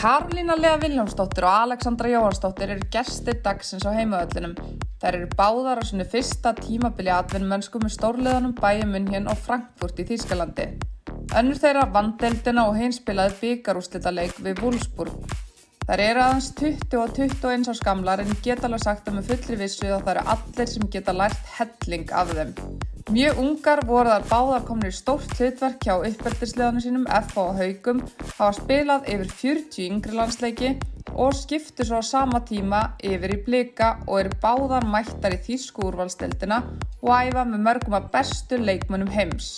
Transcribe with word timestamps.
Karolína 0.00 0.54
Lea 0.56 0.78
Viljámsdóttir 0.80 1.44
og 1.44 1.52
Alexandra 1.52 2.08
Jóhansdóttir 2.08 2.70
eru 2.72 2.86
gestir 2.88 3.42
dagsins 3.44 3.84
á 3.84 3.92
heimaöllinum. 3.92 4.54
Þær 4.96 5.18
eru 5.18 5.26
báðar 5.36 5.76
á 5.76 5.84
sinni 5.84 6.06
fyrsta 6.08 6.54
tímabili 6.56 7.12
atvinnumönsku 7.12 7.82
með 7.82 7.92
stórleðanum 7.98 8.54
bæjuminn 8.56 9.10
hérna 9.12 9.34
og 9.34 9.42
Frankfurt 9.44 10.00
í 10.00 10.06
Þýskalandi. 10.08 10.66
Önnur 11.36 11.60
þeirra 11.60 11.84
vandeldina 11.92 12.64
og 12.70 12.80
hinn 12.80 12.96
spilaði 12.96 13.36
byggarúslita 13.42 14.14
leik 14.16 14.40
við 14.40 14.64
Wolfsburg. 14.64 15.36
Þær 15.84 16.04
eru 16.06 16.24
aðeins 16.30 16.48
20 16.62 16.96
og 17.02 17.12
21 17.20 17.68
á 17.68 17.74
skamlar 17.76 18.24
en 18.24 18.32
geta 18.40 18.70
alveg 18.70 18.86
sagt 18.86 19.12
að 19.12 19.18
með 19.18 19.34
fullri 19.34 19.60
vissu 19.66 19.84
að 19.90 20.06
það 20.08 20.14
eru 20.14 20.24
allir 20.38 20.72
sem 20.78 20.88
geta 20.96 21.12
lært 21.20 21.56
helling 21.58 22.08
af 22.08 22.32
þeim. 22.38 22.56
Mjög 23.10 23.40
ungar 23.42 23.80
voru 23.88 24.06
þar 24.06 24.26
báðar 24.30 24.60
komin 24.68 24.86
í 24.86 24.94
stórt 24.94 25.32
hlutverk 25.34 25.80
hjá 25.82 25.96
uppveldisleðanum 26.06 26.82
sínum 26.84 27.06
FH 27.10 27.46
Haugum, 27.56 28.02
hafa 28.36 28.50
spilað 28.54 29.08
yfir 29.10 29.32
40 29.40 29.88
yngri 29.88 30.14
landsleiki 30.14 30.70
og 31.16 31.34
skiptu 31.34 31.88
svo 31.88 31.98
á 31.98 32.06
sama 32.06 32.38
tíma 32.46 32.84
yfir 33.02 33.34
í 33.34 33.40
blika 33.48 33.88
og 34.04 34.20
eru 34.20 34.38
báðar 34.44 34.86
mættar 34.92 35.34
í 35.34 35.40
þýsku 35.42 35.88
úrvalsteldina 35.88 36.60
og 37.02 37.10
æfa 37.10 37.44
með 37.50 37.66
mörgum 37.66 37.98
að 37.98 38.08
bestu 38.14 38.60
leikmönnum 38.62 39.10
heims. 39.16 39.50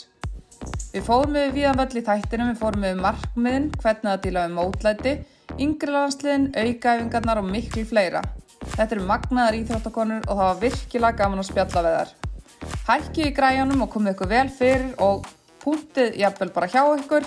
Við 0.96 1.05
fórum 1.10 1.36
við 1.36 1.52
viðanvöll 1.58 2.00
í 2.00 2.06
þættinum, 2.08 2.55
við 2.55 2.64
fórum 2.64 2.88
við 2.88 3.05
markmiðin, 3.05 3.70
hvernig 3.84 4.12
að 4.14 4.24
díla 4.24 4.48
við 4.48 4.58
mótlæti, 4.62 5.16
yngri 5.60 5.92
landsliðin, 5.98 6.50
aukaæfingarnar 6.56 7.44
og 7.44 7.52
miklu 7.52 7.84
fleira. 7.84 8.24
Þetta 8.64 8.94
eru 8.94 9.06
magnaðar 9.12 9.60
íþróttakonur 9.60 10.24
og 10.24 10.36
það 10.36 10.44
var 10.46 10.60
virkilega 10.69 11.24
gaman 11.24 11.44
að 11.44 11.50
spjalla 11.52 11.88
við 11.91 11.98
þar. 12.00 12.20
Hækki 12.86 13.28
í 13.28 13.32
græjanum 13.36 13.84
og 13.84 13.90
komið 13.92 14.16
ykkur 14.16 14.30
vel 14.30 14.48
fyrir 14.52 14.90
og 15.02 15.26
púntið 15.62 16.18
jafnvel 16.20 16.52
bara 16.54 16.70
hjá 16.70 16.82
ykkur. 16.96 17.26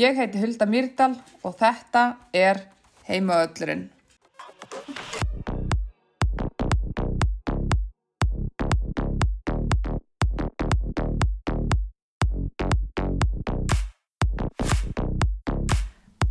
Ég 0.00 0.16
heiti 0.16 0.40
Hulda 0.40 0.66
Myrdal 0.70 1.16
og 1.44 1.56
þetta 1.60 2.04
er 2.32 2.62
Heimaöllurinn. 3.08 3.88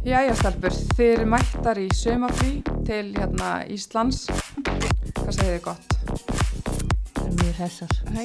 Jæja 0.10 0.34
stelpur, 0.40 0.74
þið 0.98 1.12
eru 1.14 1.26
mættar 1.30 1.78
í 1.78 1.90
sömafrí 1.94 2.54
til 2.88 3.12
hérna 3.14 3.60
Íslands. 3.70 4.26
Hvað 4.66 5.34
segir 5.36 5.60
þið 5.60 5.66
gott? 5.70 6.49
Það 7.30 7.36
er 7.36 7.44
mjög 7.44 7.58
hressar. 7.60 7.92
Nei, 8.10 8.24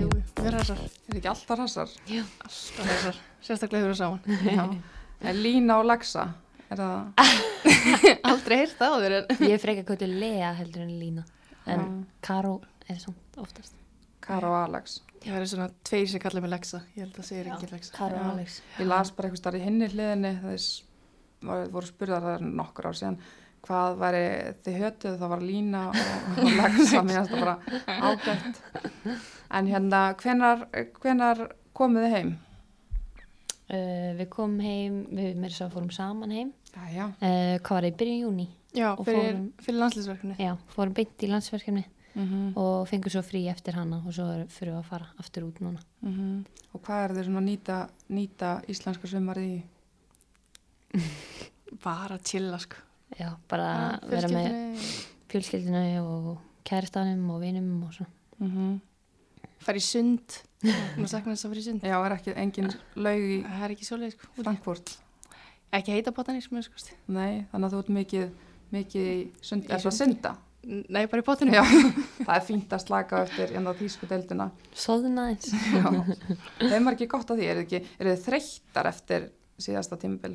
jú, 0.00 0.06
erum 0.42 0.54
þessar. 0.58 0.78
Er 1.06 1.18
ekki 1.20 1.28
alltaf 1.30 1.60
hressar? 1.60 1.90
Já. 2.10 2.22
Alltaf 2.42 2.88
þessar. 2.88 3.18
Sérstaklega 3.46 3.84
hefur 3.84 3.92
við 3.92 3.98
saman. 4.00 4.40
Já. 4.56 4.64
En 5.30 5.38
Lína 5.38 5.76
og 5.78 5.86
Laxa, 5.86 6.24
er 6.66 6.80
það? 6.80 7.28
Aldrei 8.32 8.56
heyrt 8.64 8.82
á 8.82 8.90
þér 8.90 9.14
en... 9.20 9.30
Ég 9.46 9.54
er 9.54 9.62
frekar 9.62 9.86
kvöldu 9.86 10.08
Lea 10.10 10.50
heldur 10.58 10.82
en 10.82 10.90
Lína. 10.98 11.24
En 11.62 11.84
Já. 11.84 11.86
Karó 12.26 12.56
er 12.90 12.98
samt 13.04 13.38
oftast. 13.38 13.78
Kara 14.26 14.50
og 14.50 14.58
Alex. 14.64 14.98
Það 15.22 15.38
er 15.38 15.48
svona 15.52 15.70
tveir 15.86 16.10
sem 16.10 16.24
kalla 16.26 16.42
mig 16.42 16.54
Lexa. 16.56 16.82
Ég 16.96 17.04
held 17.04 17.14
að 17.14 17.20
það 17.20 17.28
segir 17.30 17.52
ekki 17.54 17.70
Lexa. 17.70 17.94
Karó 18.00 18.18
Já. 18.18 18.24
og 18.24 18.32
Alex. 18.32 18.60
Ég 18.80 18.90
las 18.90 19.14
bara 19.14 19.30
eitthvað 19.30 19.44
starf 19.44 19.60
í 19.60 19.68
hinni 19.68 19.92
hliðinni 19.94 20.34
þess 20.42 20.72
voru 21.46 21.86
spurðar 21.86 22.26
það 22.26 22.40
er 22.40 22.50
nokkur 22.50 22.90
ár 22.90 22.98
síðan 22.98 23.22
hvað 23.66 23.98
væri 24.00 24.22
þið 24.64 24.78
hötuð 24.84 25.16
það 25.20 25.32
var 25.34 25.42
Lína 25.44 25.80
og, 25.90 25.98
og 26.40 26.52
Lexa 26.60 27.02
mér 27.06 27.28
bara 27.32 27.56
ágætt 27.86 28.60
en 29.50 29.66
hérna 29.70 30.00
hvenar, 30.22 30.64
hvenar 31.02 31.42
komið 31.76 32.06
þið 32.06 32.14
heim? 32.16 32.32
Uh, 33.70 34.10
við 34.18 34.26
komum 34.32 34.58
heim, 34.64 34.94
við 35.14 35.36
með 35.38 35.52
þess 35.52 35.62
að 35.68 35.74
fórum 35.76 35.90
saman 35.94 36.32
heim. 36.34 36.48
Uh, 37.22 37.54
hvað 37.62 37.70
var 37.76 37.84
það 37.84 37.90
í 37.92 37.96
byrjun 38.00 38.22
júni? 38.24 38.46
Já, 38.74 38.88
fyrir, 38.98 39.20
fórum- 39.20 39.44
fyrir 39.62 39.78
landslýsverkefni. 39.84 40.34
Já, 40.42 40.52
fórum 40.74 40.94
beint 40.96 41.22
í 41.26 41.30
landsverkefni 41.30 41.84
mm 41.86 42.56
og 42.58 42.88
fengum 42.90 43.12
svo 43.14 43.20
frí 43.22 43.44
eftir 43.46 43.76
hana 43.78 44.00
og 44.02 44.10
svo 44.16 44.24
fyrir 44.50 44.72
við 44.74 44.80
að 44.80 44.88
fara 44.88 45.06
aftur 45.22 45.44
út 45.46 45.60
núna. 45.62 45.78
og 46.74 46.80
hvað 46.82 47.04
er 47.04 47.14
þið 47.14 47.28
svona 47.28 47.38
að 47.38 47.46
nýta, 47.46 47.76
nýta 48.10 48.48
íslenska 48.74 49.06
sumarið 49.12 49.52
í? 49.52 49.60
Bara 51.84 52.16
að 52.18 52.24
chilla, 52.26 52.58
sko. 52.58 52.82
Já, 53.18 53.32
bara 53.50 53.98
vera 54.06 54.30
með 54.30 54.86
fjölskyldinu 55.30 55.82
og 56.04 56.30
kæristanum 56.66 57.26
og 57.34 57.40
vinum 57.42 57.82
og 57.86 57.94
svona. 57.94 58.10
Mm 58.38 58.50
-hmm. 58.50 58.80
Fara 59.60 59.76
í 59.76 59.84
sund. 59.84 60.40
Nú 60.96 61.06
sakna 61.06 61.34
þess 61.34 61.44
að 61.44 61.50
fara 61.50 61.60
í 61.60 61.64
sund. 61.64 61.82
Já, 61.82 61.96
er 62.06 62.12
ekki 62.12 62.34
engin 62.36 62.70
laug 62.96 63.20
í 63.20 63.42
Það 63.42 63.64
er 63.64 63.70
ekki 63.70 63.84
svoleið, 63.84 64.12
sko. 64.12 64.28
Frankfurt? 64.42 64.98
Ekki 65.72 65.92
heita 65.92 66.12
bótanir, 66.12 66.42
sem 66.42 66.58
er 66.58 66.62
sko. 66.62 66.94
Nei, 67.08 67.46
þannig 67.52 67.66
að 67.66 67.72
þú 67.72 67.78
ert 67.78 67.88
mikið, 67.88 68.30
mikið 68.70 69.02
í 69.02 69.30
sund, 69.40 69.64
er 69.64 69.78
það 69.78 69.92
sundi. 69.92 70.14
synda? 70.14 70.36
Nei, 70.92 71.06
bara 71.06 71.22
í 71.22 71.24
bótinu. 71.24 71.54
Já, 71.56 71.64
það 72.26 72.34
er 72.36 72.44
fínt 72.44 72.72
að 72.72 72.82
slaka 72.84 73.22
eftir 73.24 73.54
en 73.56 73.68
á 73.68 73.72
þýsku 73.72 74.08
deildina. 74.10 74.50
Sóðuna 74.76 75.30
eins. 75.30 75.52
Já, 75.76 75.86
þeim 76.60 76.84
var 76.84 76.96
ekki 76.96 77.08
gott 77.08 77.30
að 77.30 77.40
því, 77.40 77.46
er 77.46 77.60
þið, 77.60 77.64
ekki, 77.64 77.82
er 77.98 78.10
þið 78.10 78.24
þreyttar 78.26 78.90
eftir 78.90 79.30
síðasta 79.60 80.00
tímabil? 80.00 80.34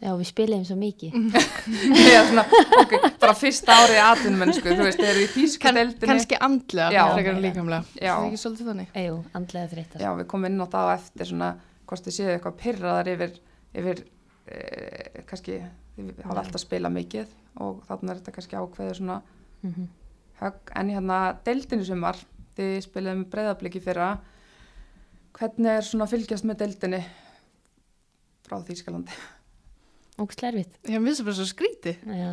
Já, 0.00 0.10
við 0.16 0.28
spilum 0.30 0.62
svo 0.64 0.76
mikið. 0.80 1.16
Eða 2.06 2.22
svona, 2.30 2.44
ok, 2.80 2.94
bara 3.20 3.34
fyrsta 3.36 3.76
árið 3.82 3.98
í 3.98 4.02
atvinnmennsku, 4.06 4.72
þú 4.72 4.86
veist, 4.86 5.02
þeir 5.02 5.10
eru 5.10 5.24
í 5.26 5.26
deildinni. 5.28 6.08
kannski 6.08 6.40
andlega, 6.40 6.88
Já. 6.96 7.02
frekar 7.12 7.36
en 7.36 7.44
líkamlega. 7.44 7.98
Já. 7.98 8.14
Það 8.14 8.24
er 8.24 8.30
ekki 8.30 8.40
svolítið 8.44 8.70
þannig. 8.72 8.96
Jú, 9.04 9.18
andlega 9.40 9.72
þreyttar. 9.74 10.06
Já, 10.06 10.10
við 10.16 10.28
komum 10.32 10.48
inn 10.48 10.64
á 10.64 10.66
það 10.72 10.88
á 10.88 10.92
eftir 10.96 11.30
svona, 11.34 11.50
hvort 11.84 12.08
þið 12.08 12.16
séu 12.16 12.32
eitthvað 12.32 12.58
pyrraðar 12.64 13.12
yfir, 13.12 13.36
yfir 13.82 14.02
eh, 14.48 15.22
kannski, 15.28 15.60
þið 15.98 16.24
hafa 16.24 16.44
alltaf 16.46 16.64
spilað 16.64 16.96
mikið 16.96 17.38
og 17.60 17.84
þarna 17.90 18.14
er 18.14 18.22
þetta 18.22 18.36
kannski 18.38 18.60
ákveðið 18.60 19.00
svona 19.02 19.22
Mm 19.60 19.90
högg, 20.40 20.72
en 20.76 20.92
hérna 20.94 21.18
deildinu 21.46 21.86
sumar, 21.86 22.18
þið 22.56 22.76
spilaðum 22.86 23.26
breyðabliki 23.32 23.82
fyrra, 23.84 24.14
hvernig 25.36 25.80
er 25.80 25.86
svona 25.86 26.08
fylgjast 26.10 26.46
með 26.48 26.62
deildinni 26.64 27.02
frá 28.46 28.58
Þýskalandi? 28.66 29.20
Ógstlega 30.20 30.52
erfitt. 30.52 30.78
Ég 30.84 30.96
hef 30.98 31.02
missað 31.04 31.24
bara 31.30 31.38
svo 31.40 31.48
skríti. 31.48 31.96
Já. 32.04 32.30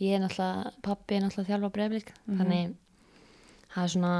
Ég 0.00 0.16
er 0.16 0.20
náttúrulega, 0.24 0.72
pappi 0.84 1.16
er 1.16 1.22
náttúrulega 1.24 1.44
að 1.46 1.50
þjálfa 1.52 1.72
breyflik, 1.76 2.10
Mhm. 2.26 2.38
þannig 2.40 2.74
það 3.76 3.84
er 3.84 3.90
svona, 3.92 4.12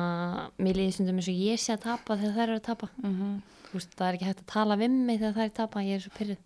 mér 0.59 0.75
líður 0.76 0.92
stundum 0.97 1.16
eins 1.20 1.28
og 1.32 1.38
ég 1.41 1.60
sé 1.60 1.72
að 1.76 1.81
tapa 1.86 2.16
þegar 2.16 2.34
þær 2.36 2.42
eru 2.48 2.56
að 2.60 2.62
tapa. 2.70 2.88
Mm 3.03 3.12
-hmm. 3.16 3.36
Þú 3.66 3.72
veist, 3.72 3.94
það 3.97 4.09
er 4.09 4.15
ekki 4.16 4.26
hægt 4.28 4.41
að 4.42 4.47
tala 4.53 4.76
við 4.76 4.91
mig 4.91 5.20
þegar 5.20 5.34
þær 5.34 5.44
eru 5.44 5.50
að 5.50 5.54
tapa, 5.60 5.81
ég 5.81 5.94
er 5.97 6.00
svo 6.00 6.10
pyrruð. 6.19 6.36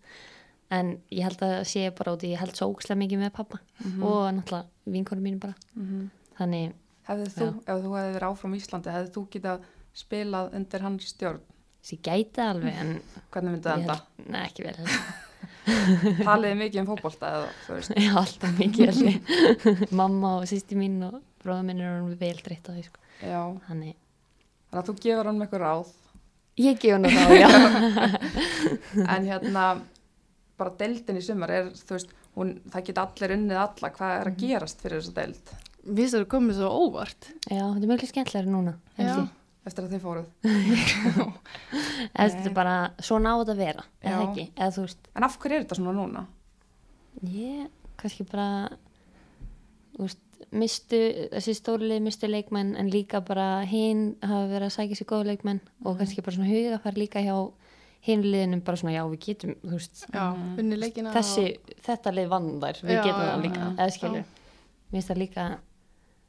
En 0.71 1.01
ég 1.11 1.23
held 1.23 1.37
að 1.41 1.65
sé 1.67 1.89
bara 1.95 2.13
út 2.15 2.23
í, 2.23 2.31
ég 2.31 2.37
held 2.39 2.55
svo 2.55 2.73
ógstlega 2.73 2.97
mikið 3.01 3.19
með 3.19 3.33
pappa 3.33 3.59
og 4.01 4.33
náttúrulega 4.33 4.65
vinkonum 4.87 5.23
mínu 5.23 5.39
bara. 5.39 5.55
Þannig, 6.39 6.73
Hefði 7.07 7.25
þú, 7.27 7.47
ef 7.67 7.83
þú 7.83 7.91
hefði 7.97 8.13
verið 8.15 8.29
áfram 8.31 8.55
Íslandi, 8.55 8.89
hefði 8.91 9.11
þú 9.11 9.27
getað 9.29 9.59
spilað 9.93 10.53
undir 10.53 10.79
hans 10.81 11.03
stjórn? 11.13 11.39
þessi 11.83 11.97
gæti 12.01 12.37
alveg, 12.39 12.73
en 12.75 13.01
Hvernig 13.31 13.51
myndi 13.51 13.63
það 13.63 13.79
enda? 13.81 13.93
held, 13.93 14.29
neða 14.29 14.45
ekki 14.45 14.63
vel. 14.63 14.75
Taliði 16.27 16.57
mikið 16.61 16.81
um 16.83 16.87
fótbolta 16.91 17.31
eða 17.37 17.47
þú 17.65 17.77
veist? 17.77 17.93
Já, 17.97 18.11
alltaf 18.21 18.53
mikið. 18.59 19.01
Mamma 20.01 20.35
og 20.41 20.45
sýsti 20.51 20.77
mín 20.79 20.99
og 21.07 21.17
bróða 21.43 21.63
minn 21.67 21.81
er 21.81 21.95
orðin 21.97 22.19
vel 22.21 22.37
dreitt 22.45 22.69
á 22.69 22.71
því, 22.75 22.83
sko. 22.87 23.01
Já, 23.21 23.39
Þannig, 23.67 23.95
þannig 24.69 24.81
að 24.81 24.87
þú 24.91 24.95
gefur 25.05 25.29
hann 25.31 25.39
með 25.41 25.47
eitthvað 25.47 25.65
ráð. 25.65 25.91
ég 26.61 26.79
gef 26.81 26.93
hann 26.95 27.09
þá, 27.17 27.23
já. 27.41 27.49
En 29.15 29.27
hérna, 29.29 29.65
bara 30.61 30.75
deildin 30.79 31.19
í 31.19 31.25
sumar 31.25 31.53
er, 31.55 31.69
þú 31.75 31.97
veist, 31.97 32.15
hún, 32.37 32.55
það 32.73 32.87
geta 32.91 33.05
allir 33.07 33.35
unnið 33.37 33.61
alla. 33.65 33.91
Hvað 33.97 34.15
er 34.19 34.31
að 34.31 34.39
gerast 34.45 34.81
fyrir 34.83 35.01
þessa 35.01 35.17
deild 35.21 35.53
Við 35.81 35.97
finnst 36.03 36.13
það 36.19 36.25
komið 36.29 36.57
svo 36.59 36.67
óvart. 36.85 37.29
Já, 37.49 37.63
þetta 37.65 37.81
er 37.87 37.89
mjög 37.89 38.03
skemmtilega 38.11 38.51
núna, 38.53 38.75
held 38.99 39.09
Já. 39.09 39.21
Eftir 39.65 39.85
að 39.85 39.93
þið 39.95 40.03
fóruð? 40.05 40.27
Er 42.21 42.53
bara 42.55 42.75
svona 43.03 43.35
á 43.35 43.39
þetta 43.41 43.53
að 43.55 43.61
vera, 43.61 43.85
eða 44.01 44.23
ekki, 44.29 44.47
eða 44.55 44.71
þú 44.75 44.85
veist, 44.87 45.11
En 45.15 45.27
af 45.27 45.37
hverju 45.41 45.57
er 45.57 45.65
þetta 45.65 45.79
svona 45.79 45.95
núna? 45.97 46.25
ég, 47.27 47.69
kannski 48.01 48.25
bara, 48.31 48.49
þú 49.95 50.07
veist, 50.07 50.21
mistu, 50.51 50.99
þessi 51.31 51.55
stórlið 51.55 52.01
mistu 52.03 52.27
leikmenn 52.27 52.73
en 52.79 52.89
líka 52.91 53.21
bara 53.23 53.61
hinn 53.67 54.15
hafa 54.25 54.47
verið 54.49 54.67
að 54.67 54.75
sækja 54.75 54.99
sér 54.99 55.09
góða 55.11 55.29
leikmenn 55.31 55.61
og 55.85 55.99
kannski 55.99 56.23
bara 56.25 56.35
svona 56.35 56.49
hugafær 56.51 56.97
líka 56.97 57.21
hjá 57.23 57.35
hinn 58.07 58.23
liðinum 58.25 58.63
bara 58.65 58.79
svona, 58.81 58.95
já, 58.95 59.03
við 59.11 59.19
getum, 59.27 59.51
þú 59.61 59.75
veist, 59.77 60.05
Já, 60.09 60.23
unni 60.33 60.79
leikina. 60.79 61.11
þessi, 61.13 61.43
þetta 61.85 62.13
lið 62.17 62.31
vann 62.31 62.47
þær, 62.63 62.79
við 62.87 62.95
Já, 62.97 63.01
getum 63.05 63.21
það 63.27 63.43
líka, 63.45 63.67
eða 63.75 63.93
skilur, 63.97 64.31
mér 64.89 64.95
finnst 64.95 65.11
það 65.11 65.21
líka, 65.21 65.45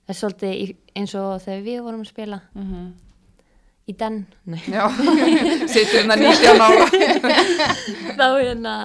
það 0.03 0.13
er 0.13 0.19
svolítið 0.19 0.75
eins 1.01 1.15
og 1.23 1.31
þegar 1.47 1.65
við 1.71 1.81
vorum 1.87 2.05
að 2.05 2.11
spila. 2.13 2.41
Mm 2.53 2.67
-hmm. 2.69 2.91
Í 3.93 3.97
den, 4.01 4.21
nei, 4.49 4.61
Já, 4.73 4.85
situr 5.71 6.01
hérna 6.01 6.17
19 6.19 6.65
ára. 6.67 6.87
þá, 8.19 8.27
hérna, 8.41 8.77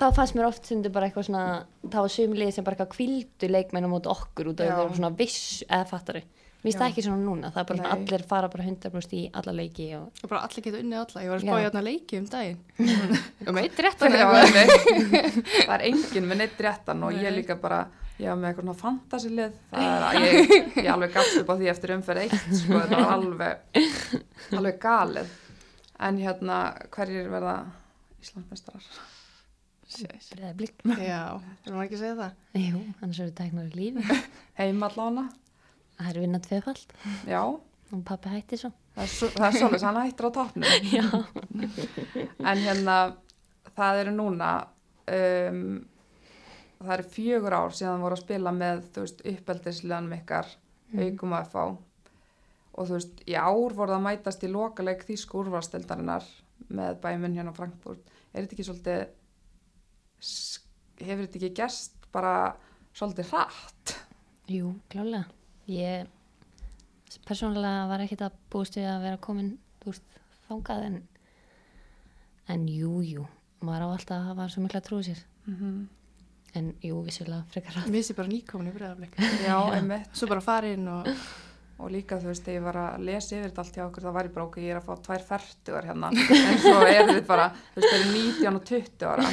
þá 0.00 0.06
fannst 0.16 0.38
mér 0.38 0.48
oft 0.48 0.70
sundur 0.70 0.94
bara 0.94 1.10
eitthvað 1.10 1.28
svona, 1.28 1.44
þá 1.86 1.98
var 2.00 2.14
sumlið 2.16 2.54
sem 2.56 2.66
bara 2.66 2.78
eitthvað 2.78 2.94
kvildu 2.96 3.52
leikmenn 3.52 3.86
á 3.86 3.90
móti 3.92 4.10
okkur 4.12 4.54
út 4.54 4.64
af 4.64 4.70
Já. 4.70 4.74
það 4.74 4.88
var 4.88 4.98
svona 5.02 5.14
viss, 5.20 5.44
eða 5.68 5.86
fattari 5.92 6.24
finnst 6.64 6.80
það 6.80 6.90
ekki 6.94 7.02
svona 7.04 7.20
núna, 7.20 7.50
það 7.52 7.60
er 7.60 7.66
bara 7.68 7.78
svona 7.80 7.90
Nei. 7.90 8.04
allir 8.06 8.22
fara 8.28 8.48
bara 8.48 8.64
100% 8.64 9.16
í 9.18 9.22
alla 9.36 9.52
leiki 9.52 9.88
og 9.98 10.22
Og 10.24 10.30
bara 10.30 10.44
allir 10.46 10.64
geta 10.64 10.80
unnið 10.80 11.00
alla. 11.02 11.24
Ég 11.24 11.32
var 11.32 11.42
að 11.42 11.44
spá 11.44 11.58
hérna 11.60 11.82
leiki 11.84 12.20
um 12.20 12.28
daginn. 12.32 12.62
um 13.50 13.60
eitt 13.60 13.82
réttan 13.84 14.16
eða 14.16 14.38
eitthvað. 14.40 15.36
það 15.66 15.74
er 15.76 15.84
enginn 15.90 16.30
með 16.30 16.40
neitt 16.40 16.64
réttan 16.64 17.04
og 17.04 17.18
ég 17.18 17.28
Nei. 17.28 17.36
líka 17.42 17.58
bara 17.60 17.82
var 18.18 18.36
með 18.38 18.48
eitthvað 18.48 18.64
svona 18.64 18.76
fantasilið 18.80 19.56
það 19.70 19.86
er 19.88 20.04
að 20.08 20.18
ég, 20.22 20.68
ég 20.84 20.90
alveg 20.94 21.14
gafst 21.16 21.40
upp 21.40 21.50
á 21.50 21.54
því 21.60 21.70
eftir 21.72 21.94
umferð 21.96 22.22
eitt 22.26 22.36
sko, 22.60 22.78
þetta 22.78 23.00
var 23.00 23.14
alveg 23.16 24.54
alveg 24.58 24.78
galið 24.84 25.32
en 26.08 26.20
hérna 26.22 26.60
hverjir 26.94 27.28
verða 27.32 27.56
Íslandsmestrar 28.24 28.86
Sjæs. 29.94 30.30
breða 30.32 30.54
blik. 30.58 30.78
Já, 30.98 31.36
erum 31.66 31.76
við 31.78 31.84
ekki 31.84 31.96
að 31.98 32.00
segja 32.00 32.14
það? 32.18 32.30
Jú, 32.58 32.78
annars 33.04 33.18
eru 33.20 33.34
tæknar 33.36 33.66
í 33.68 33.74
lífi. 33.78 34.16
heima 34.58 34.88
allána 34.88 35.26
Það 35.98 36.08
er 36.10 36.18
vinna 36.24 36.40
tvefald 36.42 36.94
já, 37.30 37.40
og 37.44 38.00
pappi 38.08 38.32
hætti 38.32 38.58
svo. 38.58 38.70
það 38.96 39.04
er, 39.04 39.12
svo, 39.12 39.28
það 39.36 39.58
svolítið 39.60 39.84
hann 39.86 40.00
hættir 40.00 40.26
á 40.26 40.30
topnum 40.34 40.64
Já. 40.96 41.04
en 42.50 42.62
hérna 42.64 42.96
það 43.76 44.00
eru 44.02 44.14
núna 44.16 44.48
um, 45.14 45.60
það 46.80 46.94
eru 46.96 47.08
fjögur 47.16 47.56
ár 47.56 47.74
síðan 47.74 48.04
voru 48.04 48.16
að 48.18 48.24
spila 48.24 48.52
með 48.54 48.86
uppeldisleganum 49.32 50.16
ykkar 50.18 50.48
aukum 50.94 51.34
að 51.36 51.50
fá 51.52 51.64
og 52.74 52.88
þú 52.88 52.96
veist 52.96 53.22
í 53.30 53.36
ár 53.38 53.74
voru 53.76 53.92
það 53.92 53.98
að 53.98 54.06
mætast 54.08 54.44
í 54.44 54.50
lokaleg 54.50 55.04
þýsku 55.06 55.40
úrvarstildarinnar 55.42 56.26
með 56.74 56.98
bæminn 57.02 57.36
hérna 57.36 57.52
á 57.54 57.58
Frankfurt. 57.58 58.02
Er 58.32 58.44
þetta 58.44 58.56
ekki 58.56 58.66
svolítið 58.66 59.00
hefur 61.04 61.24
þetta 61.26 61.40
ekki 61.40 61.52
gerst 61.60 62.08
bara 62.14 62.34
svolítið 62.96 63.30
hratt? 63.30 63.94
Jú, 64.50 64.74
klálega. 64.92 65.24
Ég 65.70 66.10
persónulega 67.28 67.88
var 67.88 68.04
ekkert 68.04 68.26
að 68.26 68.38
búist 68.52 68.78
við 68.78 68.88
að 68.90 69.04
vera 69.06 69.22
komin, 69.22 69.52
þú 69.82 69.92
veist, 69.92 70.16
þangað 70.48 70.86
en, 70.88 70.96
en 72.52 72.66
jú, 72.68 72.98
jú, 73.06 73.26
maður 73.64 73.86
á 73.86 73.88
alltaf 73.94 74.16
að 74.18 74.26
hafa 74.32 74.48
svo 74.52 74.64
mikla 74.64 74.82
trúið 74.84 75.12
sér. 75.12 75.20
mm 75.46 75.84
En 76.54 76.68
jú, 76.82 77.00
vissulega 77.02 77.42
frekar 77.50 77.74
rætt. 77.80 77.88
Mér 77.90 78.04
sé 78.06 78.14
bara 78.14 78.28
nýkomin 78.30 78.68
í 78.70 78.74
breðaflik. 78.76 79.16
já, 79.46 79.56
einmitt 79.74 80.12
Svo 80.14 80.28
bara 80.30 80.40
farin 80.44 80.86
og... 80.88 81.08
og 81.82 81.88
líka 81.90 82.20
þú 82.22 82.28
veist, 82.30 82.44
þegar 82.46 82.54
ég 82.54 82.62
var 82.68 82.76
að 82.78 83.00
lesa 83.08 83.34
yfir 83.34 83.48
þetta 83.50 83.62
allt 83.64 83.74
hjá 83.76 83.82
okkur, 83.88 84.04
það 84.06 84.12
var 84.14 84.28
ég 84.28 84.34
bara 84.36 84.44
okkur, 84.46 84.62
ég 84.62 84.70
er 84.70 84.78
að 84.78 84.84
fá 84.86 85.00
tvær 85.08 85.24
færtugar 85.26 85.88
hérna, 85.88 86.10
en 86.14 86.60
svo 86.62 86.74
er 86.86 87.08
þið 87.08 87.18
bara 87.26 87.46
þú 87.74 87.80
veist, 87.80 87.88
þeir 87.88 87.98
eru 87.98 88.12
19 88.14 88.60
og 88.60 88.68
20 88.68 89.08
ára 89.10 89.24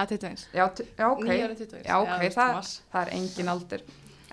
Að 0.00 0.14
21. 0.14 0.46
já, 0.56 0.64
já, 0.96 1.04
ok, 1.10 1.20
9 1.28 1.36
ára 1.44 1.58
21. 1.60 1.84
já, 1.84 1.98
ok, 2.00 2.14
veist, 2.24 2.38
það, 2.40 2.70
það 2.94 3.02
er 3.04 3.12
engin 3.18 3.52
aldur 3.52 3.84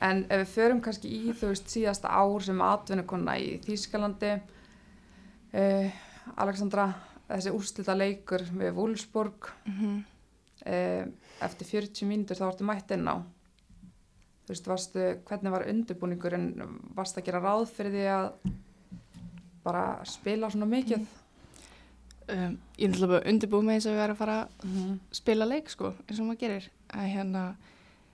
en 0.08 0.24
ef 0.30 0.40
við 0.46 0.54
förum 0.56 0.82
kannski 0.88 1.12
í 1.20 1.20
þú 1.42 1.52
veist 1.52 1.68
síðasta 1.76 2.16
ár 2.16 2.48
sem 2.48 2.64
atvinnukonna 2.70 3.36
í 3.44 3.52
Þýskalandi 3.68 4.32
uh, 5.54 5.92
Alexandra 6.40 6.88
þessi 7.28 7.54
úrslita 7.60 7.96
leikur 8.00 8.48
við 8.56 8.72
Wolfsburg 8.80 9.52
Mhm. 9.68 10.00
uh, 10.66 11.06
eftir 11.46 11.70
40 11.70 12.10
mínútur 12.10 12.40
þá 12.40 12.46
ertu 12.50 12.68
mætt 12.68 12.94
inn 12.96 13.10
á. 13.10 13.16
Þú 14.44 14.52
veist, 14.52 14.68
varstu, 14.68 15.04
hvernig 15.28 15.54
var 15.54 15.68
undirbúningur 15.72 16.36
en 16.36 16.48
varstu 16.96 17.22
að 17.22 17.28
gera 17.30 17.44
ráð 17.44 17.70
fyrir 17.72 17.94
því 17.96 18.08
að 18.12 18.26
bara 19.64 19.84
spila 20.08 20.50
svona 20.52 20.68
mikið? 20.68 21.06
Um, 22.24 22.58
ég 22.80 22.88
er 22.88 22.92
náttúrulega 22.92 23.14
bara 23.14 23.30
undirbúið 23.32 23.68
með 23.68 23.78
eins 23.78 23.88
og 23.88 23.96
við 23.96 24.04
erum 24.04 24.16
að 24.16 24.20
fara 24.20 24.36
að 24.42 24.66
mm 24.66 24.74
-hmm. 24.74 24.98
spila 25.12 25.46
leik 25.46 25.70
sko, 25.70 25.94
eins 26.08 26.20
og 26.20 26.26
maður 26.26 26.40
gerir. 26.40 26.70
Að 26.90 27.08
hérna, 27.16 27.56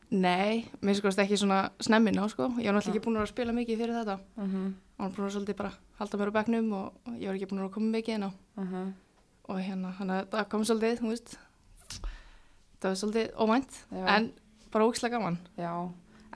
nei 0.09 0.65
mér 0.81 0.95
sko 0.95 1.07
ekki 1.07 1.37
svona 1.37 1.69
snemmin 1.79 2.21
á 2.21 2.25
sko. 2.29 2.43
Ég 2.57 2.65
var 2.65 2.73
náttúrulega 2.73 2.97
ekki 2.97 3.05
búin 3.05 3.17
að 3.17 3.33
spila 3.33 3.53
mikið 3.53 3.77
fyrir 3.77 3.95
þetta. 3.99 4.19
Mm 4.37 4.75
og 4.99 5.05
hann 5.05 5.13
búin 5.15 5.27
að 5.27 5.31
svolítið 5.31 5.55
bara 5.55 5.71
halda 5.97 6.17
mér 6.17 6.31
bekknum 6.31 6.73
og 6.73 6.93
og 7.07 7.13
ég 7.15 7.27
var 7.27 7.35
ekki 7.35 7.49
búin 7.49 7.63
að 7.63 7.71
koma 7.71 7.91
mikið 7.97 8.15
inn 8.15 8.23
á. 8.27 8.31
-hmm. 8.57 8.91
og 9.43 9.59
hérna, 9.59 9.91
hann 9.91 10.09
að 10.09 10.27
það 10.29 10.49
kom 10.49 10.63
svolítið, 10.63 10.99
þú 10.99 11.07
veist 11.09 11.39
það 12.79 12.89
var 12.91 12.99
svolítið 13.01 13.33
óvænt 13.45 13.79
Já. 13.91 14.03
en 14.15 14.29
bara 14.73 14.85
ógislega 14.89 15.17
gaman 15.17 15.37
Já, 15.59 15.73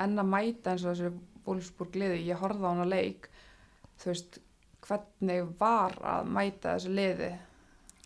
en 0.03 0.17
að 0.23 0.31
mæta 0.33 0.73
eins 0.73 0.83
og 0.85 0.93
þessu 0.95 1.13
Wolfsburg 1.45 1.95
liði, 1.99 2.21
ég 2.29 2.39
horfði 2.39 2.63
á 2.63 2.71
hana 2.71 2.85
leik 2.87 3.29
þú 4.03 4.11
veist, 4.13 4.37
hvernig 4.87 5.47
var 5.59 5.97
að 6.01 6.29
mæta 6.35 6.75
þessu 6.77 6.93
liði 6.95 7.31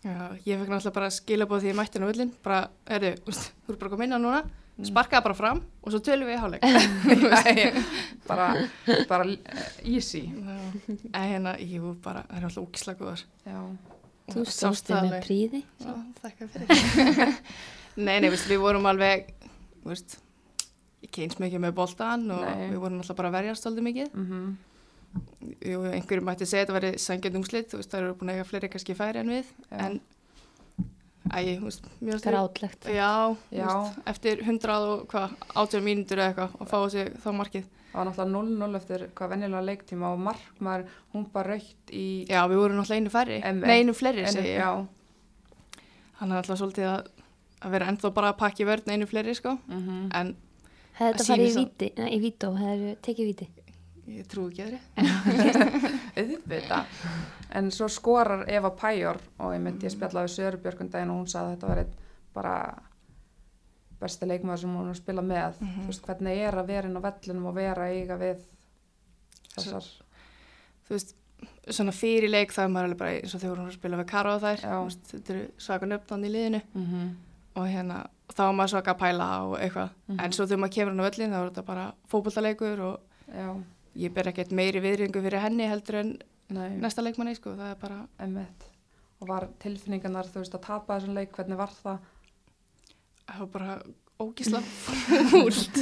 Já, 0.04 0.14
ég 0.46 0.60
fekk 0.60 0.70
náttúrulega 0.70 0.94
bara 1.00 1.10
skilabóð 1.10 1.64
því 1.64 1.72
ég 1.72 1.78
mætti 1.78 1.98
hann 1.98 2.06
á 2.06 2.10
völlin 2.12 2.32
bara, 2.44 2.60
erðu, 2.86 3.12
þú 3.26 3.72
eru 3.74 3.78
bara 3.82 3.94
að 3.98 4.02
minna 4.06 4.22
núna 4.22 4.44
Mm. 4.78 4.86
sparkaði 4.92 5.24
bara 5.24 5.34
fram 5.34 5.58
og 5.82 5.90
svo 5.90 5.98
tölum 6.06 6.28
við 6.28 6.36
í 6.36 6.38
hálfleik 6.38 6.62
Nei, 7.34 7.80
bara, 8.28 8.44
bara 9.10 9.24
easy 9.82 10.20
en 10.30 11.16
hérna, 11.18 11.56
jú, 11.58 11.96
bara, 12.04 12.22
það 12.28 12.36
er 12.38 12.44
náttúrulega 12.44 12.62
ógislega 12.68 13.00
góðar 13.00 13.24
Já, 13.42 13.56
Þú 14.28 14.44
Sást 14.44 14.54
stóðst 14.60 14.86
þig 14.92 15.08
með 15.08 15.16
príði. 15.24 15.60
Já, 15.82 15.96
þakka 16.22 16.48
fyrir. 16.52 17.34
nei, 17.98 18.20
nei, 18.22 18.30
við 18.30 18.60
vorum 18.62 18.86
alveg, 18.90 19.28
þú 19.82 19.90
veist, 19.92 20.18
ekki 21.04 21.26
eins 21.26 21.38
mikið 21.42 21.62
með 21.66 21.74
boltan 21.78 22.24
og 22.34 22.42
Nei. 22.46 22.68
við 22.72 22.80
vorum 22.82 23.02
alltaf 23.02 23.16
bara 23.18 23.30
að 23.32 23.36
verjast 23.40 23.66
aldrei 23.70 23.86
mikið. 23.90 24.14
mm 24.14 24.48
Jú, 25.64 25.78
einhverjum 25.88 26.26
mætti 26.28 26.44
segja 26.44 26.66
að 26.66 26.68
þetta 26.68 26.74
væri 26.76 26.88
sangjandi 27.00 27.38
umslitt, 27.40 27.70
þú 27.72 27.78
veist, 27.80 27.90
það 27.94 28.02
eru 28.02 28.16
búin 28.20 28.28
að 28.28 28.34
eiga 28.36 28.44
fleiri 28.44 28.68
kannski 28.68 28.94
færi 28.98 29.20
en 29.22 29.30
við, 29.32 29.46
Já. 29.70 29.78
en, 29.86 29.94
æ, 31.32 31.38
þú 31.56 31.64
veist, 31.64 31.86
mjög 32.04 32.20
styrk. 32.20 32.34
Grátlegt. 32.34 32.88
Já, 32.92 33.08
Já. 33.56 33.64
veist, 33.70 33.98
eftir 34.12 34.42
100 34.44 34.76
og 34.90 35.06
hvað, 35.08 35.32
80 35.64 35.84
mínútur 35.86 36.20
eða 36.20 36.28
eitthvað 36.34 36.58
og 36.60 36.68
fáið 36.74 36.90
sig 36.92 37.10
þá 37.24 37.28
markið. 37.40 37.64
það 37.88 37.96
var 37.98 38.06
náttúrulega 38.10 38.68
0-0 38.68 38.76
eftir 38.82 39.06
hvað 39.16 39.32
venjulega 39.32 39.64
leiktíma 39.70 40.12
og 40.12 40.20
markmaður, 40.28 40.84
hún 41.14 41.24
bara 41.32 41.54
raukt 41.56 41.90
í 41.96 42.04
Já, 42.28 42.42
við 42.52 42.60
vorum 42.60 42.76
náttúrulega 42.82 43.00
einu 43.00 43.14
færri, 43.16 43.40
Em- 43.48 43.60
nei, 43.64 43.78
einu 43.80 43.94
fleiri, 43.96 44.26
ég. 44.28 44.60
Já, 44.60 44.86
Hann 46.20 46.32
er 46.32 46.42
alltaf 46.42 46.58
svolítið 46.60 46.84
að, 46.92 47.08
að 47.62 47.70
vera 47.70 47.86
ennþá 47.90 48.10
bara 48.14 48.28
að 48.32 48.38
pakki 48.38 48.64
vörn 48.68 48.90
einu 48.92 49.06
fleiri, 49.06 49.34
sko, 49.34 49.58
mm 49.68 50.10
en 50.14 50.36
Hefði 50.98 51.12
Að 51.12 51.18
þetta 51.18 51.24
farið 51.28 51.48
í 51.48 51.54
víti, 51.54 51.88
nei, 51.98 52.08
í 52.16 52.18
vító, 52.20 52.48
hefði 52.58 52.96
tekið 53.06 53.26
víti. 53.28 53.48
ég 54.08 54.26
trúi 54.26 54.48
ekki 54.50 54.62
aðri. 54.64 54.78
auðvita 56.18 56.78
en 57.58 57.70
svo 57.70 57.88
skorar 57.92 58.44
Eva 58.50 58.70
Pæjor 58.70 59.18
og 59.38 59.52
ég 59.54 59.60
myndi 59.62 59.86
ég 59.86 59.92
spjallaði 59.94 60.26
við 60.28 60.34
Söru 60.34 60.58
Björkundaginn 60.64 61.10
og 61.12 61.20
hún 61.20 61.28
sagði 61.30 61.46
að 61.46 61.54
þetta 61.54 61.68
var 61.68 61.78
einn 61.78 61.92
bara 62.34 62.54
besti 64.00 64.26
leikmaður 64.30 64.60
sem 64.62 64.74
hún 64.78 64.90
að 64.92 64.98
spila 65.00 65.22
með 65.22 65.60
Mhm. 65.60 65.80
þú 65.82 65.86
veist 65.92 66.02
hvernig 66.06 66.42
er 66.48 66.54
að 66.54 66.66
vera 66.66 66.88
inn 66.88 66.96
á 66.98 67.06
vellinum 67.06 67.46
og 67.46 67.54
vera 67.54 67.86
að 67.86 67.94
eiga 67.94 68.18
við 68.18 68.42
þessar 69.54 69.88
þú 70.88 70.90
veist, 70.96 71.14
svona 71.68 71.92
fyrir 71.92 72.30
leik 72.30 72.52
það 72.52 72.64
er 72.64 72.68
maður 72.74 72.84
alveg 72.88 72.98
bara 72.98 73.10
eins 73.18 73.34
og 73.34 73.40
þegar 73.40 73.56
hún 73.58 73.68
að 73.70 73.78
spila 73.78 73.96
við 74.02 74.06
Karo 74.06 74.34
og 74.34 74.42
þær, 74.42 74.66
veist, 74.84 75.02
þetta 75.12 75.34
eru 75.34 75.48
svaka 75.58 75.86
nöfndan 75.86 76.24
í 76.24 76.30
liðinu 76.32 76.62
mm 76.74 76.86
-hmm. 76.86 77.08
Og 77.58 77.66
hérna, 77.66 77.98
þá 78.32 78.40
er 78.48 78.54
maður 78.56 78.72
svaka 78.76 78.94
að 78.94 79.00
pæla 79.02 79.28
og 79.48 79.54
eitthvað, 79.58 79.90
Mhm. 80.08 80.20
en 80.24 80.32
svo 80.36 80.46
þegar 80.46 80.60
maður 80.62 80.74
kemur 80.76 80.92
hann 80.94 81.02
á 81.02 81.06
völlin 81.08 81.32
þá 81.34 81.38
er 81.42 81.50
þetta 81.50 81.64
bara 81.66 81.86
fótbollaleikur 82.12 82.80
og 82.80 83.00
já, 83.34 83.48
ég 83.96 84.14
ber 84.14 84.30
ekkert 84.32 84.52
meiri 84.52 84.80
viðringu 84.84 85.22
fyrir 85.24 85.40
henni 85.42 85.66
heldur 85.68 85.94
en 86.00 86.18
nei, 86.50 86.76
næsta 86.78 87.02
leikmanni, 87.02 87.34
sko, 87.36 87.50
það 87.58 87.70
er 87.74 87.80
bara 87.82 88.00
emmitt 88.20 88.68
og 89.20 89.28
var 89.28 89.48
tilfinningarnar 89.58 90.28
þú 90.30 90.38
veist 90.44 90.54
að 90.54 90.62
tapa 90.68 90.98
þessum 91.00 91.14
leik 91.18 91.32
hvernig 91.34 91.56
var 91.58 91.72
það? 91.82 91.98
Það 93.28 93.38
var 93.38 93.46
bara 93.58 93.82
ógísla 94.20 94.60
fúlt. 95.30 95.80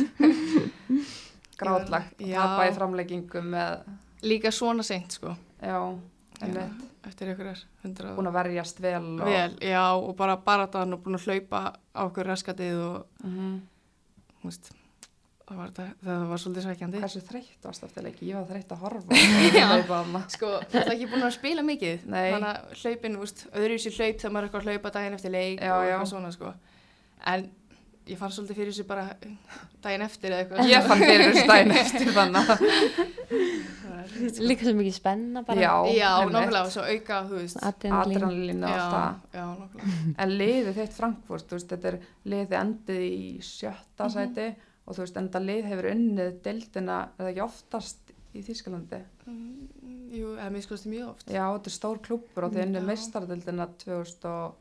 Grátlagt 1.56 2.18
Já. 2.20 2.36
tapa 2.42 2.66
í 2.68 2.72
framleggingum 2.76 3.46
með 3.52 3.86
líka 4.26 4.50
svona 4.52 4.84
seint, 4.84 5.12
sko. 5.16 5.34
Já, 5.62 5.78
Já, 6.36 6.46
emmitt 6.46 7.06
eftir 7.08 7.30
einhverjar 7.32 7.60
hundra 7.84 8.14
búin 8.16 8.28
að 8.28 8.34
verjast 8.40 8.80
vel 8.84 8.98
og, 9.02 9.22
vel, 9.28 9.54
já, 9.64 9.84
og 9.96 10.10
bara 10.18 10.34
baratan 10.44 10.96
og 10.96 11.04
búin 11.04 11.16
að 11.16 11.28
hlaupa 11.30 11.60
á 11.96 12.00
okkur 12.08 12.28
raskatið 12.32 12.82
og, 12.82 13.06
mm 13.24 13.54
þú 14.36 14.50
veist 14.50 14.68
það 15.46 15.58
var, 15.60 15.70
það, 15.76 15.90
það 16.04 16.24
var 16.30 16.40
svolítið 16.42 16.64
sækjandi 16.66 17.00
Hversu 17.02 17.20
þreytt 17.26 17.66
varst 17.66 17.84
eftir 17.86 18.04
leiki? 18.06 18.28
Ég 18.28 18.36
var 18.36 18.46
þreytt 18.50 18.72
að 18.74 18.82
horfa 18.82 19.20
þarna. 19.90 20.22
Sko, 20.34 20.50
það 20.72 20.80
er 20.82 20.92
ekki 20.96 21.08
búin 21.12 21.26
að 21.26 21.34
spila 21.36 21.64
mikið 21.66 22.04
Nei. 22.10 22.24
Þannig 22.34 22.48
að 22.50 22.80
hlaupin, 22.82 23.18
öðru 23.62 23.78
sér 23.82 23.96
hlaup 23.96 24.20
þegar 24.20 24.34
maður 24.34 24.42
er 24.42 24.48
eitthvað 24.50 24.62
að 24.62 24.70
hlaupa 24.72 24.92
daginn 24.98 25.16
eftir 25.18 25.34
leik 25.34 25.62
Já, 25.62 25.70
og 25.72 25.84
já. 25.86 25.92
eitthvað 25.94 26.10
svona, 26.12 26.32
sko 26.36 26.52
En 27.32 27.46
ég 28.06 28.18
fann 28.20 28.32
svolítið 28.32 28.60
fyrir 28.60 28.72
þessu 28.72 28.86
bara 28.86 29.06
daginn 29.82 30.06
eftir 30.06 30.32
eða 30.32 30.44
eitthvað. 30.44 30.70
Ég 30.70 30.90
fann 30.90 31.02
fyrir 31.02 31.32
þessu 31.32 31.46
daginn 31.50 31.76
eftir 31.82 32.12
þannig 32.16 33.64
líka 34.40 34.66
svo 34.66 34.74
mikið 34.76 34.94
spenna 34.94 35.42
bara. 35.46 35.60
Já, 35.60 35.72
já 35.94 36.10
nákvæmlega 36.30 36.62
og 36.62 36.72
svo 36.72 36.84
auka 36.86 37.20
adrenalín 37.70 38.64
og 38.64 38.70
allt 38.70 39.26
það. 39.34 39.84
en 40.24 40.34
liðið 40.40 40.80
þitt 40.80 40.96
Frankfurt 40.96 41.54
veist, 41.56 41.70
þetta 41.72 41.92
er 41.92 41.98
liðið 42.32 42.58
endið 42.60 43.04
í 43.06 43.30
sjötta 43.44 44.06
mm 44.06 44.10
-hmm. 44.10 44.14
sæti 44.16 44.46
og 44.86 44.96
þú 44.96 45.04
veist 45.04 45.16
enda 45.22 45.42
lið 45.42 45.70
hefur 45.70 45.90
unnið 45.92 46.42
deildina 46.44 46.98
eða 47.18 47.30
ekki 47.30 47.42
oftast 47.46 48.12
í 48.36 48.42
Þísklandi 48.44 49.00
mm, 49.26 50.12
jú, 50.12 50.36
eða 50.36 50.50
miskustið 50.52 50.92
mjög 50.92 51.08
oft. 51.08 51.30
Já, 51.30 51.44
þetta 51.52 51.70
er 51.70 51.76
stór 51.78 51.98
klúpur 51.98 52.44
og 52.44 52.52
þið 52.52 52.62
mm, 52.62 52.68
unnið 52.68 52.88
mestardeildina 52.90 53.68
2000 53.78 54.28
og 54.30 54.54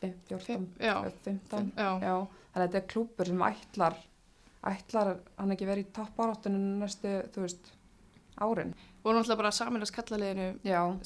14, 0.00 0.68
já, 0.78 0.94
15 1.24 1.72
þannig 1.76 2.06
að 2.08 2.62
þetta 2.62 2.78
er 2.78 2.86
klúpur 2.92 3.26
sem 3.26 3.42
ætlar 3.42 3.96
ætlar 4.66 5.16
hann 5.38 5.54
ekki 5.54 5.68
verið 5.68 5.86
í 5.86 5.94
tapparáttunum 5.96 6.78
næstu, 6.82 7.10
þú 7.34 7.44
veist, 7.44 7.72
árin. 8.42 8.74
Og 9.02 9.14
náttúrulega 9.14 9.40
bara 9.40 9.54
saminlega 9.54 9.90
skallaleginu 9.90 10.48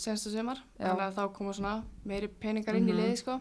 senstu 0.01 0.33
sumar, 0.33 0.61
þannig 0.79 1.07
að 1.07 1.17
þá 1.19 1.23
koma 1.37 1.55
svona 1.57 1.75
meiri 2.09 2.29
peningar 2.29 2.77
inn 2.77 2.87
mm 2.87 2.89
-hmm. 2.89 2.99
í 2.99 3.01
mhm. 3.01 3.09
liði 3.09 3.17
sko. 3.17 3.41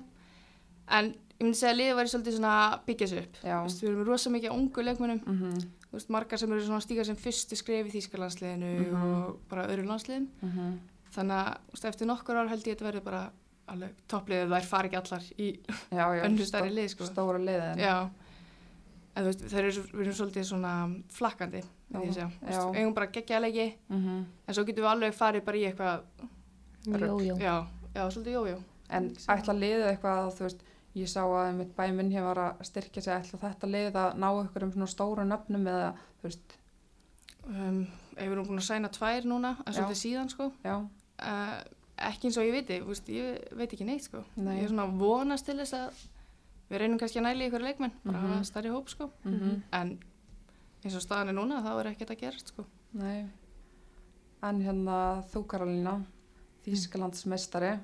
en 0.92 1.06
ég 1.40 1.44
myndi 1.44 1.58
segja 1.58 1.74
að 1.74 1.78
liði 1.78 1.96
væri 1.96 2.10
svolítið 2.12 2.36
svona 2.36 2.80
byggjað 2.86 3.10
sér 3.10 3.22
upp, 3.24 3.36
Vist, 3.66 3.82
við 3.82 3.90
erum 3.90 4.08
rosa 4.08 4.30
mikið 4.30 4.52
á 4.52 4.58
ungu 4.60 4.82
leikmunum, 4.82 5.22
mm 5.26 5.38
-hmm. 5.40 5.68
Vist, 5.92 6.10
margar 6.10 6.40
sem 6.40 6.52
eru 6.52 6.62
svona 6.62 6.80
stíkar 6.82 7.06
sem 7.06 7.16
fyrstu 7.16 7.56
skref 7.56 7.88
í 7.88 7.92
Þýskalandsliðinu 7.92 8.80
mm 8.80 8.86
-hmm. 8.86 9.26
og 9.26 9.40
bara 9.50 9.68
öðru 9.68 9.86
landsliðin 9.86 10.30
mhm. 10.42 10.80
þannig 11.12 11.36
að 11.36 11.86
eftir 11.86 12.08
nokkur 12.08 12.36
ár 12.36 12.50
held 12.50 12.68
ég 12.68 12.74
að 12.74 12.78
þetta 12.78 12.86
verði 12.86 13.02
bara 13.02 13.32
alveg 13.72 14.02
toppliðið 14.12 14.56
þær 14.56 14.68
fari 14.70 14.90
ekki 14.90 15.00
allar 15.02 15.28
í 15.38 15.50
stærri 16.50 16.74
lið 16.78 16.90
sko. 16.94 17.08
Stóra 17.10 17.42
liðin. 17.42 17.82
Já, 17.82 17.96
en 19.16 19.24
þú 19.24 19.28
veist, 19.30 19.46
þeir 19.54 19.70
eru, 19.70 19.86
við 19.92 20.04
erum 20.06 20.18
svolítið 20.20 20.48
svona 20.50 20.74
flakkandi, 21.18 21.64
eigum 22.76 22.94
bara 22.98 23.12
geggja 23.12 23.42
leiki, 23.44 23.68
Mm 23.92 24.26
en 24.48 24.56
svo 24.58 24.66
getum 24.68 24.84
við 24.86 24.92
alveg 24.92 25.16
farið 25.16 25.46
bara 25.48 25.58
í 25.58 25.66
eitthvað, 25.70 26.04
jú. 27.26 27.38
já, 27.40 27.56
já, 27.96 28.04
svolítið 28.10 28.38
jójó. 28.38 28.60
En 28.92 29.10
ætla 29.32 29.54
liðið 29.56 29.90
eitthvað 29.90 30.22
að 30.26 30.32
þú 30.38 30.48
veist, 30.48 30.64
ég 31.00 31.08
sá 31.08 31.22
að 31.24 31.54
mitt 31.56 31.76
bæ 31.78 31.86
minn 31.96 32.12
hér 32.12 32.26
var 32.28 32.40
að 32.46 32.66
styrkja 32.68 33.02
sig, 33.06 33.14
ætla 33.14 33.40
þetta 33.46 33.68
liðið 33.72 34.00
að 34.02 34.18
ná 34.20 34.28
ykkur 34.42 34.66
um 34.68 34.74
svona 34.76 34.88
stóra 34.92 35.24
nöfnum 35.28 35.68
eða, 35.72 35.94
þú 36.20 36.28
veist, 36.28 36.58
Um, 37.42 37.88
ef 38.14 38.22
við 38.22 38.36
erum 38.36 38.46
búin 38.46 38.62
að 38.62 38.68
sæna 38.68 38.90
tvær 38.94 39.26
núna, 39.26 39.56
en 39.66 39.74
svolítið 39.74 39.98
síðan, 39.98 40.28
sko, 40.30 40.52
já, 40.62 40.76
uh, 41.26 41.56
ekki 42.10 42.28
eins 42.30 42.38
og 42.38 42.44
ég 42.46 42.54
viti, 42.54 42.80
veist, 42.86 43.08
ég 43.10 43.52
veit 43.58 43.72
ekki 43.74 43.86
neitt, 43.86 44.04
sko. 44.04 44.24
Nei. 44.38 44.58
Ég 44.60 44.64
er 44.64 44.70
svona 44.74 44.86
vonast 45.00 45.46
til 45.46 45.58
þess 45.58 45.74
að 45.74 45.94
við 46.72 46.80
reynum 46.80 47.00
kannski 47.00 47.20
að 47.20 47.28
næli 47.28 47.50
ykkur 47.50 47.62
leikmenn, 47.66 47.92
bara 48.06 48.18
Mhm. 48.18 48.32
hafa 48.34 48.44
stærri 48.52 48.70
hóp, 48.72 48.90
sko. 48.90 49.10
mm 49.26 49.64
En 49.74 50.00
eins 50.84 50.96
og 50.96 51.02
staðan 51.02 51.30
er 51.30 51.34
núna, 51.34 51.62
þá 51.62 51.80
er 51.80 51.92
ekkert 51.94 52.10
að 52.12 52.20
gerast, 52.22 52.48
sko. 52.48 52.66
nei. 52.94 53.28
En 54.44 54.62
hérna 54.62 55.24
þú 55.32 55.46
Karolína, 55.46 56.02
Þýskalandsmeistari, 56.66 57.80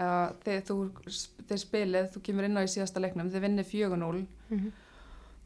uh, 0.00 0.30
þið, 0.44 0.62
þú, 0.68 0.76
þið 1.48 1.60
spilið, 1.62 2.08
þú 2.14 2.22
kemur 2.22 2.44
inn 2.44 2.56
á 2.56 2.62
í 2.64 2.70
síðasta 2.70 3.00
leiknum, 3.00 3.30
þið 3.32 3.40
vinnir 3.46 3.64
4-0, 3.64 4.26
Mhm. 4.50 4.72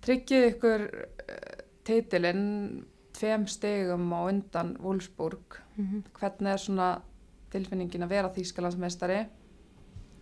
tryggið 0.02 0.46
ykkur 0.54 0.84
uh, 0.94 1.62
titilinn 1.84 2.84
tveim 3.12 3.46
stegum 3.48 4.10
á 4.12 4.20
undan 4.28 4.76
Wolfsburg, 4.78 5.60
Mhm. 5.78 6.02
hvernig 6.14 6.52
er 6.52 6.58
svona 6.58 7.02
tilfinningin 7.52 8.04
að 8.06 8.12
vera 8.14 8.32
Þýskalandsmeistari? 8.34 9.18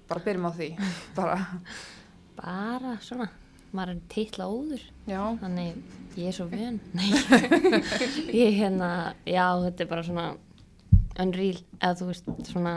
Bara 0.07 0.23
byrjum 0.23 0.49
á 0.49 0.53
því, 0.55 0.69
bara, 1.19 1.39
Bara 2.37 2.97
svona, 3.03 3.27
maður 3.75 3.95
er 3.95 4.03
titla 4.13 4.47
óður, 4.53 4.83
já, 5.09 5.21
þannig 5.41 5.79
ég 6.17 6.29
er 6.31 6.37
svo 6.37 6.47
vön. 6.53 6.77
Ég 8.43 8.59
hérna, 8.61 8.91
já, 9.29 9.47
þetta 9.65 9.85
er 9.87 9.91
bara 9.91 10.05
svona 10.07 10.27
unreal, 11.23 11.59
eða 11.81 11.95
þú 12.01 12.09
veist, 12.11 12.29
svona, 12.51 12.75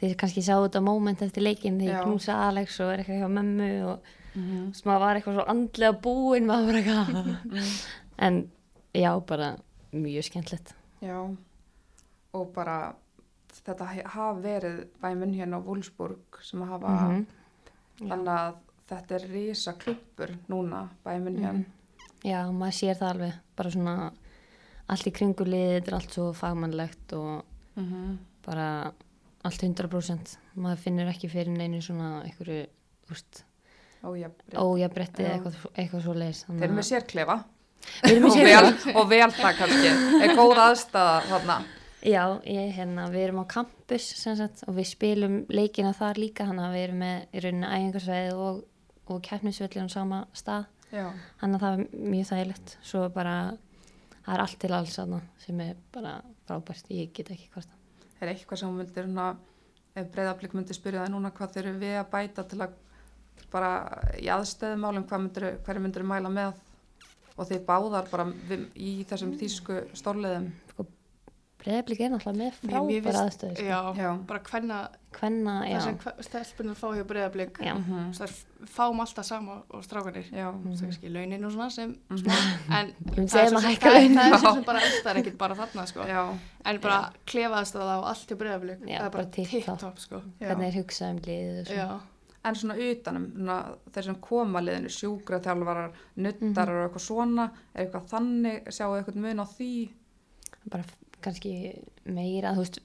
þið 0.00 0.14
kannski 0.20 0.42
sáu 0.46 0.64
þetta 0.64 0.82
moment 0.84 1.22
eftir 1.26 1.44
leikinn 1.44 1.78
þegar 1.80 1.98
ég 1.98 2.06
knúsa 2.08 2.38
Alex 2.48 2.78
og 2.84 2.92
er 2.94 3.02
eitthvað 3.02 3.20
hjá 3.24 3.30
mömmu 3.38 3.70
og 3.92 4.14
mm 4.38 4.68
veist, 4.68 4.84
maður 4.86 5.02
var 5.02 5.18
eitthvað 5.18 5.36
svo 5.38 5.44
andlega 5.50 5.96
búinn, 6.04 6.46
maður 6.48 6.68
var 6.68 6.78
eitthvað, 6.80 7.68
en 8.28 8.36
já, 8.94 9.10
bara 9.26 9.48
mjög 9.92 10.26
skemmtilegt. 10.28 10.74
já, 11.02 11.16
og 12.38 12.50
bara 12.54 12.78
þetta 13.68 13.88
hafa 14.14 14.40
verið 14.44 14.78
bæminn 15.02 15.34
hérna 15.36 15.58
á 15.60 15.66
Wolfsburg 15.66 16.40
sem 16.42 16.62
hafa, 16.62 16.88
Mhm. 16.88 17.26
þannig 18.00 18.32
að 18.34 18.54
þetta 18.88 19.14
er 19.18 19.28
risa 19.32 19.72
klubbur 19.78 20.34
núna 20.48 20.88
bæminn 21.04 21.38
hérna. 21.38 21.52
Mhm. 21.52 21.64
Já, 22.24 22.40
maður 22.50 22.74
sér 22.80 22.96
það 22.98 23.12
alveg, 23.14 23.32
bara 23.56 23.70
svona 23.70 24.12
allt 24.88 25.06
í 25.06 25.12
kringu 25.12 25.44
liðið, 25.44 25.74
þetta 25.82 25.88
er 25.88 25.94
allt 25.94 26.10
svo 26.16 26.32
fagmannlegt 26.34 27.12
og 27.12 27.44
Mm 27.76 28.18
bara 28.48 28.90
allt 29.44 29.60
100%. 29.62 30.36
Maður 30.56 30.78
finnur 30.78 31.08
ekki 31.12 31.28
fyrir 31.30 31.52
neinu 31.54 31.78
svona 31.82 32.24
einhverju, 32.24 32.66
Ójafnrétt. 34.02 34.54
ójabretti 34.56 35.22
eða 35.24 35.34
eitthvað, 35.36 35.54
eitthvað 35.76 36.02
svo 36.02 36.14
leiðis. 36.14 36.44
Þeir 36.48 36.62
eru 36.64 36.74
með 36.74 36.86
sérklefa 36.92 37.44
og 38.96 39.08
vel 39.10 39.30
það 39.30 39.56
kannski, 39.58 39.90
er 40.22 40.34
góð 40.38 40.60
aðstæða 40.64 41.22
þarna. 41.28 41.56
Já, 42.06 42.22
ég, 42.46 42.72
hérna, 42.76 43.08
við 43.10 43.24
erum 43.26 43.42
á 43.42 43.46
campus 43.50 44.08
sagt, 44.22 44.62
og 44.68 44.76
við 44.76 44.90
spilum 44.92 45.38
leikina 45.50 45.90
þar 45.96 46.20
líka, 46.22 46.46
þannig 46.46 46.66
að 46.68 46.76
við 46.76 46.84
erum 46.86 47.00
með 47.02 47.16
í 47.18 47.42
rauninni 47.44 47.70
æfingarsveið 47.72 48.42
og, 48.44 48.60
og 49.08 49.22
keppnisvöllin 49.26 49.90
á 49.90 49.96
sama 49.96 50.20
stað. 50.36 50.68
Þannig 51.40 51.58
að 51.58 51.64
það 51.64 51.74
er 51.74 52.06
mjög 52.14 52.30
þægilegt. 52.30 52.76
Svo 52.86 53.02
bara, 53.12 53.34
það 54.22 54.32
er 54.36 54.44
allt 54.44 54.58
til 54.62 54.72
alls 54.78 54.96
þarna 55.00 55.20
sem 55.42 55.64
er 55.66 55.76
bara 55.94 56.14
frábært. 56.46 56.90
Ég 56.94 57.10
get 57.16 57.34
ekki 57.34 57.50
hvort 57.52 57.68
það. 57.68 58.08
er 58.20 58.34
eitthvað 58.34 58.62
sem 58.62 59.38
ef 59.98 60.12
breyðablík 60.14 60.54
myndir 60.56 60.76
spyrja 60.76 61.04
það 61.04 61.14
núna 61.14 61.32
hvað 61.34 61.56
þeir 61.56 61.66
eru 61.66 61.80
við 61.82 61.98
að 61.98 62.08
bæta 62.12 62.44
til 62.48 62.60
að 62.64 62.76
bara 63.52 63.70
í 64.18 64.28
aðstöðumálum 64.32 65.06
myndir, 65.10 65.46
hverju 65.64 65.82
myndir 65.84 66.06
mæla 66.06 66.32
með 66.32 66.58
og 67.38 67.48
þið 67.48 67.62
báðar 67.68 68.08
bara 68.10 68.26
við, 68.50 68.66
í 68.74 68.92
þessum 69.08 69.34
þýsku 69.38 69.78
stórleðum. 69.98 70.48
Breiðablík 71.68 72.00
er 72.00 72.08
náttúrulega 72.14 72.38
með 72.38 72.54
frábæra 72.62 73.22
aðstöðu. 73.28 73.56
Sko. 73.58 73.64
Já, 73.68 73.78
Já. 73.98 74.10
bara 74.26 74.40
hvenna, 74.48 74.76
Hvenna, 75.18 75.54
já. 75.68 75.78
það 75.78 75.84
sem 75.84 75.98
stelpunar 76.24 76.76
fá 76.80 76.86
hjá 76.96 77.02
breyðablík, 77.10 77.58
Já. 77.60 77.74
Mhm. 77.76 78.12
það 78.16 78.22
er 78.24 78.66
fáum 78.72 79.00
alltaf 79.04 79.24
sama 79.28 79.56
og 79.70 79.82
strákanir. 79.84 80.30
Já, 80.32 80.46
Það 80.48 80.72
er 80.72 80.86
kannski 80.86 81.12
launin 81.12 81.44
og 81.44 81.52
svona 81.52 81.70
sem 81.70 81.92
Mhm. 82.08 82.18
smá, 82.18 82.34
en 82.78 82.92
það 83.04 83.20
er 83.20 83.28
sem- 83.28 83.36
er 83.36 84.32
Já. 84.32 84.52
sem 84.54 84.64
bara 84.64 84.80
elsta 84.80 85.10
er 85.10 85.16
ekkert 85.22 85.36
bara 85.38 85.54
þarna, 85.54 85.86
sko. 85.86 86.00
já, 86.08 86.38
En 86.64 86.78
bara 86.80 87.12
klefaðast 87.26 87.74
það 87.74 87.88
á 87.92 87.98
allt 88.08 88.28
hjá 88.28 88.36
breyðablík, 88.36 88.80
Já, 88.88 88.98
það 88.98 89.04
er 89.06 89.10
bara 89.10 89.26
tipp-topp, 89.26 89.98
sko. 89.98 90.22
já. 90.40 90.46
Hvernig 90.48 90.66
er 90.74 90.82
hugsað 90.82 91.10
um 91.10 91.18
liðið 91.18 91.60
og 91.60 91.66
svona. 91.66 91.76
Já, 91.76 92.00
En 92.44 92.54
svona 92.54 92.74
utanum, 92.78 93.32
svona, 93.36 93.76
þeir 93.92 94.04
sem 94.04 94.14
koma 94.14 94.60
liðinu, 94.60 94.88
sjúkraþjálfarar, 94.88 95.92
nuttarar 96.16 96.84
og 96.84 96.90
eitthvað 96.94 97.04
svona, 97.04 97.50
er 97.74 97.84
eitthvað 97.86 98.08
þannig, 98.08 98.64
sjáu 98.72 98.94
eitthvað 98.96 99.16
mun 99.16 99.40
á 99.42 99.44
því? 99.44 99.90
Bara 100.70 100.84
kannski 101.20 101.52
meira, 102.04 102.52
þú 102.54 102.64
veist, 102.64 102.80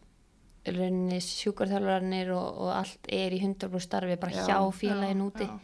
sjúkarþjálfarnir 1.19 2.31
og, 2.35 2.57
og 2.63 2.71
allt 2.77 3.07
er 3.11 3.33
í 3.35 3.39
100% 3.43 3.83
starfi 3.83 4.15
bara 4.21 4.31
Já. 4.31 4.45
hjá 4.47 4.57
félagin 4.77 5.21
úti. 5.25 5.47
já. 5.47 5.59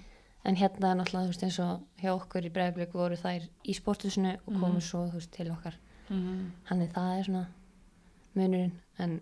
En 0.46 0.56
hérna 0.56 0.92
er 0.94 0.96
náttúrulega, 0.96 1.28
þú 1.28 1.34
veist, 1.34 1.44
eins 1.44 1.60
og 1.60 1.82
hjá 2.00 2.12
okkur 2.16 2.46
í 2.48 2.52
Breiðablík 2.56 2.94
voru 2.96 3.16
þær 3.20 3.48
í 3.68 3.74
sportusinu 3.76 4.38
og 4.46 4.54
komu 4.54 4.80
Mhm. 4.80 4.82
svo, 4.82 5.08
þú 5.10 5.14
veist, 5.20 5.32
til 5.32 5.52
okkar. 5.52 5.76
Mm 6.10 6.52
Þannig 6.70 6.94
það 6.94 7.20
er 7.20 7.24
svona 7.24 7.46
munurinn, 8.36 8.72
en 9.00 9.22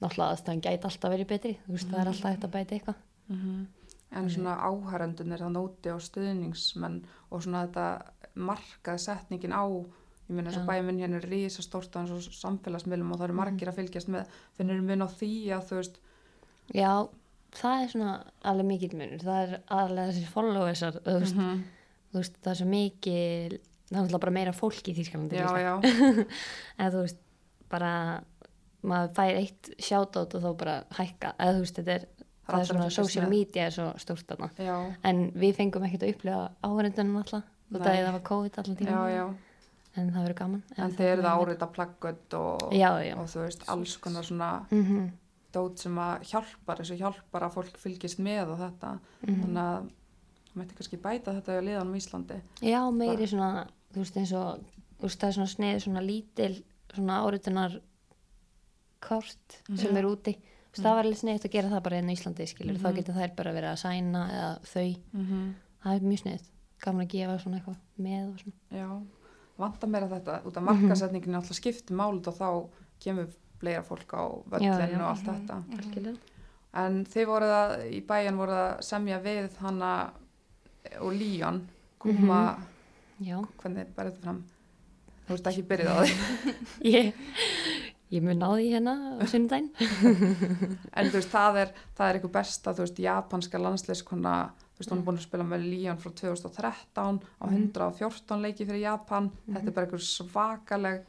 náttúrulega 0.00 0.32
aðstæðan 0.36 0.60
gæti 0.62 0.84
alltaf 0.84 1.10
verið 1.10 1.26
betri, 1.26 1.58
þú 1.66 1.72
veist, 1.74 1.88
það 1.90 2.00
er 2.00 2.06
alltaf 2.08 2.30
hægt 2.30 2.44
að 2.44 2.50
bæta 2.50 2.74
eitthvað. 2.78 2.94
-hmm. 3.30 3.66
En 4.12 4.30
svona 4.30 4.56
áhærendunir 4.58 5.38
það 5.38 5.52
nóti 5.52 5.90
og 5.94 6.00
stuðningsmenn 6.02 7.04
og 7.30 7.42
svona 7.42 7.66
þetta 7.66 8.02
markaði 8.36 8.98
setningin 8.98 9.52
á, 9.52 9.64
ég 10.30 10.36
meina 10.36 10.50
eins 10.50 10.60
og 10.60 10.66
Já. 10.66 10.70
bæminn 10.70 11.00
hérna 11.02 11.18
er 11.18 11.26
rísa 11.26 11.64
stórt 11.64 11.96
á 11.98 12.00
eins 12.00 12.12
og 12.14 12.36
samfélagsmiðlum 12.38 13.10
og 13.10 13.18
það 13.18 13.26
eru 13.26 13.38
margir 13.40 13.70
að 13.70 13.80
fylgjast 13.80 14.10
með, 14.14 14.36
finnir 14.58 14.84
mun 14.86 15.02
á 15.02 15.08
því 15.10 15.32
að 15.56 15.66
þú 15.70 15.80
veist, 15.80 15.98
Já, 16.70 16.92
það 17.58 17.82
er 17.82 17.90
svona 17.90 18.12
alveg 18.46 18.68
mikill 18.68 18.92
munur, 19.00 19.24
það 19.26 19.40
er 19.42 19.56
aðalega 19.66 20.12
þessir 20.12 20.34
followersar, 20.36 21.00
þú 21.02 21.16
veist, 21.18 21.36
-hmm. 21.36 21.64
þú 22.12 22.22
veist, 22.22 22.38
það 22.38 22.52
er 22.52 22.60
svo 22.60 22.68
mikil, 22.70 23.58
það 23.90 23.96
er 23.96 23.98
náttúrulega 23.98 24.24
bara 24.26 24.36
meira 24.38 24.52
fólk 24.52 24.88
í 24.88 24.94
já, 24.94 25.74
eða 26.78 26.90
þú 26.94 27.02
veist, 27.02 27.20
bara 27.68 27.92
maður 28.82 29.14
fær 29.14 29.36
eitt 29.36 29.74
shoutout 29.78 30.34
og 30.34 30.42
þá 30.42 30.56
bara 30.56 30.84
hækka, 30.90 31.34
eða 31.38 31.54
þú 31.56 31.60
veist, 31.60 31.76
þetta 31.76 31.92
er 31.98 32.06
það 32.50 32.54
allir 32.54 32.62
er 32.62 32.70
svona 32.70 32.86
að 32.86 32.96
social 32.96 33.24
með. 33.24 33.30
media 33.34 33.66
er 33.66 33.74
svo 33.74 33.86
stórt 34.00 34.34
en 35.04 35.22
við 35.34 35.56
fengum 35.58 35.86
ekkert 35.86 36.06
að 36.06 36.14
upplifa 36.14 36.42
áhverjandunum 36.66 37.20
alltaf 37.20 37.42
og 37.70 37.78
það 37.80 37.92
er 37.92 38.04
það 38.04 38.12
var 38.16 38.24
COVID 38.30 38.58
allan 38.62 38.78
tíma 38.80 38.90
já, 38.90 39.14
já, 39.14 39.24
en 39.96 40.10
það 40.12 40.22
verður 40.24 40.34
gaman. 40.38 40.62
En 40.78 40.90
þeir 40.92 41.12
eru 41.12 41.22
það 41.22 41.40
árita 41.46 41.66
plaggöt 41.72 42.34
og, 42.34 42.72
já, 42.72 42.90
já, 43.04 43.16
og 43.18 43.26
þú 43.26 43.40
veist, 43.44 43.64
alls 43.68 43.96
konar 43.98 44.22
svona 44.24 44.66
mm 44.70 45.10
dót 45.52 45.78
sem 45.82 45.96
að 45.98 46.20
hjálpar, 46.30 46.78
þessu 46.78 46.96
hjálpar 46.96 47.42
að 47.42 47.54
fólk 47.56 47.76
fylgist 47.76 48.20
með 48.22 48.52
og 48.52 48.58
þetta, 48.60 49.00
Mhm. 49.26 49.40
þannig 49.42 49.56
að 49.58 49.80
það 49.82 49.90
mætti 50.54 50.74
kannski 50.78 50.96
bæta 51.02 51.32
þetta 51.34 51.56
í 51.58 51.64
liðanum 51.66 51.94
í 51.94 51.98
Íslandi. 51.98 52.40
já, 52.62 52.80
meiri 52.94 53.26
svona 53.26 53.66
þú 53.92 53.96
veist 53.98 54.16
eins 54.16 54.32
og, 54.32 54.60
þú 55.00 55.02
veist 55.02 55.18
það 55.18 55.28
er 55.28 55.32
svona 55.32 55.54
sneið 55.56 55.80
svona 55.82 56.02
lítil, 56.06 56.62
svona 56.94 57.18
áritunar 57.26 57.80
kort 59.00 59.56
sem 59.74 59.90
Já. 59.94 59.98
er 59.98 60.04
úti. 60.06 60.34
Þú 60.70 60.76
veist, 60.76 60.84
það 60.84 60.94
var 60.94 61.04
alveg 61.04 61.18
sneiðt 61.18 61.44
að 61.48 61.50
gera 61.56 61.68
það 61.72 61.82
bara 61.82 61.96
enn 61.98 62.10
í 62.10 62.14
Íslandi 62.14 62.46
skilur, 62.46 62.76
þá 62.78 62.86
Mhm. 62.90 62.96
getur 63.00 63.14
þær 63.18 63.34
bara 63.36 63.52
verið 63.52 63.70
að 63.72 63.82
sæna 63.82 64.22
eða 64.30 64.60
þau, 64.62 64.96
Mm 65.14 65.26
-hmm. 65.26 65.54
það 65.82 65.96
er 65.96 66.00
mjög 66.00 66.22
sneiðt 66.22 66.48
gaman 66.80 67.06
að 67.06 67.08
gefa 67.10 67.38
svona 67.42 67.56
eitthvað 67.58 67.76
með 67.98 68.28
og 68.28 68.38
svona. 68.38 68.56
Já, 68.70 69.02
vantar 69.60 69.88
meira 69.92 70.08
þetta 70.08 70.40
út 70.44 70.56
af 70.56 70.62
Mhm. 70.62 70.68
markasetningin 70.70 71.34
alltaf 71.38 71.56
skipti 71.60 71.94
málut 71.94 72.26
og 72.28 72.34
þá 72.34 72.68
kemur 73.00 73.28
fleira 73.60 73.82
fólk 73.84 74.12
á 74.16 74.22
völlin 74.50 74.72
Já, 74.72 74.88
já. 74.88 74.96
og 75.00 75.08
allt 75.10 75.26
Mhm. 75.26 75.34
þetta. 75.36 75.62
algjörlega 75.78 76.18
En 76.72 77.04
þið 77.04 77.26
voruð 77.26 77.50
að, 77.50 77.70
í 77.90 78.00
bæjan 78.06 78.36
voruð 78.38 78.58
að 78.62 78.82
semja 78.86 79.16
við 79.22 79.56
hana 79.58 80.12
og 81.00 81.12
Líón, 81.12 81.60
koma, 81.98 82.56
já, 83.20 83.40
hvernig 83.58 83.86
bærið 83.96 84.12
þetta 84.12 84.22
fram? 84.22 84.44
Þú 85.26 85.34
veist 85.34 85.46
ekki 85.50 85.62
byrjuð 85.66 85.90
á 85.90 85.98
því. 86.04 86.14
ég, 86.94 87.12
ég 88.12 88.22
mun 88.22 88.40
á 88.42 88.50
því 88.54 88.68
hérna 88.70 88.94
á 89.18 89.24
sunnudaginn 89.26 89.70
En 90.96 91.06
þú 91.10 91.12
veist, 91.18 91.30
það 91.34 91.56
er, 91.64 91.72
það 91.98 92.06
er 92.08 92.14
eitthvað 92.20 92.32
besta, 92.38 92.72
þú 92.74 92.84
veist, 92.86 92.98
japanska 93.02 93.58
landsleiskona, 93.58 94.50
veist, 94.80 94.90
hún 94.90 94.98
er 95.02 95.04
búin 95.06 95.18
að 95.20 95.26
spila 95.28 95.44
með 95.44 95.64
Líón 95.68 95.98
frá 96.00 96.10
2013 96.16 97.20
á 97.40 97.44
114 97.46 98.40
leiki 98.42 98.66
fyrir 98.66 98.80
Japan. 98.86 99.30
Þetta 99.46 99.66
er 99.68 99.76
bara 99.76 99.86
eitthvað 99.86 100.06
svakaleg 100.08 101.04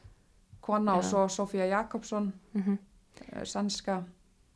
kona 0.62 0.96
og 1.00 1.04
svo 1.08 1.26
Sofía 1.28 1.68
Jakobsson, 1.72 2.32
mm 2.54 2.78
eh, 3.32 3.44
sænska. 3.46 4.04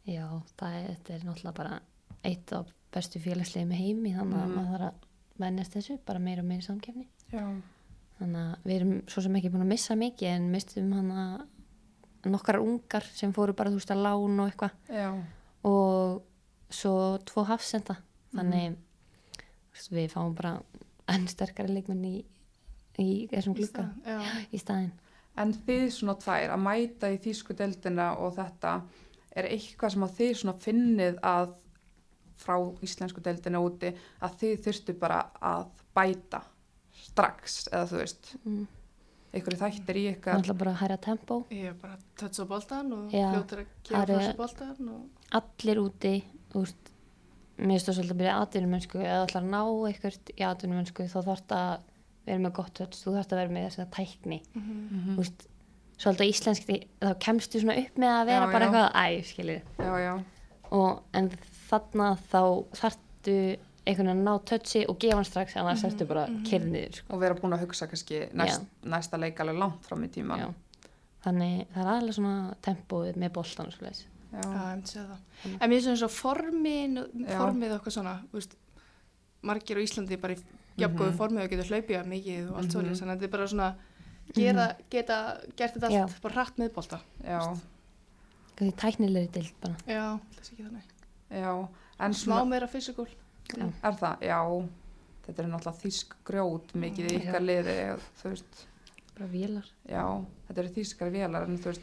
Já, 0.05 0.25
það 0.57 0.73
er, 0.79 0.87
þetta 0.95 1.13
er 1.15 1.23
náttúrulega 1.25 1.53
bara 1.57 1.79
eitt 2.23 2.51
af 2.53 2.67
bestu 2.93 3.19
félagslegum 3.19 3.71
heimi 3.71 4.13
þannig 4.13 4.37
að 4.41 4.47
Mhm. 4.47 4.55
maður 4.55 4.71
þarf 4.77 4.87
að 4.87 4.93
vennast 5.39 5.73
þessu 5.73 5.97
bara 6.05 6.19
meira 6.19 6.41
og 6.41 6.47
meira 6.47 6.61
samkefni 6.61 7.07
Já. 7.31 7.61
þannig 8.19 8.35
að 8.41 8.55
við 8.65 8.75
erum 8.75 9.01
svo 9.07 9.21
sem 9.21 9.35
ekki 9.35 9.49
búin 9.51 9.61
að 9.65 9.67
missa 9.73 9.95
mikið 9.95 10.27
en 10.29 10.51
mistum 10.51 10.93
hann 10.93 11.11
að 11.11 11.45
nokkrar 12.31 12.61
ungar 12.61 13.03
sem 13.03 13.33
fóru 13.33 13.53
bara 13.55 13.69
þú 13.69 13.73
veist 13.81 13.91
að 13.91 14.03
lán 14.05 14.39
og 14.39 14.49
eitthvað 14.51 14.71
og 15.63 16.21
svo 16.69 17.17
tvo 17.25 17.43
hafsenda 17.45 17.97
þannig 18.33 18.69
Mhm. 18.71 18.77
Við 19.91 20.11
fáum 20.13 20.35
bara 20.37 20.57
enn 21.11 21.27
sterkari 21.29 21.75
leikmenn 21.75 22.05
í, 22.07 22.15
í 23.01 23.09
þessum 23.31 23.57
glugga 23.57 23.89
Já. 24.05 24.21
í 24.51 24.61
staðinn 24.61 24.93
En 25.35 25.51
þið 25.51 25.89
svona 25.91 26.15
tvær 26.19 26.53
að 26.55 26.61
mæta 26.63 27.09
í 27.11 27.17
þýsku 27.19 27.55
deildina 27.59 28.13
og 28.23 28.37
þetta, 28.37 28.77
er 29.35 29.49
eitthvað 29.51 29.95
sem 29.95 30.05
að 30.05 30.13
þið 30.19 30.33
svona 30.39 30.55
finnið 30.63 31.17
að 31.27 31.49
frá 32.39 32.55
íslensku 32.85 33.23
deildina 33.23 33.61
úti 33.63 33.91
að 34.23 34.39
þið 34.41 34.55
þurftu 34.65 34.95
bara 34.99 35.19
að 35.43 35.67
bæta 35.95 36.41
strax 37.05 37.65
eða 37.71 37.89
þú 37.91 37.99
veist, 38.01 38.31
mm. 38.43 38.63
einhverju 39.35 39.61
þættir 39.61 39.99
í 39.99 40.05
ykkar. 40.13 40.39
alltaf 40.39 40.59
bara 40.61 40.73
að 40.75 40.81
hæra 40.83 40.97
tempó 41.03 41.39
Ég 41.51 41.71
er 41.71 41.77
bara 41.79 41.99
tötts 42.19 42.43
á 42.43 42.45
boltan 42.47 42.95
og 42.95 43.15
Já, 43.15 43.27
fljótur 43.35 43.63
að 43.63 43.73
gefa 43.89 44.19
sér 44.23 44.39
boltan 44.39 44.91
og 44.95 45.31
allir 45.39 45.83
úti 45.83 46.13
veist, 46.55 46.91
mér 47.57 47.79
það 47.79 47.95
svolítið 47.97 48.11
að 48.15 48.19
byrja 48.21 48.37
atvinnumönsku 48.45 48.99
eða 48.99 49.25
ætlar 49.25 49.43
að 49.43 49.51
ná 49.53 49.61
eitthvað 49.89 50.31
í 50.35 50.43
atvinnumönsku 50.49 51.03
þá 51.07 51.19
þarf 51.23 51.43
það 51.47 51.65
að 51.65 51.83
vera 52.25 52.39
með 52.45 52.53
gott 52.57 52.79
höll 52.81 52.87
þú 52.91 53.13
þarf 53.15 53.31
að 53.31 53.39
vera 53.41 53.53
með 53.55 53.67
þess 53.69 53.79
að 53.83 53.91
tækni 53.95 54.39
Mhm. 54.55 55.13
þú 55.13 55.17
veist, 55.21 55.45
svolítið 55.97 56.31
íslenski 56.33 56.79
þá 57.01 57.13
kemstu 57.19 57.61
svona 57.61 57.77
upp 57.85 57.95
með 57.97 58.11
að 58.15 58.25
vera 58.25 58.45
Já, 58.45 58.51
bara 58.51 58.65
já. 58.65 58.69
eitthvað 58.69 58.89
æ, 58.95 59.23
skiljið 59.23 59.61
Já, 59.79 59.93
já, 60.05 60.23
og 60.71 61.03
en 61.13 61.29
þarna 61.69 62.09
þá 62.31 62.41
þarftu 62.81 63.37
einhvern 63.85 64.07
veginn 64.09 64.17
að 64.17 64.25
ná 64.25 64.33
tötsi 64.49 64.85
og 64.89 64.97
gefa 64.99 65.15
hann 65.15 65.25
strax 65.29 65.55
annars 65.55 65.83
Mhm, 65.83 65.89
þarftu 65.91 66.07
bara 66.07 66.25
mhm. 66.27 66.43
kyrniður 66.49 66.93
sko. 66.95 67.13
og 67.13 67.19
vera 67.21 67.35
búin 67.35 67.53
að 67.53 67.63
hugsa 67.67 67.87
kannski 67.87 68.33
næst, 68.33 68.61
næsta 68.83 69.17
leik 69.19 69.39
alveg 69.39 69.57
langt 69.59 69.85
fram 69.85 70.03
í 70.03 70.07
tíman. 70.09 70.39
Já. 70.39 70.49
þannig 71.25 71.65
það 71.73 71.81
er 71.85 71.91
aðlega 71.93 72.13
svona 72.13 72.55
tempóið 72.61 73.15
með 73.17 73.29
boltan 73.33 73.65
og 73.67 73.73
svoleiðis 73.73 74.03
Já. 74.35 74.51
Það. 74.85 75.17
Mm. 75.45 75.57
En 75.61 75.69
mér 75.69 75.81
finnst 75.85 76.01
svo 76.01 76.09
formin, 76.11 76.97
formið 77.25 77.75
eitthvað 77.77 77.95
svona, 77.95 78.15
veist, 78.33 78.55
margir 79.45 79.77
á 79.77 79.81
Íslandi 79.85 80.17
bara 80.21 80.33
í 80.35 80.43
jafngóðu 80.77 81.11
Mhm. 81.11 81.17
formið 81.17 81.43
og 81.43 81.49
getur 81.49 81.69
hlaupið 81.71 82.07
mikið 82.11 82.49
og 82.51 82.57
allt 82.57 82.65
Mhm. 82.65 82.73
svolítið, 82.73 82.99
þannig 82.99 83.13
að 83.15 83.19
þetta 83.19 83.23
er 83.23 83.35
bara 83.37 83.47
svona, 83.47 83.75
gera, 84.33 84.75
geta, 84.89 85.41
gert 85.55 85.73
þetta 85.75 85.83
allt 85.85 85.93
Já. 86.11 86.21
bara 86.21 86.33
hratt 86.33 86.57
með 86.57 86.73
bolta. 86.73 86.99
Já, 87.23 87.39
því 88.57 88.73
tæknilegri 88.75 89.31
dild 89.31 89.53
bara 89.61 89.75
Já, 89.87 90.19
þess 90.35 90.51
ekki 90.51 90.63
þannig. 90.63 90.83
já, 91.31 91.67
en 91.99 92.11
Smá 92.13 92.35
svona, 92.39 92.45
meira 92.49 92.67
fysikul. 92.67 93.07
Er 93.57 93.91
það, 93.93 94.19
já, 94.21 94.67
þetta 95.27 95.39
er 95.39 95.49
náttúrulega 95.49 95.81
þýsk 95.83 96.13
grjót 96.25 96.73
mikið 96.73 97.05
í 97.11 97.13
Já. 97.13 97.19
ykkar 97.21 97.41
liði, 97.41 97.99
bara 99.15 99.29
vélar 99.31 99.65
Já, 99.87 100.25
þetta 100.49 100.57
eru 100.57 100.69
þýskar 100.69 101.11
vélar 101.11 101.43
en 101.47 101.57
þú 101.57 101.63
veist, 101.71 101.81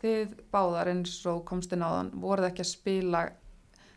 þið 0.00 0.34
báðar 0.52 0.90
eins 0.94 1.14
og 1.30 1.44
komst 1.48 1.72
inn 1.76 1.84
á 1.84 1.90
þann, 1.90 2.10
voruð 2.22 2.48
ekki 2.50 2.64
að 2.64 2.70
spila 2.72 3.22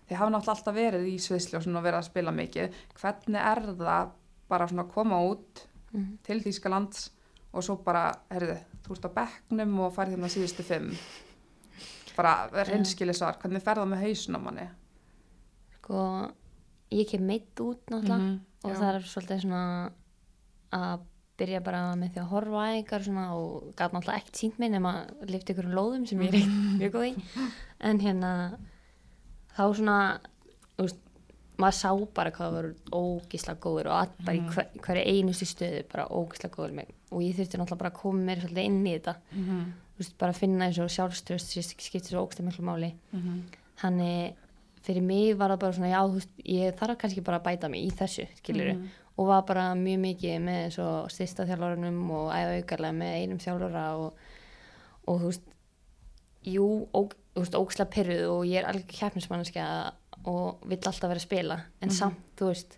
þið 0.08 0.20
hafa 0.20 0.34
náttúrulega 0.34 0.56
alltaf 0.58 0.76
verið 0.78 1.08
í 1.10 1.16
sviðsljósun 1.24 1.80
og 1.80 1.86
verið 1.86 2.00
að 2.02 2.10
spila 2.10 2.34
mikið. 2.36 2.78
Hvernig 3.00 3.48
er 3.54 3.62
það 3.80 4.14
bara 4.52 4.68
svona 4.70 4.86
að 4.86 4.94
koma 4.94 5.20
út 5.30 5.64
mm. 5.94 6.10
til 6.28 6.40
Þýskalands 6.44 7.06
og 7.54 7.66
svo 7.66 7.78
bara, 7.86 8.08
herðu, 8.34 8.58
þú 8.86 8.96
ert 8.98 9.08
á 9.08 9.12
bekknum 9.18 9.80
og 9.86 9.94
farið 9.96 10.18
hérna 10.18 10.32
síðustu 10.34 10.66
fimm? 10.68 10.92
Bara 12.18 12.66
reynskili 12.68 13.14
svar. 13.18 13.40
Hvernig 13.42 13.64
fer 13.64 13.80
það 13.80 13.90
með 13.94 14.04
hausin 14.06 14.38
á 14.38 14.42
manni? 14.44 14.68
Sko 15.80 16.04
ég 16.94 17.10
kem 17.10 17.26
meitt 17.26 17.64
út 17.64 17.82
náttúrulega 17.90 18.20
Mhm, 18.20 18.40
og 18.64 18.72
já. 18.72 18.78
það 18.80 18.96
er 18.96 19.08
svolítið 19.14 19.42
svona 19.42 19.92
að 20.74 21.00
byrja 21.40 21.62
bara 21.66 21.82
með 21.98 22.14
því 22.14 22.22
að 22.22 22.32
horfa 22.34 22.66
einhver 22.72 23.06
svona 23.06 23.24
og 23.38 23.72
gæt 23.78 23.96
náttúrulega 23.96 24.22
ekkert 24.22 24.40
sínt 24.42 24.60
mig 24.62 24.70
nema 24.74 24.92
að 25.04 25.32
lifta 25.34 25.54
ykkur 25.54 25.72
lóðum 25.74 26.06
sem 26.10 26.22
ég 26.22 26.30
er 26.30 26.40
ekkert 26.42 26.68
mjög 26.82 26.94
góð 26.98 27.08
í. 27.08 27.48
En 27.90 28.02
hérna 28.04 28.34
þá 29.54 29.64
svona 29.78 29.98
veist, 30.78 31.00
maður 31.62 31.78
sá 31.78 31.90
bara 32.18 32.34
hvað 32.34 32.58
voru 32.58 32.74
ógísla 32.98 33.56
góður 33.62 33.92
og 33.92 33.98
að 34.00 34.14
bara 34.26 34.38
í 34.38 34.44
hver, 34.54 34.70
hverju 34.86 35.06
einustu 35.14 35.48
stöðu 35.50 35.82
bara 35.92 36.08
ógísla 36.10 36.52
góður 36.54 36.78
með 36.80 36.94
og 37.14 37.26
ég 37.26 37.36
þurfti 37.38 37.60
náttúrulega 37.62 37.82
bara 37.84 37.94
að 37.94 38.00
koma 38.02 38.28
mér 38.30 38.42
svolítið 38.42 38.70
inn 38.70 38.80
í 38.86 38.94
þetta. 38.96 39.16
Mhm, 39.38 39.66
þú 39.94 40.02
veist, 40.02 40.16
bara 40.18 40.34
að 40.34 40.40
finna 40.42 40.66
eins 40.70 40.80
og 40.82 40.90
sjálfströst 40.90 41.54
sem 41.54 41.66
skiptir 41.70 42.10
svo 42.16 42.24
ógsta 42.26 42.46
miklu 42.46 42.66
máli. 42.66 42.90
Mhm, 43.14 43.44
þannig 43.84 44.40
fyrir 44.84 45.06
mig 45.06 45.38
var 45.38 45.54
það 45.54 45.62
bara 45.62 45.78
svona 45.78 45.92
já, 45.94 46.02
veist, 46.16 46.34
ég 46.44 46.74
þarf 46.80 46.98
kannski 47.04 47.24
bara 47.24 47.40
að 47.40 47.46
bæta 47.46 47.70
mig 47.70 47.86
í 47.86 47.92
þessu, 47.94 48.26
skilur 48.42 48.74
mhm, 48.74 48.90
og 49.18 49.28
var 49.28 49.44
bara 49.46 49.66
mjög 49.78 50.00
mikið 50.08 50.40
með 50.42 50.60
eins 50.66 50.78
og 50.82 51.10
styrsta 51.14 51.46
þjálfarunum 51.46 52.00
og 52.12 52.32
æfa 52.34 52.56
aukarlega 52.60 52.98
með 52.98 53.18
einum 53.22 53.40
þjálfara 53.44 53.84
og, 53.98 54.14
og 55.08 55.20
þú 55.22 55.26
veist 55.32 55.50
jú, 56.44 56.66
ó, 56.94 57.00
þú 57.36 57.44
veist, 57.44 57.56
óksla 57.60 57.86
pyrruð 57.94 58.24
og 58.34 58.46
ég 58.50 58.60
er 58.62 58.70
alveg 58.70 58.88
kjæfnismannskja 58.88 59.68
og 60.30 60.64
vill 60.68 60.80
alltaf 60.80 61.10
vera 61.10 61.20
að 61.20 61.28
spila 61.28 61.60
en 61.82 61.90
Mhm. 61.90 61.96
samt, 61.98 62.18
þú 62.38 62.50
veist 62.52 62.78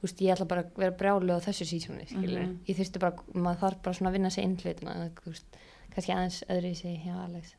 þú 0.00 0.02
veist, 0.08 0.20
ég 0.24 0.32
ætla 0.34 0.46
bara 0.48 0.62
að 0.64 0.76
vera 0.80 0.96
brjálu 0.96 1.32
á 1.36 1.44
þessu 1.44 1.64
sísóni 1.68 2.06
skilur, 2.08 2.40
Mhm. 2.46 2.58
ég 2.66 2.76
þurfti 2.76 2.98
bara, 3.00 3.16
maður 3.34 3.58
þarf 3.60 3.82
bara 3.82 3.94
svona 3.94 4.08
að 4.10 4.12
vinna 4.12 4.30
sig 4.30 4.44
inn 4.44 4.56
hlutina, 4.56 5.10
þú 5.14 5.26
veist 5.30 5.46
kannski 5.94 6.12
aðeins 6.14 6.44
öðru 6.48 6.70
í 6.70 6.74
sig 6.76 7.00
hjá 7.04 7.14
Alex 7.24 7.54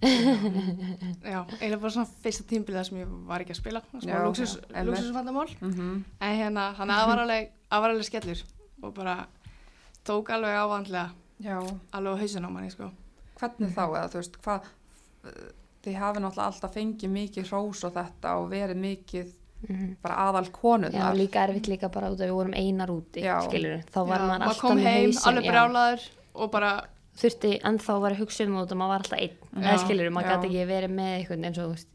Já, 0.00 1.40
eiginlega 1.60 1.80
bara 1.82 1.92
svona 1.92 2.08
fyrsta 2.24 2.46
tímbilið 2.48 2.86
sem 2.88 3.00
ég 3.02 3.10
var 3.28 3.42
ekki 3.44 3.52
að 3.54 3.58
spila, 3.60 3.82
einmitt. 4.00 4.86
luxusvandamál. 4.88 5.48
mhm, 5.60 5.90
En 6.20 6.36
hérna, 6.38 6.68
hann 6.78 6.92
að 6.96 7.06
var 7.10 7.22
alveg, 7.26 7.50
að 7.70 7.84
var 7.84 7.94
alveg 7.94 8.08
skellur 8.08 8.42
og 8.82 8.94
bara 8.96 9.16
tók 10.08 10.30
alveg 10.32 10.56
ávandlega, 10.56 11.10
já 11.44 11.56
alveg 11.92 12.16
á 12.16 12.20
hausin 12.22 12.48
á 12.48 12.50
manni, 12.50 12.70
sko. 12.72 12.88
hvernig 13.40 13.74
þá 13.76 13.82
eða 13.88 14.08
þú 14.12 14.20
veist 14.22 14.38
hvað 14.44 14.70
þið 15.84 15.94
hafi 16.00 16.20
náttúrulega 16.20 16.48
alltaf 16.50 16.74
fengið 16.76 17.12
mikið 17.14 17.46
hrós 17.52 17.84
og 17.88 17.92
þetta 17.96 18.34
og 18.40 18.50
verið 18.52 18.80
mikið 18.86 19.28
mm 19.68 19.96
bara 20.00 20.14
aðal 20.30 20.46
konunar 20.56 20.94
Já, 20.96 21.12
líka 21.12 21.42
erfitt 21.44 21.66
líka 21.68 21.90
bara 21.92 22.08
út 22.08 22.16
að 22.20 22.30
við 22.30 22.36
vorum 22.38 22.54
einar 22.56 22.88
úti, 22.88 23.20
Já. 23.20 23.34
skilur, 23.44 23.82
þá 23.92 23.98
var 24.08 24.22
Já, 24.22 24.26
maður 24.30 24.44
alltaf 24.46 24.60
kom 24.62 24.78
með 24.78 24.86
heim, 24.88 25.10
hausinn, 25.10 25.28
alveg 25.28 25.44
já. 25.44 25.50
brjálaður 25.52 26.06
og 26.40 26.50
bara, 26.54 26.70
þurfti 27.16 27.60
ennþá 27.64 27.94
að 27.96 28.02
vera 28.06 28.18
hugsa 28.20 28.44
um 28.46 28.56
þetta 28.60 28.76
maður 28.78 28.92
var 28.94 29.00
alltaf 29.04 29.18
einn, 29.18 29.38
eða 29.60 29.78
skilur, 29.84 30.10
maður 30.10 30.30
gæti 30.30 30.46
ekki 30.50 30.66
verið 30.70 30.90
með 30.94 31.10
eitthvað 31.18 31.44
eins 31.48 31.58
og, 31.58 31.70
veist, 31.74 31.88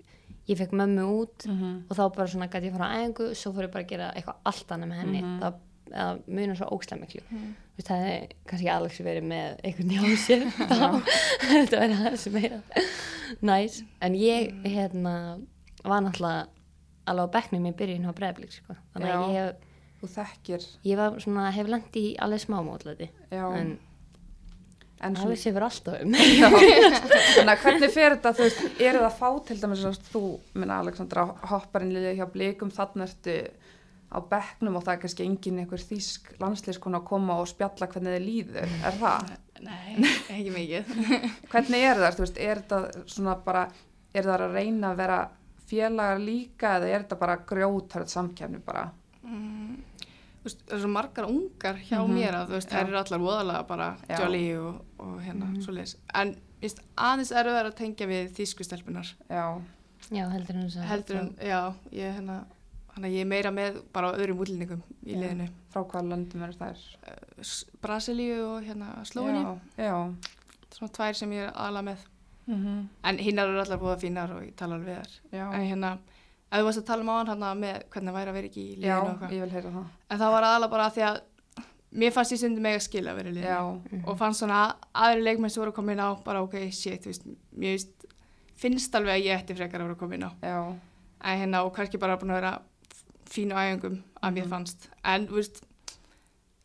ég 0.48 0.58
fekk 0.60 0.72
mömmu 0.78 1.06
út 1.22 1.46
Mhm, 1.50 1.72
og 1.90 1.96
þá 1.98 2.04
bara 2.16 2.28
svona 2.28 2.48
gæti 2.50 2.68
ég 2.70 2.76
fara 2.78 2.90
á 2.92 2.96
æfingu 3.02 3.30
svo 3.36 3.52
fór 3.54 3.64
ég 3.66 3.72
bara 3.72 3.84
að 3.84 3.90
gera 3.90 4.12
eitthvað 4.16 4.36
allt 4.46 4.68
annað 4.76 4.90
með 4.92 5.00
henni. 5.02 5.22
Mhm. 5.22 5.40
það, 5.42 5.54
það 5.96 6.20
munar 6.28 6.56
svo 6.60 6.68
ókslega 6.76 7.02
miklu. 7.02 7.22
Mhm. 7.32 7.54
Þú 7.76 7.78
veist, 7.78 7.88
það 7.90 8.04
hefði 8.06 8.30
kannski 8.50 8.70
Alex 8.76 9.00
verið 9.00 9.24
með 9.24 9.60
einhvern 9.64 9.92
hjá 9.92 10.02
sér 10.26 10.42
þá. 10.70 11.02
Þetta 11.46 11.80
verið 11.82 12.04
aðeins 12.06 12.28
meira. 12.32 12.62
Næs, 13.42 13.84
en 14.02 14.14
ég 14.14 14.52
Mm. 14.54 14.64
hérna 14.66 15.14
var 15.84 16.02
náttúrulega 16.02 16.48
alveg 17.08 17.26
á 17.30 17.34
bekknum 17.36 17.66
í 17.66 17.74
byrjun 17.74 18.06
á 18.06 18.14
bregðablík 18.14 18.52
sko. 18.52 18.76
þannig 18.96 19.12
að 19.14 19.34
ég, 19.34 19.56
þú 20.02 20.08
þekkir. 20.16 20.68
Ég 20.86 20.96
var 20.98 21.12
svona, 21.20 21.52
hef 21.52 21.68
lent 21.68 21.92
í 21.96 22.16
alveg 22.18 22.40
smá 22.46 22.62
mótlæti 22.66 23.10
já, 23.32 23.46
en 23.58 23.80
en 25.04 25.16
svona, 25.18 25.28
Alex 25.34 25.46
hefur 25.50 25.68
alltaf 25.68 26.02
um 26.02 26.16
þannig 27.36 27.52
að 27.52 27.64
hvernig 27.66 27.94
fer 27.94 28.16
þetta 28.16 28.34
þú 28.38 28.48
veist, 28.48 28.66
er 28.80 29.00
það 29.02 29.20
fá 29.20 29.30
til 29.50 29.60
dæmis 29.62 29.86
að 29.90 30.02
þú 30.12 30.24
minna 30.56 30.80
Alexandra 30.84 31.26
hopparinn 31.52 31.94
liðið 31.96 32.20
hjá 32.22 32.28
blikum 32.32 32.72
þannig 32.74 33.10
ertu 33.10 33.38
á 34.16 34.20
bekknum 34.32 34.78
og 34.80 34.86
það 34.86 34.94
er 34.94 35.02
kannski 35.04 35.26
engin 35.26 35.60
einhver 35.60 35.82
þýsk 35.82 36.36
landslískona 36.40 37.02
að 37.02 37.08
koma 37.10 37.40
og 37.42 37.50
spjalla 37.52 37.90
hvernig 37.92 38.16
þið 38.16 38.26
líður, 38.26 38.76
er 38.88 39.00
það? 39.02 39.34
nei, 39.66 40.12
ekki 40.30 40.54
mikið. 40.54 40.94
Hvernig 41.52 41.88
er 41.88 42.02
það, 42.02 42.18
þú 42.18 42.24
veist, 42.26 42.40
er 42.44 42.62
þetta 42.62 43.08
svona 43.12 43.36
bara, 43.46 43.66
er 44.14 44.28
það 44.28 44.46
að 44.46 44.56
reyna 44.60 44.92
að 44.92 45.02
vera 45.02 45.20
félagar 45.66 46.22
líka 46.22 46.76
eða 46.78 46.92
er 46.92 47.06
þetta 47.06 47.20
bara 47.22 47.38
grjótarð 47.50 48.12
samkefni 48.12 48.62
bara? 48.66 48.86
Mm, 49.26 49.78
það 50.46 50.74
er 50.76 50.80
svo 50.80 50.90
margar 50.94 51.26
ungar 51.30 51.76
hjá 51.76 52.00
Mhm. 52.06 52.14
mér 52.14 52.34
að 52.34 52.50
veist, 52.56 52.70
þær 52.70 52.88
eru 52.88 52.98
allar 52.98 53.20
voðalega 53.20 53.68
bara 53.68 53.98
Já. 54.10 54.20
jolly 54.20 54.58
og, 54.58 54.82
og 55.00 55.22
hérna, 55.22 55.46
mm 55.46 55.62
svoleiðis. 55.62 55.96
En, 56.14 56.36
víst, 56.62 56.80
aðeins 56.98 57.32
eru 57.32 57.50
þær 57.50 57.66
að 57.72 57.76
tengja 57.76 58.08
við 58.08 58.32
þýsku 58.38 58.64
stelpunar. 58.64 59.14
Já, 59.30 59.62
já, 60.12 60.30
heldur 60.30 60.56
hún 60.56 60.70
Heldur 60.86 61.16
en, 61.18 61.36
já, 61.42 61.74
ég 61.92 62.16
hérna 62.20 62.46
að 62.98 63.10
ég 63.12 63.22
er 63.22 63.26
meira 63.26 63.52
með 63.52 63.82
bara 63.92 64.14
öðrum 64.14 64.40
útlýningum 64.40 64.82
í 65.06 65.12
Já. 65.16 65.20
liðinu. 65.20 65.50
Frá 65.74 65.84
hvaða 65.84 66.08
löndum 66.14 66.44
eru 66.44 66.54
þær? 66.54 66.78
S- 67.42 67.66
Brasilíu 67.82 68.56
og 68.56 68.64
hérna 68.64 69.04
Slóni, 69.06 69.42
Já, 69.44 69.60
já. 69.78 70.16
svona 70.72 70.92
tvær 70.92 71.14
sem 71.16 71.30
ég 71.32 71.48
er 71.48 71.52
aðla 71.54 71.82
með. 71.84 71.98
Mm 72.48 72.88
En 73.04 73.18
hinnar 73.18 73.48
eru 73.50 73.60
allar 73.60 73.80
búið 73.80 74.00
fínar 74.06 74.32
og 74.32 74.44
ég 74.44 74.56
tala 74.56 74.76
alveg 74.76 74.88
við 74.88 75.02
þær. 75.02 75.20
Já, 75.34 75.54
En 75.54 75.62
hérna, 75.68 75.98
ef 76.56 76.62
þú 76.62 76.66
varst 76.70 76.82
að 76.82 76.88
tala 76.90 77.02
um 77.06 77.12
áðan 77.14 77.30
hérna 77.32 77.50
með 77.62 77.78
hvernig 77.94 78.16
væri 78.16 78.32
að 78.32 78.38
vera 78.40 78.50
ekki 78.50 78.64
í 78.66 78.76
já 78.76 78.80
liðinu 78.82 79.02
og 79.02 79.10
eitthvað. 79.14 79.34
ég 79.36 79.42
vil 79.46 79.56
heyra 79.56 79.72
það. 79.76 79.86
En 80.10 80.20
það 80.22 80.32
var 80.36 80.48
aðalega 80.50 80.72
bara 80.76 80.90
því 80.96 81.06
að 81.10 81.20
mér 81.96 82.12
fannst 82.16 82.32
ég 82.36 82.40
stundum 82.42 82.66
mega 82.66 82.80
skil 82.84 83.06
að 83.08 83.16
vera 83.20 83.30
í 83.30 83.36
liðinu. 83.36 83.52
Já, 83.56 84.02
Og 84.10 84.18
fannst 84.20 84.40
svona 84.44 84.62
aðri 84.94 85.24
leikmenn 85.24 85.50
sem 85.54 85.62
voru 85.64 85.72
að 85.72 85.78
koma 85.80 85.92
inn 85.96 86.04
á, 86.04 86.10
bara 86.26 86.42
ok, 86.44 86.56
shit, 86.72 87.02
þú 87.06 87.12
veist, 87.14 87.26
mér 87.56 87.76
veist, 87.78 88.06
finnst 88.60 88.96
alveg 88.96 89.16
að 89.16 89.26
ég 89.30 89.40
ætti 89.44 89.56
frekar 89.56 89.80
að 89.82 89.88
vera 89.90 89.96
að 89.96 90.02
koma 90.04 90.16
inn 90.16 90.28
á. 90.28 90.32
já, 90.44 90.76
En 91.26 91.40
hérna, 91.40 91.64
og 91.66 91.74
kannski 91.74 91.98
bara 91.98 92.18
búin 92.18 92.30
að 92.36 92.42
vera 92.42 92.60
fínu 93.32 93.56
æfingum 93.56 93.96
að 94.22 94.34
mér 94.36 94.44
Mhm. 94.46 94.50
fannst. 94.52 94.90
En, 95.04 95.28
þú 95.28 95.36
veist, 95.40 95.62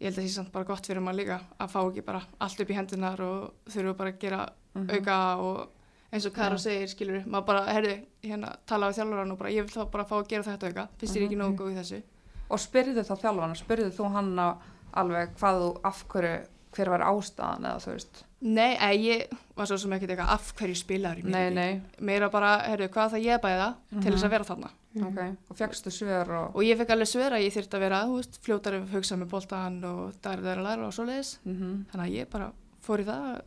ég 0.00 0.06
held 0.10 0.16
að 0.18 0.22
það 0.22 0.28
sé 0.28 0.34
samt 0.34 0.52
bara 0.52 0.64
gott 0.64 0.86
fyrir 0.86 1.00
maður 1.02 1.16
líka 1.20 1.40
að 1.60 1.70
fá 1.70 1.80
ekki 1.88 2.04
bara 2.04 2.22
allt 2.40 2.60
upp 2.60 2.68
í 2.70 2.74
hendunar 2.74 3.20
og 3.20 3.52
þurfa 3.68 3.96
bara 3.96 4.10
að 4.12 4.18
gera 4.18 4.48
mhm. 4.74 4.90
auka 4.90 5.36
og 5.40 5.68
eins 6.12 6.26
og 6.26 6.32
Kara 6.34 6.56
Já. 6.56 6.62
segir, 6.64 6.88
skilur, 6.88 7.24
maður 7.26 7.46
bara, 7.46 7.64
herðu, 7.72 7.94
hérna, 8.22 8.56
tala 8.66 8.88
á 8.90 8.92
þjálfurann 8.92 9.32
og 9.32 9.38
bara, 9.38 9.50
ég 9.50 9.62
vil 9.66 9.74
þá 9.74 9.90
bara 9.90 10.04
fá 10.04 10.16
að 10.20 10.28
gera 10.28 10.42
þetta 10.42 10.66
auka, 10.72 10.88
finnst 10.98 11.14
þér 11.16 11.26
ekki 11.28 11.36
Mhm. 11.36 11.42
nógu 11.44 11.56
góð 11.58 11.72
í 11.72 11.78
þessu. 11.80 12.02
Og 12.50 12.58
spyrðu 12.58 13.04
þá 13.06 13.14
þjálfana, 13.22 13.54
spyrðu 13.56 13.90
þú 13.94 14.10
hann 14.12 14.36
á 14.38 14.48
alveg 14.94 15.36
hvað 15.38 15.60
þú, 15.60 15.80
af 15.84 16.04
hverju, 16.08 16.46
hver 16.74 16.88
var 16.90 17.00
ástæðan 17.00 17.64
eða 17.66 17.78
þú 17.84 17.92
veist? 17.94 18.24
Nei, 18.42 18.76
eða 18.76 18.96
ég 19.04 19.38
var 19.56 19.66
svo 19.66 19.76
sem 19.78 19.90
ekkert 19.92 20.10
eitthvað 20.10 20.32
af 20.34 20.52
hverju 20.56 20.76
spilaður 20.76 21.18
í 21.18 21.22
mér. 21.24 21.30
Nei, 21.30 21.50
nei, 21.50 21.82
Meira 22.00 22.28
bara, 22.30 22.58
herðu, 22.62 22.88
hvað 22.88 23.10
það 23.12 23.24
ég 23.26 23.40
bæða 23.40 23.74
til 23.90 24.12
þess 24.12 24.22
Mhm. 24.22 24.26
að 24.26 24.30
vera 24.30 24.44
þarna. 24.44 24.70
ok. 24.96 25.36
Og 25.50 25.56
fegstu 25.56 25.90
svör 25.90 26.28
og... 26.30 26.56
Og 26.56 26.62
ég 26.62 26.76
fekk 26.78 26.90
alveg 26.90 27.06
svör 27.06 27.30
að 27.32 27.44
ég 27.44 27.52
þyrfti 27.52 27.74
að 27.76 27.80
vera, 27.80 28.04
þú 28.06 28.16
veist, 28.16 28.40
fljótar 28.42 28.72
að 28.80 28.88
hugsa 28.90 29.16
með 29.16 29.28
boltan 29.28 29.84
og 29.84 30.12
dæri 30.22 30.42
dæri 30.42 30.62
læra 30.64 30.86
og 30.86 30.92
svoleiðis. 30.92 31.38
Mm 31.46 31.86
Þannig 31.92 32.06
að 32.06 32.16
ég 32.18 32.30
bara 32.30 32.52
fór 32.82 32.98
í 32.98 33.04
það, 33.04 33.40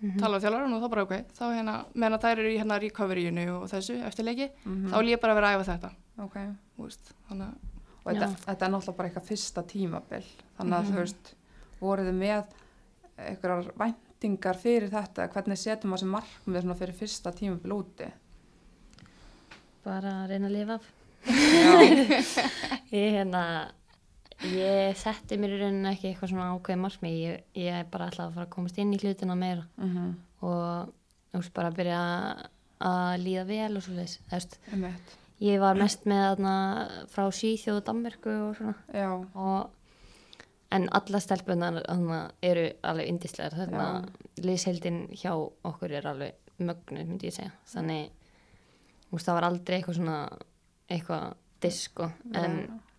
Mhm. 0.00 0.18
tala 0.20 0.38
á 0.38 0.40
þjálfurann 0.40 0.74
og 0.76 0.82
þá 0.82 0.90
bara, 0.90 1.02
ok, 1.02 1.14
þá 1.34 1.44
hérna, 1.56 1.84
meðan 1.94 2.20
þær 2.22 2.38
eru 2.38 2.48
í 2.52 2.58
hérna 2.58 2.80
recoveryinu 2.80 3.46
og 3.62 3.68
þessu 3.70 3.96
eftir 4.06 4.24
leiki, 4.24 4.50
-hmm. 4.64 4.90
þá 4.92 4.96
vil 4.98 5.08
ég 5.12 5.20
bara 5.20 5.34
vera 5.34 5.46
að 5.48 5.60
æfa 5.60 5.72
þetta, 5.72 5.90
Ok. 6.24 6.36
veist, 6.78 7.12
þannig 7.30 7.46
að, 7.48 7.54
Og 8.06 8.14
þetta, 8.14 8.28
þetta 8.46 8.64
er 8.66 8.70
náttúrulega 8.72 8.96
bara 8.96 9.08
eitthvað 9.08 9.26
fyrsta 9.28 9.62
tímabil. 9.66 10.24
Þannig 10.58 10.74
að 10.78 10.84
Mhm. 10.84 10.92
þú 10.92 10.98
veist, 11.02 11.34
voruð 11.80 12.06
þið 12.08 12.18
með 12.18 12.44
einhverjar 13.18 13.72
væntingar 13.76 14.56
fyrir 14.56 14.88
þetta? 14.90 15.28
Hvernig 15.28 15.58
setjum 15.58 15.90
maður 15.90 15.98
sem 15.98 16.08
markmið 16.12 16.62
svona 16.62 16.76
fyrir 16.78 16.94
fyrsta 16.94 17.32
tímabil 17.32 17.72
úti? 17.72 18.12
bara 19.84 20.08
að 20.24 20.28
reyna 20.28 20.46
að 20.48 20.52
lifa 20.52 20.74
af 20.74 20.82
ég 22.92 23.12
hérna 23.14 23.70
ég 24.46 24.96
setti 25.00 25.38
mér 25.40 25.56
í 25.56 25.60
rauninni 25.62 25.92
ekki 25.92 26.12
eitthvað 26.12 26.32
svona 26.32 26.52
ákveði 26.54 26.80
markmið. 26.84 27.18
Ég, 27.18 27.44
ég 27.58 27.80
er 27.82 27.88
bara 27.90 28.08
alltaf 28.08 28.28
að 28.28 28.36
fara 28.36 28.46
að 28.46 28.54
komast 28.54 28.78
inn 28.78 28.94
í 28.94 29.00
hlutina 29.02 29.34
meira. 29.38 29.66
Mm 29.76 30.16
og 30.40 30.92
þú 31.32 31.40
veist 31.40 31.54
bara 31.56 31.70
að 31.72 31.78
byrja 31.78 32.02
að 32.88 33.14
líða 33.24 33.46
vel 33.48 33.72
og 33.78 33.82
svo 33.84 33.96
leiðis 33.96 34.20
veist, 34.30 34.58
ég 35.42 35.58
var 35.62 35.78
mest 35.78 36.06
með 36.08 36.22
þarna 36.26 36.54
frá 37.10 37.24
Svíþjóð 37.34 37.80
og 37.80 37.86
Danmörku 37.88 38.34
og 38.46 38.52
svona. 38.58 38.76
Og 39.34 39.74
en 40.74 40.88
alla 40.94 41.20
stelpunar 41.24 41.80
þarna 41.88 42.20
eru 42.44 42.68
alveg 42.86 43.10
indislegar 43.10 43.56
þarna 43.56 43.88
liðsheildin 44.44 45.06
hjá 45.16 45.32
okkur 45.34 45.96
er 45.98 46.06
alveg 46.10 46.38
mögnu 46.58 47.04
myndi 47.04 47.30
ég 47.30 47.34
segja. 47.38 47.54
Þannig 47.72 48.10
þú 49.08 49.16
veist, 49.16 49.26
það 49.26 49.38
var 49.38 49.48
aldrei 49.48 49.78
eitthvað 49.78 50.00
svona 50.00 50.18
eitthvað 50.88 51.28
disko 51.62 52.10
en, 52.38 52.58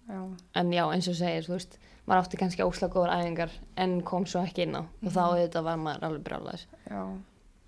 já, 0.10 0.19
en 0.62 0.74
já 0.74 0.84
eins 0.89 1.08
og 1.12 1.17
segir 1.19 1.48
þú 1.48 1.56
veist, 1.56 1.80
maður 2.10 2.26
átti 2.26 2.41
kannski 2.41 2.65
óslega 2.65 2.95
góður 2.95 3.15
æfingar 3.15 3.56
en 3.78 3.98
kom 4.02 4.26
svo 4.26 4.43
ekki 4.43 4.65
inn 4.65 4.78
á. 4.78 4.84
Og 4.84 5.10
þá 5.13 5.24
auðvitað 5.28 5.67
var 5.69 5.82
maður 5.86 6.06
alveg 6.10 6.28
brjálæður 6.28 6.67
já, 6.89 7.02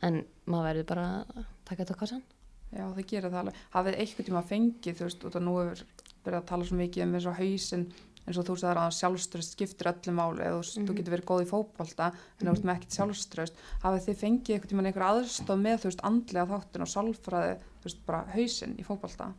en 0.10 0.22
maður 0.46 0.70
verður 0.72 0.88
bara 0.94 1.10
að 1.22 1.50
taka 1.70 1.84
þetta 1.84 1.98
á 1.98 2.02
kassan 2.04 2.24
já, 2.72 2.86
þið 2.96 3.10
gera 3.12 3.32
það 3.32 3.42
alveg. 3.44 3.66
Hafið 3.76 4.00
einhvern 4.04 4.30
tíma 4.30 4.46
fengið, 4.48 4.96
þú 4.98 5.08
veist, 5.08 5.28
út 5.28 5.38
af 5.38 5.46
nú 5.46 5.58
hefur 5.60 5.84
byrjað 6.22 6.40
að 6.42 6.50
tala 6.52 6.70
svo 6.70 6.80
mikið 6.80 7.06
um 7.06 7.14
eins 7.18 7.28
og 7.28 7.38
hausinn, 7.40 7.86
eins 8.22 8.38
og 8.38 8.48
þú 8.48 8.56
sagðir 8.62 8.80
að 8.82 8.98
sjálfströst 9.00 9.56
skiptir 9.56 9.90
öllu 9.92 10.14
máli 10.16 10.44
eða 10.46 10.62
mm 10.62 10.88
þú 10.88 10.98
getur 10.98 11.16
verið 11.16 11.30
góð 11.32 11.44
í 11.44 11.50
fótbolta 11.50 12.12
en 12.14 12.46
þú 12.46 12.52
veist 12.54 12.68
með 12.68 12.76
ekkert 12.76 12.98
sjálfströst. 12.98 13.64
Hafið 13.82 14.06
þið 14.08 14.20
fengið 14.22 14.56
einhvern 14.56 14.72
tíma 14.74 14.86
einhver 14.86 15.08
aðstof 15.08 15.62
með, 15.62 15.80
þú 15.82 15.90
veist, 15.90 16.04
andlega 16.12 16.50
þáttin 16.52 16.86
og 16.86 16.92
sálfræði, 16.94 17.56
þú 17.82 17.90
veist, 17.90 18.04
bara 18.06 18.22
hausinn 18.36 18.78
í 18.78 18.86
fótbolta? 18.86 19.32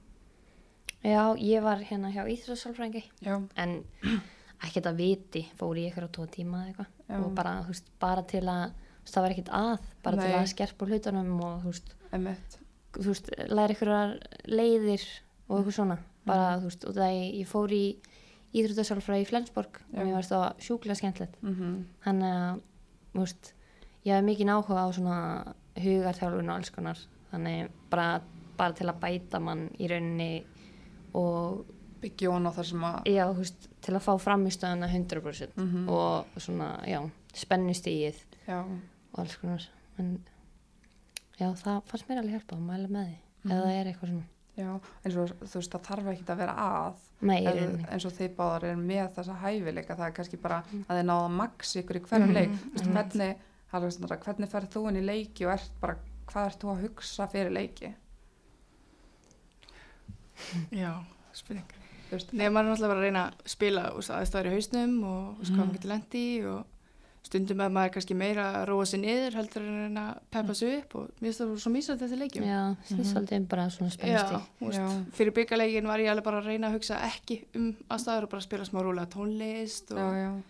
Já, 1.05 1.23
ég 1.39 1.63
var 1.63 1.79
hérna 1.83 2.11
hjá 2.15 2.23
Íþrósálfrængi 2.31 3.03
en 3.57 3.83
ekkert 4.63 4.87
að 4.87 4.97
viti 5.03 5.43
fór 5.59 5.77
í 5.81 5.89
ykkur 5.91 6.07
á 6.07 6.11
tvo 6.15 6.27
tíma 6.31 6.63
eða 6.63 6.69
eitthvað. 6.73 7.25
Og 7.27 7.35
bara, 7.35 7.57
þú 7.65 7.73
veist, 7.75 7.89
bara 8.01 8.23
til 8.23 8.43
að 8.47 8.73
veist, 9.03 9.15
það 9.15 9.23
var 9.23 9.31
ekkert 9.35 9.49
að, 9.59 9.79
bara 10.05 10.17
til 10.17 10.29
Nei. 10.31 10.39
að 10.39 10.51
skerpa 10.53 10.87
hlutunum 10.87 11.41
og 11.43 11.63
þú 11.65 11.73
veist, 11.73 11.95
þú 12.93 13.07
veist 13.09 13.31
læra 13.51 13.75
ykkur 13.75 13.93
leiðir 14.47 15.07
og 15.49 15.59
eitthvað 15.59 15.77
svona. 15.79 15.99
Bara, 16.25 16.57
Mhm. 16.57 16.61
þú 16.63 16.69
veist, 16.71 16.85
og 16.87 16.95
það 16.95 17.11
ég, 17.19 17.41
ég 17.41 17.49
fór 17.51 17.73
í 17.73 17.97
íþróttasálfræði 18.55 19.23
í 19.25 19.27
Flensborg 19.27 19.73
Já. 19.93 19.99
og 19.99 20.07
mér 20.07 20.15
varst 20.15 20.31
það 20.31 20.61
sjúklega 20.61 20.97
skemmtilegt. 21.01 21.37
Mm 21.43 21.85
þannig 22.05 22.33
að, 22.37 22.61
þú 23.15 23.19
veist 23.25 23.53
ég 24.05 24.15
hef 24.15 24.25
mikið 24.25 24.53
áhuga 24.53 24.85
á 24.87 24.89
svona 24.93 25.55
hugarþjálfun 25.83 26.49
og 26.51 26.57
alls 26.57 26.71
konar. 26.71 26.99
Þannig 27.33 27.69
bara, 27.91 28.21
bara 28.57 28.73
til 28.73 28.87
að 28.87 29.01
bæta 29.01 29.41
mann 29.41 29.69
í 29.81 29.89
rauninni 29.89 30.45
og 31.15 31.65
Byggja 32.03 32.31
hún 32.35 32.47
á 32.47 32.51
það 32.51 32.65
sem 32.67 32.81
að, 32.83 33.05
já, 33.07 33.25
veist, 33.39 33.69
til 33.81 33.95
að 33.95 34.03
fá 34.03 34.13
framistöðuna 34.19 34.89
100% 34.91 35.53
Mhm. 35.57 35.89
og 35.89 36.27
svona, 36.37 36.83
já, 36.85 36.99
spennustíið 37.33 38.17
já, 38.49 38.59
og 39.13 39.19
alls 39.23 39.37
konar 39.37 39.63
en 39.99 40.09
já, 41.39 41.47
það 41.55 41.83
fannst 41.87 42.09
mér 42.09 42.19
alveg 42.19 42.35
hjálpa 42.41 42.57
að 42.57 42.67
mæla 42.67 42.89
með 42.89 43.07
því 43.07 43.17
Mhm. 43.45 43.53
eða 43.53 43.63
það 43.63 43.77
er 43.81 43.87
eitthvað 43.93 44.09
svona 44.11 44.25
já, 44.59 44.81
eins 45.05 45.17
og 45.17 45.29
þú 45.47 45.55
veist, 45.61 45.71
það 45.73 45.87
þarf 45.87 46.11
ekki 46.13 46.25
að 46.33 46.37
vera 46.37 46.55
að. 46.57 46.95
Nei, 47.23 47.41
í 47.41 47.47
Ef- 47.47 47.55
rauninni. 47.55 47.87
eins 47.89 48.05
og 48.05 48.13
þið 48.13 48.35
báðar 48.37 48.63
er 48.65 48.77
með 48.77 49.15
þessa 49.15 49.37
hæfileika 49.41 49.97
það 49.97 50.07
er 50.09 50.13
kannski 50.13 50.37
bara 50.43 50.63
Mm. 50.73 50.85
að 50.91 50.99
þið 50.99 51.07
náða 51.07 51.31
max 51.31 51.75
ykkur 51.77 51.97
í 51.97 52.01
hverjum 52.01 52.29
Mhm, 52.29 52.35
leik 52.35 52.51
Þú 52.51 53.81
veist, 53.81 54.01
hvernig, 54.01 54.23
hvernig 54.25 54.49
ferð 54.51 54.69
þú 54.69 54.89
inn 54.89 54.97
í 54.97 55.07
leiki 55.07 55.47
og 55.47 55.53
ert 55.53 55.71
bara, 55.81 55.97
hvað 56.27 56.47
ert 56.47 56.59
þú 56.61 56.69
að 56.77 56.83
hugsa 56.89 57.27
fyrir 57.31 57.53
leiki 57.53 57.95
já, 60.73 60.93
spurning. 61.33 61.65
Nei, 62.33 62.49
maður 62.53 62.67
er 62.67 62.73
náttúrulega 62.73 62.93
bara 62.93 63.01
að 63.01 63.07
reyna 63.07 63.23
að 63.31 63.49
spila 63.49 63.83
aðstæður 63.97 64.51
í 64.51 64.55
hausnum 64.59 64.99
og 65.09 65.23
mm. 65.33 65.41
hvað 65.41 65.49
Mhm. 65.49 65.59
maður 65.63 65.73
getur 65.79 65.93
lendi 65.95 66.23
í 66.29 66.45
og 66.45 66.65
stundum 67.23 67.61
að 67.63 67.71
maður 67.73 67.93
kannski 67.95 68.15
meira 68.19 68.45
að 68.59 68.65
róa 68.69 68.85
sig 68.91 69.01
niður 69.01 69.37
heldur 69.39 69.63
en 69.63 69.73
að 69.73 69.83
reyna 69.87 70.03
að 70.11 70.19
peppa 70.35 70.55
sig 70.59 70.75
upp 70.83 70.95
og 70.99 71.05
mér 71.23 71.29
finnst 71.31 71.41
það 71.41 71.53
svo 71.63 71.71
mísað 71.73 72.01
þetta 72.03 72.19
leikjum. 72.21 72.45
Já, 72.45 72.61
snýst 72.91 73.15
Mhm. 73.15 73.35
um 73.39 73.47
bara 73.47 73.67
svona 73.71 73.89
veist, 73.89 74.03
Já. 74.77 75.05
fyrir 75.17 75.33
byggaleikin 75.33 75.87
var 75.87 75.99
ég 76.01 76.11
alveg 76.11 76.25
bara 76.25 76.41
að 76.43 76.47
reyna 76.51 76.69
að 76.69 76.75
hugsa 76.77 76.99
ekki 77.01 77.45
um 77.55 77.77
aðstæður 77.89 78.23
og 78.25 78.31
bara 78.31 78.43
spila 78.43 78.65
smá 78.65 78.83
rúlega 78.83 79.07
tónlist 79.09 79.93
og, 79.93 79.99
já, 79.99 80.13
já, 80.13 80.43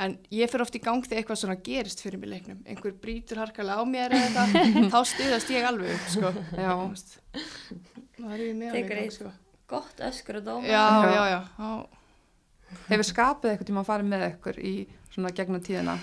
en 0.00 0.18
ég 0.30 0.48
fyrir 0.50 0.62
oft 0.62 0.74
í 0.76 0.82
gang 0.84 1.02
þegar 1.02 1.24
eitthvað 1.24 1.40
svona 1.42 1.56
gerist 1.62 2.00
fyrir 2.04 2.18
mig 2.20 2.28
í 2.28 2.32
leiknum 2.36 2.62
einhver 2.66 2.92
brýtur 2.92 3.36
harkalega 3.42 3.80
á 3.80 3.84
mér 3.84 4.10
eða 4.14 4.46
eitthvað 4.54 4.90
þá 4.92 5.00
stuðast 5.04 5.50
ég 5.50 5.64
alveg 5.66 5.94
upp 5.94 6.08
sko. 6.08 6.32
Já. 6.54 7.19
Er 7.34 8.72
Tekur 8.74 9.00
eitt. 9.00 9.22
Gott 9.70 10.00
öskur 10.02 10.40
og 10.40 10.44
dóma. 10.48 10.66
Já, 10.66 10.82
Já. 11.06 11.10
já, 11.14 11.24
já, 11.38 11.86
hefur 12.90 13.06
skapið 13.06 13.52
eitthvað 13.52 13.68
tíma 13.70 13.82
að 13.84 13.88
fara 13.90 14.06
með 14.06 14.24
ykkur 14.32 14.58
í 14.66 14.74
svona 15.14 15.30
gegnum 15.34 15.62
tíðina? 15.62 15.94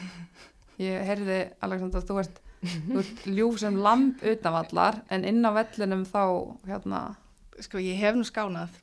Ég 0.80 1.04
heyrði, 1.08 1.40
Alexandra, 1.66 2.02
þú 2.06 2.20
ert 2.24 2.42
þú 2.88 3.00
ert 3.04 3.26
ljúf 3.30 3.60
sem 3.62 3.76
lamp 3.84 4.24
utanvallar 4.26 5.02
en 5.14 5.26
inn 5.30 5.46
á 5.46 5.52
vellinum 5.56 6.06
þá 6.10 6.22
hérna, 6.68 7.02
sko 7.62 7.82
ég 7.84 8.00
hef 8.02 8.16
nú 8.18 8.26
skánað. 8.28 8.74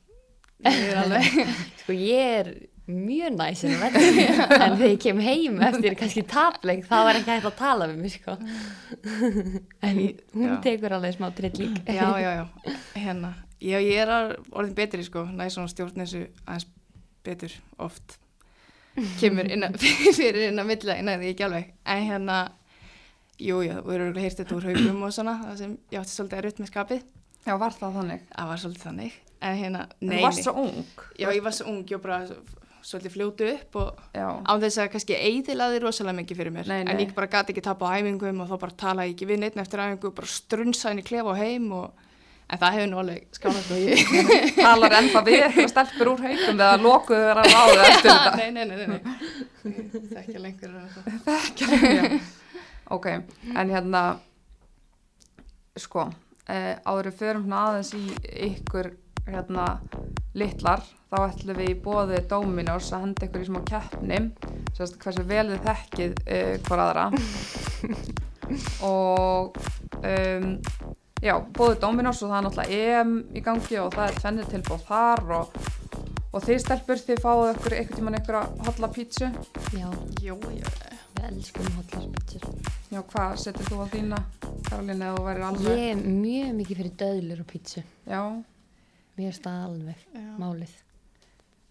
Ég 0.65 0.85
er 0.93 1.01
alveg 1.01 1.25
Sko 1.81 1.93
ég 1.97 2.37
er 2.39 2.51
mjög 2.85 3.37
verða 3.39 3.87
en 4.65 4.75
þegar 4.77 4.91
ég 4.91 4.99
kem 5.01 5.21
heim 5.25 5.61
eftir 5.65 5.95
kannski 5.97 6.23
tapleik 6.29 6.85
þá 6.85 6.97
er 6.99 7.19
ekki 7.19 7.31
hægt 7.33 7.47
að 7.49 7.55
tala 7.57 7.87
við 7.89 8.01
mig 8.03 8.13
sko. 8.13 8.35
En 9.81 10.01
hún 10.35 10.51
Já. 10.51 10.59
tekur 10.65 10.93
alveg 10.97 11.15
smá 11.17 11.31
trill 11.33 11.55
lík 11.63 11.79
já, 11.89 12.05
já, 12.21 12.31
já, 12.41 12.45
hérna. 13.05 13.33
Já, 13.63 13.79
ég 13.81 13.97
er 14.03 14.11
orðin 14.51 14.75
betri 14.77 15.05
sko. 15.07 15.25
Næ 15.25 15.47
svona 15.49 15.71
stjórn 15.71 16.03
þessu 16.03 16.27
aðeins 16.45 16.67
betur 17.25 17.55
oft. 17.81 18.19
Kemur 19.19 19.49
inn 19.51 19.65
að, 19.65 19.79
fyrir 20.19 20.51
inn 20.51 20.61
að 20.61 20.69
milla 20.69 20.97
það 20.99 21.13
er 21.15 21.27
ekki 21.31 21.45
alveg, 21.47 21.71
en 21.91 22.05
hérna 22.05 22.37
jú, 23.41 23.59
já, 23.65 23.79
við 23.83 23.95
erum 23.97 24.19
hýrt 24.21 24.39
þetta 24.39 24.55
úr 24.55 24.67
haugum 24.69 25.01
og 25.07 25.15
svona, 25.15 25.33
það 25.41 25.57
sem 25.63 25.73
ég 25.91 25.99
átti 25.99 26.13
svolítið 26.13 26.37
að 26.37 26.45
rutt 26.45 26.61
með 26.61 26.69
skapið. 26.71 27.01
Já, 27.45 27.55
var 27.61 27.75
það 27.75 27.97
þannig? 27.99 28.21
Það 28.29 28.51
var 28.51 28.61
svolítið 28.61 28.85
þannig, 28.87 29.17
en 29.49 29.57
hérna 29.59 29.81
en 29.89 30.07
nei, 30.07 30.15
þú 30.15 30.27
varst 30.27 30.45
svo 30.45 30.53
ung? 30.63 30.77
Já, 31.19 31.27
ég 31.33 31.43
var 31.45 31.57
svo 31.57 31.67
ung, 31.73 31.81
ég 31.91 31.99
var 31.99 32.05
bara 32.05 32.63
svolítið 32.85 33.13
fljótu 33.15 33.47
upp 33.49 33.77
og 33.81 34.01
án 34.21 34.61
þess 34.61 34.77
að 34.83 34.89
kannski 34.93 35.17
eiðilaði 35.17 35.79
rosalega 35.81 36.19
mikið 36.21 36.37
fyrir 36.41 36.53
mér 36.53 36.67
Nei, 36.69 36.79
en 36.83 36.91
nei. 36.93 37.03
ég 37.07 37.13
bara 37.17 37.31
gati 37.33 37.55
ekki 37.55 37.63
tapa 37.65 37.89
á 37.89 37.97
æfingum 37.97 38.43
og 38.45 38.51
þá 38.51 38.57
bara 38.61 38.77
tala 38.85 39.05
ég 39.09 39.15
ekki 39.15 39.29
við 39.31 39.41
neitt 39.41 39.57
eftir 39.57 39.81
æfingu 39.81 40.11
og 40.11 40.17
bara 40.19 40.29
strunsa 40.29 40.93
inn 40.93 41.01
í 41.01 41.05
klefa 41.07 41.33
og 41.33 41.39
heim 41.41 41.71
og 41.81 42.03
En 42.45 42.59
það 42.61 42.75
hefur 42.75 42.89
nú 42.91 42.97
alveg 43.01 43.23
skálað 43.33 43.63
sko 43.65 43.77
ég. 43.81 44.01
talar 44.67 44.93
ennþá 44.99 45.21
við 45.25 45.39
eitthvað 45.47 45.69
stelpur 45.73 46.09
úr 46.11 46.19
haugum 46.27 46.59
eða 46.61 46.75
lokuðu 46.77 47.23
þeirra 47.23 47.45
ráðu 47.47 47.79
eftir 47.87 48.11
þetta 48.11 48.33
nei, 48.37 48.51
nei, 48.53 48.65
nei, 48.69 48.87
nei. 48.91 48.99
Það 50.11 50.19
ekki 50.21 50.43
lengur 50.43 50.75
en 50.77 50.91
það. 51.25 51.63
Já. 51.97 52.19
ok, 52.93 53.07
en 53.49 53.73
hérna 53.73 54.03
sko 55.81 56.05
eh, 56.45 56.75
áður 56.85 57.09
við 57.09 57.17
förum 57.23 57.47
svona 57.47 57.63
aðeins 57.71 57.91
í 57.97 58.03
ykkur 58.51 58.91
hérna 59.25 59.65
litlar 60.37 60.85
þá 61.15 61.21
ætlum 61.29 61.57
við 61.61 61.69
í 61.71 61.75
bóði 61.85 62.17
Dominos 62.29 62.89
að 62.93 63.03
henda 63.05 63.27
ykkur 63.29 63.43
í 63.45 63.47
smá 63.47 63.59
keppni 63.69 64.17
sérst 64.75 64.97
hversu 64.99 65.23
vel 65.29 65.45
þið 65.53 65.61
þekkið 65.69 66.17
eh, 66.35 66.55
hvar 66.67 66.81
aðra 66.85 67.05
og 68.85 69.55
um, 70.03 70.49
já, 71.23 71.35
bóði 71.55 71.79
Dominos 71.81 72.19
og 72.25 72.33
það 72.33 72.37
er 72.37 72.45
náttúrulega 72.49 72.99
EM 72.99 73.13
í 73.39 73.43
gangi 73.45 73.79
og 73.81 73.93
það 73.95 74.09
er 74.11 74.19
tvennið 74.19 74.51
tilbúð 74.55 74.83
þar 74.89 75.23
og, 75.39 75.59
og 76.35 76.45
þið 76.45 76.59
stelpur 76.65 77.03
þið 77.07 77.23
fáið 77.23 77.51
ykkur 77.53 77.77
einhvern 77.79 77.99
tímann 78.01 78.19
ykkur 78.19 78.39
að 78.41 78.59
hotla 78.67 78.91
pítsu 78.97 79.29
Já, 79.75 79.87
Jú, 80.25 80.35
jú. 80.35 80.73
við 81.15 81.29
elskum 81.29 81.69
hotlarspitsur. 81.79 82.49
Já, 82.91 82.99
hvað 83.11 83.37
setur 83.41 83.69
þú 83.69 83.77
á 83.81 83.85
þína, 83.93 84.17
Karolín, 84.67 84.99
eða 85.01 85.15
þú 85.15 85.23
værir 85.29 85.45
alveg? 85.47 85.79
Ég 85.79 85.93
er 85.95 86.03
mjög 86.05 86.51
mikið 86.59 86.81
fyrir 86.81 86.93
döðlur 87.01 87.41
og 87.45 87.47
pítsu. 87.49 87.85
Já, 88.05 88.21
Mér 89.15 89.31
er 89.31 89.37
það 89.45 89.61
alveg 89.69 90.01
Já. 90.11 90.25
málið. 90.43 90.73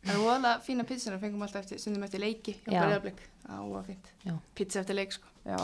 Það 0.05 0.15
er 0.15 0.21
voðalega 0.21 0.61
fína 0.67 0.85
pizzuna, 0.85 1.19
fengum 1.19 1.43
alltaf 1.43 1.63
eftir, 1.65 1.79
stundum 1.81 2.03
eftir 2.05 2.21
leiki 2.21 2.55
og 2.67 2.73
Já. 2.75 2.81
bregðarblik. 2.83 3.21
Á, 3.49 3.57
var 3.73 3.85
fínt. 3.87 4.11
Já. 4.27 4.35
Pizza 4.55 4.81
eftir 4.81 4.95
leik, 4.99 5.13
sko. 5.13 5.27
já, 5.47 5.57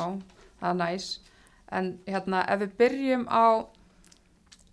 það 0.60 0.70
er 0.70 0.74
næs. 0.80 1.18
En 1.72 1.98
hérna, 2.06 2.44
ef 2.48 2.60
við 2.60 2.72
byrjum 2.78 3.26
á, 3.28 3.66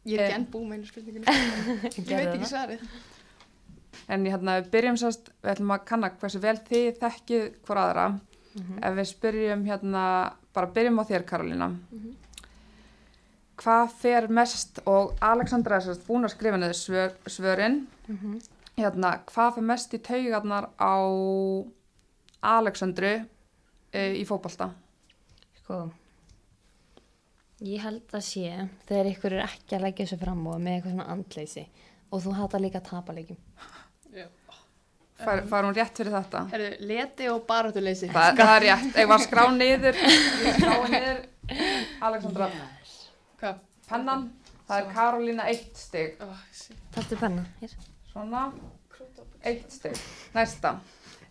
Ég 0.07 0.19
er 0.19 0.23
Eh. 0.23 0.27
ekki 0.29 0.35
enn 0.39 0.45
búið 0.51 0.67
með 0.67 0.73
einu 0.77 0.85
spurningunni. 0.87 1.25
ég 1.97 2.07
veit 2.07 2.27
ekki 2.31 2.45
það. 2.45 2.51
svarið. 2.53 2.81
en 4.09 4.23
hérna, 4.25 4.53
við 4.61 4.69
byrjum 4.71 4.97
sérst, 5.01 5.29
við 5.43 5.51
ætlum 5.51 5.71
að 5.75 5.85
kanna 5.85 6.09
hversu 6.09 6.39
vel 6.39 6.55
þið 6.69 6.99
þekkið 7.01 7.57
hvora 7.67 7.81
aðra. 7.89 8.05
Mhm. 8.55 8.77
Ef 8.87 8.93
við 8.95 9.07
spyrjum 9.11 9.65
hérna, 9.67 10.03
bara 10.53 10.67
byrjum 10.67 10.99
á 10.99 11.03
þér, 11.09 11.25
Karolína. 11.27 11.67
Mhm. 11.91 12.13
Hvað 13.57 13.91
fer 13.99 14.27
mest, 14.29 14.79
og 14.85 15.15
Alexandra 15.21 15.75
er 15.75 15.81
sérst 15.87 16.05
búin 16.07 16.23
að 16.23 16.35
skrifa 16.35 16.57
niður 16.61 16.77
svör, 16.77 17.11
svörin, 17.25 17.87
Mhm. 18.07 18.39
Hérna, 18.77 19.13
hvað 19.31 19.55
fer 19.55 19.65
mest 19.65 19.93
í 19.97 19.99
taugarnar 20.05 20.67
á 20.77 20.93
Alexandru 22.45 23.13
e, 23.89 24.01
í 24.21 24.23
fótbolta? 24.29 24.69
Sko, 25.61 25.79
ég 27.65 27.81
held 27.81 28.13
að 28.13 28.25
sé 28.27 28.51
þegar 28.87 29.09
ykkur 29.15 29.37
er 29.39 29.45
ekki 29.47 29.77
að 29.79 29.87
leggja 29.87 30.05
þessu 30.05 30.19
fram 30.21 30.45
og 30.51 30.59
með 30.61 30.75
eitthvað 30.77 30.93
svona 30.93 31.07
andleysi 31.15 31.65
og 32.13 32.21
þú 32.23 32.35
hata 32.37 32.61
líka 32.61 32.81
að 32.83 32.91
tapa 32.91 33.17
leikjum. 33.17 33.41
Fær, 35.17 35.41
fær 35.49 35.65
hún 35.65 35.73
rétt 35.73 35.97
fyrir 35.97 36.13
þetta? 36.13 36.43
Herru, 36.53 36.69
leti 36.85 37.27
og 37.33 37.41
baráttuleysi. 37.49 38.11
Það, 38.13 38.37
það 38.37 38.53
er 38.53 38.65
rétt, 38.67 38.89
ég 39.01 39.07
var 39.09 39.23
skrá 39.25 39.43
niður, 39.55 39.97
ég 40.45 40.59
skrá 40.59 40.75
niður, 40.93 41.23
Alexandra, 42.05 42.51
Hvað? 43.41 43.63
pennan, 43.89 44.27
það 44.69 44.83
er 44.83 44.91
Karolína 44.93 45.49
eitt 45.49 45.81
stig, 45.81 46.21
Oh. 46.21 46.45
Tattu 46.93 47.17
penna, 47.17 47.47
hér. 47.63 47.73
Svona, 48.17 48.51
eitt 49.45 49.71
stig, 49.71 49.97
næsta. 50.35 50.77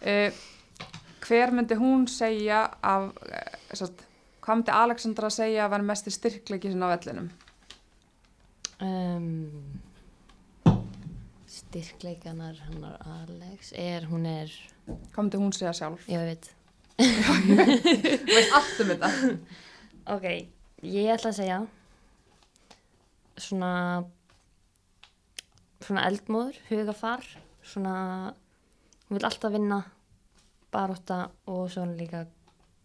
Uh, 0.01 0.31
hver 1.27 1.51
myndi 1.55 1.75
hún 1.81 2.07
segja 2.11 2.63
af, 2.83 3.09
uh, 3.11 3.75
satt, 3.75 4.05
hvað 4.45 4.61
myndi 4.61 4.75
Alexandra 4.77 5.31
segja 5.35 5.65
að 5.67 5.73
vera 5.75 5.89
mest 5.91 6.07
í 6.07 6.15
styrkleiki 6.15 6.71
sinna 6.71 6.87
á 6.87 6.95
vellinum? 6.95 7.31
Um, 8.77 9.81
styrkleikanar 11.49 12.59
hennar 12.69 12.99
Alex 13.23 13.73
er, 13.75 14.07
hún 14.11 14.27
er, 14.29 14.53
Hvað 14.87 15.23
myndi 15.25 15.41
hún 15.41 15.55
segja 15.57 15.73
sjálf? 15.75 16.05
já 16.07 16.21
ég 16.21 16.29
veit. 16.31 16.53
Þú 16.97 18.29
veist 18.31 18.53
allt 18.57 18.83
um 18.85 18.93
þetta. 18.93 19.11
Ok, 20.15 20.27
ég 20.87 21.11
ætla 21.17 21.33
að 21.33 21.41
segja 21.41 21.59
svona 23.37 23.73
svona 25.85 26.07
eldmóður, 26.09 26.57
hugafar 26.71 27.25
svona 27.67 27.97
hún 29.09 29.19
vil 29.19 29.27
alltaf 29.29 29.53
vinna 29.53 29.83
baróta 30.73 31.27
og 31.47 31.69
svona 31.73 31.97
líka 31.99 32.25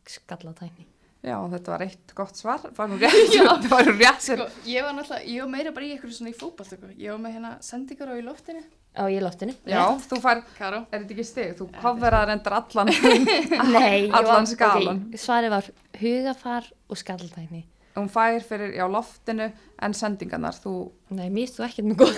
skallatækni 0.08 0.88
Já, 1.22 1.36
þetta 1.52 1.70
var 1.70 1.82
eitt 1.86 2.12
gott 2.18 2.34
svar, 2.40 2.64
var 2.74 2.88
hún 2.90 2.98
rétt, 3.04 3.30
þetta 3.30 3.70
var 3.76 3.86
hún 3.86 4.00
rétt. 4.02 4.24
Sko, 4.26 4.48
ég 4.66 4.82
var 4.82 4.96
náttúrulega, 4.98 5.28
ég 5.30 5.44
var 5.44 5.52
meira 5.54 5.74
bara 5.76 5.86
í 5.86 5.92
eitthvað 5.94 6.16
svona 6.18 6.32
í 6.32 6.38
fótball, 6.40 6.66
sko. 6.66 6.88
Ég 6.98 7.12
var 7.14 7.20
með 7.22 7.36
hérna 7.36 7.52
sendingar 7.62 8.10
á 8.10 8.16
í 8.18 8.24
loftinu. 8.26 8.64
á 8.98 9.06
ég 9.06 9.22
loftinu 9.22 9.54
Já, 9.70 9.84
þú 10.10 10.18
fær, 10.24 10.42
Karó. 10.58 10.80
er 10.90 11.04
þetta 11.04 11.14
ekki 11.14 11.26
stig? 11.30 11.52
Þú 11.60 11.68
kofveraðar 11.78 12.34
endar 12.34 12.56
allan. 12.58 12.90
Nei, 13.76 14.08
ég 14.08 14.18
Allan 14.18 14.34
var- 14.34 14.50
skalann. 14.50 15.04
ok, 15.12 15.22
svarið 15.22 15.54
var 15.54 15.70
hugafar 16.02 16.72
og 16.90 16.98
skallatækni 17.04 17.62
Hún 17.96 18.08
fær 18.10 18.40
fyrir, 18.48 18.72
já, 18.78 18.86
loftinu 18.88 19.50
en 19.84 19.94
sendingarnar, 19.94 20.56
þú, 20.64 20.92
Nei, 21.12 21.30
mér 21.30 21.50
þú 21.52 21.66
ekkert 21.66 21.88
með 21.90 21.98
góð 22.00 22.16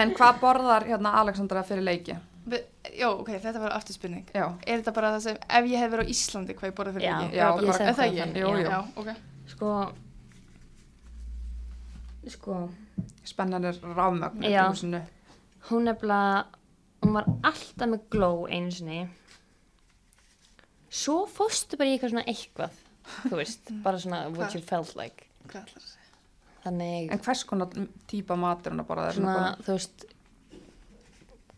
en 0.00 0.12
hvað 0.16 0.38
borðar 0.40 0.86
hérna 0.88 1.12
Alexandra 1.20 1.62
fyrir 1.66 1.84
leiki? 1.84 2.16
Við- 2.48 2.68
Já, 2.98 3.06
ok, 3.12 3.28
þetta 3.40 3.60
var 3.62 3.72
aftur 3.76 3.94
spurning. 3.94 4.24
Já, 4.34 4.46
Er 4.66 4.80
þetta 4.80 4.92
bara 4.96 5.12
það 5.14 5.20
sem, 5.22 5.36
ef 5.48 5.64
ég 5.70 5.78
hef 5.78 5.90
verið 5.92 6.08
á 6.08 6.12
Íslandi, 6.12 6.54
hvað 6.58 6.70
ég 6.70 6.74
borðið 6.78 6.96
fyrir 6.96 7.06
Já, 7.06 7.18
leiki? 7.20 7.36
já, 7.36 7.44
bara, 7.52 7.62
ég 7.62 8.18
er 8.22 8.40
Jú, 8.40 8.48
jú. 8.58 8.64
Já, 8.68 8.78
ok. 8.96 9.08
Sko 9.52 9.68
Sko 12.32 12.56
spennan 13.24 13.64
er 13.64 13.74
rámögn 13.82 14.42
Já. 14.42 14.66
eftir 14.66 14.72
húsinu. 14.72 15.00
hún 15.70 15.84
nefnilega 15.84 16.44
hún 17.02 17.12
var 17.14 17.24
alltaf 17.42 17.88
með 17.88 18.00
glow 18.10 18.46
einu 18.50 18.70
sinni 18.70 19.08
svo 20.92 21.22
fórstu 21.30 21.78
bara 21.80 21.90
í 21.90 21.94
eitthvað 21.96 22.12
svona 22.14 22.24
eitthvað 22.28 22.80
þú 23.30 23.38
veist, 23.40 23.70
bara 23.84 24.00
svona 24.02 24.22
what 24.36 24.54
you 24.56 24.62
felt 24.64 24.92
like 24.98 25.28
Hvað 25.48 25.62
ætlar 25.64 25.72
það 25.72 25.82
að 25.82 25.88
segja? 25.88 26.18
þannig 26.66 27.14
En 27.16 27.22
hvers 27.26 27.44
konar 27.50 27.78
típa 28.12 28.36
matur 28.38 28.74
hún 28.76 28.84
að 28.84 28.92
þér? 29.08 29.16
svona, 29.18 29.48
þú 29.66 29.78
veist 29.78 30.04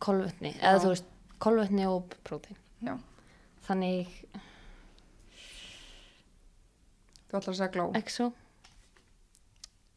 kolvetni, 0.04 0.54
eða 0.60 0.80
þú 0.84 0.94
veist 0.94 1.10
kolvetni 1.44 1.88
og 1.90 2.16
prótein 2.24 2.56
Já, 2.84 2.94
þannig 3.68 4.14
þú 7.28 7.38
ætlar 7.40 7.52
að 7.52 7.60
segja 7.60 7.72
gló. 7.74 7.90
exo 7.98 8.30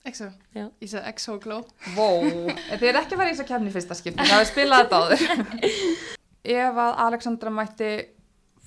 Exo. 0.08 0.30
Já. 0.56 0.70
Ég 0.80 0.88
sagði 0.88 1.10
Exo 1.12 1.34
Glow. 1.44 1.66
Vó, 1.98 2.06
þið 2.24 2.86
er 2.88 3.00
ekki 3.02 3.16
að 3.18 3.20
fara 3.20 3.26
í 3.28 3.34
þess 3.34 3.44
að 3.44 3.50
kemni 3.50 3.74
fyrsta 3.74 3.98
skipti, 4.00 4.28
það 4.30 4.40
er 4.40 4.48
spilað 4.48 4.86
þetta 4.86 5.00
áður. 5.02 5.74
Ef 6.58 6.80
að 6.80 6.94
Alexandra 7.04 7.52
mætti 7.52 7.90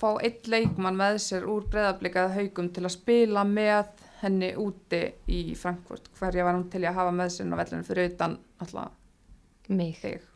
fá 0.01 0.09
einn 0.25 0.49
leikmann 0.53 0.97
með 0.99 1.19
sér 1.27 1.45
úr 1.51 1.67
breyðablikað 1.73 2.35
haugum 2.39 2.71
til 2.75 2.85
að 2.87 2.95
spila 2.97 3.45
með 3.49 3.91
henni 4.21 4.51
úti 4.61 5.03
í 5.33 5.41
Frankfurt, 5.57 6.11
hverja 6.19 6.45
var 6.45 6.57
hún 6.59 6.67
til 6.73 6.83
að 6.85 6.97
hafa 6.99 7.13
með 7.17 7.31
sér 7.37 7.53
á 7.53 7.57
vellinu 7.61 7.87
fyrir 7.89 8.11
utan 8.15 8.35
alltaf 8.61 9.71
mig 9.71 9.95
þig? 10.03 10.27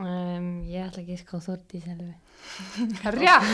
um, 0.00 0.48
ég 0.66 0.86
ætla 0.86 1.02
ekki 1.02 1.14
að 1.18 1.22
ská 1.22 1.36
þórti 1.44 1.82
selvi 1.84 2.14
Rétt! 3.20 3.48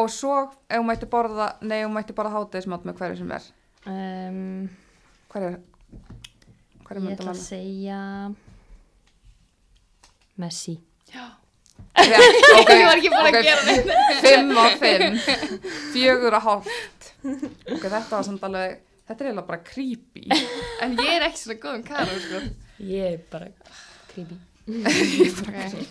Og 0.00 0.08
svo, 0.12 0.34
ef 0.68 0.80
hún 0.80 0.88
mætti 0.88 1.08
borða, 1.12 1.50
nei, 1.64 1.82
hún 1.84 1.92
mætti 1.92 2.16
borða 2.16 2.32
hátegismat 2.38 2.86
með 2.88 2.96
hverju 3.02 3.18
sem 3.20 3.34
er. 3.36 3.48
um, 3.92 4.68
Hverju, 5.32 5.50
hverju 6.86 7.02
ég 7.02 7.04
myndi 7.04 7.16
ætla 7.18 7.34
að 7.34 7.42
segja 7.42 8.00
Messi 10.40 10.76
Já. 11.12 11.24
Rétt, 11.96 12.48
ok, 12.60 12.70
Ég 12.76 12.86
var 12.86 12.98
ekki 13.00 13.10
búin 13.12 13.24
að 13.24 13.30
ok, 13.30 13.46
gera 13.46 13.62
neitt. 13.66 13.86
Fimm 14.24 14.58
og 14.60 14.74
fimm, 14.82 15.14
fjögur 15.94 16.36
og 16.36 16.44
hálft. 16.44 17.06
Ok, 17.24 17.86
þetta 17.86 18.02
var 18.12 18.26
samt 18.26 18.44
alveg, 18.46 18.74
þetta 19.08 19.24
er 19.24 19.30
eiginlega 19.30 19.46
bara 19.48 19.62
creepy. 19.70 20.26
En 20.84 20.96
ég 21.00 21.12
er 21.14 21.24
ekki 21.30 21.40
svona 21.44 21.58
góð 21.62 21.78
um 21.78 21.86
Karó, 21.88 22.18
sko. 22.26 22.42
ég 22.84 23.14
er 23.14 23.22
bara 23.32 23.48
creepy 24.12 24.36
Okay. 25.46 25.86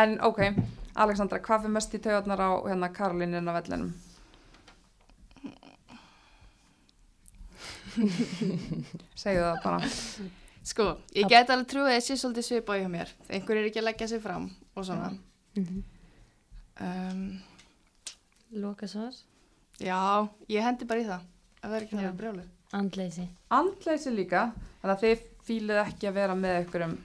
En 0.00 0.16
ok, 0.24 0.40
Alexandra, 1.04 1.38
hvað 1.44 1.66
fyrir 1.66 1.74
mest 1.76 1.94
í 1.94 2.00
taugarnar 2.02 2.40
á 2.40 2.50
hérna 2.64 2.88
Karolínin 2.96 3.50
á 3.50 3.52
vellinum? 3.58 3.90
Segðu 9.14 9.44
það 9.44 9.60
bara. 9.64 9.90
Sko, 10.64 10.86
ég 11.14 11.28
get 11.28 11.50
alveg 11.52 11.66
trúið 11.68 11.90
að 11.90 11.96
það 11.98 12.04
sé 12.06 12.16
svolítið 12.16 12.46
svipað 12.48 12.78
hjá 12.80 12.88
mér. 12.94 13.10
Einhver 13.28 13.58
er 13.60 13.66
ekki 13.68 13.80
að 13.82 13.88
leggja 13.90 14.08
sig 14.14 14.22
fram 14.24 14.46
og 14.74 14.86
svona. 14.88 15.10
Um, 16.80 17.20
Loka 18.54 18.86
svar 18.90 19.12
já, 19.82 19.98
ég 20.50 20.62
hendi 20.64 20.86
bara 20.88 21.02
í 21.02 21.06
það. 21.08 21.26
Það 21.62 21.74
er 21.78 21.84
ekki 21.86 21.98
það 22.00 22.16
brjálið. 22.20 22.48
Andleysi 22.74 23.24
Andleysi 23.54 24.12
líka, 24.14 24.40
þannig 24.82 24.94
að 24.96 25.04
þið 25.04 25.22
fílið 25.46 25.80
ekki 25.84 26.08
að 26.10 26.16
vera 26.18 26.34
með 26.38 26.56
ykkur 26.64 26.84
um 26.88 26.96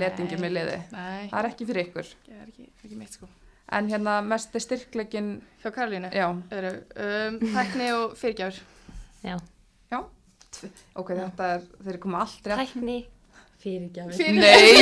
letingi 0.00 0.38
með 0.40 0.54
liði. 0.56 0.78
Nei, 0.94 1.28
Það 1.30 1.38
er 1.42 1.48
ekki 1.50 1.66
fyrir 1.68 1.86
ykkur. 1.88 2.08
það 2.26 2.38
er 2.42 2.48
ekki, 2.52 2.68
ekki 2.84 2.98
mitt 3.02 3.18
sko. 3.18 3.28
En 3.78 3.88
hérna 3.92 4.14
mesti 4.24 4.60
styrkleikin, 4.64 5.28
Hjá 5.62 5.70
Karolínu. 5.76 6.08
já, 6.16 6.28
Eru, 6.56 6.70
um, 7.04 7.38
tækni 7.52 7.90
og 7.92 8.14
fyrirgjafur. 8.16 8.62
Já, 9.24 9.36
tv- 10.58 10.84
ok, 11.02 11.12
þetta 11.22 11.48
er, 11.56 11.64
þeir 11.82 11.92
eru 11.94 12.02
komið 12.04 12.20
allt 12.24 12.50
rétt. 12.50 12.58
tækni, 12.72 12.96
fyrirgjafir. 13.62 14.14
Fyrir- 14.18 14.40
Nei, 14.42 14.72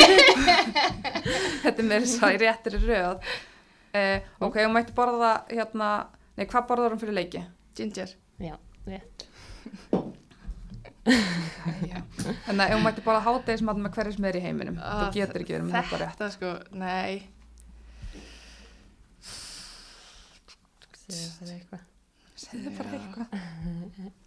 þetta 1.64 1.78
er 1.84 1.88
mér 1.92 2.08
svo 2.10 2.32
í 2.32 2.40
réttir 2.42 2.78
röð. 2.82 3.30
Uh, 3.96 4.18
ok, 4.48 4.58
og 4.66 4.72
mætti 4.74 4.92
borða 4.96 5.32
hérna, 5.48 5.90
nei, 6.36 6.44
hvað 6.50 6.66
borðar 6.68 6.92
hún 6.96 7.00
fyrir 7.00 7.16
leiki? 7.16 7.44
Ginger. 7.78 8.10
Já, 8.42 8.56
rétt. 8.90 9.24
Þannig 11.06 12.62
að 12.66 12.72
hún 12.74 12.82
mætti 12.84 13.02
borða 13.06 13.22
hátegismat 13.28 13.78
með 13.78 13.92
hverju 13.94 14.16
sem 14.16 14.24
er 14.26 14.36
í 14.40 14.42
heiminum, 14.42 14.78
Ah, 14.82 15.04
þú 15.06 15.12
getur 15.20 15.44
ekki 15.44 15.54
verið 15.54 15.68
með 15.68 15.76
þetta 15.78 16.00
rétt. 16.02 16.16
Þetta 16.18 16.30
sko, 16.34 16.50
nei. 16.82 17.12
Segðu 21.06 21.28
fyrir 21.38 21.52
eitthvað. 21.56 21.84
Segðu 22.36 22.72
bara 22.76 22.90
Já. 22.90 22.98
eitthvað. 22.98 23.28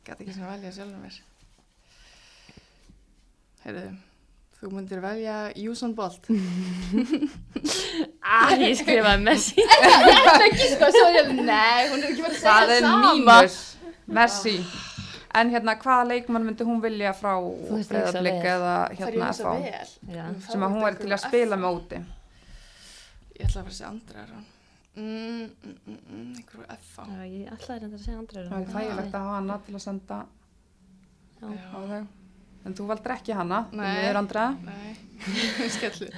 Gæti 0.08 0.24
ekki 0.26 0.36
sem 0.38 0.46
velja 0.48 0.72
sjálfur 0.78 1.02
mér. 1.04 1.18
Heyrðu, 3.66 3.88
þú 4.60 4.70
myndir 4.76 5.02
velja 5.04 5.38
Usain 5.70 5.96
Bolt. 5.98 6.30
Ah, 8.30 8.52
ég 8.56 8.76
skrifaði 8.78 9.24
Messi. 9.26 9.64
ekki 10.46 10.68
sko, 10.76 10.88
svo 10.94 11.08
ég, 11.16 11.32
nei, 11.42 11.90
hún 11.90 12.04
er 12.04 12.12
ekki 12.12 12.24
verið 12.24 12.38
að 12.38 12.44
Það 12.46 12.70
segja 12.70 12.76
er 12.76 12.86
sama. 12.86 13.10
mínus, 13.18 13.56
Messi. 14.20 14.54
En 15.40 15.52
hérna, 15.54 15.74
hvaða 15.82 16.06
leikmann 16.12 16.46
myndi 16.46 16.66
hún 16.68 16.80
vilja 16.84 17.12
frá 17.18 17.34
vel. 17.40 17.82
eða 17.82 18.76
Það 18.94 18.94
er 18.94 19.00
hérna 19.00 19.32
þá 19.40 20.46
Sem 20.46 20.64
að 20.66 20.76
hún 20.76 20.86
væri 20.86 21.02
til 21.02 21.12
að 21.18 21.22
spila 21.26 21.60
með 21.60 21.80
úti. 21.80 22.00
Ég 23.40 23.44
ætla 23.50 23.62
að 23.62 23.68
fara 23.68 23.74
að 23.74 23.78
segja 23.80 23.90
Andra 23.92 24.24
er 24.24 24.32
hann. 24.36 24.48
Mm, 25.00 25.44
mm, 25.64 25.76
mm, 25.88 26.32
einhverju. 26.40 26.66
Já, 26.70 27.20
ég 27.30 27.52
ætlaði 27.56 27.84
reynda 27.84 28.00
að 28.00 28.06
segja 28.06 28.18
andra. 28.20 28.46
Það 28.46 28.56
væri 28.56 28.74
þægilegt 28.78 29.14
að 29.14 29.28
hafa 29.28 29.36
hana 29.38 29.60
til 29.66 29.76
að 29.78 29.84
senda 29.86 30.18
Já. 31.40 31.48
á 31.50 31.80
þau. 31.92 32.02
En 32.68 32.74
þú 32.76 32.88
valdur 32.90 33.14
ekki 33.16 33.34
hana, 33.38 33.62
þú 33.72 33.80
Nei. 33.80 33.94
meður 33.96 34.18
Andra. 34.20 34.46
Nei, 34.66 34.96
skellu. 35.76 36.10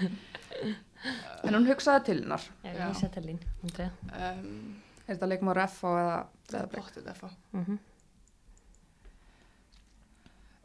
En 1.46 1.56
hún 1.58 1.68
hugsaði 1.70 2.04
til 2.10 2.18
hennar. 2.24 2.44
Ég 2.66 2.98
setja 3.00 3.22
lín, 3.26 3.40
Andrea. 3.66 3.92
Um, 4.14 4.82
Er 5.08 5.16
þetta 5.18 5.28
leikmann 5.32 5.58
FH 5.68 5.90
eða 5.92 6.18
það 6.48 6.60
er 6.62 6.68
Breiðablik? 6.72 7.08
bóttið. 7.22 7.38
Mhm. 7.58 7.80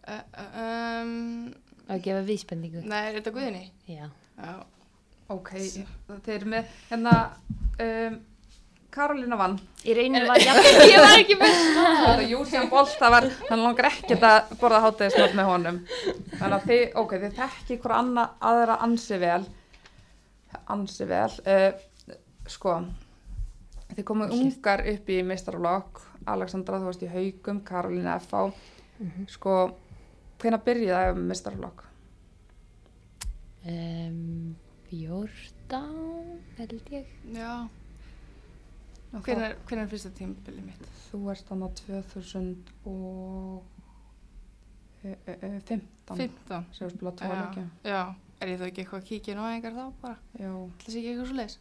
Uh, 0.07 0.23
uh, 0.39 0.59
um, 1.03 1.55
Að 1.91 2.03
gefa 2.05 2.23
vísbendingu. 2.27 2.83
nei, 2.87 3.01
er 3.09 3.17
þetta 3.19 3.33
Guðinni? 3.35 3.65
Já. 3.91 4.07
Já. 4.39 4.53
Ok, 5.35 5.51
þeir 5.57 6.35
eru 6.37 6.51
með, 6.53 6.69
hérna, 6.91 7.15
um, 7.83 8.19
Karolina 8.95 9.39
vann. 9.39 9.57
Í 9.87 9.95
rauninu 9.97 10.27
var 10.29 10.41
ég 10.43 10.61
ég 10.91 11.01
var 11.03 11.15
ekki 11.19 11.37
með 11.41 11.57
Þetta 11.77 12.27
Júsian 12.31 12.69
Bolt, 12.73 12.93
það 13.01 13.15
var, 13.17 13.29
hann 13.51 13.63
langar 13.65 13.89
ekkert 13.91 14.27
að 14.27 14.53
borða 14.61 14.83
hátegismat 14.87 15.37
með 15.39 15.51
honum. 15.51 15.81
Þannig 16.37 16.57
að 16.59 16.69
þið, 16.71 16.85
ok, 17.03 17.17
þið 17.25 17.41
þekki 17.41 17.79
hver 17.85 17.97
anna, 17.99 18.27
aðra 18.51 18.79
ansi 18.87 19.21
vel, 19.23 19.41
ansi 20.75 21.09
vel, 21.11 21.31
uh, 21.47 22.19
sko, 22.51 22.77
þið 23.95 24.07
komu 24.13 24.31
ungar 24.39 24.85
upp 24.95 25.11
í 25.13 25.19
meistarflokk, 25.27 26.05
Alexandra, 26.37 26.81
þú 26.83 26.91
varst 26.91 27.05
í 27.07 27.11
Haugum, 27.11 27.61
Karolina 27.67 28.17
F.A. 28.23 28.47
Sko, 29.31 29.59
hvenær 30.41 30.65
byrjaði 30.65 31.13
það 31.13 31.27
meistarflokk? 31.33 31.87
um, 33.67 34.57
Fjórtán, 34.87 36.39
held 36.57 36.83
ég. 36.91 37.07
Já. 37.35 37.69
Hvernig 39.13 39.45
er, 39.47 39.55
hvenær 39.69 39.85
er 39.87 39.91
fyrsta 39.93 40.11
tímabilið 40.19 40.65
mitt? 40.67 40.87
Þú 41.11 41.21
ert 41.33 41.47
þannig 41.49 41.67
á 41.67 41.71
2015 41.81 43.63
15. 45.07 46.65
sem 46.75 46.89
við 46.89 46.95
spilað 46.97 47.19
tvo 47.21 47.29
leikja. 47.33 47.65
Já. 47.87 48.01
Er 48.43 48.51
ég 48.53 48.59
þá 48.61 48.65
ekki 48.67 48.83
eitthvað 48.83 49.01
að 49.01 49.07
kíkja 49.09 49.33
inn 49.33 49.41
á 49.41 49.47
einhver 49.49 49.73
þá 49.77 49.85
bara? 50.03 50.17
Já. 50.37 50.51
Það 50.83 50.91
sé 50.93 50.99
ekki 51.01 51.11
eitthvað 51.13 51.29
svo 51.31 51.37
leis? 51.39 51.55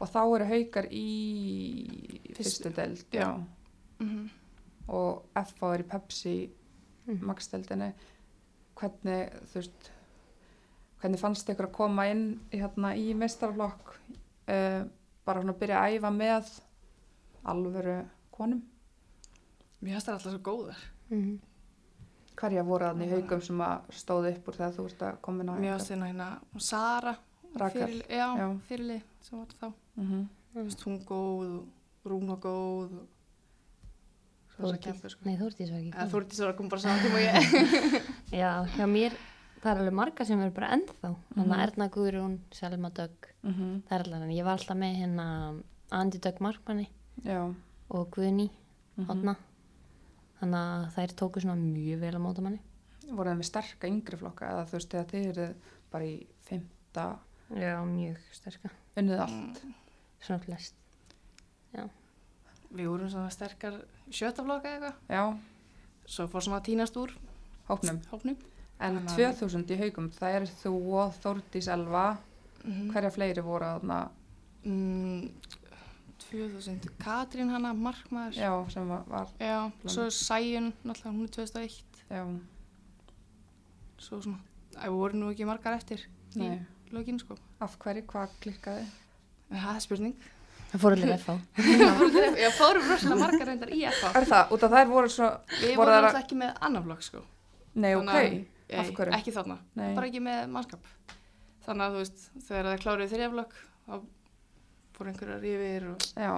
Og 0.00 0.06
þá 0.12 0.20
eru 0.36 0.46
haukar 0.52 0.86
í 0.94 1.06
Fyrstu. 2.36 2.70
deild, 2.76 3.04
Já. 3.12 3.20
já. 3.20 3.30
Mm 4.04 4.28
Og 4.90 5.22
FA 5.46 5.74
er 5.74 5.80
í 5.84 5.86
Pepsi 5.86 6.50
Mhm. 7.06 7.24
maksdeildinni. 7.26 7.92
Hvernig, 8.76 9.30
þú 9.50 9.54
veist, 9.54 9.90
hvernig 11.00 11.18
fannst 11.20 11.48
ykkur 11.48 11.66
að 11.68 11.72
koma 11.72 12.06
inn 12.10 12.40
hérna, 12.52 12.94
í 12.96 13.14
meistarflokk? 13.14 13.94
Uh, 14.48 14.84
bara 15.24 15.40
svona 15.42 15.52
að 15.54 15.58
byrja 15.60 15.78
að 15.78 15.98
æfa 15.98 16.10
með 16.10 16.60
alvöru 17.44 18.04
konum? 18.30 18.62
Mér 19.82 19.92
finnst 19.96 20.06
það 20.08 20.14
alltaf 20.18 20.32
svo 20.32 20.42
góðar. 20.50 20.76
Mm 21.10 21.38
Hverja 22.40 22.62
voru 22.64 22.84
þannig 22.86 23.08
í 23.10 23.10
haugum 23.12 23.40
sem 23.42 23.58
að 23.60 23.80
stóðu 23.92 24.30
upp 24.32 24.46
úr 24.48 24.54
þegar 24.56 24.72
þú 24.72 24.84
ert 24.88 25.02
að 25.02 25.16
koma 25.20 25.42
inn 25.42 25.50
á 25.50 25.54
Mér 25.60 25.72
finnst 25.76 25.90
hérna 25.92 26.06
hérna 26.08 26.28
Sara. 26.58 27.16
Rakel, 27.60 27.80
Fyrirli- 27.82 28.06
Já, 28.08 28.28
já. 28.38 28.46
fyrirlið 28.68 29.02
sem 29.20 29.38
var 29.38 29.46
þá. 29.60 29.72
Mm 29.96 30.28
Þú 30.54 30.62
veist, 30.64 30.80
hún 30.86 31.04
góð 31.04 31.58
og 31.58 31.66
Rún 32.10 32.26
var 32.26 32.36
góð 32.40 32.94
og 34.60 34.78
kempa 34.82 35.08
sko. 35.08 35.20
Nei, 35.24 35.36
Þórdís 35.40 35.70
var 35.72 35.80
ekki 35.80 35.92
komin. 35.94 36.10
Þúrti 36.12 36.36
svo 36.36 36.48
að 36.50 36.56
koma 36.58 36.68
bara 36.68 36.80
saman 36.80 37.04
tíma 37.04 37.16
og 37.16 37.24
ég. 37.24 37.36
Já, 38.40 38.50
hjá 38.76 38.86
mér, 38.90 39.14
það 39.62 39.70
er 39.72 39.80
alveg 39.82 39.96
marga 40.00 40.24
sem 40.28 40.40
er 40.44 40.50
bara 40.56 40.72
ennþá. 40.76 41.10
Þannig 41.10 41.46
Mhm. 41.46 41.52
að 41.56 41.62
Erna 41.66 41.88
Guðrún, 41.88 42.38
Selma 42.52 42.90
Dögg, 42.90 43.28
-hmm. 43.44 43.82
það 43.88 43.92
er 43.98 44.04
allavega, 44.04 44.24
en 44.24 44.36
ég 44.36 44.44
var 44.44 44.58
alltaf 44.58 44.76
með 44.76 44.96
hérna 45.00 45.62
Andi 45.92 46.18
Dögg 46.18 46.40
Markmanni 46.40 46.88
Já. 47.24 47.54
og 47.90 48.10
Guðni, 48.14 48.50
mhm. 48.96 49.06
hotna. 49.10 49.36
Þannig 50.40 50.60
að 50.60 50.84
þær 50.96 51.14
tóku 51.20 51.40
svona 51.42 51.56
mjög 51.60 52.00
vel 52.00 52.14
að 52.14 52.22
móta 52.24 52.42
manni. 52.44 52.60
voru 53.10 53.30
það 53.32 53.40
með 53.40 53.48
sterka 53.50 53.88
yngri 53.90 54.16
flokka 54.16 54.46
eða 54.52 54.66
þú 54.70 54.76
veist 54.78 54.90
þegar 54.94 55.08
þið 55.10 55.24
eru 55.32 55.46
bara 55.90 56.04
í 56.06 56.26
fymta 56.46 57.06
Já, 57.50 57.72
mjög 57.84 58.18
sterka. 58.32 58.70
unnið 58.96 59.20
allt 59.24 59.62
Svona 60.20 60.40
flest. 60.44 60.74
Við 62.70 62.86
vorum 62.86 63.08
svona 63.10 63.30
sterkar 63.34 63.80
sjötafloka 64.14 64.68
eitthvað. 64.70 64.94
já, 65.10 65.38
Svo 66.06 66.26
fór 66.30 66.42
svona 66.44 66.60
að 66.60 66.68
tínast 66.68 66.96
úr 66.96 67.10
hópnum 67.68 67.98
hópnum. 68.12 68.36
en 68.80 68.98
Þannig 69.06 69.10
að- 69.10 69.38
2000 69.40 69.70
í 69.70 69.78
haugum, 69.78 70.10
það 70.10 70.34
er 70.34 70.42
þú 70.46 70.74
og 70.94 71.14
Þórdís 71.22 71.68
Elva 71.72 72.18
Mm 72.64 72.90
hverja 72.92 73.10
fleiri 73.10 73.40
voru 73.42 73.64
þarna 73.64 74.10
mm, 74.64 75.30
2000. 76.30 76.90
Katrín 77.02 77.50
hana, 77.50 77.72
markmaður. 77.74 78.36
já, 78.38 78.50
sem 78.70 78.88
var, 78.88 79.02
var 79.08 79.28
Já, 79.40 79.70
svo 79.86 80.08
Sæjun, 80.10 80.72
náttúrulega 80.84 81.14
hún 81.16 81.24
er 81.24 81.32
2001. 81.36 82.04
já, 82.10 82.22
Svo 84.00 84.20
svona, 84.24 84.38
það 84.74 84.94
voru 84.96 85.18
nú 85.20 85.30
ekki 85.34 85.44
margar 85.48 85.74
eftir 85.76 86.06
nei, 86.40 86.54
í 86.56 86.94
lögin 86.94 87.18
sko. 87.20 87.36
af 87.60 87.74
hverju, 87.82 88.04
hvað 88.08 88.36
klikkaði 88.40 88.86
það 89.50 89.74
er 89.74 89.82
spurning. 89.84 90.14
Það 90.70 90.80
fór 90.84 90.94
alveg 90.94 91.16
FH. 91.18 91.34
Já, 92.40 92.48
fórum 92.54 92.84
rosalega 92.86 93.18
margar 93.18 93.48
reyndar 93.50 93.72
í 93.74 93.80
FH. 93.90 94.12
er 94.20 94.26
það, 94.30 94.52
út 94.54 94.62
af 94.68 94.70
þær 94.76 94.88
voru 94.92 95.10
svo 95.10 95.28
Við 95.58 95.74
voru 95.74 95.76
vorum 95.80 95.90
þær 95.90 95.98
að- 95.98 96.06
alltaf 96.12 96.22
ekki 96.22 96.38
með 96.38 96.52
annan 96.68 96.84
flokk 96.86 97.02
sko. 97.08 97.22
nei, 97.74 97.90
ok, 97.98 98.06
Þannig 98.06 98.14
að- 98.14 98.78
af 98.78 98.86
Nei, 98.86 98.94
hverju 98.94 99.14
Ekki 99.18 99.32
þarna, 99.34 99.56
Nei. 99.74 99.94
bara 99.96 100.06
ekki 100.06 100.20
með 100.22 100.44
mannskap. 100.54 100.84
Þannig 101.66 101.84
að 101.88 101.90
þú 101.96 102.02
veist, 102.04 102.20
þegar 102.46 102.68
það 102.70 102.82
kláruði 102.84 103.08
þriðja 103.10 103.30
flokk, 103.34 103.54
þá 103.88 103.94
fór 105.00 105.10
einhverjar 105.10 105.50
yfir 105.54 105.90
og... 105.94 106.06
já, 106.14 106.32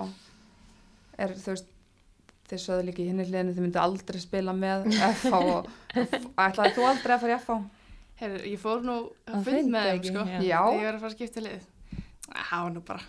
er 1.18 1.36
þú 1.42 1.54
veist 1.56 1.70
þið 2.52 2.64
sögðu 2.64 2.88
líka 2.88 3.02
í 3.02 3.10
hinni 3.10 3.28
hliðinu 3.28 3.54
þið 3.56 3.66
myndu 3.66 3.80
aldrei 3.82 4.22
spila 4.22 4.56
með 4.56 4.90
FH 4.94 5.38
og 5.38 5.70
ætlaði 6.46 6.74
þú 6.76 6.88
aldrei 6.88 7.16
að 7.16 7.24
fara 7.26 7.36
í 7.36 7.40
FH 7.42 7.60
Heyrðu, 8.22 8.42
ég 8.52 8.60
fór 8.62 8.82
nú 8.86 8.96
að 9.26 9.46
fund 9.48 9.70
með 9.72 9.88
þeim 9.88 10.04
sko. 10.06 10.24
já. 10.46 10.60
Ég 10.76 10.84
var 10.84 10.94
að 10.94 11.00
fara 11.02 11.08
að 11.08 11.14
skipta 11.16 11.42
lið. 11.42 11.62
Það 12.28 12.52
var 12.52 12.74
nú 12.74 12.82
bara, 12.86 13.06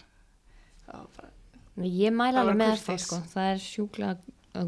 það 0.86 0.96
var 0.96 1.10
bara, 1.18 1.30
Ég 1.84 2.14
mæla 2.14 2.42
alveg 2.42 2.58
með 2.62 2.74
FH, 2.80 2.96
sko. 3.04 3.20
Það 3.34 3.50
er 3.52 3.62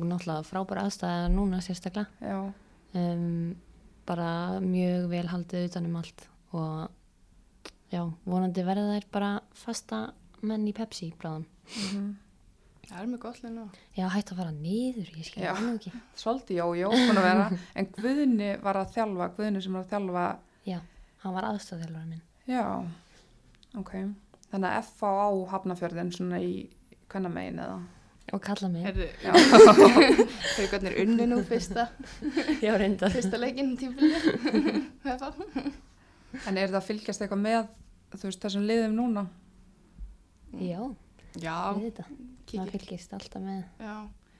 náttúrulega 0.05 0.45
frábæra 0.45 0.83
aðstæða 0.85 1.31
núna 1.33 1.61
sérstaklega. 1.65 2.35
um, 2.97 3.55
bara 4.05 4.29
mjög 4.61 5.09
vel 5.09 5.25
haldið 5.31 5.67
utanum 5.71 5.97
allt 5.97 6.27
og 6.53 6.91
já, 7.89 8.03
vonandi 8.25 8.65
verða 8.65 8.99
þær 8.99 9.09
bara 9.17 9.31
fasta 9.57 10.01
menn 10.51 10.67
í 10.69 10.73
Pepsi 10.77 11.11
bráðum. 11.21 11.45
mhm 11.79 12.13
það 12.85 12.99
er 13.01 13.07
mjög 13.09 13.21
gott 13.23 13.37
lið 13.41 13.53
nú. 13.55 13.63
Já, 13.97 14.03
hægt 14.13 14.29
að 14.31 14.37
fara 14.37 14.51
niður, 14.53 15.07
ég 15.17 15.25
skil 15.25 15.41
Já. 15.41 15.53
það 15.55 15.63
nú 15.65 15.71
ekki. 15.79 15.91
svolítið 16.21 16.59
jójó 16.59 16.89
búin 16.93 17.17
að 17.17 17.25
vera 17.25 17.45
en 17.81 17.87
Guðni 17.95 18.49
var 18.61 18.77
að 18.77 18.91
þjálfa 18.93 19.27
Guðni 19.39 19.61
sem 19.65 19.73
var 19.73 19.87
að 19.87 19.93
þjálfa 19.95 20.25
Já, 20.69 20.77
hann 21.23 21.33
var 21.33 21.47
aðstæðþjálfara 21.49 22.05
minn. 22.11 22.21
já, 22.45 22.61
ok 23.81 23.91
þannig 24.51 24.69
að 24.69 24.91
FA 24.99 25.09
á 25.17 25.29
Hafnafjörðin 25.55 26.11
svona 26.13 26.41
í 26.45 26.51
hvernig 27.09 27.33
megin 27.33 27.63
eða 27.65 27.79
Og 28.33 28.41
kalla 28.41 28.69
mig. 28.73 28.81
Heyrðu, 28.85 29.07
þau 29.21 30.63
hvernig 30.71 30.87
er 30.91 30.95
unni 31.03 31.25
nú 31.29 31.35
fyrsta, 31.45 31.87
Já, 32.65 32.71
reyndar. 32.77 33.13
fyrsta 33.13 33.37
leikinn 33.41 33.75
tímfili. 33.77 34.17
en 36.45 36.57
er 36.57 36.69
það 36.69 36.79
að 36.79 36.87
fylgjast 36.89 37.21
eitthvað 37.25 37.43
með 37.45 37.67
þú 38.15 38.29
veist 38.29 38.45
þessum 38.45 38.65
liðum 38.69 38.95
núna 38.97 39.25
Já, 40.59 40.95
Já, 41.35 41.55
við 41.75 41.85
þetta 41.91 42.05
kikið. 42.45 42.59
maður 42.59 42.71
fylgist 42.71 43.13
alltaf 43.13 43.41
með 43.41 43.63
Já, 43.79 43.95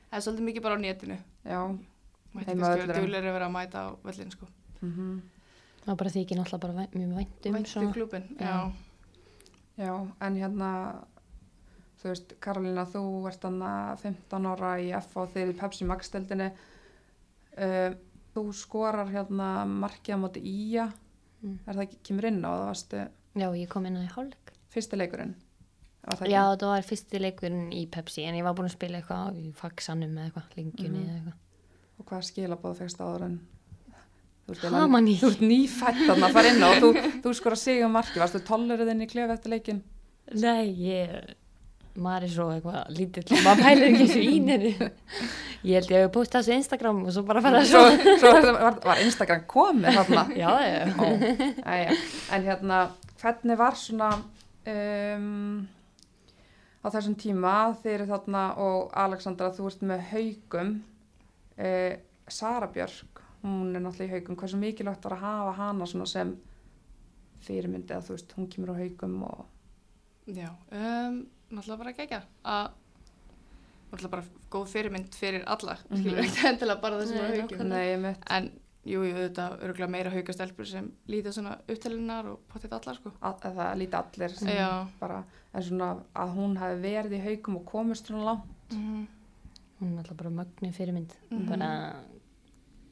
það 0.09 0.17
er 0.17 0.21
svolítið 0.25 0.45
mikið 0.49 0.61
bara 0.63 0.75
á 0.75 0.79
netinu. 0.85 1.17
Já, 1.45 1.59
Mætti 2.35 2.45
Heima 2.51 2.61
kannski 2.61 2.79
vera 2.81 2.93
völlurinn. 2.93 3.05
duglega 3.05 3.29
að 3.29 3.33
vera 3.37 3.47
að 3.47 3.55
mæta 3.55 3.77
á 3.79 3.87
völlin, 4.03 4.31
sko. 4.31 4.47
mhm 4.81 5.21
og 5.87 5.97
bara 5.97 6.09
þykir 6.09 6.37
náttúrulega 6.39 6.59
bara 6.61 6.73
væ- 6.73 6.93
mjög 6.97 7.11
vænt 7.15 7.45
um 7.45 7.53
Væntu 7.53 7.69
svona 7.69 7.93
klúbin, 7.93 8.23
Já. 8.39 8.45
já. 8.45 8.71
Já, 9.77 10.07
en 10.21 10.35
hérna, 10.35 10.69
þú 12.01 12.03
veist, 12.09 12.33
Karolina, 12.39 12.85
þú 12.85 13.27
ert 13.27 13.43
hann 13.43 13.97
15 13.97 14.45
ára 14.49 14.71
í 14.81 14.89
F 14.97 15.17
og 15.17 15.29
þeir 15.33 15.51
í 15.53 15.57
Pepsi 15.59 15.85
Max-deldinni. 15.85 16.51
Uh, 17.57 17.93
þú 18.35 18.51
skorar 18.53 19.07
hérna 19.13 19.65
markið 19.67 20.15
á 20.15 20.19
móti 20.19 20.41
Ía, 20.43 20.91
Mm. 21.43 21.59
er 21.67 21.73
það 21.75 21.83
ekki, 21.85 21.97
kemur 22.03 22.25
inn 22.25 22.41
á 22.41 22.49
það, 22.49 22.65
varstu 22.65 22.97
já, 23.35 23.47
ég 23.53 23.67
kom 23.69 23.85
inn 23.85 23.97
á 23.97 24.01
í 24.01 24.09
hálfleik 24.09 24.51
fyrsti 24.73 24.97
leikurinn? 24.97 25.35
Það 26.05 26.29
já, 26.29 26.41
þetta 26.51 26.67
var 26.69 26.83
fyrsti 26.85 27.19
leikurinn 27.23 27.71
í 27.73 27.85
Pepsi 27.89 28.23
en 28.29 28.35
ég 28.37 28.43
var 28.45 28.53
búin 28.57 28.67
að 28.69 28.75
spila 28.75 28.99
eitthvað 29.01 29.39
í 29.41 29.51
faxanum 29.57 30.11
eða 30.19 30.27
eitthvað, 30.29 30.51
lengjunni 30.59 30.99
Mhm. 30.99 31.09
eða 31.09 31.17
eitthvað 31.17 31.41
Og 31.99 32.05
hvað 32.09 32.25
skilabóð 32.27 32.75
fegst 32.81 32.99
áður 32.99 33.23
en? 33.29 33.39
Þú 34.45 34.51
ert, 34.53 34.65
Ha, 34.75 34.87
manni. 34.87 35.15
þú 35.17 35.29
ert 35.31 35.39
nýfætt 35.41 36.01
þarna 36.05 36.27
að 36.27 36.33
fara 36.35 36.49
inn 36.51 36.61
á 36.61 36.69
og 36.69 36.81
þú, 36.83 37.21
þú 37.23 37.33
skora 37.33 37.55
sig 37.57 37.81
um 37.85 37.91
markið, 37.95 38.19
varstu 38.21 38.39
tollerið 38.45 38.91
inn 38.91 39.01
í 39.01 39.07
klefi 39.09 39.33
eftir 39.33 39.49
leikin? 39.55 39.81
Nei, 40.33 40.67
ég 40.75 41.33
maður 41.95 42.23
er 42.27 42.29
svo 42.35 42.45
eitthvað 42.51 42.89
lítill 42.97 43.23
maður 43.45 43.63
pælir 43.63 43.87
ekki 43.87 44.05
þessu 44.05 44.21
í 44.27 44.39
neinu 44.43 44.71
ég 45.63 45.73
held 45.79 45.89
ég 45.95 46.03
að 46.05 46.11
posta 46.11 46.39
þessu 46.43 46.53
Instagram 46.59 46.99
og 47.07 47.11
svo 47.15 47.23
bara 47.25 47.41
fara 47.41 47.63
Svo, 47.65 47.81
svo 48.19 48.33
var, 48.59 48.79
var, 48.83 48.97
Instagram 49.05 49.45
komið 49.47 49.95
þarna? 49.97 50.25
já, 50.43 50.51
já, 50.61 50.93
Ó. 50.99 51.07
En 52.35 52.43
hérna, 52.43 52.81
hvernig 53.23 53.57
var 53.57 53.73
svona 53.79 54.11
um, 54.67 55.67
á 56.85 56.87
þessum 56.93 57.15
tíma 57.17 57.53
þeir 57.81 57.95
eru 58.03 58.05
þarna 58.11 58.43
og 58.61 58.91
Alexandra, 58.93 59.49
þú 59.51 59.67
ert 59.71 59.81
með 59.89 60.03
haugum 60.11 60.71
uh, 61.57 61.95
Sara 62.27 62.67
Björk, 62.69 63.21
hún 63.43 63.73
er 63.75 63.81
náttúrulega 63.81 64.11
í 64.11 64.13
haugum, 64.19 64.37
hversu 64.37 64.57
mikilvægt 64.61 65.03
var 65.05 65.17
að 65.17 65.23
hafa 65.25 65.51
hana 65.59 65.85
svona 65.89 66.05
sem 66.09 66.35
fyrirmyndi 67.45 67.93
að 67.93 68.07
þú 68.07 68.15
veist, 68.15 68.33
hún 68.37 68.47
kemur 68.53 68.73
á 68.73 68.81
haugum 68.81 69.19
og 69.27 69.45
Já, 70.25 70.49
um, 70.73 71.19
náttúrulega 71.53 71.77
bara 71.83 71.93
gegja 71.93 72.21
að 72.41 72.71
náttúrulega 73.91 74.13
bara 74.15 74.23
góð 74.55 74.69
fyrirmynd 74.71 75.13
fyrir 75.17 75.43
alla, 75.45 75.75
Mhm. 75.89 75.99
skilur 76.01 76.23
ekki 76.23 76.47
endilega 76.49 76.81
bara 76.81 76.97
þessum 77.01 77.19
að 77.21 77.35
haugum. 77.41 77.67
Nei, 77.69 77.97
mitt, 77.97 78.23
en 78.29 78.49
jú, 78.85 79.01
jú, 79.03 79.13
þetta 79.17 79.45
örgulega 79.65 79.89
meira 79.89 80.11
haukastelpur 80.13 80.65
sem 80.69 80.91
líta 81.09 81.31
svona 81.33 81.55
upptælunar 81.67 82.25
og 82.31 82.39
potið 82.53 82.73
allar, 82.77 82.95
sko. 82.99 83.11
að, 83.21 83.39
að 83.49 83.55
það 83.59 83.77
líti 83.81 83.97
allir 83.99 84.35
sem 84.37 84.47
Já. 84.53 84.69
bara, 84.99 85.23
en 85.53 85.63
svona 85.63 85.89
að 86.15 86.35
hún 86.37 86.57
hafi 86.61 86.81
verið 86.83 87.17
í 87.17 87.23
haugum 87.25 87.57
og 87.61 87.65
komist 87.65 88.07
svona 88.11 88.23
langt 88.31 88.73
Mm 88.75 89.07
hún 89.81 89.91
er 89.93 89.97
alltaf 90.05 90.15
bara 90.17 90.29
mögnu 90.31 90.69
fyrirmynd 90.71 91.11
Mhm. 91.31 91.47
bara 91.49 91.69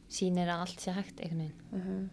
sýnir 0.09 0.49
að 0.51 0.59
allt 0.65 0.79
sé 0.83 0.91
hægt 0.91 1.21
einhvern 1.21 1.39
veginn 1.39 1.61
Mhm. 1.71 2.09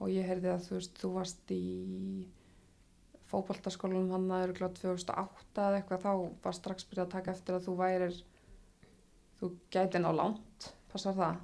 og 0.00 0.08
ég 0.08 0.26
heyrði 0.28 0.50
að 0.52 0.66
þú 0.68 0.74
veist, 0.76 0.94
þú 1.00 1.12
varst 1.14 1.50
í 1.50 2.26
fótboltaskólanum 3.30 4.10
hann 4.12 4.28
að 4.34 4.42
eru 4.48 4.52
2008 4.52 5.64
eða 5.64 5.78
eitthvað 5.80 6.02
þá 6.04 6.12
var 6.44 6.52
strax 6.56 6.84
byrjað 6.90 7.06
að 7.06 7.10
taka 7.14 7.30
eftir 7.32 7.54
að 7.56 7.66
þú 7.68 7.76
værir 7.78 8.16
þú 9.40 9.50
gæti 9.70 9.98
ná 10.02 10.10
langt 10.14 10.72
passar 10.92 11.14
það 11.14 11.36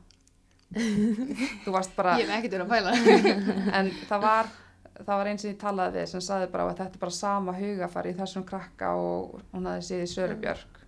þú 0.74 1.72
varst 1.74 1.92
bara, 1.96 2.16
Ég 2.20 2.28
hef 2.28 2.38
ekkert 2.38 2.56
verið 2.56 2.66
að 2.66 2.72
pæla. 2.74 2.92
en 3.78 3.90
það 4.08 4.24
var 4.26 4.48
það 4.96 5.12
var 5.20 5.28
eins 5.30 5.42
sem 5.44 5.50
ég 5.52 5.58
talaði 5.60 6.00
við 6.00 6.06
sem 6.14 6.22
saði 6.24 6.46
bara 6.52 6.64
að 6.70 6.78
þetta 6.80 6.96
er 6.98 7.02
bara 7.04 7.14
sama 7.18 7.52
hugafari 7.56 8.12
í 8.14 8.16
þessum 8.16 8.44
krakka 8.48 8.94
og 8.96 9.36
hún 9.52 9.68
hafði 9.68 9.84
séð 9.90 10.04
í 10.06 10.08
Sörubjörg 10.14 10.80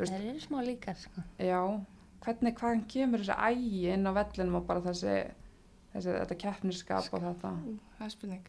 það 0.00 0.14
eru 0.30 0.40
smá 0.44 0.60
líkar 0.64 0.96
sko. 0.96 1.24
já, 1.36 1.58
hvernig 2.24 2.54
hvaðan 2.60 2.84
kemur 2.88 3.24
þessi 3.24 3.36
ægi 3.50 3.82
inn 3.96 4.06
á 4.08 4.12
vellinum 4.16 4.56
og 4.62 4.64
bara 4.70 4.80
þessi, 4.86 5.16
þessi 5.92 6.14
þetta 6.14 6.38
keppniskap 6.46 7.10
og 7.12 7.26
þetta 7.26 7.52
Það 7.98 8.06
er 8.06 8.14
spurning. 8.14 8.46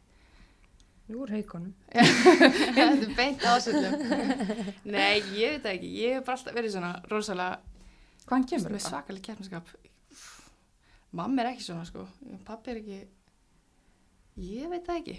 úr 1.12 1.34
haugunum 1.34 1.74
Þetta 2.78 2.86
er 2.88 3.16
beint 3.18 3.42
ásöldum. 3.44 4.06
Nei, 4.96 5.18
ég 5.36 5.58
veit 5.58 5.66
ekki. 5.74 5.90
Ég 6.06 6.14
hef 6.16 6.24
bara 6.30 6.38
alltaf 6.38 6.56
verið 6.56 6.72
svona 6.78 6.92
rosalega 7.12 7.58
hvaðan 8.30 8.46
kemur 8.48 8.70
með 8.72 8.78
þetta? 8.78 8.92
svakalig 8.94 9.26
keppniskap. 9.26 9.74
Mamma 11.12 11.42
er 11.44 11.48
ekki 11.52 11.64
svona, 11.66 11.84
sko. 11.88 12.06
Pappi 12.48 12.72
er 12.72 12.78
ekki... 12.82 13.00
Ég 14.42 14.70
veit 14.72 14.86
það 14.88 14.98
ekki. 15.02 15.16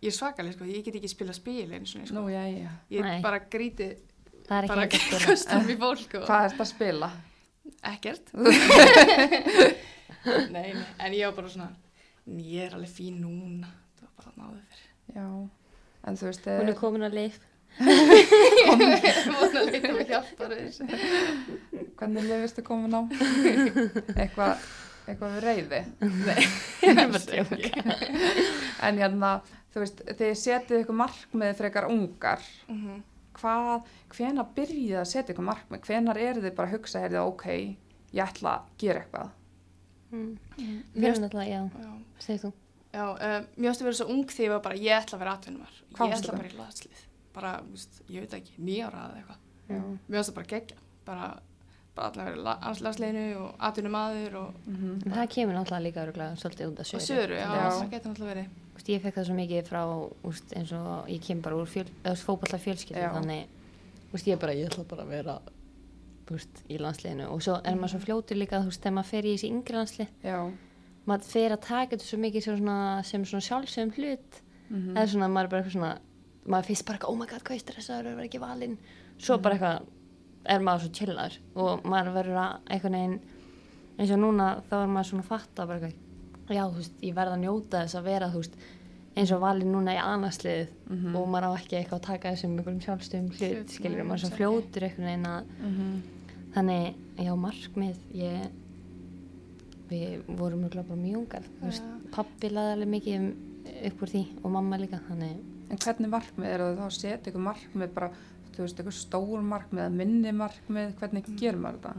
Ég 0.00 0.08
er 0.10 0.14
svakalig, 0.16 0.52
sko. 0.56 0.64
Ég 0.68 0.84
get 0.86 0.96
ekki 0.98 1.10
spila 1.12 1.34
spil 1.36 1.72
eins 1.76 1.92
og, 1.98 2.02
sko. 2.08 2.20
Já. 2.32 2.42
Ég 2.92 3.00
Nei. 3.04 3.18
bara 3.24 3.38
gríti 3.52 3.88
það 4.46 4.58
er 4.62 4.66
bara 4.70 4.82
að 4.86 4.90
kostum 5.26 5.70
í 5.72 5.74
fólk 5.80 6.10
og 6.20 6.24
Hvað 6.28 6.44
er 6.44 6.48
þetta 6.54 6.64
að 6.64 6.70
spila? 6.70 7.08
ekkert. 7.86 8.26
nei, 10.54 10.68
en 11.02 11.12
ég 11.16 11.24
var 11.26 11.34
bara 11.34 11.50
svona, 11.50 11.70
"Nei, 12.26 12.44
ég 12.54 12.62
er 12.68 12.74
alveg 12.78 12.92
fín 12.94 13.16
núna. 13.22 13.68
Það 13.98 14.06
var 14.06 14.12
bara 14.22 14.34
náðu 14.42 14.60
fyrir. 14.70 14.86
Já, 15.16 15.26
en 16.06 16.14
þú 16.16 16.24
veist, 16.30 16.44
hún 16.46 16.68
er 16.70 16.74
eh, 16.74 16.80
komin 16.80 17.06
að 17.06 17.16
lif 17.20 17.36
Móna 17.76 19.60
leita 19.66 19.90
mig 19.92 20.08
hjálpar 20.08 20.48
þessu. 20.54 20.82
hvernig 21.98 22.22
lifistu 22.24 22.60
komin 22.64 22.96
á? 22.96 23.00
eitthvað 24.20 24.54
eitthva 25.12 25.28
við 25.34 25.44
reyði? 25.46 25.80
Alls 27.02 27.28
ekki. 27.32 27.70
En 28.86 28.98
hérna, 29.00 29.30
þú 29.72 29.82
veist, 29.82 30.02
þið 30.18 30.32
setið 30.42 30.82
ykkur 30.84 30.98
markmið 31.00 31.54
frekar 31.60 31.86
ungar. 31.90 32.42
Mhm. 32.72 33.02
Hvað, 33.36 33.88
hvenar 34.16 34.46
byrjið 34.56 34.94
að 35.02 35.08
setja 35.10 35.34
ykkur 35.34 35.44
markmið? 35.44 35.82
Hvenar 35.84 36.16
eru 36.20 36.40
þið 36.44 36.54
bara 36.56 36.70
að 36.70 36.76
hugsa, 36.78 37.02
heyrðu, 37.02 37.24
ok, 37.32 37.44
ég 38.16 38.22
ætla 38.24 38.54
að 38.56 38.70
gera 38.80 39.02
eitthvað? 39.02 39.34
mm. 40.12 40.30
Mér 40.56 40.78
fyrir 40.94 41.02
finnst- 41.04 41.24
náttúrulega, 41.26 41.50
já, 41.50 41.60
Já, 41.82 41.90
segir 42.24 42.40
þú 42.46 42.52
já 42.96 43.02
um, 43.12 43.46
mér 43.60 43.68
ástu 43.74 43.82
að 43.84 43.88
vera 43.90 43.96
svo 43.98 44.06
ung 44.14 44.22
þegar 44.30 44.46
ég 44.46 44.52
var 44.54 44.62
bara, 44.64 44.76
ég 44.80 44.94
ætla 45.02 45.16
að 45.18 45.20
vera 45.24 45.34
atvinnumar. 45.36 45.74
Ég 45.90 46.14
ætla 46.16 46.32
þá? 46.32 46.36
bara 46.38 46.48
í 46.48 46.56
landslið. 46.56 47.02
Bara, 47.36 47.50
þú 47.66 47.74
veist, 47.74 47.98
ég 48.14 48.24
veit 48.24 48.36
ekki, 48.38 48.54
nýjára 48.64 49.02
eða 49.10 49.18
eitthvað. 49.20 49.42
Já. 49.68 49.80
Mér 50.08 50.20
ástu 50.22 50.34
bara 50.38 50.48
gegja. 50.54 50.78
Bara, 51.04 51.26
bara 51.96 52.10
allir 52.10 52.28
að 52.28 52.36
vera 52.36 52.76
í 52.76 52.84
landsliðinu 52.86 53.24
og 53.40 53.66
og, 54.42 54.54
Mm 54.66 55.02
En 55.06 55.16
það 55.16 55.32
kemur 55.34 55.54
náttúrulega 55.56 55.86
líka 55.86 56.04
örugglega 56.04 56.36
svolítið 56.36 56.70
út 56.70 56.80
af 56.80 56.94
og 56.94 57.00
söru. 57.00 57.06
söru. 57.06 57.34
Já, 57.40 57.48
það 57.80 57.90
getur 57.90 58.10
náttúrulega 58.10 58.34
verið. 58.34 58.48
Úst, 58.76 58.88
ég 58.92 59.02
fekk 59.02 59.14
það 59.16 59.26
svo 59.26 59.34
mikið 59.34 59.68
frá 59.70 59.82
úst, 60.28 60.56
eins 60.56 60.72
og 60.76 61.08
ég 61.08 61.20
kem 61.24 61.40
bara 61.42 61.56
úr 61.56 61.66
fjöl, 61.66 61.88
fókbalta 62.20 62.58
fjölskyldu 62.60 63.08
þannig 63.16 63.46
úst, 64.12 64.26
ég 64.28 64.38
bara, 64.40 64.52
ég 64.52 64.68
ætla 64.68 64.84
bara 64.84 65.06
að 65.06 65.14
vera 65.16 65.38
úst, 66.34 66.62
í 66.68 66.78
landsliðinu 66.80 67.28
og 67.30 67.42
svo 67.44 67.56
er 67.62 67.76
maður 67.78 67.94
svo 67.94 68.00
fljótur 68.04 68.40
líka 68.40 68.60
þú 68.60 68.70
veist, 68.70 68.82
þegar 68.82 68.96
maður 68.98 69.10
fer 69.12 69.28
í 69.28 69.34
þessi 69.34 69.50
yngri 69.52 69.78
landslið 69.78 70.26
Já. 70.26 70.38
maður 71.06 71.30
fer 71.32 71.54
að 71.54 71.62
taka 71.66 71.90
þetta 71.94 72.08
svo 72.08 72.18
mikið 72.24 72.46
svona, 72.48 72.76
sem 73.06 73.24
svona 73.24 73.48
sjálfsögum 73.50 73.94
hlut 73.98 74.42
Mm 74.66 74.96
eða 74.96 75.06
svona, 75.12 75.28
maður 75.30 75.46
er 75.46 75.50
bara 75.52 75.62
eitthvað 75.62 75.76
svona 75.76 75.90
maður 76.50 76.66
finnst 76.66 76.86
bara, 76.86 76.96
eitthvað, 76.98 77.12
oh 77.12 77.18
my 77.20 77.26
god, 77.30 77.42
hvað 77.46 77.54
er 77.54 77.60
stressaður 77.62 78.08
að 78.10 78.16
vera 78.18 78.26
ekki 78.26 78.40
valinn 78.42 78.72
svo 79.22 79.36
bara 79.38 79.54
eitthvað 79.54 79.92
er 80.48 80.60
maður 80.66 80.80
svo 80.86 80.92
chillar 80.98 81.36
og 81.54 81.84
maður 81.84 82.12
verður 82.16 82.40
að 82.42 82.56
einhvern 82.70 82.96
veginn 82.98 83.20
eins 83.98 84.10
og 84.12 84.18
núna 84.20 84.48
þá 84.70 84.74
er 84.82 84.90
maður 84.92 85.08
svona 85.10 85.22
að 85.24 85.30
fatta 85.32 85.66
bara 85.66 85.90
já, 86.50 86.62
þú 86.68 86.76
veist, 86.80 86.98
ég 87.02 87.14
verð 87.16 87.32
að 87.36 87.40
njóta 87.44 87.82
þess 87.84 87.94
að 87.98 88.04
vera 88.10 88.28
þú 88.30 88.42
veist, 88.42 88.58
eins 89.16 89.32
og 89.32 89.40
valinn 89.40 89.72
núna 89.72 89.94
í 89.96 90.00
annarslið 90.02 90.68
Mhm. 90.90 91.16
og 91.16 91.28
maður 91.32 91.48
á 91.48 91.52
ekki 91.58 91.76
eitthvað 91.80 91.98
að 92.00 92.06
taka 92.06 92.30
þessum 92.34 92.58
einhverjum 92.58 92.82
sjálfstöðum 92.84 93.30
hlut, 93.32 93.80
nei, 93.80 94.02
maður 94.04 94.12
er 94.12 94.22
svo 94.22 94.36
fljótur 94.36 94.82
einhvern 94.86 95.08
veginn 95.08 95.26
að 95.26 95.44
Mhm. 95.62 96.02
þannig, 96.54 96.94
já, 97.18 97.32
markmið 97.36 97.96
ég 98.14 98.50
við 99.90 100.22
vorum 100.38 100.64
mjög 100.66 100.88
mjög 100.98 101.16
ungar 101.20 101.42
Já. 101.62 101.80
pappi 102.12 102.48
laði 102.50 102.72
alveg 102.76 102.88
mikið 102.94 103.26
upp 103.86 104.00
úr 104.02 104.08
því 104.14 104.22
og 104.44 104.50
mamma 104.50 104.78
líka 104.78 105.00
þannig 105.08 105.36
En 105.68 105.78
hvernig 105.82 106.10
markmið 106.12 106.46
eru 106.46 106.62
það 106.64 106.76
þá 106.78 106.84
að 106.86 106.92
setja 106.94 107.30
ykkur 107.32 107.42
markmið 107.42 107.94
bara, 107.94 108.10
þú 108.56 108.64
veist, 108.66 108.80
ykkur 108.82 108.96
stór 108.96 109.42
markmið 109.42 109.82
eða 109.84 109.92
minni 110.00 110.32
markmið, 110.32 110.94
hvernig 111.00 111.30
gerir 111.40 111.58
maður 111.60 111.80
þetta? 111.80 111.94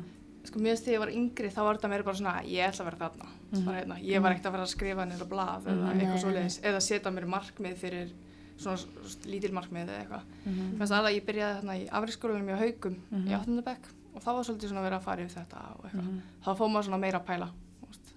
Sko, 0.47 0.60
mér 0.64 0.72
finnst 0.78 0.86
þegar 0.88 0.95
ég 0.95 1.01
var 1.03 1.10
yngri, 1.20 1.49
þá 1.51 1.60
var 1.68 1.76
þetta 1.78 1.89
meira 1.91 2.03
bara 2.08 2.16
svona, 2.18 2.36
ég 2.47 2.70
ætla 2.70 2.84
að 2.86 2.88
vera 2.88 2.97
þarna. 3.10 3.26
Mhm. 3.51 3.66
Bara, 3.66 3.78
hérna, 3.82 3.97
ég 4.01 4.22
var 4.24 4.32
ekkert 4.32 4.45
að 4.47 4.51
fara 4.55 4.64
að 4.64 4.72
skrifa 4.76 5.05
niður 5.05 5.26
á 5.28 5.32
blað 5.34 5.66
eða 5.68 5.88
Mhm. 5.91 5.99
eitthvað 5.99 6.24
svoleiðis, 6.24 6.60
eða 6.64 6.82
setja 6.82 7.12
mér 7.12 7.28
markmið 7.28 7.76
fyrir 7.78 8.14
svona 8.58 8.78
lítil 9.28 9.51
markmið 9.51 9.88
eða 9.91 9.99
eitthvað. 10.01 10.24
Mm 10.45 10.72
Mér 10.72 10.78
finnst 10.80 10.93
aðalega 10.95 11.12
að 11.12 11.18
ég 11.20 11.26
byrjaði 11.28 11.55
þarna 11.60 11.76
í 11.78 11.89
afriskólanum 11.99 12.49
í 12.49 12.58
haugum 12.58 12.95
Mhm. 13.12 13.28
í 13.28 13.34
8. 13.38 13.62
bekk 13.64 13.84
og 14.16 14.22
þá 14.24 14.26
var 14.34 14.43
svolítið 14.47 14.70
svona 14.72 14.80
að 14.80 14.88
vera 14.88 14.97
að 14.99 15.03
fara 15.03 15.22
yfir 15.22 15.36
þetta 15.38 15.60
og 15.78 15.84
eitthvað. 15.86 16.08
Mhm. 16.08 16.22
Þá 16.45 16.49
fóð 16.58 16.72
maður 16.72 16.86
svona 16.88 16.99
meira 16.99 17.20
að 17.20 17.26
pæla. 17.28 17.49
þú 17.82 17.88
veist. 17.91 18.14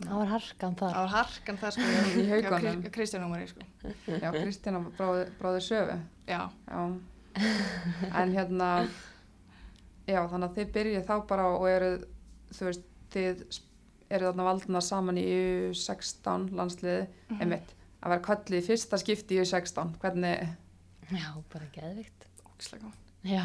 það 0.00 0.14
var 0.18 0.26
harkan 0.26 0.74
þar 0.76 0.92
Það 0.94 1.02
var 1.02 1.08
harkan 1.08 1.56
það 1.58 1.70
sko, 1.72 1.82
Í 2.22 2.28
haugunum. 2.30 2.82
Kri- 2.82 2.90
Kristján 2.90 3.24
Ómari 3.26 3.48
sko. 3.48 3.60
Já, 4.06 4.30
bráði, 4.96 5.30
bráði 5.40 5.60
söfu. 5.66 5.98
Já, 6.28 6.50
Já. 6.70 6.98
En 7.36 8.32
hérna, 8.34 8.68
já, 10.08 10.20
þannig 10.30 10.48
að 10.48 10.54
þið 10.58 10.70
byrjið 10.76 11.04
þá 11.08 11.14
bara 11.30 11.46
og 11.54 11.66
eru, 11.70 11.90
þú 12.56 12.68
veist, 12.68 12.86
þið 13.14 13.42
eru 14.08 14.30
þarna 14.30 14.46
valdina 14.48 14.80
saman 14.84 15.20
í 15.20 15.24
U16 15.72 16.48
landsliði, 16.56 17.06
einmitt, 17.38 17.74
að 18.00 18.14
vera 18.14 18.24
kallið 18.24 18.58
í 18.62 18.66
fyrsta 18.66 18.98
skipti 19.00 19.36
í 19.36 19.42
U16, 19.44 19.94
hvernig, 20.02 20.46
já, 21.12 21.26
bara 21.52 21.70
geðvikt. 21.74 22.28
Já, 23.28 23.44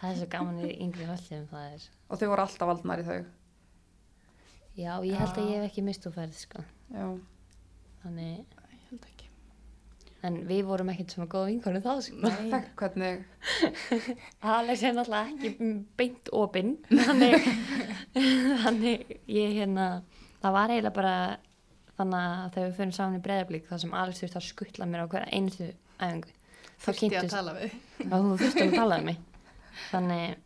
það 0.00 0.08
er 0.10 0.16
svo 0.20 0.30
gaman 0.34 0.62
í 0.66 0.72
yngri 0.84 1.06
völdum 1.08 1.46
það 1.52 1.68
er. 1.74 1.86
Og 2.10 2.20
þau 2.20 2.28
voru 2.32 2.44
alltaf 2.46 2.72
valdnar 2.72 3.02
í 3.02 3.06
þau. 3.06 3.20
Já, 4.80 4.92
ég 5.04 5.18
held 5.18 5.36
að 5.36 5.48
ég 5.50 5.60
hef 5.60 5.68
ekki 5.70 5.82
mist 5.84 6.06
úr 6.08 6.14
ferð, 6.14 6.36
sko. 6.38 6.62
Já. 6.94 7.06
Þannig. 8.04 8.59
En 10.26 10.36
við 10.48 10.64
vorum 10.68 10.90
ekkert 10.92 11.14
svona 11.14 11.28
góða 11.32 11.50
vinkonu 11.50 11.80
þá, 11.84 11.92
sko. 12.04 12.32
Hvernig, 12.80 13.22
Alex 14.54 14.82
er 14.84 14.96
náttúrulega 14.96 15.30
ekki 15.34 15.70
beint 16.00 16.28
opinn, 16.36 16.74
þannig, 16.90 17.46
þannig 18.64 19.14
ég 19.30 19.54
hérna, 19.60 19.86
það 20.42 20.56
var 20.58 20.74
eiginlega 20.74 20.96
bara 20.98 21.14
þannig 22.00 22.20
að 22.26 22.52
þegar 22.54 22.68
við 22.68 22.76
fyrir 22.80 22.94
saman 22.96 23.16
í 23.18 23.24
breyðablík 23.24 23.66
þar 23.70 23.82
sem 23.84 23.96
Alex 24.02 24.22
þurfti 24.22 24.40
að 24.40 24.46
skuttla 24.50 24.90
mér 24.90 25.04
á 25.04 25.12
hverja 25.12 25.32
einustu 25.36 25.70
æfingu. 26.00 26.36
Þurfti 26.80 27.10
ég 27.10 27.18
að 27.20 27.34
tala 27.34 27.56
við. 27.58 27.74
þú 28.04 28.36
þurfti 28.40 28.62
að 28.68 28.78
tala 28.78 29.00
um 29.00 29.10
mig. 29.10 29.18
Þannig, 29.90 30.38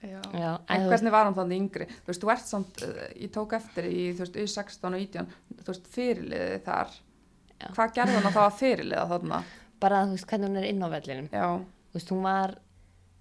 Já. 0.00 0.16
já, 0.32 0.50
en 0.72 0.86
hvernig 0.88 1.12
var 1.12 1.26
hann 1.28 1.34
þannig 1.36 1.58
yngri? 1.60 1.86
Þú 1.92 2.08
veist, 2.08 2.22
þú 2.22 2.30
ert 2.32 2.46
samt, 2.48 2.78
uh, 2.86 3.00
ég 3.20 3.32
tók 3.34 3.52
eftir 3.58 3.84
í, 3.90 4.06
þú 4.16 4.22
veist, 4.24 4.38
U16 4.40 4.86
og 4.88 4.94
18, 4.96 5.26
þú 5.58 5.66
veist, 5.74 5.90
fyrirliðið 5.92 6.62
þar. 6.64 6.94
Hvað 7.76 7.94
gerði 7.94 8.14
hann 8.18 8.26
að 8.30 8.34
það 8.38 8.44
var 8.46 8.58
fyrirliða 8.60 9.08
þarna? 9.14 9.42
bara 9.80 10.02
þú 10.04 10.10
veist 10.16 10.26
hvernig 10.28 10.48
hún 10.50 10.56
er 10.60 10.64
inn 10.68 10.82
á 10.84 10.88
vellinum. 10.92 11.28
Já. 11.32 11.46
Þú 11.90 11.94
veist, 11.96 12.10
hún 12.12 12.22
var, 12.22 12.50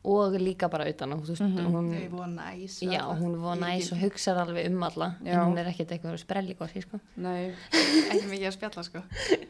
og 0.10 0.34
líka 0.40 0.68
bara 0.72 0.88
utan 0.92 1.14
á, 1.14 1.16
þú 1.16 1.28
veist, 1.32 1.42
Mhm. 1.42 1.68
hún, 1.72 1.94
er 1.96 2.10
búin 2.10 2.36
næs. 2.36 2.80
já, 2.84 3.02
hún 3.16 3.38
var 3.42 3.56
næs 3.58 3.92
og 3.94 3.98
hugsar 4.00 4.38
alveg 4.38 4.68
um 4.68 4.84
alla, 4.84 5.16
Já. 5.24 5.34
en 5.40 5.40
hún 5.54 5.58
er 5.60 5.66
ekkert 5.72 5.92
eitthvað 5.92 6.18
sprelligossi, 6.20 6.82
sko. 6.82 7.00
Nei, 7.18 7.54
Ekki 8.12 8.28
mikið 8.28 8.48
að 8.48 8.58
spjalla, 8.58 8.84
sko. 8.84 9.04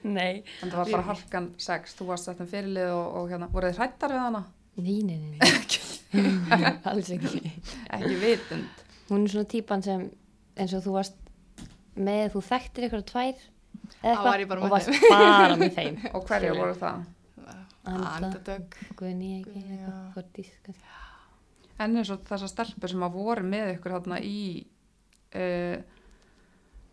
Nei. 0.03 0.43
en 0.61 0.69
það 0.69 0.75
var 0.77 0.91
bara 0.91 1.01
harkan 1.03 1.53
6, 1.57 1.95
þú 1.97 2.05
varst 2.05 2.27
þetta 2.29 2.45
fyrirlið 2.45 2.93
og, 2.93 3.15
og 3.15 3.29
hérna, 3.29 3.49
voruð 3.49 3.73
þið 3.73 3.77
hrættar 3.81 4.09
við 4.13 4.19
hana? 4.19 4.43
Nei, 4.77 5.01
nei, 5.03 5.17
nei, 5.17 5.37
nei. 5.39 6.79
alls 6.89 7.09
ekki. 7.09 7.51
Ekki 7.89 8.15
vitund. 8.21 8.69
Hún 9.09 9.23
er 9.25 9.29
svona 9.33 9.45
típan 9.49 9.83
sem 9.83 10.11
eins 10.57 10.73
og 10.77 10.83
þú 10.83 10.91
varst 10.93 11.15
með, 11.97 12.31
þú 12.33 12.41
þekktir 12.45 12.85
eitthvað 12.85 13.05
tvær 13.05 13.35
og 14.65 14.73
varst 14.73 14.91
bara 15.09 15.55
með 15.59 15.75
þeim. 15.77 16.01
Og 16.15 16.25
hverju 16.27 16.55
voru 16.57 16.75
það? 16.79 17.07
Anda. 17.89 18.09
Andadögg. 18.17 18.75
En 21.79 21.95
eins 21.95 22.11
og 22.11 22.25
þessar 22.27 22.51
stelpur 22.51 22.91
sem 22.91 23.05
að 23.05 23.15
voru 23.15 23.45
með 23.47 23.77
ykkur 23.77 23.95
hérna 23.95 24.19
í 24.19 24.41
uh, 25.39 25.77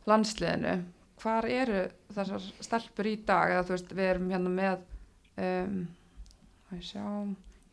landsliðinu, 0.06 0.76
hvar 1.22 1.48
eru 1.50 1.82
þessar 2.14 2.46
stelpur 2.62 3.10
í 3.10 3.16
dag? 3.26 3.56
Eða 3.56 3.66
þú 3.66 3.74
veist, 3.74 3.92
við 3.98 4.10
erum 4.12 4.30
hérna 4.30 4.54
með, 4.60 4.86
um, 5.42 5.76
að 6.70 6.78
ég 6.78 6.88
sjá, 6.92 7.04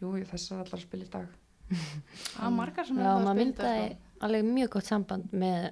jú, 0.01 0.13
þessar 0.31 0.63
allar 0.63 0.79
að 0.79 0.85
spila 0.87 1.07
í 1.07 1.13
dag. 1.13 1.39
Það 1.69 2.45
er 2.47 2.55
margar 2.57 2.89
sem 2.89 2.99
eru 2.99 3.09
að 3.11 3.23
maður 3.27 3.27
spila 3.29 3.39
myndaði 3.43 3.85
þetta, 3.85 4.11
alveg 4.27 4.49
mjög 4.49 4.73
gott 4.75 4.89
samband 4.89 5.35
með 5.43 5.69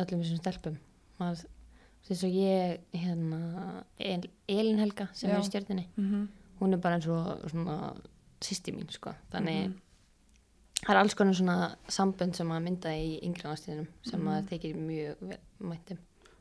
öllum 0.00 0.24
þessum 0.24 0.40
stelpum. 0.40 0.80
Maður, 1.20 1.44
þess 2.08 2.24
að 2.26 2.34
ég, 2.34 2.80
hérna, 2.94 3.84
El, 3.98 4.24
Elin 4.48 4.78
Helga 4.78 5.08
sem 5.12 5.30
Já. 5.30 5.34
er 5.36 5.40
í 5.40 5.48
stjörninni, 5.50 5.86
Mm 5.96 6.10
-hmm. 6.10 6.28
hún 6.60 6.72
er 6.72 6.78
bara 6.78 6.94
eins 6.96 7.06
og 7.06 7.50
svona 7.50 7.94
sýsti 8.40 8.72
mín, 8.74 8.90
sko. 8.90 9.14
Þannig 9.32 9.68
Mhm. 9.68 9.74
það 10.86 10.90
er 10.90 10.96
alls 10.96 11.14
konar 11.14 11.34
svona 11.34 11.76
sambund 11.88 12.34
sem 12.36 12.46
maður 12.48 12.64
myndaði 12.68 13.20
í 13.20 13.22
yngri 13.22 13.42
ánstíðinum 13.48 13.86
sem 14.02 14.20
Mhm. 14.20 14.28
maður 14.28 14.48
þykir 14.48 14.74
mjög 14.76 15.38
mættum. 15.60 15.98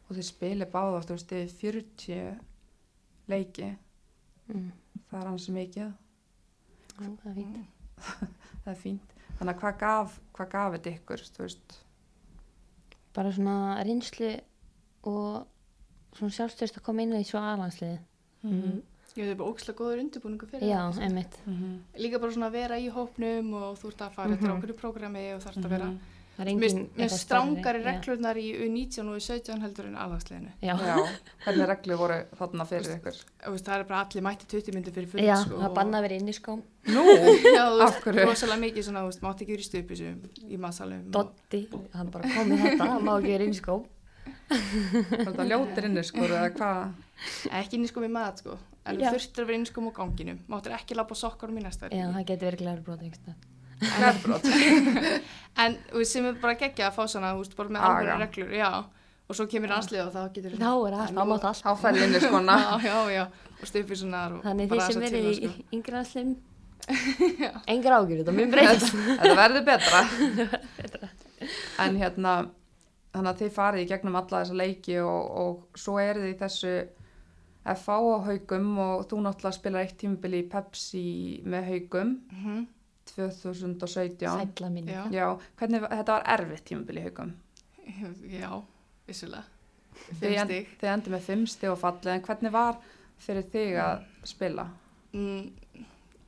Og 0.09 0.15
þið 0.17 0.23
spilið 0.33 0.71
báða, 0.71 1.03
þú 1.05 1.09
veist, 1.09 1.27
þið 1.27 1.49
40 1.51 2.39
leiki, 3.27 3.77
Mm. 4.49 4.71
það 5.11 5.21
er 5.21 5.27
hans 5.27 5.47
mikið, 5.49 5.93
Já, 6.99 7.05
það 7.17 7.25
er 7.25 7.33
fínt. 7.35 7.65
það 8.65 8.71
er 8.71 8.75
fínt. 8.75 9.09
Þannig 9.39 9.55
að 9.55 9.59
hvað 9.59 9.79
gaf, 9.79 10.19
hvað 10.33 10.49
gaf 10.49 10.73
þetta 10.73 10.99
ykkur? 10.99 11.55
Bara 13.13 13.31
svona 13.31 13.83
reynslu 13.85 14.39
og 15.03 15.47
svona 16.17 16.31
sjálfstöðst 16.35 16.77
að 16.79 16.83
koma 16.83 17.01
inn 17.01 17.13
í 17.13 17.23
svo 17.27 17.39
aðlandsliði. 17.39 17.99
Mhm. 18.43 18.81
Ég 19.19 19.25
veit, 19.25 19.25
það 19.25 19.31
er 19.33 19.35
bara 19.41 19.49
ógislega 19.51 19.77
góður 19.79 19.99
undirbúningu 20.03 20.47
fyrir 20.47 20.69
Já, 20.69 20.91
sko. 20.93 21.01
einmitt. 21.01 21.33
Mhm. 21.45 21.79
Líka 21.97 22.19
bara 22.21 22.31
svona 22.31 22.47
að 22.47 22.51
vera 22.51 22.75
í 22.79 22.89
hópnum 22.93 23.53
og 23.53 23.77
þú 23.81 23.87
ert 23.91 23.97
að 24.05 24.11
fara 24.13 24.29
eftir 24.31 24.47
Mhm. 24.49 24.61
ákveðu 24.61 24.75
prógrami 24.79 25.33
og 25.35 25.41
þarf 25.41 25.57
að 25.57 25.69
vera 25.69 25.85
Mhm. 25.85 25.99
Það 26.39 26.47
er 26.47 26.55
með, 26.95 27.09
strángari 27.11 27.81
já. 27.83 27.85
reglurnar 27.99 28.37
í 28.37 28.55
U19 28.63 29.09
og 29.09 29.15
U17 29.19 29.59
heldur 29.59 29.85
en 29.87 29.95
alhagsleginu. 29.95 30.51
Já, 30.63 30.73
Já, 30.79 30.95
hvernig 31.43 31.67
reglur 31.67 31.97
voru 31.97 32.23
þarna 32.37 32.65
fyrir 32.65 32.95
ykkur? 32.95 33.15
Það 33.43 33.79
er 33.79 33.83
bara 33.83 34.05
allir 34.05 34.21
mætti 34.23 34.45
20 34.47 34.71
myndir 34.73 34.93
fyrir 34.93 35.07
full 35.09 35.19
já 35.19 35.35
sko, 35.43 35.57
það 35.59 35.73
banna 35.75 36.01
vera 36.01 36.15
inn 36.15 36.27
í 36.29 36.31
skóm. 36.33 36.61
Nú, 36.85 37.03
Já, 37.43 37.65
þú 37.67 37.81
Af 37.83 38.01
hverju? 38.03 38.25
rosalega 38.25 38.71
mikið 38.71 38.83
svona, 38.87 39.01
þú 39.03 39.07
veist, 39.11 39.19
mátti 39.21 39.41
ekki 39.43 39.57
verið 39.57 39.65
í 39.65 39.69
stupisum 39.69 40.49
í 40.49 40.57
massalum. 40.57 41.03
og- 41.07 41.11
Dotti, 41.11 41.67
hann 41.93 42.07
bara 42.09 42.23
kom 42.29 42.47
með 42.47 42.57
þetta, 42.61 42.87
hann 42.87 43.03
má 43.03 43.19
ekki 43.19 43.27
vera 43.27 43.43
inn 43.43 43.51
í 43.51 43.59
skóm. 43.61 43.85
var 45.09 45.29
þetta 45.29 45.45
ljótir 45.49 45.87
inni 45.89 46.03
sko, 46.07 46.25
eða 46.25 46.49
hvað? 46.55 46.81
Ekki 47.59 47.77
inn 47.77 47.85
í 47.85 47.89
sko 47.91 48.03
með 48.03 48.13
mat, 48.15 48.35
sko. 48.43 48.57
En 48.89 48.97
Já. 48.97 49.09
þú 49.09 49.13
þurftir 49.17 49.43
að 49.43 49.47
vera 49.49 49.57
inn 49.59 49.65
í 49.67 49.69
sko 49.69 49.79
á 49.85 49.91
ganginum. 49.99 50.39
Máttir 50.49 50.75
ekki 50.77 50.97
lappa 50.97 51.13
á 51.13 51.21
sokkarum 51.21 51.57
í 51.59 51.63
næsta 51.65 51.89
Já, 51.89 51.91
verki. 51.91 52.13
það 52.15 52.27
getur 52.31 52.45
verið 52.49 52.59
glæður 52.63 52.83
brot 52.87 53.01
einhverstað. 53.05 53.35
Glerbrot. 53.79 54.43
En 55.63 55.71
sem 56.11 56.25
er 56.25 56.39
bara 56.41 56.55
geggja 56.59 56.87
að 56.89 56.95
fá 56.97 57.03
svona, 57.07 57.33
þú 57.35 57.39
veist, 57.43 57.55
bara 57.59 57.69
með 57.75 57.81
alveg 57.89 58.15
reglur, 58.25 58.51
já. 58.59 58.71
Og 59.29 59.33
svo 59.37 59.45
kemur 59.45 59.71
anslið 59.75 60.01
og 60.07 60.11
þá 60.15 60.21
getur 60.33 60.51
Þá 60.57 60.71
er 60.73 60.93
allt, 60.97 61.13
þá 61.13 61.23
mátt 61.29 61.45
allt. 61.45 61.61
Þá 61.61 61.71
fæl 61.83 61.97
inni 62.01 62.19
skona. 62.23 62.55
Já, 62.65 62.71
já, 62.89 62.97
já. 63.13 63.23
Og 63.59 63.65
stupir 63.69 63.95
svona 63.99 64.21
og 64.33 64.41
Þannig 64.41 64.65
bara 64.71 64.87
sem 64.87 64.95
aðeins 64.97 65.11
að 65.11 65.17
verið 65.19 65.25
í 65.29 65.31
sko. 65.37 65.49
yngri 65.77 65.95
aðslim, 65.99 66.29
engar 67.69 67.93
ágjur, 67.99 68.17
þetta 71.77 72.58
þannig 73.13 73.29
að 73.33 73.39
þið 73.43 73.53
farið 73.55 73.83
í 73.83 73.89
gegnum 73.89 74.15
alla 74.19 74.41
þessa 74.43 74.57
leiki 74.59 74.97
og, 75.01 75.29
og 75.43 75.79
svo 75.79 75.97
eru 75.99 76.21
þið 76.25 76.33
í 76.33 76.39
þessu 76.43 76.73
FH 77.69 77.89
á 77.89 78.17
haugum 78.29 78.67
og 78.79 79.05
þú 79.09 79.19
náttúrulega 79.25 79.57
spilar 79.59 79.83
eitt 79.85 79.97
tímabili 80.01 80.43
í 80.43 80.49
Pepsi 80.49 81.05
með 81.45 81.71
haugum 81.73 82.15
Mhm. 82.31 82.67
2017. 83.09 84.29
Sætla 84.29 84.67
mín. 84.69 84.85
Já. 84.87 85.03
Já, 85.11 85.27
hvernig, 85.57 85.81
þetta 85.89 86.13
var 86.13 86.27
erfitt 86.35 86.65
tímabili 86.69 87.01
í 87.01 87.07
haugum. 87.07 87.31
Já, 88.29 88.51
vissulega. 89.07 89.43
Þið, 90.21 90.67
þið 90.79 90.91
endur 90.93 91.15
með 91.15 91.23
fimm 91.25 91.45
stig 91.49 91.69
og 91.71 91.79
fallið, 91.81 92.11
en 92.13 92.21
hvernig 92.27 92.51
var 92.53 92.77
fyrir 93.19 93.47
þig 93.51 93.79
að 93.81 94.03
spila? 94.29 94.67
Mm, 95.11 95.49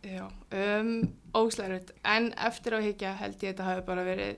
já, 0.03 0.25
um, 0.57 0.89
erfitt. 1.37 1.91
En 2.03 2.31
eftir 2.33 2.73
á 2.75 2.79
higgja 2.81 3.13
held 3.21 3.37
ég 3.37 3.53
að 3.53 3.53
þetta 3.53 3.69
hafi 3.69 3.85
bara 3.85 4.03
verið 4.03 4.37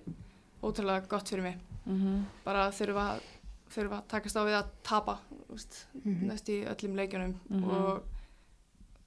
ótrúlega 0.61 1.07
gott 1.07 1.29
fyrir 1.31 1.43
mig. 1.47 1.57
Mm 1.85 1.99
-hmm. 2.01 2.23
Bara 2.45 2.69
þurfa, 2.71 3.19
þurfa 3.69 3.97
að 4.01 4.07
takast 4.07 4.35
á 4.37 4.41
við 4.45 4.55
að 4.61 4.67
tapa, 4.83 5.19
þú 5.29 5.51
veist, 5.53 5.85
Mhm. 5.93 6.27
næst 6.27 6.49
í 6.49 6.65
öllum 6.65 6.95
leikjunum. 6.95 7.33
Mhm. 7.49 7.63
Og 7.69 8.03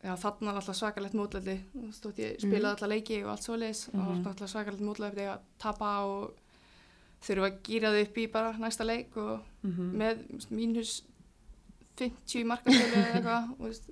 já, 0.05 0.17
þarna 0.17 0.51
er 0.51 0.55
alltaf 0.57 0.77
svakalegt 0.77 1.15
mótlæti. 1.15 1.61
Spilaði 2.39 2.83
alla 2.83 2.95
leiki 2.95 3.23
og 3.25 3.31
allt 3.31 3.43
svoleiðis. 3.43 3.89
Og 3.89 3.95
Mhm. 3.95 4.23
það 4.23 4.27
er 4.27 4.33
alltaf 4.33 4.49
svakalegt 4.51 4.81
mótlæti 4.81 5.27
að 5.27 5.39
tapa 5.59 6.05
og 6.05 6.33
þurfa 7.23 7.51
að 7.51 7.59
gýra 7.63 7.91
þau 7.93 8.03
upp 8.03 8.17
í 8.19 8.27
bara 8.33 8.53
næsta 8.53 8.85
leik 8.85 9.17
og 9.17 9.41
Mhm. 9.63 9.97
með 9.97 10.17
mínus 10.51 11.03
50 11.97 12.45
markastölu 12.45 12.93
eða 12.93 13.13
eitthvað, 13.15 13.57
veist. 13.59 13.91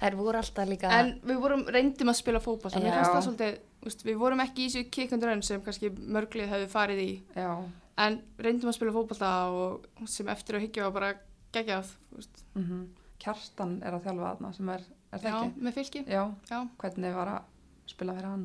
Þær 0.00 0.14
voru 0.16 0.38
alltaf 0.38 0.68
líka, 0.68 0.90
En 0.90 1.20
við 1.24 1.38
vorum, 1.40 1.64
reyndum 1.68 2.08
að 2.08 2.16
spila 2.16 2.40
það 2.40 3.58
úst, 3.86 4.02
við 4.04 4.16
vorum 4.18 4.40
ekki 4.40 4.64
í 4.66 4.66
þessu 4.66 4.90
kickundur 4.90 5.30
önn 5.32 5.42
sem 5.44 5.60
kannski 5.62 5.90
mörglið 5.90 6.48
hefðu 6.48 6.68
farið 6.68 6.98
í, 7.04 7.22
Já. 7.36 7.64
En 7.98 8.20
reyndum 8.38 8.70
að 8.70 8.76
spila 8.78 8.92
fótballta 8.94 9.30
og 9.50 9.86
sem 10.08 10.28
eftir 10.30 10.56
að 10.58 10.64
higgja 10.66 10.84
var 10.88 10.92
bara 11.00 11.12
geggjað, 11.52 11.92
Mm 12.54 12.88
Kjartan 13.18 13.72
er 13.82 13.96
að 13.96 14.04
þjálfa 14.04 14.28
þarna 14.30 14.48
sem 14.54 14.68
er, 14.70 14.82
er 15.12 15.18
það 15.18 15.24
já, 15.32 15.38
ekki? 15.42 15.62
með 15.66 15.72
fylki, 15.74 16.02
Já. 16.06 16.20
já, 16.52 16.58
Hvernig 16.78 17.14
var 17.16 17.26
að 17.32 17.42
spila 17.90 18.12
fyrir 18.14 18.28
hann? 18.30 18.44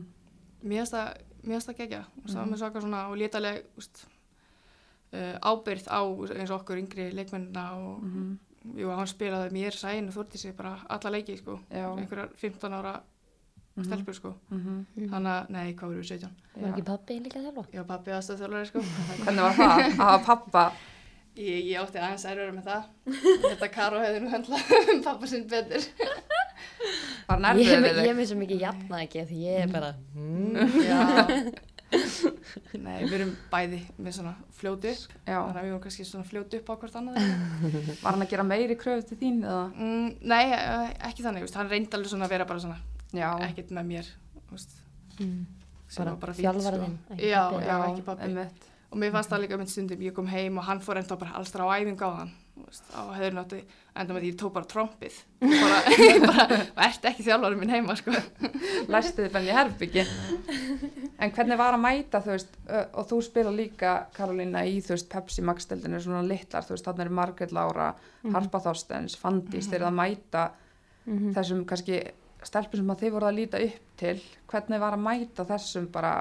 mér 0.64 0.80
finnst 0.82 1.68
það, 1.70 1.78
geggjað, 1.78 2.06
úst, 2.24 2.34
það 2.34 2.39
var 2.39 2.45
Mhm. 2.47 2.54
með 2.54 2.58
svaka 2.64 2.82
svona 2.82 3.01
og 3.12 3.18
létaleg, 3.22 3.64
úst, 3.78 4.06
uh, 5.14 5.38
ábyrð 5.45 5.88
á 5.93 6.01
eins 6.39 6.49
og 6.49 6.62
okkur 6.64 6.82
yngri 6.82 7.12
leikmennina 7.14 7.66
og, 7.78 8.01
Mm 8.04 8.39
jú, 8.80 8.89
hann 8.95 9.06
spilaði 9.12 9.51
mér 9.51 9.76
sæn 9.76 10.08
og 10.08 10.14
þórti 10.16 10.38
sig 10.39 10.56
bara 10.58 10.80
alla 10.89 11.10
leiki, 11.12 11.38
sko, 11.38 11.60
Já. 11.70 11.93
einhverjar 11.99 12.30
15 12.36 12.72
ára 12.74 13.01
Mhm. 13.76 13.86
stelpur, 13.88 14.13
sko, 14.13 14.34
Mm 14.51 14.86
Mhm. 14.95 15.09
þannig 15.09 15.32
að, 15.34 15.49
nei, 15.49 15.74
hvað 15.74 15.88
voru 15.89 16.01
við 16.01 16.09
17? 16.13 16.30
var 16.61 16.69
ekki 16.71 16.84
pappi 16.86 17.19
líka 17.19 17.39
þjálfa? 17.41 17.63
Já, 17.74 17.84
pappi 17.84 18.11
aðstæðþjólari, 18.11 18.67
sko. 18.69 18.80
Hvernig 19.24 19.41
var 19.41 19.53
það 19.57 19.71
að 19.84 19.95
hafa 19.97 20.19
pappa? 20.26 20.65
Ég, 21.36 21.65
ég 21.65 21.80
átti 21.82 21.97
aðeins 21.97 22.26
erfur 22.30 22.51
með 22.53 22.67
það. 22.69 22.84
Þetta 23.41 23.69
Karo 23.74 23.97
hefði 24.03 24.19
nú 24.21 24.30
höndlað 24.30 25.01
pappa 25.07 25.26
sinn 25.32 25.47
betur. 25.49 25.82
Var 27.28 27.39
hann 27.41 27.57
Ég, 27.57 28.26
svo 28.30 28.38
mikið 28.38 28.59
jafna 28.61 28.99
ekki, 29.07 29.24
því 29.26 29.39
ég 29.41 29.63
er 29.63 29.71
bara, 29.74 29.93
mm, 30.13 30.53
Já. 30.86 31.01
Nei, 32.82 33.03
við 33.05 33.13
erum 33.19 33.34
bæði 33.51 33.80
með 34.01 34.15
svona 34.17 34.34
fljótu 34.57 34.89
upp. 34.93 35.11
Já. 35.26 35.38
Þannig 35.41 35.57
að 35.59 35.65
við 35.65 35.74
vorum 35.74 35.84
kannski 35.84 36.05
svona 36.09 36.26
fljótu 36.30 36.59
upp 36.61 36.69
á 36.69 36.76
hvort 36.82 36.95
annað. 37.01 37.19
Var 38.01 38.11
hann 38.11 38.26
að 38.26 38.30
gera 38.34 38.45
meiri 38.47 38.78
kröfu 38.78 39.05
til 39.09 39.17
þín 39.17 39.43
eða? 39.45 39.65
mm, 39.74 40.07
nei, 40.30 40.43
eh, 40.53 40.93
ekki 41.09 41.26
þannig. 41.26 41.49
Hann 41.57 41.69
reyndi 41.69 41.93
alveg 41.97 42.09
svona 42.13 42.26
að 42.30 42.34
vera 42.38 42.45
bara 42.49 42.59
svona. 42.59 42.78
Ekkert 43.22 43.72
með 43.72 43.86
mér 43.93 44.11
veist, 44.51 44.76
mm. 45.20 45.45
sem 45.88 46.03
bara, 46.03 46.11
var 46.16 46.22
bara 46.28 46.34
þjálfarðin 46.38 46.97
sko. 47.05 47.18
Já, 47.22 47.41
já, 47.66 47.76
ekki 47.89 48.05
pabbi. 48.05 48.22
einmitt. 48.28 48.70
og 48.93 48.97
mér 49.01 49.11
fannst 49.16 49.30
það 49.34 49.41
líka 49.45 49.57
mynd 49.57 49.70
stundum, 49.74 50.01
ég 50.05 50.14
kom 50.14 50.28
heim 50.30 50.57
og 50.61 50.64
hann 50.68 50.82
fór 50.82 50.97
enda 51.01 51.18
bara 51.18 51.38
alls 51.39 51.51
þar 51.53 51.66
á 51.66 51.76
æfingu 51.82 52.05
á 52.05 52.11
hann 52.22 52.34
veist, 52.68 52.84
á 52.93 53.01
höfðunáttu, 53.18 53.59
enda 53.97 54.14
með 54.14 54.22
því 54.22 54.30
ég 54.30 54.38
tók 54.38 54.53
bara 54.53 54.70
trompið 54.70 55.16
bara, 55.41 55.80
bara, 56.30 56.59
og 56.76 56.84
ert 56.86 57.07
ekki 57.09 57.26
þjálfarinn 57.26 57.59
minn 57.64 57.74
heima 57.74 57.95
sko. 57.97 58.14
læstu 58.93 59.24
þið 59.26 59.32
fenni 59.34 59.49
í 59.49 59.57
herbyggi 59.57 60.03
en 61.24 61.32
hvernig 61.34 61.57
var 61.57 61.74
að 61.78 61.82
mæta 61.88 62.22
þú 62.22 62.34
veist 62.36 62.57
og 62.93 63.07
þú 63.09 63.20
spila 63.26 63.53
líka 63.57 63.93
Karolína 64.14 64.61
í 64.70 64.78
þú 64.86 64.93
veist 64.93 65.09
Pepsi 65.09 65.41
Max 65.45 65.66
deildinu 65.72 66.01
svona 66.03 66.22
litlar 66.30 66.66
þú 66.68 66.76
veist 66.76 66.86
þannig 66.89 67.07
er 67.09 67.16
Margrét 67.22 67.53
Lára 67.57 67.89
Harpa 68.34 68.61
Þorstens, 68.68 69.18
Fandís 69.18 69.70
þeir 69.72 69.82
eru 69.82 69.89
að 69.91 69.97
mæta 70.01 70.49
Mhm. 71.03 71.34
þessum 71.36 71.66
kannski 71.68 71.97
stelpum 72.49 72.81
sem 72.81 72.93
að 72.93 73.03
þið 73.03 73.13
voru 73.15 73.29
að 73.29 73.37
líta 73.39 73.61
upp 73.63 73.91
til 73.99 74.15
hvernig 74.51 74.83
var 74.83 74.97
að 74.97 75.05
mæta 75.07 75.45
þessum 75.49 75.89
bara 75.93 76.13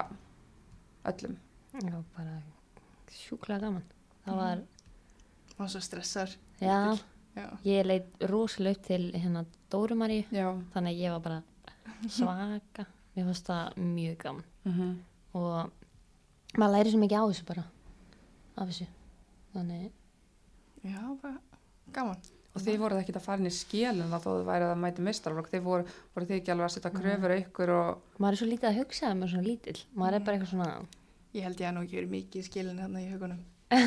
öllum? 1.11 1.39
Já, 1.83 1.97
bara 2.17 2.37
sjúklega 3.13 3.67
gaman. 3.67 3.87
Það 4.25 4.41
var, 4.41 4.65
og 5.59 5.71
svo 5.73 5.81
stressar 5.83 6.35
já, 6.63 6.99
já. 7.37 7.47
ég 7.67 7.87
leit 7.87 8.27
rosalega 8.31 8.79
upp 8.79 8.85
til 8.87 9.07
hérna 9.15 9.47
Dóru 9.73 9.97
Maríu. 9.99 10.27
Já. 10.31 10.53
Þannig 10.75 10.93
að 10.93 11.01
ég 11.03 11.17
var 11.17 11.25
bara 11.27 11.41
svaka. 12.09 12.87
Mér 13.13 13.27
fannst 13.29 13.49
það 13.49 13.81
mjög 13.93 14.21
gaman. 14.23 14.47
Mm 14.69 14.93
og 15.33 15.73
maður 16.59 16.75
læri 16.77 16.93
svo 16.93 17.01
mikið 17.01 17.25
á 17.25 17.25
þessu 17.31 17.47
bara 17.49 17.65
af 18.57 18.69
þessu. 18.69 18.87
Þannig, 19.53 19.91
já, 20.85 21.01
bara 21.23 21.37
gaman 21.93 22.23
og 22.53 22.61
þið 22.61 22.77
voruð 22.83 22.99
ekki 23.03 23.15
að 23.17 23.25
fara 23.27 23.39
inn 23.41 23.49
í 23.49 23.55
skélum 23.57 24.11
þá 24.13 24.19
þóðu 24.27 24.43
værið 24.49 24.69
að 24.75 24.81
mæta 24.83 25.03
mistarflokk 25.07 25.49
þið 25.53 25.63
voru, 25.67 25.85
voru 26.15 26.27
þið 26.29 26.37
ekki 26.41 26.53
alveg 26.53 26.67
að 26.69 26.75
setja 26.77 26.91
kröfur 26.99 27.33
á 27.33 27.37
ykkur 27.43 27.71
og 27.77 27.87
maður 28.19 28.33
er 28.33 28.41
svo 28.43 28.49
lítið 28.53 28.69
að 28.73 28.79
hugsa 28.83 29.03
þegar 29.07 29.17
maður 29.17 29.29
er 29.29 29.33
svona 29.37 29.49
lítill. 29.49 29.81
Maður 29.97 30.15
er 30.19 30.27
bara 30.27 30.37
eitthvað 30.37 30.53
svona 30.53 30.69
ég 31.33 31.43
held 31.49 31.61
ég 31.63 31.69
að 31.71 31.75
nú 31.79 31.81
ekki 31.87 31.97
verið 32.01 32.13
mikið 32.19 32.43
skilin 32.51 32.83
hérna 32.85 33.01
í 33.01 33.09
hugunum 33.15 33.41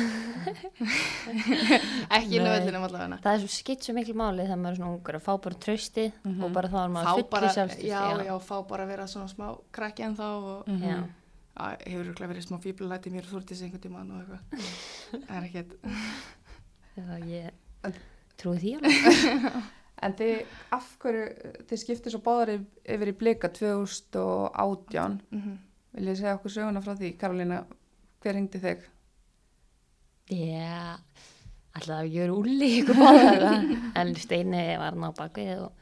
ekki 2.16 2.38
inn 2.40 2.46
á 2.46 2.50
vellinum 2.56 2.82
allavega. 2.88 3.18
Það 3.22 3.34
er 3.36 3.42
svo 3.44 3.50
skipt 3.54 3.86
svo 3.86 3.92
miklu 3.94 4.16
máli 4.18 4.42
þegar 4.42 4.58
maður 4.58 4.72
er 4.74 4.78
svona 4.80 4.94
ungur 4.96 5.18
að 5.18 5.24
fá 5.28 5.32
bara 5.44 5.60
trösti 5.66 6.06
og 6.26 6.48
bara 6.56 6.70
þá 6.72 6.78
er 6.80 6.90
maður 6.96 7.06
bara, 7.06 7.22
fullu 7.30 7.52
sjálfstíð 7.54 7.86
já, 7.92 8.00
já, 8.26 8.34
fá 8.48 8.56
bara 8.66 8.82
að 8.82 8.90
vera 8.96 9.06
svona 9.12 9.30
smá 9.30 9.46
krakki 9.78 10.02
en 10.08 10.16
þá 10.18 10.24
og 10.26 10.66
Mhm. 10.66 10.82
já. 10.90 10.98
að, 11.56 11.72
hefur 11.86 12.04
örugglega 12.04 12.32
verið 12.34 12.46
smá 12.48 12.56
fíblulæti 12.66 13.12
mér 13.14 13.24
og 13.24 13.32
þúrtis 13.36 13.62
einhvern 13.62 13.84
tímann 13.86 14.10
trúi 18.36 18.58
því 18.62 18.74
alveg 18.76 19.62
En 20.06 20.12
þið, 20.12 20.42
af 20.76 20.88
hverju, 21.00 21.22
þið 21.70 21.78
skiptið 21.80 22.12
svo 22.12 22.18
báðar 22.20 22.50
yf- 22.58 22.82
yfir 22.94 23.08
í 23.08 23.16
blika 23.16 23.48
2018, 23.48 25.20
mm 25.32 25.54
vil 25.96 26.08
ég 26.10 26.16
segja 26.18 26.34
okkur 26.36 26.52
söguna 26.52 26.82
frá 26.84 26.92
því, 26.98 27.14
Karolína, 27.16 27.62
hver 28.20 28.34
hengdi 28.36 28.58
þig? 28.60 28.82
Já, 30.28 30.98
alltaf 31.76 32.02
að 32.02 32.10
ég 32.12 32.26
er 32.26 32.32
úli 32.34 32.68
ykkur 32.82 32.98
báðar 32.98 33.44
en 33.96 34.14
Steini 34.20 34.62
var 34.80 34.96
ná 34.98 35.06
bakvið 35.16 35.62
og, 35.62 35.72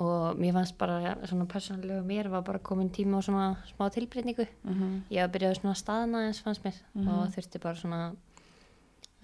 og 0.00 0.38
mér 0.40 0.54
fannst 0.56 0.78
bara 0.80 1.16
svona 1.26 1.44
persónulega 1.50 2.04
mér 2.06 2.30
var 2.32 2.44
bara 2.46 2.58
komin 2.64 2.88
tíma 2.94 3.18
á 3.18 3.26
svona 3.26 3.46
smá 3.74 3.90
tilbreyningu 3.92 4.46
Mm 4.64 4.74
-hmm. 4.74 5.00
ég 5.10 5.20
var 5.20 5.28
byrjað 5.34 5.60
svona 5.60 5.74
staðna 5.74 6.24
eins 6.26 6.40
fannst 6.40 6.64
mér 6.64 6.74
Mhm. 6.94 7.08
og 7.08 7.28
þurfti 7.34 7.58
bara 7.60 7.74
svona 7.74 8.14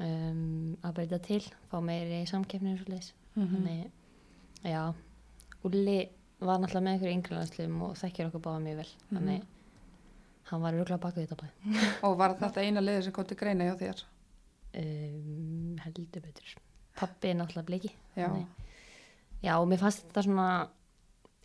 um, 0.01 0.77
að 0.83 0.95
breyta 0.95 1.19
til 1.23 1.41
fá 1.71 1.81
meiri 1.83 2.25
samkeppni 2.27 2.73
og 2.75 2.79
svo 2.81 2.93
leiðis 2.95 3.13
Mhm. 3.37 3.55
þannig, 3.55 3.91
já 4.65 4.95
Úli 5.65 6.09
var 6.41 6.59
náttúrulega 6.61 6.83
með 6.85 6.93
einhverju 6.95 7.15
yngrelandsliðum 7.19 7.83
og 7.83 7.95
þekkir 7.97 8.27
okkur 8.29 8.41
báða 8.41 8.63
mjög 8.63 8.77
vel 8.77 8.89
Mhm. 9.11 9.17
þannig 9.19 9.43
hann 10.45 10.61
var 10.61 10.73
örgulega 10.75 11.01
bakvið 11.01 11.29
þetta 11.29 11.41
bæ 11.43 12.05
Og 12.05 12.19
var 12.19 12.35
þetta 12.35 12.61
eina 12.63 12.81
liður 12.81 13.03
sem 13.05 13.13
kom 13.13 13.25
til 13.25 13.37
greina 13.37 13.65
hjá 13.65 13.77
þér? 13.81 14.03
um, 14.77 15.77
heldur 15.85 16.21
betur 16.23 16.55
pappi 16.97 17.29
er 17.31 17.35
náttúrulega 17.39 17.67
bliki 17.67 17.91
Já. 18.17 18.29
Þannig- 18.29 18.47
já 19.43 19.57
og 19.61 19.69
mér 19.69 19.79
fannst 19.79 20.05
þetta 20.09 20.23
svona 20.25 20.69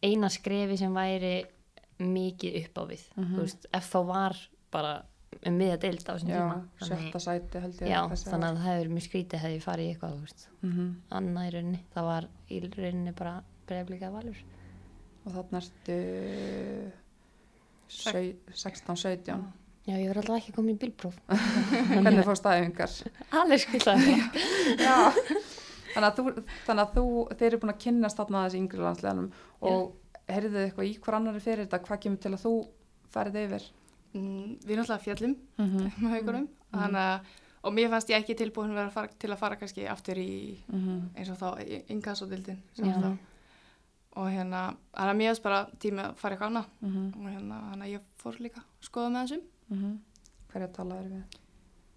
eina 0.03 0.27
skrefi 0.29 0.77
sem 0.77 0.93
væri 0.93 1.45
mikið 1.99 2.65
upp 2.65 2.77
á 2.77 2.83
við 2.87 3.01
Mhm. 3.17 3.35
þú 3.35 3.41
veist, 3.41 3.65
ef 3.73 3.91
þá 3.93 4.05
var 4.05 4.35
bara 4.71 5.03
um 5.45 5.57
miðja 5.59 5.77
deild 5.79 6.03
á 6.03 6.11
þessum 6.15 6.29
tíma 6.33 6.55
sjötta 6.83 7.19
sæti 7.23 7.59
held 7.63 7.81
ég. 7.83 7.89
já, 7.93 7.99
þannig 8.09 8.47
að 8.49 8.57
það 8.57 8.69
hefur 8.69 8.89
mjög 8.95 9.05
skrítið 9.07 9.43
hefði 9.45 9.59
farið 9.63 9.85
í 9.85 9.91
eitthvað 9.93 10.15
veist, 10.23 10.47
Mhm. 10.63 10.87
annað 11.19 11.47
í 11.47 11.53
rauninni 11.55 11.81
það 11.95 12.03
var 12.09 12.27
í 12.49 12.59
rauninni 12.65 13.13
bara 13.15 13.35
breyflika 13.67 14.11
valur 14.11 14.41
Og 15.25 15.33
þarna 15.35 15.59
ertu 15.59 15.95
sau- 17.87 18.35
16-17. 18.53 19.43
já, 19.87 19.95
ég 19.97 20.07
var 20.07 20.17
alltaf 20.21 20.37
ekki 20.39 20.53
komin 20.55 20.75
í 20.75 20.79
bílpróf 20.79 21.15
Hvernig 22.03 22.23
fórst 22.25 22.45
aðeingar? 22.45 22.91
alveg 23.31 23.59
skiltaði. 23.63 24.15
Þannig 25.89 26.05
að, 26.05 26.17
þú, 26.19 26.43
þannig 26.67 26.83
að 26.83 26.91
þú, 26.95 27.03
þeir 27.39 27.47
eru 27.49 27.57
búin 27.63 27.71
að 27.73 27.79
kynnast 27.83 28.19
þarna 28.19 28.43
þessi 28.45 28.59
yngri 28.61 28.83
landsleganum 28.85 29.31
og 29.65 29.95
heyrðu 30.29 30.51
þið 30.53 30.65
eitthvað 30.67 30.89
í 30.89 30.91
hver 31.01 31.15
annari 31.17 31.39
fyrir 31.41 31.65
þetta, 31.65 31.79
hvað 31.87 32.01
kemur 32.03 32.19
til 32.21 32.31
að 32.35 32.43
þú 32.43 32.51
ferð 33.15 33.39
yfir? 33.41 33.65
Mm, 34.13 34.57
við 34.63 34.73
erum 34.73 34.85
alltaf 34.85 35.05
fjallum 35.05 35.35
Mm 35.57 35.69
-hmm. 35.69 35.91
með 36.01 36.15
haugunum 36.15 36.49
þannig 36.71 37.01
að 37.03 37.37
og 37.61 37.73
mér 37.73 37.89
fannst 37.89 38.09
ég 38.09 38.21
ekki 38.21 38.35
tilbúin 38.35 38.77
að 38.77 38.91
fara, 38.91 39.07
til 39.07 39.31
að 39.31 39.37
fara 39.37 39.55
kannski 39.55 39.87
aftur 39.87 40.17
í 40.17 40.59
eins 41.15 41.29
og 41.29 41.37
þá 41.37 41.49
inkassodildin 41.91 42.61
Já. 42.77 43.17
og 44.15 44.29
hérna 44.31 44.75
þannig 44.93 45.11
að 45.11 45.17
mér 45.17 45.27
fannst 45.27 45.43
bara 45.43 45.67
tími 45.79 46.01
að 46.01 46.15
fara 46.15 46.33
eitthvað 46.35 46.47
annað 46.47 46.65
Mm 46.81 47.07
og 47.19 47.29
hérna 47.29 47.55
þannig 47.71 47.85
að 47.85 47.93
ég 47.93 48.01
fór 48.15 48.39
líka 48.39 48.59
að 48.59 48.85
skoða 48.87 49.09
með 49.09 49.21
þessum 49.21 49.41
-hmm. 49.69 49.97
Hverja 50.49 50.67
talaður 50.73 51.09
við? 51.13 51.39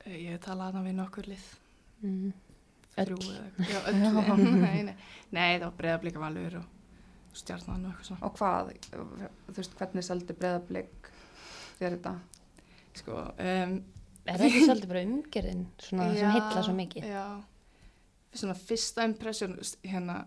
Eh, 0.05 0.19
ég 0.33 0.41
talaði 0.41 0.73
hana 0.73 0.85
við 0.89 0.97
nokkur 0.99 1.29
lið 1.31 1.49
mm. 2.03 2.33
þrjú 2.97 3.19
eða 3.31 3.45
eitthvað. 3.47 3.71
Já, 3.71 3.79
öll 3.89 4.55
nei, 4.67 4.83
nei. 4.89 4.95
nei, 5.31 5.59
það 5.59 5.67
var 5.69 5.77
breyðablika 5.81 6.23
valur 6.23 6.59
og 6.61 7.39
stjarnan 7.39 7.87
og 7.87 7.93
eitthvað 7.93 8.09
svona 8.11 8.27
Og 8.29 8.39
hvað, 8.39 8.73
þú 9.49 9.57
veist, 9.57 9.77
hvernig 9.79 10.07
seldi 10.09 10.37
breyðablík 10.37 11.13
þér 11.81 11.97
þetta? 11.97 12.15
sko, 12.99 13.23
um, 13.39 13.73
er 14.27 14.37
það 14.39 14.47
ekki 14.51 14.61
svolítið 14.69 14.93
bara 14.93 15.07
umgerðin 15.09 15.65
svona, 15.81 16.11
sem 16.19 16.37
heilla 16.37 16.63
svo 16.67 16.77
mikið 16.77 17.09
já, 17.09 17.25
svona 18.37 18.57
fyrsta 18.59 19.07
impression 19.09 19.57
hérna 19.89 20.19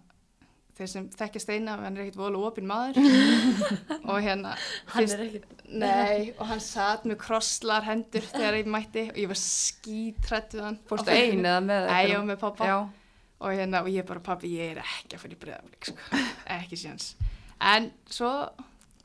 þeir 0.76 0.90
sem 0.92 1.06
þekkja 1.16 1.40
steina, 1.40 1.78
hann 1.80 1.96
er 1.96 2.04
ekkert 2.04 2.18
volu 2.20 2.42
opinn 2.50 2.66
maður 2.68 2.98
og 4.12 4.18
hérna 4.26 4.56
hann 4.92 5.06
er 5.08 5.22
ekkert 5.30 5.64
nei, 5.72 6.34
og 6.36 6.50
hann 6.50 6.60
satt 6.64 7.06
með 7.08 7.22
krosslar 7.22 7.86
hendur 7.88 8.26
þegar 8.34 8.58
ég 8.60 8.68
mætti 8.74 9.06
og 9.14 9.22
ég 9.24 9.32
var 9.32 9.40
skítrætt 9.40 10.58
við 10.58 10.66
hann 10.68 10.80
Fórstu 10.90 11.08
Á 11.08 11.16
fundinum. 11.16 11.46
ein 11.46 11.48
eða 11.54 11.64
með 11.70 11.88
einhverjum? 11.88 12.20
var 12.20 12.30
með 12.34 12.42
pappa 12.44 12.68
Já, 12.68 12.76
og 13.46 13.56
hérna, 13.56 13.82
og 13.86 13.90
ég 13.94 14.06
bara, 14.10 14.26
pappi, 14.26 14.52
ég 14.58 14.74
er 14.76 14.84
ekki 14.84 15.16
að 15.18 15.24
fyrir 15.26 15.40
breyðaflik, 15.46 15.90
sko, 15.92 16.22
ekki 16.58 16.78
séns. 16.80 17.08
En 17.72 17.90
svo 18.12 18.30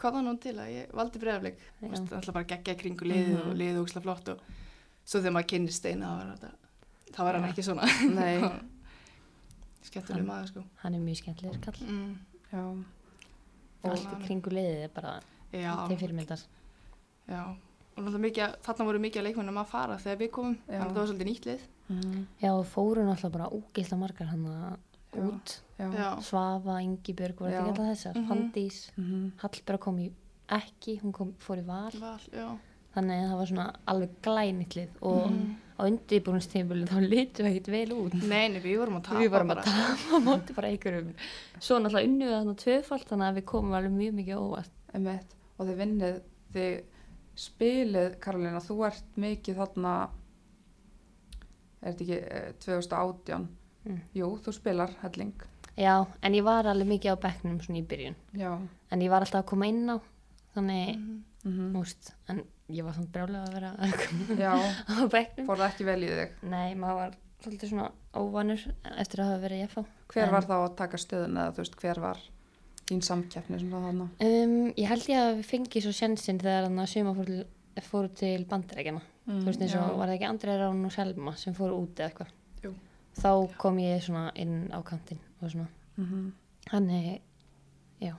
kom 0.00 0.14
það 0.16 0.24
nú 0.26 0.34
til 0.40 0.56
að 0.56 0.70
ég 0.74 0.94
valdi 0.96 1.20
er 2.10 2.16
alltaf 2.16 2.34
bara 2.36 2.48
geggja 2.54 2.74
kringu 2.80 3.04
liðið 3.10 3.36
Mhm. 3.36 3.50
og 3.50 3.56
liðið 3.60 3.80
ógislega 3.82 4.02
flott 4.06 4.28
og 4.34 4.40
svo 5.04 5.20
þegar 5.20 5.34
maður 5.36 5.50
kynni 5.52 5.72
steina, 5.76 6.06
þá 6.06 6.16
var 6.20 6.30
þetta, 6.36 6.50
þá 7.14 7.20
var 7.26 7.34
hann 7.40 7.48
ekki 7.50 7.64
svona. 7.66 7.88
nei, 8.14 8.34
Skemmtileg 9.90 10.24
maður, 10.28 10.48
sko. 10.52 10.62
hann 10.82 10.94
er 10.94 11.00
mjög 11.00 11.16
skemmtilegur 11.22 11.60
kall 11.64 11.80
Mm. 11.86 12.18
já, 12.52 12.62
og 13.82 13.90
allt 13.90 14.12
í 14.12 14.26
kringu 14.26 14.50
liðið 14.52 14.84
er 14.84 14.88
bara 14.94 15.20
Já, 15.52 15.72
til 15.88 15.96
fyrirmyndar 15.96 16.42
já. 17.28 17.56
Og 17.96 18.04
náttúrulega 18.04 18.24
mikið, 18.28 18.52
þarna 18.64 18.84
voru 18.86 18.98
mikið 19.02 19.20
að 19.20 19.24
leikmennum 19.26 19.58
að 19.60 19.66
fara 19.72 19.96
þegar 19.98 20.18
við 20.20 20.30
komum, 20.30 20.56
þannig 20.68 20.84
að 20.84 20.92
það 20.94 21.00
var 21.00 21.08
svolítið 21.10 21.30
nýtt 21.30 21.46
lið. 21.48 21.60
mm 21.90 22.26
já 22.42 22.50
og 22.54 22.66
fóru 22.70 23.02
náttúrulega 23.08 23.32
bara 23.32 23.48
úgilt 23.50 23.98
margar 23.98 24.26
hann 24.30 24.44
Já. 24.44 24.76
Út. 25.18 25.56
Svafa, 26.22 26.80
Ingibjörg, 26.84 27.38
voru 27.40 27.50
þetta 27.50 27.62
ekki 27.62 27.70
alltaf 27.70 27.86
þessar. 27.90 28.16
Mhm. 28.16 28.28
Fandís, 28.28 28.80
mhm, 28.96 29.30
Hallbjörg 29.40 29.80
kom 29.80 29.98
í 29.98 30.10
ekki, 30.48 31.00
hún 31.00 31.12
kom, 31.12 31.32
fór 31.38 31.58
í 31.62 31.64
val. 31.66 31.90
Val, 32.00 32.18
þannig 32.94 33.20
að 33.22 33.30
það 33.30 33.36
var 33.38 33.46
svona 33.46 33.66
alveg 33.86 34.10
glænýtlið 34.22 34.88
og 35.02 35.30
Mhm. 35.30 35.56
á 35.78 35.82
undirbúinnstímulinn 35.88 36.88
þá 36.88 37.00
litum 37.08 37.46
við 37.46 37.56
ekkert 37.56 37.70
vel 37.72 37.92
út. 37.96 38.14
Nei, 38.28 38.48
nei, 38.48 38.60
við 38.60 38.78
vorum 38.78 38.96
að 39.00 39.04
tapa 39.04 39.18
við 39.20 39.30
bara. 39.30 39.44
að 39.44 39.64
tapa 39.64 40.10
á 40.10 40.18
móti 40.20 40.54
bara 40.54 40.68
einhverjum. 40.68 41.14
Svo 41.60 41.78
náttúrulega 41.78 42.08
unnu 42.08 42.24
við 42.26 42.36
þarna 42.36 42.56
tvöfald 42.64 43.04
þannig 43.08 43.28
að 43.30 43.36
við 43.40 43.44
komum 43.44 43.72
alveg 43.72 43.92
mjög 43.92 44.14
mikið 44.14 44.36
óvart. 44.36 44.70
Einmitt. 44.94 45.34
Og 45.58 45.66
þið 45.66 45.76
vinnið, 45.76 46.20
þið 46.52 46.82
spilið, 47.36 48.18
Karolina, 48.20 48.60
þú 48.60 48.86
ert 48.86 49.16
mikið 49.16 49.56
þarna, 49.56 50.10
er 51.82 51.92
þetta 51.92 52.04
ekki 52.04 52.18
eh, 52.30 52.52
2018? 52.60 53.48
Mm. 53.86 54.00
Jú, 54.14 54.26
þú 54.44 54.52
spilar 54.52 54.90
helling. 55.02 55.32
já, 55.78 56.06
en 56.22 56.32
ég 56.34 56.42
var 56.44 56.64
alveg 56.68 56.86
mikið 56.88 57.14
á 57.16 57.22
bekknum 57.22 57.60
svona 57.64 57.78
í 57.80 57.86
byrjun 57.88 58.14
Já, 58.36 58.50
en 58.92 59.00
ég 59.00 59.08
var 59.10 59.22
alltaf 59.24 59.42
að 59.44 59.46
koma 59.46 59.66
inn 59.68 59.86
á 59.88 59.96
þannig, 60.54 60.96
Mhm. 60.98 61.24
mm 61.44 61.72
múst 61.72 62.10
en 62.28 62.42
ég 62.68 62.84
var 62.84 62.92
samt 62.92 63.10
brjálega 63.12 63.46
að 63.48 63.54
vera 63.54 63.76
já, 64.36 64.52
á 64.52 65.08
bekknum 65.08 65.46
fór 65.46 65.56
það 65.56 65.70
ekki 65.72 65.84
vel 65.88 66.02
í 66.04 66.08
þig. 66.08 66.30
nei, 66.42 66.74
maður 66.74 66.94
var 67.00 67.14
svolítið 67.40 67.70
svona 67.70 67.90
óvanur 68.14 68.66
eftir 68.98 69.20
að 69.24 69.30
hafa 69.30 69.42
verið 69.48 69.62
í 69.64 69.68
FH 69.68 69.84
Hver 70.12 70.24
En- 70.26 70.32
var 70.32 70.42
þá 70.42 70.56
að 70.68 70.76
taka 70.76 70.96
stöðun 70.98 71.38
eða 71.40 71.52
þú 71.54 71.56
veist, 71.64 71.76
hver 71.80 72.00
var? 72.00 72.18
þín 72.90 73.00
samkeppni 73.06 73.58
svona 73.60 73.80
þannig. 73.86 74.08
Um, 74.20 74.72
ég 74.74 74.88
held 74.88 75.06
ég 75.06 75.16
að 75.22 75.36
við 75.38 75.46
fengið 75.46 75.82
svo 75.84 75.92
sjensinn 75.94 76.40
þegar 76.42 76.64
hann 76.66 76.76
að 76.82 76.88
suma 76.90 77.14
fór 77.14 77.26
til, 77.26 77.44
fóru 77.86 78.08
til 78.18 78.44
bandarækjana. 78.50 79.00
Mm, 79.28 79.40
Þú 79.40 79.44
veist 79.46 79.60
eins 79.62 79.74
og 79.78 79.84
já. 79.90 79.96
var 79.96 80.08
það 80.08 80.16
ekki 80.18 80.28
Andrei 80.28 80.56
Rán 80.58 80.84
og 80.84 80.92
Selma 80.92 81.36
sem 81.36 81.54
fóru 81.54 81.78
út 81.78 81.94
eða 81.94 82.10
eitthvað. 82.10 82.32
Þá 83.18 83.30
kom 83.58 83.78
ég 83.82 84.02
svona 84.04 84.30
inn 84.38 84.68
á 84.70 84.78
kantinn 84.86 85.20
og 85.40 85.50
svona. 85.50 85.68
Mhm. 85.96 86.32
Þannig, 86.70 87.20
já, 88.00 88.14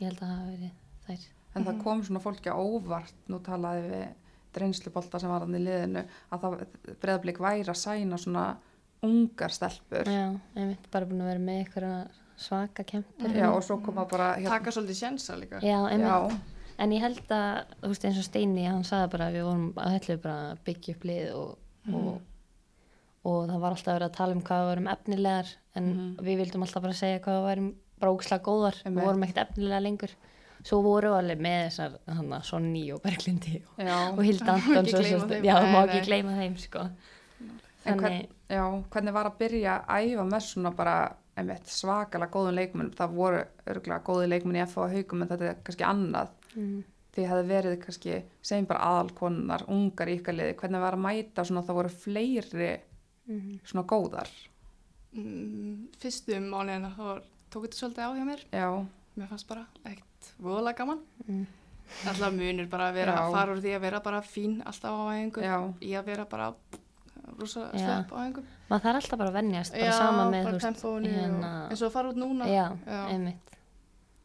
ég 0.00 0.08
held 0.08 0.18
að 0.20 0.26
það 0.28 0.38
hafi 0.38 0.56
verið 0.56 0.72
þær. 1.06 1.28
En 1.54 1.64
það 1.64 1.82
kom 1.84 2.02
svona 2.02 2.20
fólki 2.24 2.50
á 2.52 2.56
óvart, 2.56 3.14
nú 3.28 3.38
talaði 3.44 3.88
við 3.90 4.06
dreynslubolta 4.52 5.20
sem 5.20 5.30
var 5.30 5.40
hann 5.40 5.56
í 5.56 5.62
liðinu, 5.64 6.04
að 6.32 6.40
það 6.40 6.64
breðablík 7.00 7.38
væri 7.40 7.68
að 7.72 7.80
sæna 7.80 8.18
svona 8.20 8.56
ungar 9.02 9.50
stelpur. 9.50 10.04
Já, 10.08 10.38
einmitt 10.56 10.90
bara 10.92 11.06
búin 11.06 11.22
að 11.24 11.32
vera 11.32 11.44
með 11.44 11.62
eitthvað 11.64 12.18
svaka 12.36 12.84
kempur. 12.84 13.32
Já, 13.36 13.48
og 13.52 13.62
svo 13.64 13.78
koma 13.84 14.04
bara 14.08 14.34
hérna. 14.36 14.48
taka 14.58 14.70
svolítið 14.70 14.98
sjensa 14.98 15.36
líka 15.38 15.60
Já, 15.62 15.78
einmitt. 15.88 16.08
Já, 16.08 16.40
En 16.82 16.90
ég 16.90 17.02
held 17.04 17.28
að, 17.30 17.66
þú 17.82 17.88
veist, 17.92 18.04
eins 18.08 18.18
og 18.18 18.24
Steini, 18.26 18.64
hann 18.66 18.84
sagði 18.86 19.10
bara 19.12 19.26
að 19.28 19.36
við 19.36 19.44
vorum 19.46 19.66
að 19.76 19.92
hellu 19.96 20.16
bara 20.24 20.36
að 20.50 20.62
byggja 20.66 20.94
upp 20.96 21.04
lið 21.04 21.26
og, 21.36 21.50
og, 21.92 22.08
og 23.22 23.46
það 23.48 23.62
var 23.62 23.76
alltaf 23.76 23.96
verið 23.96 24.08
að 24.08 24.18
tala 24.18 24.36
um 24.36 24.42
hvað 24.42 24.60
við 24.62 24.70
vorum 24.72 24.90
efnilegar 24.92 25.54
en 25.78 25.88
við 26.18 26.42
vildum 26.42 26.66
alltaf 26.66 26.84
bara 26.84 26.98
segja 26.98 27.22
hvað 27.22 27.38
við 27.38 27.48
vorum 27.48 27.72
bara 28.02 28.12
ógislega 28.16 28.46
góðar, 28.46 28.78
við 28.84 29.00
vorum 29.06 29.24
ekkert 29.26 29.42
efnilega 29.46 29.82
lengur. 29.82 30.14
Svo 30.62 30.78
voru 30.82 31.10
við 31.10 31.18
alveg 31.18 31.40
með 31.42 31.58
þessar, 31.64 31.96
hann 32.06 32.34
að 32.36 32.44
Sonny 32.46 32.82
og 32.94 33.00
Berglindi 33.02 33.56
og, 33.62 33.80
og 33.88 34.20
Hilda 34.22 34.52
Það 34.52 34.68
Antons 34.68 34.94
og 34.98 35.08
svo, 35.08 35.40
já, 35.42 35.54
það 35.56 35.72
má 35.72 35.78
ekki 35.82 36.04
gleyma 36.06 36.36
þeim, 36.36 36.54
sko. 36.62 36.84
En 37.82 37.98
hvern, 37.98 38.20
já, 38.46 38.62
hvernig 38.94 39.16
var 39.16 39.30
að 39.30 39.40
byrja 39.40 39.74
að 39.80 40.06
æfa 40.06 40.26
með 40.28 40.44
svona 40.46 40.72
bara 40.78 40.96
einmitt, 41.38 41.72
svakalega 41.72 42.30
góðum 42.30 42.56
leikmenn 42.58 42.92
það 42.94 43.16
voru 43.16 43.42
örgulega 43.72 44.06
góði 44.06 44.30
leikmenn 44.30 44.58
í 44.60 44.64
FH 44.66 44.88
haugum 44.92 45.24
en 45.24 45.32
þetta 45.32 45.48
er 45.48 45.60
kannski 45.66 45.86
annað. 45.88 46.32
Mm, 46.52 46.78
því 47.16 47.26
hefði 47.28 47.48
verið 47.48 47.76
kannski 47.82 48.20
segjum 48.44 48.68
bara 48.70 48.86
aðalkonnar, 48.92 49.66
ungar 49.72 50.10
í 50.12 50.16
ykkar 50.20 50.36
liði 50.36 50.56
hvernig 50.60 50.84
var 50.84 50.96
að 50.96 51.04
mæta 51.06 51.46
svona 51.48 51.64
það 51.66 51.78
voru 51.80 51.94
fleiri 52.04 52.72
mm, 53.28 53.60
svona 53.68 53.84
góðar. 53.88 54.30
Mm, 55.12 55.88
fyrstu 56.00 56.38
mánuðina 56.40 56.92
þá 56.96 57.04
tók 57.52 57.66
þetta 57.66 57.80
svolítið 57.80 58.06
á 58.06 58.10
hjá 58.16 58.24
mér. 58.28 58.44
Já, 58.52 58.68
mér 59.18 59.28
fannst 59.32 59.48
bara 59.50 59.66
ekkert 59.84 60.30
voðalega 60.40 60.78
gaman. 60.80 61.02
Mm, 61.26 61.44
alltaf 62.08 62.32
munir 62.38 62.70
bara 62.72 62.88
að 62.90 62.96
vera 63.00 63.16
Já. 63.18 63.20
að 63.26 63.36
fara 63.36 63.52
úr 63.56 63.60
því 63.64 63.74
að 63.76 63.84
vera 63.86 64.00
bara 64.06 64.22
fín 64.24 64.56
alltaf 64.64 64.96
á 64.96 65.04
já, 65.42 65.56
í 65.84 65.92
að 65.98 66.08
vera 66.08 66.24
bara 66.30 66.48
rosa 67.38 67.68
slepp 67.76 68.12
á 68.12 68.16
æfingu. 68.24 68.44
Maður 68.70 68.84
þarf 68.86 69.00
alltaf 69.02 69.18
bara 69.20 69.30
að 69.32 69.38
venjast, 69.40 69.72
bara 69.76 69.84
já, 69.90 69.92
sama 69.98 70.24
með, 70.32 70.44
bara 70.44 70.56
þú 70.56 70.58
veist, 70.58 70.66
tempóinu 70.70 71.12
hérna- 71.12 71.54
og 71.66 71.70
eins 71.74 71.82
og 71.82 71.88
að 71.90 71.96
fara 71.98 72.12
út 72.12 72.20
núna. 72.22 72.48
Já, 72.48 72.66
Já. 72.86 73.00
einmitt. 73.12 73.48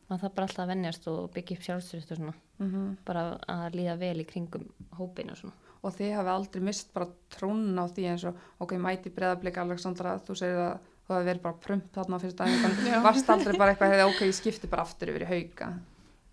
Maður 0.07 0.21
þarf 0.23 0.35
bara 0.39 0.47
alltaf 0.47 0.63
að 0.63 0.71
venjast 0.71 1.07
og 1.11 1.31
byggja 1.35 1.57
upp 1.57 1.65
sjálfstyrst 1.67 2.11
og 2.15 2.17
svona. 2.21 2.33
mm 2.57 2.97
bara 3.05 3.23
að 3.47 3.75
líða 3.75 3.97
vel 3.99 4.17
í 4.23 4.25
kringum 4.25 4.63
hópin 4.97 5.29
og 5.29 5.37
svona 5.37 5.66
og 5.87 5.95
þið 5.95 6.13
hafi 6.17 6.31
aldrei 6.33 6.63
mist 6.67 6.93
bara 6.95 7.07
trúnna 7.33 7.85
á 7.85 7.87
því 7.87 8.07
eins 8.11 8.23
og 8.27 8.35
ok, 8.63 8.73
mæti 8.83 9.11
breðablík 9.15 9.57
Alexandra, 9.61 10.17
þú 10.19 10.35
segir 10.37 10.59
að 10.63 10.79
þú 11.07 11.13
hafi 11.15 11.27
verið 11.29 11.43
bara 11.45 11.61
prump 11.63 11.91
þarna 11.95 12.19
á 12.19 12.23
fyrsta 12.23 12.47
æfingan 12.47 13.03
varst 13.07 13.29
aldrei 13.31 13.57
bara 13.57 13.71
eitthvað, 13.73 13.93
hefði 13.95 14.09
ok, 14.11 14.21
ég 14.27 14.35
skipti 14.35 14.67
bara 14.71 14.83
aftur 14.83 15.13
yfir 15.13 15.23
í 15.23 15.29
hauga 15.31 15.69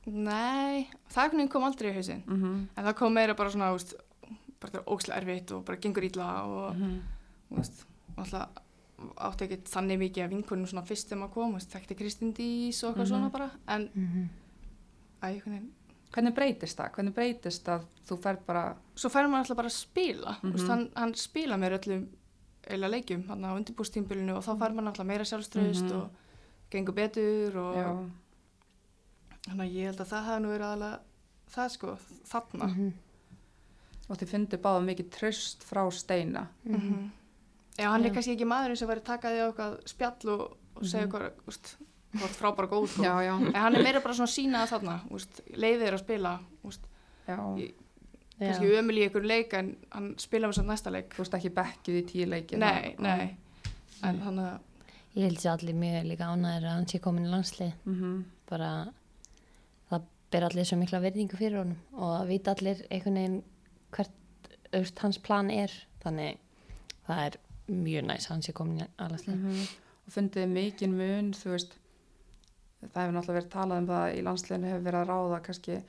nei, 0.07 0.89
það 1.15 1.39
kom 1.53 1.65
aldrei 1.65 1.91
í 1.93 1.95
hausinn 1.95 2.23
mm 2.27 2.43
-hmm. 2.43 2.67
en 2.77 2.85
það 2.85 2.99
kom 2.99 3.15
meira 3.15 3.35
bara 3.35 3.51
svona 3.51 3.73
úst, 3.75 3.95
bara 4.61 4.73
það 4.73 4.81
er 4.81 4.93
ókslega 4.93 5.21
erfitt 5.21 5.53
og 5.53 5.65
bara 5.65 5.79
gengur 5.79 6.05
ítla 6.05 6.29
og 6.45 6.77
Mhm. 6.77 7.01
veist, 7.51 7.87
alltaf 8.17 8.49
átti 9.17 9.45
ekkert 9.45 9.69
þannig 9.69 9.99
mikið 9.99 10.25
að 10.25 10.31
vinkunum 10.31 10.67
svona 10.67 10.87
fyrst 10.87 11.09
þegar 11.09 11.19
maður 11.23 11.33
kom, 11.35 11.55
þekkti 11.59 11.95
Kristín 11.99 12.33
Dís 12.35 12.83
og 12.85 12.91
eitthvað 12.95 13.05
Mhm. 13.05 13.09
svona 13.09 13.31
bara, 13.31 13.51
en 13.69 13.91
mm 13.95 14.07
-hmm. 14.07 14.29
æ, 15.23 15.27
einhvern 15.27 15.53
veginn, 15.53 15.73
hvernig 16.15 16.35
breytist 16.37 16.79
það? 16.79 16.91
hvernig 16.95 17.15
breytist 17.17 17.69
að 17.69 17.87
þú 18.09 18.19
fer 18.23 18.37
bara 18.47 18.65
svo 18.95 19.11
fær 19.11 19.27
maður 19.29 19.45
alltaf 19.45 19.57
bara 19.57 19.69
að 19.73 19.79
spila, 19.79 20.37
mm 20.43 20.53
Mhm. 20.53 20.69
hann, 20.69 20.91
hann 20.97 21.15
spila 21.15 21.57
mér 21.57 21.79
öllum 21.79 22.05
eila 22.71 22.89
leikjum, 22.89 23.27
hann 23.29 23.45
á 23.45 23.51
undirbústímbilinu 23.59 24.37
og 24.37 24.45
þá 24.45 24.53
fær 24.59 24.73
maður 24.75 24.89
alltaf 24.93 25.07
meira 25.07 25.25
sjálfströðust 25.25 25.91
Mhm. 25.91 25.97
og 26.01 26.11
gengur 26.71 26.95
betur 26.95 27.57
og 27.59 27.75
já, 27.77 27.89
þannig 29.49 29.67
að 29.67 29.75
ég 29.75 29.85
held 29.91 30.01
að 30.01 30.13
það 30.13 30.25
hafi 30.29 30.43
nú 30.43 30.49
verið 30.55 30.69
aðalega 30.69 30.99
það 31.55 31.69
sko, 31.71 31.99
þarna 32.31 32.67
Mhm. 32.69 32.93
og 34.09 34.17
þið 34.19 34.29
fundu 34.35 34.57
báða 34.59 34.85
mikið 34.89 35.11
tröst 35.11 35.65
frá 35.65 35.91
steina 35.93 36.47
Mhm. 36.65 37.11
Já, 37.77 37.91
hann 37.91 38.05
er 38.05 38.11
Já. 38.11 38.15
kannski 38.15 38.37
ekki 38.37 38.47
maðurinn 38.47 38.77
sem 38.79 38.89
væri 38.89 39.01
takaði 39.03 39.41
á 39.43 39.51
eitthvað 39.53 39.89
spjall 39.89 40.29
og, 40.31 40.57
og 40.77 40.83
segja 40.85 41.07
eitthvað, 41.09 41.33
úst, 42.15 42.21
hvort 42.23 42.37
frábæra 42.41 42.69
góð 42.71 42.89
sko. 42.89 43.03
Já, 43.03 43.15
já, 43.27 43.35
En 43.47 43.55
hann 43.55 43.75
er 43.77 43.83
meira 43.83 44.01
bara 44.01 44.15
svona 44.15 44.31
sína 44.31 44.67
þarna, 44.67 45.01
úst, 45.11 45.41
leiðir 45.55 45.95
að 45.95 45.99
spila, 46.05 46.39
kannski 48.39 48.71
ömul 48.79 48.99
í 48.99 49.05
einhver 49.07 49.25
leik 49.27 49.53
en 49.55 49.69
hann 49.95 50.15
spila 50.19 50.49
með 50.51 50.59
svo 50.59 50.65
næsta 50.69 50.91
leik. 50.91 51.13
þú 51.15 51.23
veist 51.23 51.35
ekki 51.39 51.51
bekkjuð 51.55 51.99
í 52.01 52.05
tíu 52.11 52.27
leiki 52.31 52.59
Nei, 52.61 52.95
nei, 52.99 53.37
en 54.03 54.19
hann 54.25 54.39
að, 54.43 54.59
ég 55.15 55.29
held 55.29 55.39
sér 55.43 55.53
allir 55.55 55.75
mjög 55.79 56.09
líka 56.11 56.31
ánæður 56.33 56.67
að 56.69 56.75
hann 56.75 56.89
sé 56.91 56.99
komin 57.05 57.27
í 57.29 57.31
landslið 57.31 57.73
mm 57.85 57.95
-hmm. 58.01 58.25
bara 58.51 58.71
það 59.91 60.03
ber 60.33 60.43
allir 60.49 60.65
svo 60.67 60.77
mikla 60.79 61.01
verðingu 61.01 61.37
fyrir 61.39 61.59
honum 61.59 61.79
og 61.93 62.21
að 62.21 62.27
vita 62.29 62.51
allir 62.57 62.83
einhvern 62.91 63.15
veginn 63.15 63.43
hvert 63.93 64.99
hans 65.03 65.19
plan 65.19 65.51
er. 65.51 65.71
Þannig 66.05 66.39
það 67.07 67.19
er 67.27 67.37
mjög 67.69 68.05
næs 68.05 68.27
að 68.27 68.31
hann 68.31 68.43
sé 68.43 68.53
komin 68.53 68.81
í 68.81 68.87
landslið 68.99 69.37
Mhm. 69.37 69.67
og 70.07 70.13
fundið 70.13 70.49
mikinn 70.49 70.97
mun 70.97 71.33
þú 71.33 71.51
veist 71.51 71.79
það 72.93 73.03
hefur 73.03 73.15
náttúrulega 73.17 73.39
verið 73.39 73.53
talað 73.53 73.83
um 73.83 73.91
það 73.91 74.07
í 74.15 74.25
landsliðinu 74.29 74.71
hefur 74.71 74.89
verið 74.89 75.01
að 75.01 75.13
ráða 75.13 75.43
kannski 75.49 75.83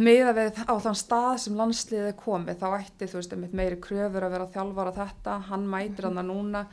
miða 0.00 0.32
við 0.34 0.58
á 0.64 0.74
þann 0.80 0.96
stað 0.96 1.34
sem 1.42 1.58
landsliðið 1.58 2.08
er 2.08 2.16
komið 2.16 2.62
þá 2.62 2.66
ætti 2.78 3.08
þú 3.10 3.18
veist 3.18 3.34
einmitt 3.36 3.56
meiri 3.56 3.78
kröfur 3.82 4.24
að 4.24 4.36
vera 4.36 4.50
þjálfara 4.54 4.94
þetta, 4.96 5.36
hann 5.50 5.66
mætir 5.68 6.08
hann 6.08 6.22
núna. 6.28 6.64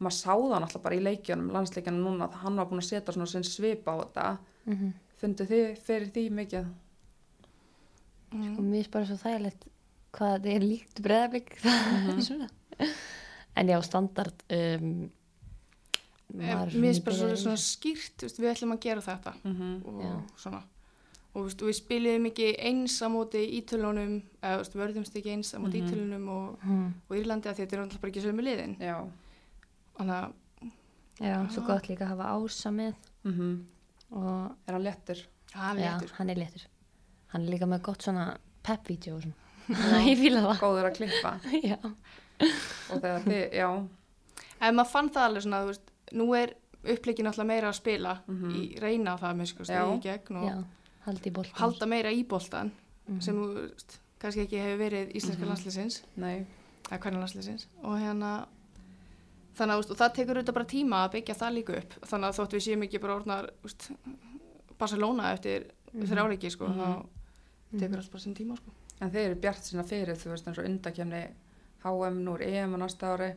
Maður 0.00 0.16
sá 0.16 0.30
það 0.32 0.54
náttúrulega 0.54 0.84
bara 0.84 0.96
í 0.96 1.02
leikjunum 1.04 1.50
landsleikjunum 1.52 2.06
núna 2.06 2.28
að 2.28 2.38
hann 2.44 2.56
var 2.60 2.68
búin 2.70 2.80
að 2.80 2.86
setja 2.86 3.12
svona 3.12 3.28
sinn 3.28 3.44
svip 3.44 3.88
á 3.90 3.94
þetta. 3.98 4.28
Mm 4.64 4.76
-hmm. 4.76 4.92
fundið 5.20 5.50
þið 5.50 5.82
fyrir 5.86 6.08
því 6.14 6.24
mikið? 6.38 6.70
Og 8.30 8.38
mm, 8.38 8.70
mér 8.70 8.76
finnst 8.78 8.90
bara 8.90 9.06
svo 9.06 9.16
þægilegt 9.16 9.66
hvað 10.12 10.32
þetta 10.36 10.54
er 10.54 10.64
líkt 10.64 11.02
breðablik 11.02 11.50
svona. 12.28 12.48
En 13.56 13.68
já, 13.68 13.82
standard 13.82 14.44
um, 14.48 15.10
mér 16.34 16.70
finnst 16.72 17.04
bara 17.04 17.16
svona, 17.16 17.32
í 17.36 17.40
svona 17.42 17.56
skýrt, 17.60 18.24
úst, 18.26 18.38
við 18.40 18.50
ætlum 18.54 18.72
að 18.76 18.80
gera 18.84 19.00
þetta. 19.00 19.32
Mm 19.44 19.54
-hmm. 19.56 19.86
og 19.86 20.22
svona. 20.36 20.62
Og 21.34 21.46
úst, 21.46 21.60
við 21.62 21.76
spiliðum 21.78 22.26
ekki 22.26 22.56
eins 22.58 23.00
á 23.02 23.06
móti 23.08 23.42
ítölunum, 23.60 24.22
eða 24.42 24.60
úst, 24.60 24.74
vörðumst 24.74 25.14
ekki 25.16 25.30
eins 25.30 25.54
á 25.54 25.58
móti 25.58 25.78
Mhm. 25.80 25.86
ítölunum 25.88 26.28
og, 26.28 26.58
Mhm. 26.64 26.94
og 27.10 27.16
Írlandi 27.16 27.46
að 27.48 27.54
þetta 27.58 27.72
er 27.72 27.78
náttúrulega 27.86 28.00
bara 28.00 28.12
ekki 28.12 28.22
sömu 28.22 28.42
liðin. 28.42 28.76
já. 28.80 29.08
Þannig 29.98 30.14
að, 30.24 30.32
já, 31.20 31.48
svo 31.50 31.66
gott 31.66 31.88
líka 31.88 32.04
að 32.04 32.08
hafa 32.08 32.24
ása 32.34 32.70
með? 32.70 32.94
Mm 33.24 33.66
og 34.12 34.50
er 34.66 34.72
hann 34.72 34.82
lettur 34.82 35.18
hann 35.52 35.78
er 35.78 35.82
já, 35.84 35.98
léttur. 36.00 36.10
hann 36.18 36.30
er 36.30 36.48
hann 37.28 37.42
er 37.46 37.50
líka 37.52 37.66
með 37.66 37.82
gott 37.82 38.02
svona 38.02 38.36
pep-vídeó 38.64 39.14
og 39.16 39.22
svona. 39.22 39.34
Ég 40.10 40.18
fíla 40.18 40.40
það. 40.42 40.58
Góður 40.58 40.88
að 40.88 40.96
klippa. 40.96 41.32
Já, 41.70 41.76
og 42.90 43.00
þegar 43.02 43.20
þið, 43.24 43.52
já. 43.54 43.68
En 44.60 44.74
maður 44.74 44.90
fann 44.90 45.10
það 45.14 45.26
alveg 45.28 45.44
svona, 45.44 45.60
þú 45.62 45.68
veist, 45.70 45.89
nú 46.12 46.34
er 46.36 46.54
uppleikin 46.84 47.26
alltaf 47.26 47.46
meira 47.46 47.68
að 47.68 47.74
spila 47.80 48.18
Mhm. 48.26 48.50
í 48.56 48.78
reyna 48.80 49.16
það 49.18 49.36
með 49.36 49.46
sko, 49.46 49.64
Já. 49.64 49.64
stegi 49.64 49.98
í 49.98 50.02
gegn 50.02 50.36
og 50.36 50.48
já, 50.48 50.64
haldi 51.06 51.32
halda 51.54 51.86
meira 51.86 52.10
í 52.12 52.24
boltan 52.26 52.70
Mhm. 53.08 53.20
sem 53.22 53.34
þú 53.36 53.70
kannski 54.20 54.46
ekki 54.46 54.58
hefur 54.60 54.78
verið 54.90 55.12
íslenska 55.16 55.40
Mhm. 55.44 55.48
landsliðsins, 55.48 56.02
nei, 56.16 56.46
eða 56.90 56.98
hvernig 56.98 57.20
landsliðsins 57.22 57.66
og 57.82 57.98
hérna 57.98 58.46
þannig 59.56 59.76
að 59.84 59.96
það 59.96 60.14
tekur 60.14 60.36
auðvitað 60.38 60.54
bara 60.54 60.64
tíma 60.64 60.96
að 61.08 61.12
byggja 61.12 61.34
það 61.36 61.54
líka 61.54 61.76
upp 61.78 61.90
þannig 62.06 62.28
að 62.28 62.36
þótt 62.38 62.54
við 62.56 62.64
séum 62.66 62.82
ekki 62.86 63.00
bara 63.00 63.16
orðnar 63.20 63.50
veist, 63.62 63.90
Barcelona 64.78 65.32
eftir 65.34 65.64
mm 65.92 66.00
Mhm. 66.00 66.06
þrjáleiki 66.06 66.50
sko, 66.50 66.66
Mhm. 66.68 66.78
þá 66.78 67.06
tekur 67.78 67.96
allt 67.98 68.10
bara 68.10 68.20
sinn 68.22 68.34
tíma 68.34 68.56
sko. 68.56 68.70
En 69.00 69.10
þeir 69.10 69.26
eru 69.30 69.34
bjart 69.40 69.62
sína 69.64 69.82
fyrir, 69.84 70.14
þú 70.16 70.30
veist, 70.30 70.46
eins 70.46 70.58
og 70.58 70.64
undakefni 70.64 71.28
HM 71.82 72.24
núr 72.24 72.40
EM 72.42 72.74
á 72.74 72.78
næsta 72.78 73.16
ári, 73.16 73.34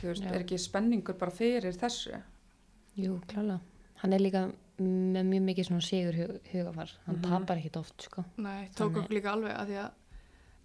þú 0.00 0.06
veist, 0.12 0.22
Já. 0.24 0.32
er 0.34 0.40
ekki 0.44 0.58
spenningur 0.58 1.18
bara 1.18 1.30
fyrir 1.30 1.72
þessu? 1.76 2.22
jú, 2.96 3.20
klála 3.28 3.60
hann 4.02 4.12
er 4.12 4.18
líka 4.20 4.52
með 4.78 5.24
mjög 5.24 5.42
mikið 5.50 5.66
svona 5.70 5.82
sigur 5.82 6.14
hug, 6.14 6.40
hugafar 6.52 6.90
hann 7.06 7.16
Mhm. 7.16 7.22
tapar 7.30 7.56
ekkit 7.56 7.76
oft 7.76 8.02
sko 8.02 8.24
Nei, 8.36 8.68
tók 8.76 8.96
okkur 8.96 9.08
líka 9.14 9.32
alveg 9.32 9.52
að 9.56 9.66
því 9.68 9.78
að 9.84 9.90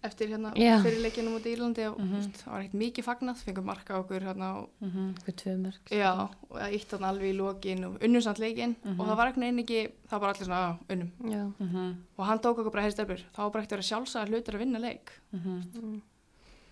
eftir 0.04 0.28
hérna 0.28 0.52
Já. 0.56 0.82
fyrirleikinu 0.82 1.30
mútið 1.30 1.52
Írlandi 1.56 1.84
og 1.88 1.98
Mhm. 1.98 2.08
þú 2.10 2.16
veist, 2.18 2.32
það 2.42 2.50
var 2.52 2.60
ekkert 2.60 2.74
mikið 2.82 3.04
fagnað, 3.04 3.36
fengum 3.44 3.64
marka 3.64 3.94
á 3.94 3.98
okkur 4.02 4.20
hérna 4.20 4.48
og 4.58 4.68
Mm 4.80 4.90
-hmm. 4.90 5.14
eitthvað 5.14 5.36
tvö 5.36 5.56
mörg 5.62 5.88
Já, 5.90 6.12
og 6.50 6.58
það 6.58 6.72
eitt 6.72 6.90
hann 6.90 7.04
alveg 7.04 7.34
í 7.34 7.36
lokin 7.36 7.84
og 7.84 7.98
unnum 8.02 8.20
samt 8.22 8.38
leikinn 8.38 8.76
Mhm. 8.84 9.00
og 9.00 9.06
það 9.06 9.16
var 9.16 9.26
einhvern 9.26 9.40
veginn 9.40 9.58
ekki, 9.64 9.92
það 10.08 10.10
var 10.10 10.20
bara 10.20 10.32
allir 10.32 10.46
svona, 10.46 10.78
já, 10.78 10.78
unnum. 10.94 11.10
já, 11.24 11.52
Mm 11.60 11.96
Og 12.18 12.26
hann 12.26 12.38
tók 12.38 12.58
okkur 12.58 12.70
bara 12.72 12.82
hefði 12.84 12.92
stefnur, 12.92 13.22
þá 13.32 13.36
var 13.38 13.50
bara 13.50 13.62
ekkert 13.64 13.72
að 13.72 13.76
vera 13.76 13.82
sjálfsagt 14.04 14.28
hlutur 14.28 14.54
að 14.54 14.58
vinna 14.58 14.78
leik. 14.78 15.10
-hmm. 15.32 15.62
mm. 15.82 16.02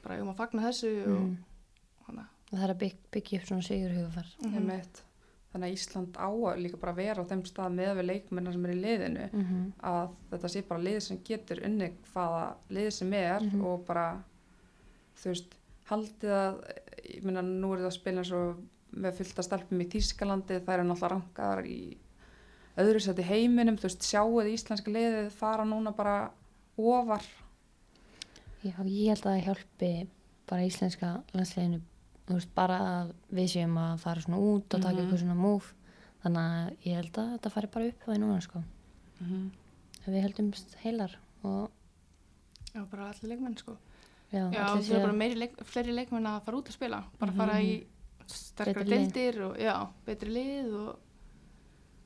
Bara 0.02 0.20
um 0.22 0.28
að 0.28 0.36
fagna 0.36 0.62
þessu 0.62 1.02
og 1.06 1.20
Mm. 1.20 1.36
hana. 2.08 2.28
Það 2.50 2.64
er 2.66 2.72
að 2.74 2.78
bygg, 2.82 2.96
byggja 3.14 3.38
upp 3.40 3.46
svona 3.48 3.62
sigur 3.66 3.94
hugafar. 3.98 4.26
Ég 4.44 4.64
meit. 4.66 5.02
þannig 5.50 5.66
að 5.66 5.72
Ísland 5.74 6.14
á 6.14 6.30
að 6.30 6.60
líka 6.62 6.78
bara 6.78 6.92
vera 6.94 7.22
á 7.22 7.26
þeim 7.26 7.40
stað 7.42 7.72
með 7.74 7.88
við 7.98 8.04
leikmennar 8.06 8.52
sem 8.54 8.64
er 8.66 8.70
í 8.70 8.80
liðinu 8.84 9.24
Mhm. 9.32 9.72
að 9.82 10.10
þetta 10.30 10.48
sé 10.48 10.60
bara 10.68 10.80
lið 10.80 11.00
sem 11.02 11.18
getur 11.26 11.64
unni 11.66 11.88
hvaða 12.14 12.54
lið 12.70 12.90
sem 12.92 13.12
er 13.12 13.40
Mhm. 13.40 13.64
og 13.64 13.84
bara 13.86 14.22
þú 15.16 15.24
veist, 15.32 15.56
haldið 15.90 16.30
að 16.30 16.60
ég 17.16 17.22
meina 17.24 17.42
nú 17.42 17.72
er 17.74 17.78
það 17.80 17.86
að 17.90 17.98
spila 17.98 18.18
eins 18.22 18.30
og 18.32 18.56
með 18.94 19.12
fullta 19.18 19.42
stelpum 19.42 19.80
í 19.80 19.88
Þýskalandi 19.90 20.60
það 20.60 20.68
er 20.78 20.84
náttúrulega 20.84 21.10
rankaðar 21.10 21.66
í 21.66 21.96
öðru 22.78 23.18
í 23.18 23.22
heiminum, 23.22 23.76
þú 23.76 23.82
veist, 23.82 24.02
sjáuð 24.06 24.52
íslenska 24.54 24.88
liðið 24.92 25.30
fara 25.32 25.64
núna 25.64 25.90
bara 25.96 26.30
ofar 26.78 27.22
Já, 28.62 28.72
ég 28.84 29.08
held 29.08 29.24
að 29.24 29.34
það 29.34 29.44
hjálpi 29.44 30.06
bara 30.46 30.62
íslenska 30.62 31.24
landsleginu 31.34 31.80
veist, 32.38 32.54
bara 32.54 32.78
að 32.78 33.12
við 33.32 33.48
séum 33.54 33.76
að 33.78 33.98
fara 34.00 34.20
svona 34.20 34.38
út 34.38 34.74
og 34.74 34.80
taka 34.82 34.94
Mhm. 34.94 35.00
eitthvað 35.00 35.22
svona 35.22 35.34
múf 35.40 35.74
þannig 36.24 36.42
að 36.46 36.76
ég 36.86 36.94
held 36.94 37.12
að 37.12 37.32
þetta 37.38 37.50
fari 37.50 37.66
bara 37.66 37.86
upp 37.88 38.00
á 38.00 38.06
því 38.10 38.18
núna 38.18 38.40
sko. 38.42 38.62
Ef 40.00 40.06
við 40.08 40.22
heldum 40.22 40.52
heilar 40.84 41.16
og 41.44 41.70
Já, 42.74 42.84
bara 42.90 43.08
allir 43.10 43.28
leikmenn 43.36 43.56
sko. 43.58 43.76
já, 44.32 44.50
Já, 44.52 44.62
allir 44.64 44.82
það 44.84 44.90
er 44.90 44.98
séu- 44.98 45.02
bara 45.02 45.12
meiri 45.12 45.34
leik, 45.38 45.56
fleiri 45.64 45.92
leikmenn 45.92 46.26
að 46.26 46.42
fara 46.44 46.56
út 46.56 46.68
að 46.68 46.72
spila. 46.78 47.04
Bara 47.18 47.32
Mhm. 47.32 47.36
fara 47.36 47.52
í 47.60 47.84
sterkara 48.26 48.84
Betri 48.84 48.96
lið. 48.96 49.12
deildir 49.12 49.40
og 49.50 49.56
já, 49.58 49.88
betri 50.06 50.28
lið 50.30 50.74
og, 50.74 50.98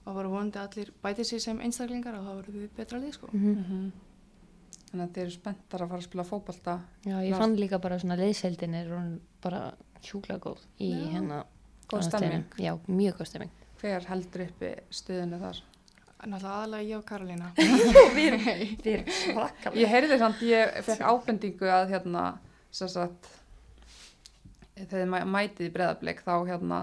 og 0.06 0.14
bara 0.14 0.28
vonandi 0.28 0.56
allir 0.58 0.90
bæti 1.02 1.20
sér 1.20 1.40
sem 1.40 1.58
einstaklingar 1.60 2.14
og 2.14 2.24
það 2.24 2.42
verður 2.42 2.60
við 2.62 2.68
betra 2.76 2.98
lið 3.00 3.12
sko. 3.12 3.26
Mhm. 3.32 3.92
þannig 4.94 5.08
að 5.08 5.12
þeir 5.12 5.22
eru 5.22 5.30
spenntar 5.30 5.80
að 5.80 5.88
fara 5.88 5.98
að 5.98 6.02
spila 6.04 6.22
fótbolta 6.24 6.80
Já, 7.04 7.16
ég 7.18 7.30
Lars- 7.30 7.38
fann 7.40 7.56
líka 7.56 7.80
bara 7.80 7.98
svona 7.98 8.16
liðseldin 8.16 8.74
er 8.74 9.18
bara 9.42 9.74
hjúkla 10.08 10.38
góð 10.44 10.64
í 10.80 10.90
Já. 10.92 11.04
hérna 11.16 11.42
Góð 11.90 12.02
stemming. 12.06 12.44
Já, 12.58 12.72
mjög 12.88 13.18
góð 13.20 13.28
stemming 13.28 13.50
hver 13.84 14.06
heldur 14.08 14.44
uppi 14.46 14.70
stuðinu 14.96 15.38
þar 15.42 15.58
Náttúrulega 16.24 16.52
aðalega 16.56 16.86
ég 16.88 16.96
og 16.96 17.02
Karolína. 17.04 17.48
Við 18.16 18.86
erum 18.94 19.08
svakal 19.12 19.74
Ég 19.76 19.90
heyrði 19.92 20.16
samt, 20.22 20.38
ég 20.48 20.78
fekk 20.86 21.02
ábendingu 21.04 21.68
að 21.68 21.90
hérna, 21.92 22.22
sem 22.72 22.88
sagt, 22.88 23.28
þegar 24.78 25.10
mæ- 25.12 25.26
mætið 25.28 25.68
í 25.68 25.72
breðablik 25.74 26.22
þá 26.24 26.32
hérna, 26.48 26.78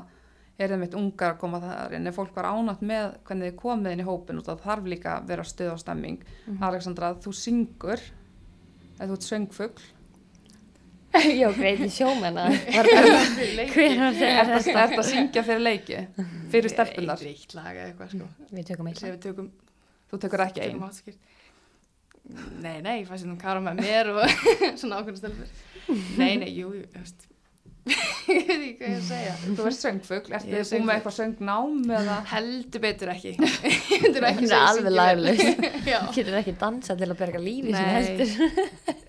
er 0.62 0.70
það 0.70 0.82
mitt 0.84 0.98
ungar 1.00 1.34
að 1.34 1.40
koma 1.42 1.60
þar 1.64 1.96
inn, 1.98 2.06
ef 2.12 2.20
fólk 2.20 2.36
var 2.38 2.52
ánátt 2.52 2.84
með 2.86 3.08
hvernig 3.26 3.50
þið 3.50 3.58
komið 3.64 3.96
inn 3.96 4.04
í 4.04 4.08
hópin 4.12 4.38
og 4.44 4.46
það 4.52 4.62
þarf 4.68 4.90
líka 4.94 5.16
að 5.18 5.32
vera 5.34 5.48
stuð 5.50 5.72
og 5.74 5.82
stemming. 5.82 6.22
Alexandra, 6.70 7.10
þú 7.26 7.34
syngur, 7.42 8.04
eða 9.00 9.10
þú 9.10 9.18
ert 9.18 9.28
söngfugl, 9.32 9.88
Já, 11.42 11.48
greiti 11.58 11.90
sjómenna 11.92 12.46
Hver 12.52 12.88
var 12.94 14.22
er 14.22 14.52
þetta? 14.52 14.60
þetta 14.78 15.02
að 15.02 15.08
syngja 15.10 15.44
fyrir 15.48 15.64
leiki, 15.66 15.98
fyrir 16.54 16.72
stelpunar? 16.72 17.20
Eitt 17.26 17.42
eitt 17.52 17.56
lag 17.58 17.74
eða 17.76 17.90
eitthvað 17.90 18.14
sko. 18.16 18.30
Við 18.52 18.70
tökum 18.72 18.90
eitt 18.92 19.04
við 19.04 19.18
tökum, 19.26 19.50
Þú 20.12 20.20
tekur 20.26 20.44
ekki 20.46 20.64
einn. 20.66 20.80
Nei, 22.62 22.78
nei, 22.84 22.96
ég 23.02 23.10
fæst 23.10 23.26
þetta 23.26 23.40
Karo 23.42 23.64
með 23.66 23.82
mér 23.82 24.10
og 24.14 24.24
svona 24.80 25.02
ákveðna 25.02 25.20
stelpur. 25.20 25.52
Nei, 26.20 26.34
nei, 26.40 26.50
jú, 26.56 26.72
þú 26.76 27.02
veist. 27.02 27.28
ég 28.30 28.46
veit 28.46 28.62
ekki 28.62 28.74
hvað 28.78 28.92
ég 28.92 28.98
að 29.00 29.06
segja. 29.08 29.32
Þú 29.58 29.64
ert 29.72 29.78
söngfugl, 29.80 30.34
ertu 30.38 30.52
Ég 30.52 30.60
er 30.62 30.68
búin 30.70 30.86
með 30.86 30.98
eitthvað 31.00 31.16
söngnám 31.18 31.94
eða? 31.98 32.18
Heldur 32.30 32.84
betur 32.84 33.12
ekki. 33.16 33.32
Ég 33.42 34.06
myndir 34.06 34.28
ekki 34.30 34.46
er 34.46 34.52
segja 34.52 34.60
alveg 34.70 34.96
Já. 35.90 36.00
Getur 36.14 36.38
ekki 36.44 36.54
dansa 36.62 36.96
til 37.00 37.10
að 37.10 37.18
berga 37.24 37.42
lífi 37.42 37.74
sem 37.74 37.90
heldur 37.96 38.36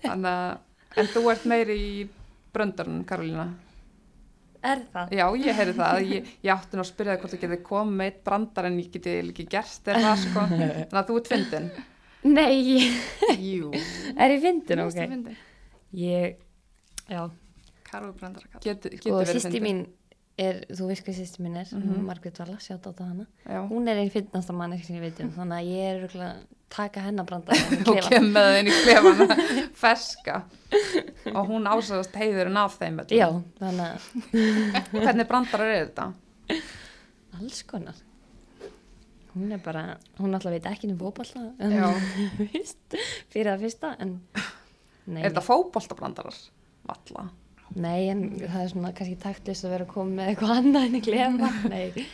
Þannig 0.07 0.31
að, 0.33 0.55
en 0.97 1.09
þú 1.13 1.23
ert 1.33 1.45
meiri 1.49 1.77
í 1.79 1.93
bröndarinn, 2.53 3.03
Karolína. 3.09 3.47
Er 4.63 4.79
það? 4.93 5.09
Já, 5.17 5.25
ég 5.43 5.57
heyri 5.57 5.73
það. 5.75 6.01
Ég, 6.07 6.27
ég 6.45 6.51
átti 6.53 6.77
nú 6.79 6.83
að 6.85 6.87
spyrja 6.93 7.15
það 7.15 7.23
hvort 7.23 7.33
þú 7.33 7.39
getið 7.41 7.63
komið 7.67 7.97
með 7.99 8.11
eitt 8.11 8.21
brandar 8.23 8.67
en 8.69 8.77
ég 8.79 8.91
geti 8.93 9.15
ekki 9.19 9.45
gert 9.51 9.81
þér 9.89 9.99
það, 10.05 10.21
sko. 10.23 10.43
Þannig 10.53 10.99
að 11.01 11.09
þú 11.09 11.17
ert 11.19 11.31
fyndin. 11.33 11.65
Nei, 12.23 12.55
Jú. 13.43 13.71
er 14.15 14.31
ég 14.31 14.39
fyndin, 14.45 14.79
Mér 14.79 14.85
finnst 14.85 14.95
það 14.95 15.03
ok 15.03 15.11
fyndið. 15.17 15.41
Ég, 15.99 16.37
já 17.11 17.23
Karo 17.89 18.13
brandara 18.17 18.47
kall. 18.53 18.61
Get, 18.63 18.87
getur 18.87 19.01
Sko, 19.03 19.17
verið 19.19 19.35
sýsti 19.41 19.59
mín 19.61 19.81
er, 20.41 20.61
þú 20.71 20.87
veist 20.89 21.03
hvað 21.05 21.17
sýsti 21.19 21.43
mín 21.43 21.59
er 21.59 21.67
mm 21.75 21.83
Mhm. 21.83 22.05
Margrét 22.07 22.39
Vala, 22.41 22.55
sjátt 22.63 22.87
á 22.87 22.91
það 22.95 23.09
hana 23.11 23.25
Já, 23.43 23.59
Hún 23.69 23.91
er 23.91 23.99
einn 24.01 24.09
fyndnasta 24.15 24.55
mann 24.55 24.73
sem 24.81 24.95
ég 24.95 25.03
veit 25.03 25.19
um 25.21 25.29
Þannig 25.35 25.59
að 25.59 25.69
ég 25.75 25.83
er 25.91 26.07
taka 26.73 27.03
hennar 27.05 27.27
brandar 27.29 27.59
og 27.91 27.99
kem 28.07 28.29
með 28.33 28.47
það 28.49 28.59
inn 28.59 28.69
í 28.71 28.77
klefana, 28.83 29.37
ferska. 29.83 30.39
Og 31.33 31.43
hún 31.51 31.69
ásæðast 31.69 32.15
heiðurinn 32.17 32.57
af 32.59 32.79
þeim. 32.81 33.03
Já, 33.13 33.27
þannig 33.61 33.85
að 33.91 34.07
Hvernig 35.03 35.29
brandarar 35.29 35.75
er 35.75 35.85
þetta? 35.85 36.09
alls 37.37 37.61
konar 37.69 38.01
Hún 39.33 39.49
er 39.55 39.61
bara, 39.65 39.95
hún 40.19 40.35
alltaf 40.37 40.53
veit 40.53 40.67
ekki 40.69 40.91
um. 40.93 40.99
Vist, 42.53 42.97
Fyrir 43.33 43.49
það 43.55 43.63
fyrsta 43.65 43.93
En 44.03 44.19
Er 45.17 45.31
þetta 45.31 45.41
fótboltabrandarar? 45.43 46.35
Valla. 46.87 47.29
nei, 47.73 48.09
en 48.11 48.21
það 48.37 48.59
er 48.61 48.69
svona 48.69 48.91
kannski 48.93 49.17
taktlist 49.23 49.65
að 49.65 49.73
vera 49.73 49.87
að 49.87 49.93
koma 49.95 50.17
með 50.19 50.29
eitthvað 50.31 50.53
annað 50.59 50.85
en 50.85 50.97
í 50.99 51.01
klefa 51.07 51.49
Nei, 51.71 52.05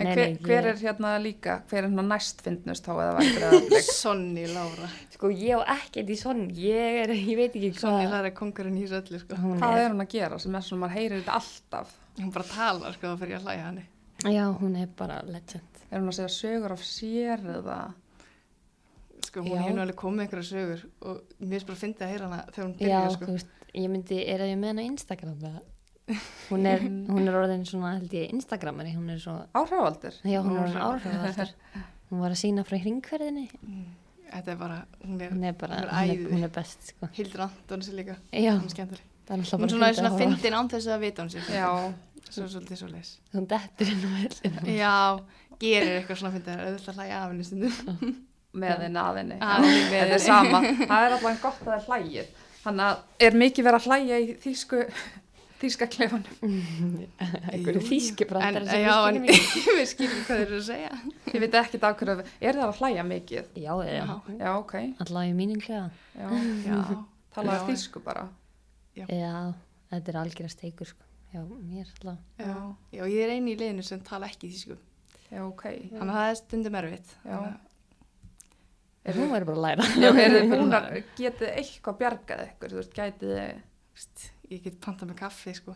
En 0.00 0.06
Nei, 0.08 0.14
hver, 0.16 0.28
nei, 0.32 0.38
hver 0.40 0.64
ég- 0.64 0.68
er 0.72 0.78
hérna 0.80 1.10
líka, 1.20 1.54
hver 1.68 1.78
er 1.84 1.88
hérna 1.90 2.02
næst 2.08 2.40
fyndnust 2.42 2.86
þá 2.86 2.92
eða 2.94 3.16
væri 3.18 3.32
breðablik? 3.36 3.88
Sonny 4.02 4.46
Lára. 4.48 4.88
sko 5.12 5.28
ég 5.30 5.60
á 5.60 5.60
ekkert 5.76 6.08
í 6.10 6.16
sonn 6.16 6.46
Ég 6.56 7.00
er, 7.02 7.12
ég 7.12 7.36
veit 7.36 7.52
ekki 7.58 7.72
Sonny 7.76 8.06
hvað 8.06 8.14
Lára 8.14 8.30
er 8.30 8.36
kongurinn 8.38 8.78
í 8.80 8.86
þessu 8.86 9.02
öllu, 9.02 9.20
sko. 9.20 9.36
hún 9.42 9.58
Hvað 9.60 9.76
er 9.76 9.84
er 9.84 9.90
hún 9.92 10.04
að 10.06 10.08
gera 10.14 10.38
sem 10.40 10.54
er 10.56 10.64
svona, 10.64 10.86
maður 10.86 10.96
heyrir 10.96 11.20
þetta 11.20 11.36
alltaf? 11.42 11.92
Hún 12.18 12.32
bara 12.32 12.48
talar, 12.54 12.96
sko, 12.96 13.12
þá 13.12 13.20
fyrir 13.20 13.34
ég 13.36 13.42
að 13.42 13.46
hlæja 13.50 13.66
henni. 13.68 13.84
Já, 14.32 14.44
hún 14.62 14.76
er 14.80 14.88
bara 14.96 15.20
legend 15.28 15.82
Er 15.92 16.00
hún 16.00 16.08
að 16.08 16.16
segja 16.22 16.32
sögur 16.38 16.72
af 16.72 16.82
sér 16.88 17.44
eða? 17.58 17.78
Sko, 19.28 19.42
hún 19.44 19.52
Já. 19.52 19.60
hefur 19.66 19.82
alveg 19.84 19.96
komið 20.00 20.24
einhverja 20.24 20.48
sögur 20.48 20.82
og 21.02 21.20
mér 21.40 21.52
finnst 21.52 21.68
bara 21.68 21.76
að 21.76 21.82
fyndi 21.84 22.04
að 22.06 22.10
heyra 22.14 22.28
hana 22.32 22.40
þegar 22.48 22.64
hún 22.66 22.74
Já, 22.74 22.86
byrjar, 22.88 23.12
sko. 23.18 23.28
þú 23.28 23.36
veist, 23.36 23.52
ég 23.76 23.92
myndi, 23.92 24.18
er 24.28 24.40
að 24.44 24.50
ég 24.52 24.58
með 24.64 24.72
hana 24.72 24.82
á 24.82 24.88
Instagram 24.88 25.38
eða? 25.50 25.62
Hún 26.50 26.66
er, 26.66 26.82
hún 27.14 27.28
er 27.30 27.36
orðin 27.38 27.64
svona, 27.68 27.94
held 27.98 28.12
ég, 28.16 28.30
Instagramari, 28.34 28.92
hún 28.96 29.10
er 29.14 29.20
svo, 29.22 29.36
Áhrifavaldur? 29.54 30.16
já, 30.26 30.40
hún 30.42 30.56
er 30.58 30.64
orðin 30.66 30.82
áhrifaldur. 30.86 31.52
Hún 32.12 32.20
var 32.24 32.34
að 32.34 32.40
sína 32.42 32.64
frá 32.68 32.78
hringferðinni, 32.82 33.46
Þetta 34.32 34.48
er 34.54 34.56
bara, 34.56 34.76
hún 35.04 35.18
er, 35.20 35.32
hún 35.34 35.42
er 35.44 35.52
bara, 35.60 35.76
Hún 35.76 35.84
er 35.84 35.90
hún 35.92 35.98
er, 36.02 36.12
æði. 36.16 36.28
hún 36.32 36.44
er 36.46 36.50
best, 36.54 36.86
sko. 36.94 37.08
Hildur 37.18 37.42
Antons 37.44 37.88
er 37.92 37.96
líka, 37.98 38.14
Já, 38.32 38.54
hún 38.56 38.64
er 38.64 38.72
skemmtileg. 38.72 39.04
það 39.28 39.34
er 39.34 39.42
alltaf 39.42 39.52
Hún 39.52 39.62
bara 39.62 39.72
svona, 39.74 39.88
er 39.92 39.96
svona 39.98 40.08
að 40.08 40.14
horfa. 40.16 40.24
fyndin 40.24 40.56
án 40.56 40.70
þess 40.72 40.88
að 40.94 41.02
vita 41.04 41.22
hún 41.26 41.32
sér. 41.34 41.50
Já, 41.52 41.70
Svo 42.32 42.46
svolítið 42.48 42.78
svo 42.80 42.88
leis. 42.88 43.10
Hún 43.34 43.46
dettur 43.50 43.90
inn 43.92 44.04
á 44.06 44.10
vellinu. 44.16 44.76
Já, 44.78 44.92
gerir 45.60 45.98
eitthvað 45.98 46.20
svona 46.22 46.32
fyndið, 46.38 46.60
auðvitað 46.64 46.96
hlæja 46.96 47.18
af 47.18 47.32
henni 47.34 47.44
stundum. 47.44 48.14
með 48.62 48.82
henni 48.86 49.02
að 49.02 49.18
henni. 49.20 49.36
Þetta 49.92 50.16
er 50.16 50.22
sama. 50.24 50.60
Það 50.80 51.04
er 51.08 51.16
alltaf 51.18 51.42
gott 51.42 51.60
að 51.60 51.66
það 51.66 51.76
er 51.76 51.84
hlægið. 51.90 52.30
Þannig 52.62 52.86
að 52.86 53.26
er 53.28 53.36
mikið 53.42 53.66
verið 53.68 53.80
að 53.82 53.88
hlæja 53.90 54.20
í 54.22 54.30
þýsku, 54.46 54.80
þýska 55.62 55.86
klefanum. 55.94 56.52
Einhverju 57.52 57.82
þýski 57.86 58.26
brandar 58.30 58.66
En, 58.66 58.82
já, 58.82 58.96
en 59.08 59.20
við 59.78 59.86
skiljum 59.92 60.20
hvað 60.26 60.40
þeir 60.42 60.44
eru 60.48 60.58
að 60.58 60.66
segja. 60.68 60.90
Ég 61.32 61.38
veit 61.44 61.56
ekki 61.62 61.80
af 61.88 61.96
hverju, 62.00 62.16
er 62.42 62.58
það 62.58 62.66
að 62.68 62.80
hlæja 62.82 63.06
mikið? 63.08 63.48
Já, 63.62 63.72
já, 63.86 64.04
Já, 64.42 64.50
ok. 64.58 64.74
alltaf 65.04 65.24
í 65.28 65.32
mínum 65.38 65.62
klefa. 65.62 65.88
Já, 66.18 66.28
Já. 66.66 67.62
þýsku 67.70 68.02
bara. 68.04 68.26
Já, 68.98 69.06
þetta 69.92 70.12
er 70.12 70.20
algjörða 70.26 70.52
steikur, 70.52 70.90
sko. 70.92 71.08
Já, 71.32 71.40
mér 71.48 71.86
alltaf. 71.88 72.18
já. 72.36 72.56
Já, 72.92 73.02
ég 73.08 73.20
er 73.24 73.30
eini 73.38 73.54
í 73.54 73.60
liðinu 73.62 73.84
sem 73.86 74.00
tala 74.04 74.28
ekki 74.28 74.50
þýsku. 74.52 74.76
Já, 75.32 75.40
ok. 75.46 75.62
Þannig 75.94 76.10
að 76.12 76.16
það 76.18 76.30
er 76.34 76.40
stundum 76.42 76.80
erfitt. 76.82 77.14
Já. 77.24 77.36
Að- 77.40 77.60
Er 79.02 79.16
Hún 79.18 79.32
verður 79.34 79.48
bara 79.48 79.56
að 79.58 79.64
læra. 79.64 79.86
Já, 79.98 80.10
er 80.22 80.34
þið 80.36 80.44
búin 80.52 80.74
að 80.76 80.84
getið 81.18 81.48
eitthvað 81.58 81.96
bjargað 81.98 82.42
ykkur, 82.44 82.70
þú 82.70 82.76
veist, 82.78 82.92
gætið 82.94 83.32
ég 84.52 84.62
get 84.66 84.78
pantað 84.84 85.12
með 85.12 85.18
kaffi 85.24 85.54
sko. 85.58 85.74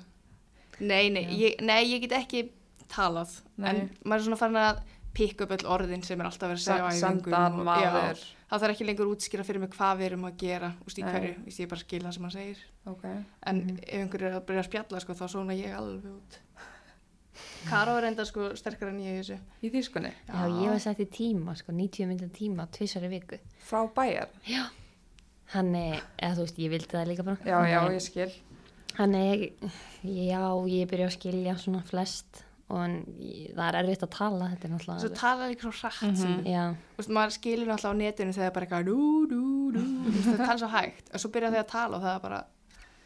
nei, 0.81 1.09
nei, 1.11 1.25
ég, 1.41 1.61
nei, 1.65 1.83
ég 1.95 2.05
get 2.05 2.13
ekki 2.21 2.45
talað 2.93 3.33
Nei. 3.57 3.71
en 3.71 3.79
maður 4.05 4.21
er 4.21 4.27
svona 4.29 4.39
farin 4.41 4.61
að 4.63 4.83
pikka 5.17 5.47
upp 5.47 5.55
öll 5.57 5.69
orðin 5.73 6.03
sem 6.05 6.21
er 6.21 6.27
alltaf 6.29 6.51
verið 6.53 6.61
að 6.61 6.67
segja 6.67 6.91
sandan, 7.01 7.55
maður, 7.65 8.21
já, 8.21 8.35
það 8.51 8.61
þarf 8.63 8.75
ekki 8.75 8.87
lengur 8.91 9.09
útskýra 9.15 9.47
fyrir 9.49 9.63
mig 9.65 9.71
hvað 9.73 9.95
við 10.03 10.07
erum 10.11 10.27
að 10.29 10.35
gera 10.43 10.69
úst, 10.85 10.99
í 11.01 11.05
Nei. 11.07 11.13
hverju, 11.15 11.35
Vist, 11.47 11.61
ég 11.65 11.71
bara 11.73 11.81
skil 11.81 12.03
það 12.05 12.13
sem 12.19 12.27
hann 12.29 12.35
segir 12.37 12.61
ok. 12.93 13.05
en 13.53 13.63
ef 13.81 13.95
einhver 14.03 14.27
er 14.29 14.37
að 14.37 14.45
byrja 14.51 14.63
að 14.63 14.69
spjalla 14.69 15.01
sko, 15.01 15.17
þá 15.17 15.25
svona 15.33 15.57
ég 15.57 15.73
alveg 15.79 16.11
út 16.13 16.39
Karó 17.67 17.97
er 17.99 18.07
enda 18.09 18.25
sko 18.25 18.53
sterkar 18.57 18.93
en 18.93 19.01
ég 19.03 19.17
í 19.17 19.21
þessu 19.21 19.37
Í 19.67 19.71
þýskunni, 19.75 20.13
Já, 20.29 20.37
ég 20.47 20.71
var 20.71 20.81
sett 20.85 21.01
í 21.03 21.07
tíma, 21.13 21.57
sko, 21.59 21.73
90 21.75 22.09
myndin 22.13 22.31
tíma, 22.33 22.69
tvisar 22.73 23.05
í 23.05 23.11
viku. 23.13 23.39
frá 23.67 23.83
bæjar. 23.93 24.31
Hann 25.53 25.75
er, 25.79 26.01
eða 26.19 26.39
þú 26.39 26.45
veist, 26.47 26.61
ég 26.63 26.73
vildi 26.73 26.89
það 26.91 27.11
líka 27.11 27.27
bara. 27.27 27.37
Já, 27.47 27.59
já, 27.71 27.81
ég 27.95 28.03
skil. 28.03 28.31
Hann 28.97 29.15
er, 29.19 29.47
já, 30.03 30.43
ég 30.73 30.89
byrja 30.91 31.07
að 31.11 31.15
skilja 31.19 31.57
svona 31.61 31.83
flest 31.85 32.43
og 32.73 32.81
það 33.55 33.61
er 33.69 33.77
erfitt 33.83 34.03
að 34.03 34.11
tala, 34.17 34.49
þetta 34.55 34.67
er 34.67 34.73
svo 34.73 34.95
náttúrulega... 34.95 35.19
tala 35.21 35.49
líka 35.53 35.63
svo 35.69 35.73
hratt. 35.77 36.01
Mm 36.03 36.17
Mhm. 36.17 36.47
Já, 36.51 36.65
Vist, 36.99 37.11
maður 37.15 37.35
skilur 37.37 37.69
náttúrulega 37.71 37.95
á 37.95 38.01
netinu 38.01 38.33
þegar 38.35 38.55
bara 38.57 38.67
eitthvað 38.67 38.89
dú, 38.89 39.27
dú, 39.31 39.43
dú, 39.77 39.85
það 40.27 40.41
tala 40.43 40.59
svo 40.63 40.71
hægt. 40.73 41.13
Og 41.15 41.21
svo 41.23 41.31
byrja 41.37 41.53
þau 41.55 41.61
að 41.63 41.69
tala 41.75 41.97
og 41.97 42.03
það 42.03 42.15
er 42.17 42.25
bara 42.27 42.41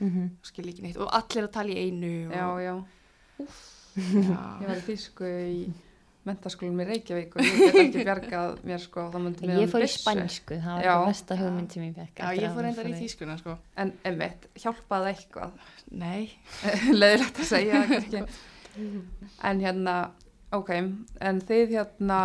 mm 0.01 0.31
skil 0.49 0.69
ekki 0.71 0.83
neitt. 0.87 0.97
Og 0.97 1.11
allir 1.13 1.45
að 1.45 1.53
tala 1.59 1.75
í 1.75 1.79
einu 1.85 2.15
og, 2.31 2.33
Já, 2.33 2.47
já. 2.65 2.75
já. 3.41 3.47
Ég 4.63 4.67
var 4.71 4.77
í 4.79 4.85
þýsku 4.87 5.29
í 5.29 5.61
mentaskólum 6.29 6.81
í 6.83 6.87
Reykjavík 6.89 7.37
og 7.37 7.43
ég 7.45 7.59
get 7.61 7.79
ekki 7.81 8.03
bjargað 8.09 8.59
mér 8.69 8.83
sko, 8.83 9.07
þá 9.13 9.19
myndi 9.25 9.49
mér 9.49 9.63
Ég 9.63 9.71
fór 9.73 9.85
í 9.87 9.89
spænsku, 9.91 10.59
það 10.61 10.77
var 10.77 10.89
ekki 10.91 11.09
besta 11.11 11.39
hugmynd 11.41 11.75
sem 11.77 11.87
ég 11.87 11.95
fekk. 11.97 12.21
Já, 12.21 12.43
ég 12.43 12.55
fór 12.57 12.67
reyndar 12.67 12.91
í 12.91 12.93
fór 12.93 13.01
þýskuna, 13.01 13.37
sko. 13.41 13.57
En 13.81 13.93
einmitt, 14.11 14.47
hjálpaði 14.61 15.15
eitthvað, 15.15 15.57
Nei. 16.03 16.31
leiðilegt 17.01 17.41
að 17.41 17.51
segja 17.55 17.83
það. 17.89 18.39
En 19.51 19.65
hérna, 19.65 19.97
ok, 20.57 20.71
en 21.31 21.41
þið 21.49 21.75
hérna, 21.79 22.21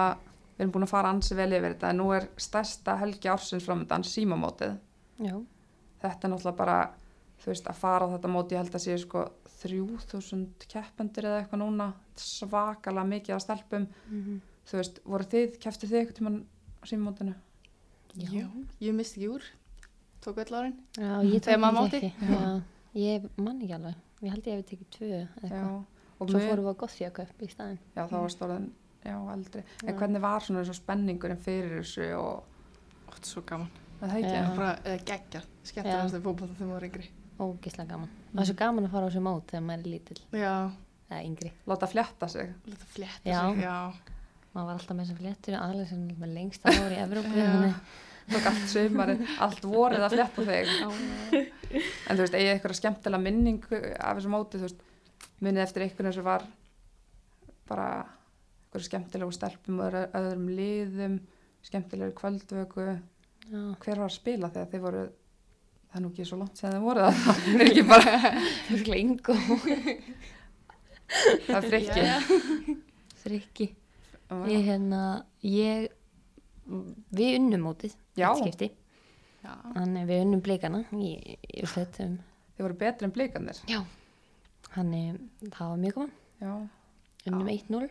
við 0.56 0.66
erum 0.66 0.76
búin 0.76 0.88
að 0.88 0.94
fara 0.94 1.16
ansi 1.16 1.40
vel 1.40 1.50
yfir 1.54 1.74
þetta, 1.74 1.94
en 1.94 2.02
nú 2.04 2.12
er 2.16 2.28
stærsta 2.40 3.00
helgi 3.02 3.32
ársins 3.32 3.66
framöndan 3.68 4.06
símamótið. 4.08 4.78
Já, 5.24 5.36
Þetta 6.06 6.28
er 6.28 6.32
náttúrulega 6.36 6.58
bara, 6.60 6.80
þú 7.46 7.52
veist, 7.54 7.68
að 7.70 7.78
fara 7.78 8.08
á 8.10 8.14
þetta 8.16 8.32
móti, 8.34 8.56
ég 8.56 8.64
held 8.64 8.76
að 8.80 8.86
séu 8.88 8.98
sko 9.04 9.24
3000 9.62 10.66
keppendur 10.72 11.28
eða 11.30 11.42
eitthvað 11.44 11.62
núna, 11.62 11.88
svakalega 12.20 13.06
mikið 13.12 13.36
af 13.36 13.44
stelpum. 13.46 13.88
Mhm. 14.10 14.40
Þú 14.66 14.80
veist, 14.80 15.00
voru 15.06 15.28
þið, 15.30 15.58
keftið 15.62 15.92
þið 15.92 16.00
eitthvað 16.00 16.18
tímann 16.20 16.40
á 16.82 16.84
símamótinu? 16.90 17.36
já. 18.18 18.48
Ég 18.82 18.94
misti 18.96 19.20
ekki 19.22 19.30
úr. 19.36 19.44
Tók 20.22 20.38
öll 20.42 20.56
árin. 20.58 20.78
Já, 20.98 21.22
Þegar 21.46 21.60
maður 21.62 21.94
ekki. 22.00 22.14
Já, 22.26 22.62
ég 22.96 23.30
man 23.38 23.60
ekki 23.62 23.74
alveg. 23.76 23.96
Ég 24.24 24.32
held 24.32 24.46
ég 24.48 24.56
hefði 24.56 24.68
tekið 24.72 24.90
tvö 24.96 25.10
eða 25.12 25.28
Já, 25.28 25.50
eitthvað. 25.50 25.86
og 26.20 26.30
Svo 26.30 26.40
með- 26.40 26.50
fórum 26.50 26.66
við 26.66 26.72
á 26.74 26.80
Gothjaköp 26.82 27.42
í 27.46 27.50
staðin. 27.52 27.80
Já, 27.96 28.08
þá 28.08 28.16
var 28.22 28.30
stóðan, 28.34 28.70
já, 29.06 29.16
eldri. 29.36 29.64
En 29.84 29.94
Já. 29.94 29.98
hvernig 30.00 30.22
var 30.22 30.40
svona 30.42 30.60
eins 30.64 30.70
og 30.70 30.76
spenningurinn 30.80 31.38
fyrir 31.38 31.80
þessu 31.84 32.08
og 32.18 32.44
Ótt, 33.12 33.26
svo 33.26 33.42
gaman. 33.46 33.70
er 34.02 34.08
það 34.08 34.18
ekki? 34.24 34.34
Já. 34.34 34.56
Bara, 34.56 34.76
eða 34.84 35.06
geggja. 35.06 35.42
Skemmtilegast 35.64 36.16
að 36.16 36.22
fókbóta 36.26 36.56
þegar 36.56 36.68
maður 36.68 36.80
var 36.80 36.88
yngri. 36.90 37.10
Ógislega 37.40 37.90
gaman. 37.90 38.10
Það 38.34 38.42
er 38.42 38.50
svo 38.50 38.56
gaman 38.62 38.86
að 38.88 38.92
fara 38.96 39.06
á 39.06 39.10
þessu 39.12 39.22
mót 39.26 39.48
þegar 39.52 39.64
maður 39.68 39.80
er 39.86 39.92
lítill. 39.92 40.22
Já, 40.32 40.54
Eða 41.10 41.22
yngri. 41.28 41.52
Láta 41.70 41.88
flétta 41.88 42.28
sig. 42.32 42.54
lítið 42.66 42.88
flétta 42.96 43.30
Já. 43.30 43.42
sig. 43.54 43.62
Já. 43.62 43.76
Maður 44.56 44.66
var 44.66 44.74
alltaf 44.80 44.96
með 44.96 45.04
þessum 45.06 45.18
fléttur 45.20 45.58
aðlega 45.60 45.88
sem 45.90 46.08
með 46.22 46.34
lengst 46.34 46.66
ári 46.66 46.96
í 46.96 47.02
Evrópu. 47.04 47.36
Já. 47.36 47.52
þannig- 47.52 48.02
Tók 48.26 48.46
allt 48.50 48.70
sumarið, 48.72 49.20
allt 49.40 49.62
vorið 49.62 50.02
að 50.02 50.14
flétta 50.16 50.46
þig. 50.48 50.70
En 52.10 52.16
þú 52.18 52.22
veist, 52.24 52.34
eigið 52.34 52.52
eitthvað 52.56 52.74
skemmtilega 52.80 53.22
minningu 53.22 53.80
af 54.00 54.18
þessu 54.18 54.32
móti, 54.34 54.58
þú 54.58 54.66
veist, 54.66 54.80
munið 55.42 55.62
eftir 55.62 55.84
einhvern 55.86 56.14
sem 56.14 56.24
var 56.26 56.44
bara 57.70 57.90
eitthvað 58.66 58.86
skemmtilegu 58.88 59.32
stelpum 59.36 59.80
og 59.80 59.92
öðru- 59.92 60.10
öðrum 60.18 60.48
liðum, 60.58 61.20
skemmtilegu 61.62 62.14
kvöldvöku. 62.18 62.88
Já, 63.46 63.76
Hver 63.80 63.98
var 64.02 64.10
að 64.10 64.16
spila 64.18 64.50
þegar 64.50 64.72
þið 64.74 64.82
voru, 64.88 65.04
það 65.96 66.02
er 66.02 66.04
nú 66.04 66.10
ekki 66.12 66.26
svo 66.28 66.38
langt 66.42 66.60
sem 66.60 66.74
þið 66.74 66.82
voru 66.84 67.04
það, 67.06 67.20
það 67.46 67.54
er 67.56 67.62
ekki 67.70 67.84
bara, 67.88 68.14
það 71.46 71.56
er 71.56 71.68
frikki. 71.70 72.02
Frikki. 73.22 73.68
Ég 74.52 74.66
hérna, 74.68 75.00
ég, 75.48 75.86
við 77.16 77.38
unnum 77.38 77.64
mótið. 77.70 77.96
Þannig 79.46 80.10
við 80.10 80.24
unnum 80.26 80.44
blikana 80.44 80.84
í, 81.00 81.16
úrslitum. 81.62 82.18
Þið 82.58 82.68
voru 82.68 82.80
betri 82.84 83.08
en 83.08 83.16
blikanir. 83.16 83.64
Já. 83.72 83.80
Þannig 84.74 85.22
það 85.56 85.72
var 85.72 85.84
mjög. 85.86 86.16
Já. 86.42 86.54
Unnum 87.30 87.54
1-0. 87.56 87.88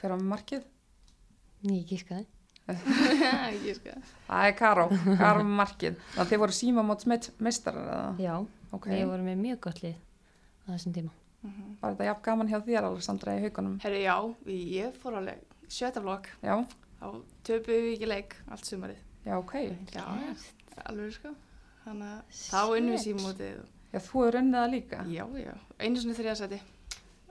Hver 0.00 0.16
var 0.16 0.18
með 0.18 0.32
markið? 0.32 0.66
Ég 1.70 1.86
gískaði. 1.92 2.26
Sko. 2.64 3.92
Það 4.28 4.46
er 4.48 4.54
Karó, 4.56 4.86
Karó 5.20 5.42
með 5.44 5.56
markið. 5.58 5.96
Þannig 6.14 6.22
að 6.24 6.30
þið 6.32 6.40
voru 6.44 6.54
síma 6.56 6.84
mót 6.88 7.04
meistarar 7.44 7.90
eða? 7.92 8.14
Já, 8.24 8.36
Ok. 8.74 8.86
við 8.88 9.04
vorum 9.10 9.26
með 9.28 9.42
mjög 9.42 9.58
gott 9.66 9.82
lið 9.84 9.98
á 10.64 10.68
þessum 10.72 10.94
tíma. 10.96 11.10
Var 11.82 11.92
þetta 11.92 12.06
jafn 12.08 12.22
gaman 12.24 12.48
hjá 12.48 12.58
þér, 12.64 12.86
Alessandra, 12.88 13.34
í 13.36 13.42
haugunum? 13.44 13.74
Herri, 13.84 14.00
já, 14.06 14.16
ég 14.48 14.94
fór 15.02 15.18
alveg 15.20 15.42
sjötta 15.68 16.00
flokk. 16.00 16.30
Já, 16.42 16.56
Þá 17.04 17.08
töpuðum 17.44 17.84
við 17.84 17.92
ekki 17.98 18.08
leik 18.08 18.36
allt 18.48 18.64
sumarið. 18.64 19.00
já, 19.26 19.34
ok. 19.36 19.52
Já, 19.92 20.04
alveg 20.88 21.12
sko. 21.18 21.34
Þannig 21.84 22.14
að 22.14 22.22
þá 22.32 22.60
unnum 22.78 22.94
við 22.94 23.02
Shit. 23.02 23.18
símótið. 23.18 23.58
Já, 23.92 23.98
þú 24.00 24.22
hefur 24.24 24.38
unnið 24.40 24.56
það 24.62 24.70
líka. 24.72 25.02
Já, 25.12 25.24
já. 25.36 25.52
Einu 25.84 26.00
svona 26.00 26.16
þriðasæti. 26.16 26.60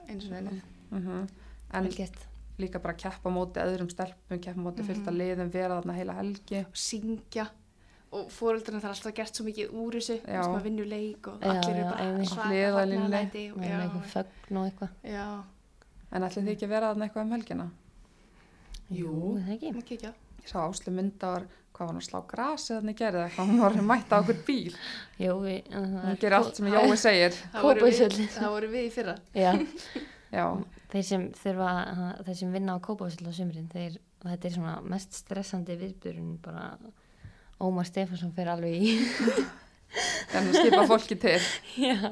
Einu 0.08 0.20
svona 0.20 0.38
unnið. 0.44 0.62
Mm 0.92 1.26
En 1.74 1.82
Vel 1.88 1.92
gert. 1.96 2.20
Líka 2.58 2.78
bara 2.82 2.94
keppa 2.94 3.30
móti 3.30 3.60
öðrum 3.60 3.90
stelpum, 3.90 4.38
keppa 4.40 4.60
móti 4.60 4.84
fylgta 4.86 5.10
liðum, 5.10 5.50
vera 5.50 5.80
þarna 5.80 5.94
heila 5.98 6.14
helgi. 6.20 6.60
Og 6.68 6.76
syngja. 6.78 7.48
Og 8.14 8.28
fóröldurinn 8.30 8.78
er 8.78 8.88
alltaf 8.92 9.14
gert 9.14 9.34
svo 9.34 9.44
mikið 9.48 9.72
úr 9.74 9.96
þessu. 9.98 10.20
Þú 10.22 10.30
Já. 10.30 10.38
veist, 10.38 10.50
maður 10.52 10.66
vinnur 10.68 10.86
leik 10.86 11.26
og 11.32 11.40
Já, 11.40 11.48
allir 11.50 11.74
eru 11.80 11.88
bara 11.90 12.28
svaka 12.30 12.48
Hliðarlínuleg. 12.50 13.32
fagnaðarlæti 13.32 13.50
og- 13.52 13.58
Með 13.58 13.68
Já, 13.68 13.80
eitthvað 13.80 14.06
fögn 14.12 14.56
og 14.60 14.66
eitthvað. 14.70 14.88
já. 15.04 15.42
En 16.12 16.22
ætlið 16.22 16.44
þið 16.44 16.52
ekki 16.54 16.66
að 16.66 16.68
vera 16.76 16.94
þarna 16.94 17.08
eitthvað 17.08 17.24
um 17.24 17.32
helgina? 17.32 17.70
Jú. 18.92 19.36
er 19.36 19.42
það 19.42 19.82
ekki. 19.82 19.98
Ég 20.44 20.50
sá 20.52 20.58
Áslu 20.68 20.92
myndar, 20.92 21.46
hvað 21.74 21.78
var 21.80 21.86
hann 21.88 21.96
að 21.96 22.06
slá 22.06 22.20
grasi 22.28 22.74
þannig 22.76 22.96
gerði 23.00 23.22
eitthvað, 23.24 23.48
hún 23.48 23.60
var 23.60 23.72
mætt 23.82 24.10
á 24.12 24.16
okkur 24.20 24.38
bíl. 24.46 24.74
Jú, 25.18 25.34
við, 25.42 25.64
það 25.72 26.02
Hún 26.04 26.10
er- 26.12 26.16
gerir 26.20 26.36
allt 26.38 26.56
sem 26.56 26.66
Jói 26.66 26.96
segir. 26.96 27.32
Það 27.50 27.62
voru 27.62 28.68
við 28.68 28.86
í 28.86 28.90
fyrra. 28.92 29.16
Já, 30.34 30.46
þeir 30.92 31.06
sem 31.06 31.26
þurfa, 31.38 31.72
þeir 32.26 32.38
sem 32.40 32.54
vinna 32.58 32.76
á 32.76 32.84
Kópavöld 32.84 33.22
á 33.22 33.32
sumrin, 33.36 33.68
þeir, 33.72 33.98
þetta 34.24 34.48
er 34.50 34.56
svona 34.56 34.76
mest 34.94 35.18
stressandi 35.20 35.76
viðbjörun 35.78 36.38
bara 36.42 36.72
Ómar 37.62 37.86
Stefansson 37.86 38.34
fyrir 38.34 38.54
alveg 38.56 38.82
í. 38.82 38.96
en 40.34 40.48
að 40.50 40.56
skipa 40.58 40.86
fólki 40.90 41.16
til. 41.22 41.38
Já. 41.88 42.10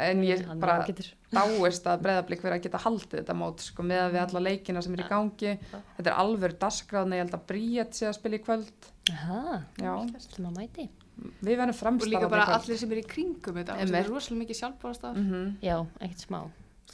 En 0.00 0.22
ég 0.24 0.42
Hann 0.46 0.56
er 0.56 0.62
bara 0.62 0.86
dáist 1.30 1.86
að 1.90 2.04
breyðablík 2.06 2.40
fyrir 2.42 2.56
að 2.56 2.64
geta 2.64 2.80
haldið 2.80 3.18
þetta 3.20 3.36
mót 3.36 3.64
sko, 3.64 3.84
með 3.86 4.04
að 4.04 4.14
við 4.14 4.22
alla 4.22 4.42
leikina 4.46 4.82
sem 4.84 4.96
er 4.96 5.02
í 5.04 5.08
gangi 5.10 5.52
þetta 5.60 6.06
er 6.06 6.16
alveg 6.22 6.56
dagskráðna, 6.62 7.18
ég 7.18 7.26
held 7.26 7.36
að 7.36 7.44
Bríett 7.50 7.98
sé 7.98 8.08
að 8.08 8.16
spila 8.16 8.38
í 8.38 8.42
kvöld 8.46 8.88
Aha, 9.12 9.60
já, 9.76 9.92
sem 10.24 10.48
að 10.48 10.56
mæti. 10.56 10.88
við 11.44 11.60
verðum 11.60 11.74
Og 11.74 11.80
fremstar 11.82 12.12
líka 12.14 12.32
bara 12.32 12.48
allir 12.56 12.80
sem 12.80 12.94
er 12.94 13.02
í 13.02 13.06
kringum 13.10 13.60
þetta. 13.60 13.76
Er 13.84 14.08
rosalega 14.08 14.40
mikið 14.44 14.60
sjálfbárast 14.62 15.06
af. 15.10 15.18
Mhm. 15.20 15.52
Já, 15.66 15.76
ekkert 16.00 16.24
smá. 16.24 16.40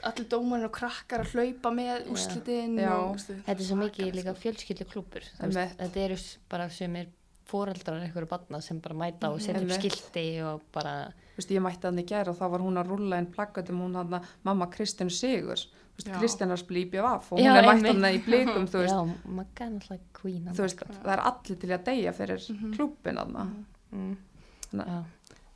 Allir 0.04 0.26
dómarinn 0.28 0.66
og 0.68 0.72
krakkar 0.76 1.22
að 1.24 1.30
hlaupa 1.34 1.70
með 1.72 2.08
úrslitin 2.12 2.76
Já. 2.78 2.90
og... 2.92 3.14
veistu, 3.16 3.36
Þetta 3.46 3.60
er 3.62 3.66
svo 3.70 3.76
mikið 3.80 4.10
líka 4.18 4.34
fjölskyldu 4.36 4.84
klúpur. 4.90 5.22
Þetta 5.40 6.00
eru 6.04 6.16
bara 6.52 6.68
sem 6.70 6.96
er 6.96 7.06
foreldrar 7.46 8.02
einhverju 8.02 8.26
barna 8.28 8.60
sem 8.60 8.80
bara 8.82 8.94
mæta 8.98 9.30
og 9.30 9.40
setja 9.40 9.62
upp 9.62 9.70
skilti 9.78 10.26
og 10.42 10.62
bara, 10.74 11.12
Þú 11.36 11.38
veist, 11.40 11.50
ég 11.54 11.62
mætti 11.62 11.86
hann 11.86 11.98
í 12.02 12.04
gær 12.08 12.28
og 12.32 12.36
þá 12.40 12.44
var 12.50 12.60
hún 12.64 12.80
að 12.80 12.88
rúlla 12.90 13.18
inn 13.22 13.28
plakkatum 13.30 13.80
hún 13.84 13.94
hann 13.94 14.16
mamma 14.44 14.66
Kristján 14.72 15.10
Sigurs 15.14 15.68
Þú 15.70 16.00
veist, 16.02 16.08
Já. 16.10 16.16
Kristján 16.18 16.52
að 16.52 16.60
spila 16.64 16.80
í 16.82 16.88
BVF 16.90 17.30
og 17.32 17.38
hún 17.38 17.46
Já, 17.46 17.54
er 17.56 17.68
mætt 17.70 17.86
hann 17.86 18.08
í 18.10 18.18
blikum 18.26 18.66
þú 18.66 18.82
veist, 18.82 18.92
já, 18.92 19.98
queen. 20.18 20.50
þú 20.52 20.64
veist 20.66 20.82
það 20.90 21.12
er 21.14 21.22
allir 21.30 21.60
til 21.62 21.70
að 21.72 21.84
deyja 21.86 22.12
fyrir 22.18 22.42
mm 22.50 22.56
Mhm. 22.60 22.74
klúbbin 22.76 23.16
hann 23.22 23.64
Mm. 23.92 24.16
Þannig- 24.72 24.88
Já, 24.90 25.04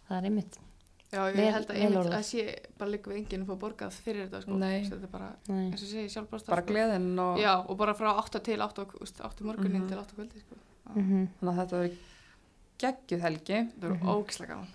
það 0.09 0.17
er 0.17 0.25
einmitt. 0.31 0.59
Já, 1.11 1.25
ég 1.27 1.35
Vel- 1.41 1.53
held 1.53 1.71
að 1.73 1.79
einmitt 1.83 2.13
að 2.15 2.23
sé 2.23 2.43
bara 2.79 2.91
líka 2.93 3.11
við 3.11 3.17
enginn 3.19 3.43
að 3.43 3.49
fá 3.51 3.57
borgað 3.65 3.97
fyrir 4.05 4.29
þetta 4.29 4.43
sko. 4.45 4.59
Þetta 4.63 5.03
er 5.03 5.11
bara, 5.11 5.31
Nei. 5.49 5.65
eins 5.73 5.83
og 5.83 5.89
segi, 5.91 6.09
sjálfbárst 6.15 6.47
bara 6.47 6.63
gleðin 6.63 7.09
og 7.19 7.39
Já, 7.43 7.55
og 7.69 7.77
bara 7.81 7.95
frá 7.99 8.13
8 8.21 8.41
til 8.47 8.61
8, 8.63 8.87
8 9.25 9.43
morgunin 9.45 9.81
Mhm. 9.83 9.89
til 9.89 9.99
8 9.99 10.15
kvöldi 10.15 10.39
sko. 10.45 10.55
Mm 10.95 11.29
þannig 11.41 11.51
að 11.51 11.59
þetta 11.61 11.81
verður 11.81 11.97
geggjuð 12.81 13.21
helgi 13.21 13.59
Það 13.81 13.85
eru 13.91 13.99
ógislega 14.15 14.49
gaman. 14.55 14.69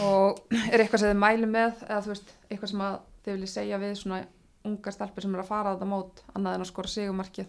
og 0.00 0.40
er 0.72 0.78
eitthvað 0.80 0.98
sem 1.04 1.12
þið 1.12 1.20
mælu 1.22 1.46
með 1.52 1.84
eða 1.88 2.00
þú 2.02 2.08
veist, 2.14 2.32
eitthvað 2.50 2.68
sem 2.72 2.80
að 2.80 2.98
þið 3.24 3.32
viljið 3.36 3.52
segja 3.52 3.78
við 3.78 3.94
svona 4.00 4.24
unga 4.64 4.92
stelpur 4.92 5.22
sem 5.22 5.34
eru 5.34 5.42
að 5.42 5.48
fara 5.52 5.74
þetta 5.76 5.88
mót 5.92 6.22
annað 6.34 6.54
en 6.54 6.60
að 6.64 6.70
skora 6.72 6.88
sigumarkið 6.88 7.46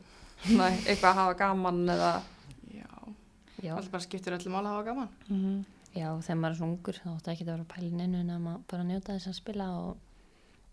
svona 0.47 0.67
eitthvað 0.87 1.09
að 1.11 1.19
hafa 1.21 1.33
gaman 1.39 1.85
eða 1.89 2.11
Já, 2.73 2.87
Já, 3.63 3.75
alltaf 3.77 3.91
bara 3.91 4.03
skiptir 4.03 4.33
öllum 4.35 4.51
mál 4.51 4.65
að 4.67 4.73
hafa 4.75 4.83
gaman. 4.91 5.65
Mhm. 5.93 6.01
já, 6.01 6.07
þegar 6.25 6.39
maður 6.41 6.51
er 6.51 6.57
svona 6.59 6.73
ungur 6.73 6.97
þá 7.03 7.09
ætti 7.17 7.31
ekki 7.33 7.43
að 7.45 7.51
vera 7.51 7.63
að 7.63 7.71
pæla 7.73 8.03
inn 8.07 8.15
en 8.15 8.29
að 8.33 8.41
maður 8.47 8.63
bara 8.73 8.83
njóta 8.83 9.13
þess 9.17 9.27
að 9.31 9.37
spila 9.39 9.67
og, 9.77 9.97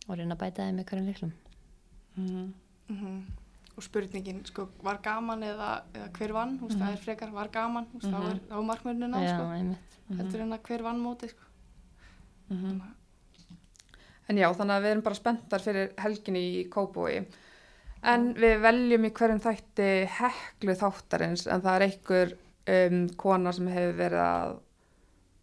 og 0.08 0.16
reyna 0.16 0.34
að 0.34 0.40
bæta 0.40 0.66
þeim 0.66 0.76
með 0.80 0.88
hverjum 0.90 1.10
liklum. 1.12 1.32
Mhm. 2.16 2.52
Mm 2.88 3.22
Og 3.78 3.84
spurningin, 3.86 4.40
sko, 4.44 4.66
var 4.82 4.98
gaman 5.00 5.40
eða, 5.46 5.82
eða 5.94 6.08
hver 6.18 6.32
vann, 6.34 6.56
mm 6.58 6.68
það 6.74 6.90
er 6.92 6.96
frekar, 7.00 7.30
var 7.32 7.48
gaman, 7.48 7.86
mm 7.94 8.00
þá 8.00 8.16
er 8.30 8.40
þá 8.48 8.56
er 8.58 8.64
markmörnina, 8.66 9.20
Já, 9.24 9.36
sko, 9.36 9.44
einmitt. 9.54 9.94
heldur 10.18 10.40
en 10.40 10.52
að 10.52 10.62
hver 10.68 10.82
vann 10.82 11.00
mótið, 11.00 11.30
sko. 11.30 11.44
Mhm. 12.50 12.80
En 14.28 14.36
já, 14.36 14.48
þannig 14.54 14.74
að 14.76 14.82
við 14.84 14.90
erum 14.90 15.02
bara 15.02 15.14
spenntar 15.18 15.60
fyrir 15.64 15.92
helginni 15.98 16.42
í 16.60 16.68
Kópói. 16.68 17.26
En 18.02 18.34
við 18.34 18.60
veljum 18.62 19.04
í 19.04 19.10
hverjum 19.10 19.40
þætti 19.40 19.88
heklu 20.18 20.74
þáttarins 20.78 21.46
en 21.50 21.60
það 21.62 21.74
er 21.74 21.86
einhver 21.88 22.32
um, 22.66 23.08
kona 23.16 23.52
sem 23.52 23.66
hefur 23.68 23.96
verið 23.98 24.22
að 24.24 24.54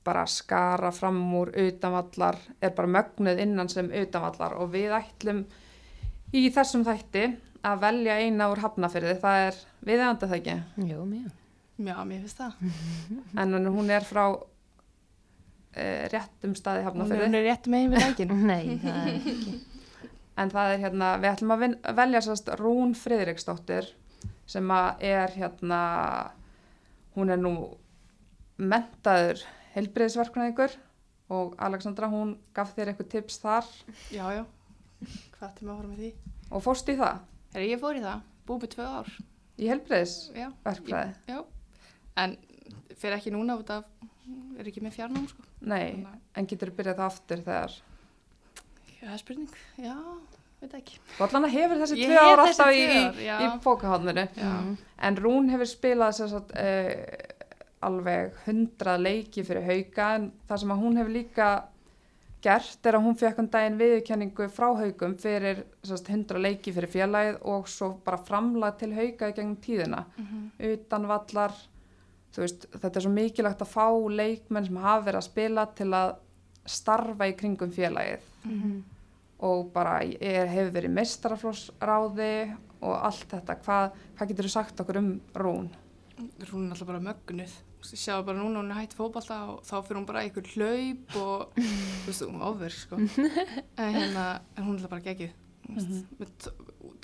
bara 0.08 0.24
skara 0.32 0.92
fram 0.96 1.20
úr 1.38 1.52
utanvallar, 1.68 2.40
er 2.64 2.72
bara 2.78 2.94
mögnuð 2.98 3.42
innan 3.44 3.70
sem 3.72 3.90
utanvallar 3.92 4.56
og 4.58 4.72
við 4.74 4.96
ætlum 4.98 5.44
í 6.36 6.48
þessum 6.54 6.86
þætti 6.88 7.26
að 7.68 7.82
velja 7.84 8.20
eina 8.24 8.48
úr 8.52 8.62
hafnafyrði, 8.64 9.16
það 9.22 9.46
er 9.48 9.60
viðeigandi 9.88 10.30
það 10.30 10.38
ekki, 10.40 10.58
Jú, 10.88 11.04
mjög. 11.08 11.32
Já, 11.78 11.98
mér 12.10 12.22
finnst 12.24 12.40
það. 12.42 12.54
en 13.44 13.68
hún 13.70 13.92
er 13.94 14.06
frá 14.08 14.24
uh, 14.34 16.04
réttum 16.14 16.56
staði 16.58 16.82
Hún 16.82 16.86
er 16.86 16.90
hafnafyrði. 16.90 17.42
rétt 17.46 17.70
megin 17.72 17.94
við 17.94 18.06
lækin. 18.06 18.36
Nei, 18.52 18.78
það 18.82 19.02
er 19.02 19.12
ekki. 19.20 19.58
en 20.42 20.54
það 20.54 20.74
er 20.74 20.84
hérna, 20.86 21.12
við 21.22 21.32
ætlum 21.34 21.56
að 21.56 21.66
velja 22.00 22.24
sérst 22.26 22.54
Rún 22.62 22.96
Friðriksdóttir 22.98 23.92
sem 24.48 24.72
að 24.72 25.06
er 25.10 25.34
hérna 25.36 25.82
hún 27.18 27.34
er 27.34 27.40
nú 27.42 27.54
mentaður 28.58 29.44
helbriðisverknæðingur 29.78 30.76
og 31.38 31.56
Alexandra 31.68 32.08
hún 32.12 32.36
gaf 32.56 32.74
þér 32.78 32.92
eitthvað 32.94 33.10
tips 33.14 33.40
þar 33.44 33.68
Já, 34.14 34.26
já. 34.40 34.44
Hvað 35.38 35.52
til 35.60 35.68
maður 35.68 35.86
að 35.86 35.92
með 35.92 36.00
því? 36.04 36.12
og 36.52 36.64
fórst 36.66 36.88
í 36.90 36.96
það 36.98 37.20
Þegar 37.54 37.68
ég 37.72 37.82
fór 37.82 37.98
í 38.00 38.04
það, 38.04 38.22
búið 38.48 38.62
með 38.64 38.72
tvö 38.76 38.86
ár. 39.00 39.12
í 39.58 39.68
helbriðisverkfræði 39.72 41.14
Já. 41.28 41.36
Já. 41.36 41.44
En 42.18 42.34
fyrir 42.98 43.18
ekki 43.20 43.32
núna 43.36 43.58
út 43.60 43.70
af, 43.70 43.84
er 44.58 44.66
ekki 44.72 44.82
með 44.82 44.96
fjarnám, 44.98 45.28
sko. 45.30 45.44
nei, 45.62 45.92
Þannig 45.92 46.08
að- 46.08 46.40
en 46.42 46.48
getur 46.50 46.72
þú 46.72 46.76
byrjað 46.80 46.98
það 46.98 47.12
aftur 47.12 47.44
þegar 47.46 47.78
Já, 48.98 49.12
spurning. 49.22 49.50
Já, 49.78 49.94
veit 50.62 50.74
ekki. 50.74 50.98
og 51.20 51.28
allan 51.28 51.50
hefur 51.54 51.78
þessi 51.84 51.98
tvö 52.08 52.18
ár 52.18 52.40
alltaf 52.42 52.72
í, 52.74 52.82
í, 52.82 53.26
Já. 53.28 53.38
en 54.98 55.16
Rún 55.22 55.50
hefur 55.54 55.70
spilað 55.70 56.16
sér 56.18 56.32
satt, 56.34 56.52
uh, 56.58 57.37
alveg 57.82 58.34
hundrað 58.48 59.02
leiki 59.02 59.44
fyrir 59.46 59.64
hauka 59.68 60.16
en 60.16 60.32
það 60.50 60.58
sem 60.64 60.72
að 60.72 60.82
hún 60.82 60.98
hefur 60.98 61.14
líka 61.14 61.50
gert 62.42 62.86
er 62.86 62.94
að 62.98 63.04
hún 63.06 63.18
fekk 63.18 63.40
um 63.42 63.48
daginn 63.54 63.78
viðurkenningu 63.80 64.48
frá 64.54 64.68
haugum 64.78 65.16
fyrir 65.18 65.64
sérst, 65.84 66.10
100 66.10 66.38
leiki 66.42 66.72
fyrir 66.74 66.90
félagið 66.90 67.40
og 67.50 67.68
svo 67.70 67.92
bara 68.06 68.18
framlag 68.18 68.78
til 68.78 68.94
hauka 68.94 69.30
í 69.30 69.34
gegnum 69.34 69.58
tíðina 69.58 70.06
Mhm. 70.18 70.52
utan 70.74 71.08
vallar 71.08 71.52
veist, 72.38 72.68
þetta 72.72 72.96
er 72.98 73.02
svo 73.02 73.10
mikilvægt 73.12 73.62
að 73.62 73.74
fá 73.74 73.88
leikmenn 74.14 74.66
sem 74.68 74.76
hafa 74.78 75.06
verið 75.06 75.18
að 75.18 75.24
spila 75.24 75.66
til 75.76 75.88
að 75.90 76.16
starfa 76.66 77.26
í 77.28 77.34
kringum 77.34 77.72
félagið 77.72 78.20
Mhm. 78.46 78.84
og 79.40 79.74
bara 79.74 80.02
er, 80.04 80.46
hefur 80.48 80.72
verið 80.72 80.94
meistaraflósráði 80.94 82.56
og 82.82 82.94
allt 83.04 83.26
þetta 83.32 83.56
hvað, 83.64 83.92
hvað 84.18 84.28
getur 84.30 84.46
þú 84.46 84.50
sagt 84.50 84.80
okkur 84.82 84.98
um 84.98 85.22
Rún? 85.36 85.70
Rún 86.52 86.66
er 86.68 86.72
alltaf 86.74 86.88
bara 86.88 87.00
mögnuð. 87.00 87.52
Þú 87.88 87.98
Sjáðu 88.02 88.26
bara 88.28 88.38
núna 88.42 88.60
hún 88.62 88.72
er 88.74 88.80
hætt 88.82 88.94
fótbolta 88.98 89.36
og 89.54 89.60
þá 89.64 89.76
fyrir 89.88 89.98
hún 90.02 90.06
bara 90.10 90.24
einhver 90.26 90.48
hlaup 90.54 91.16
og 91.16 91.54
þú 92.04 92.10
veist, 92.10 92.24
hún 92.28 92.40
er 92.42 92.48
ofverk, 92.50 92.80
sko. 92.82 92.96
En 93.78 93.94
hérna, 93.96 94.26
en 94.58 94.64
hún 94.66 94.74
er 94.76 94.82
alltaf 94.82 94.90
bara 94.96 95.06
geggjuð. 95.08 95.34
Þú 95.68 95.76
veist, 95.78 95.88
Mhm. 95.88 96.04
með 96.20 96.30
to- 96.44 96.54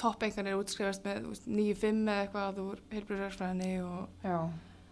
toppeingan 0.04 0.48
er 0.48 0.58
útskrifast 0.60 1.04
með 1.08 1.22
þú 1.24 1.32
veist, 1.34 1.48
9-5 1.48 2.04
eða 2.08 2.22
eitthvað 2.28 2.60
úr 2.64 2.78
heilbrigðsverkfræðinni 2.92 3.72
og 3.84 4.24
Já, 4.24 4.38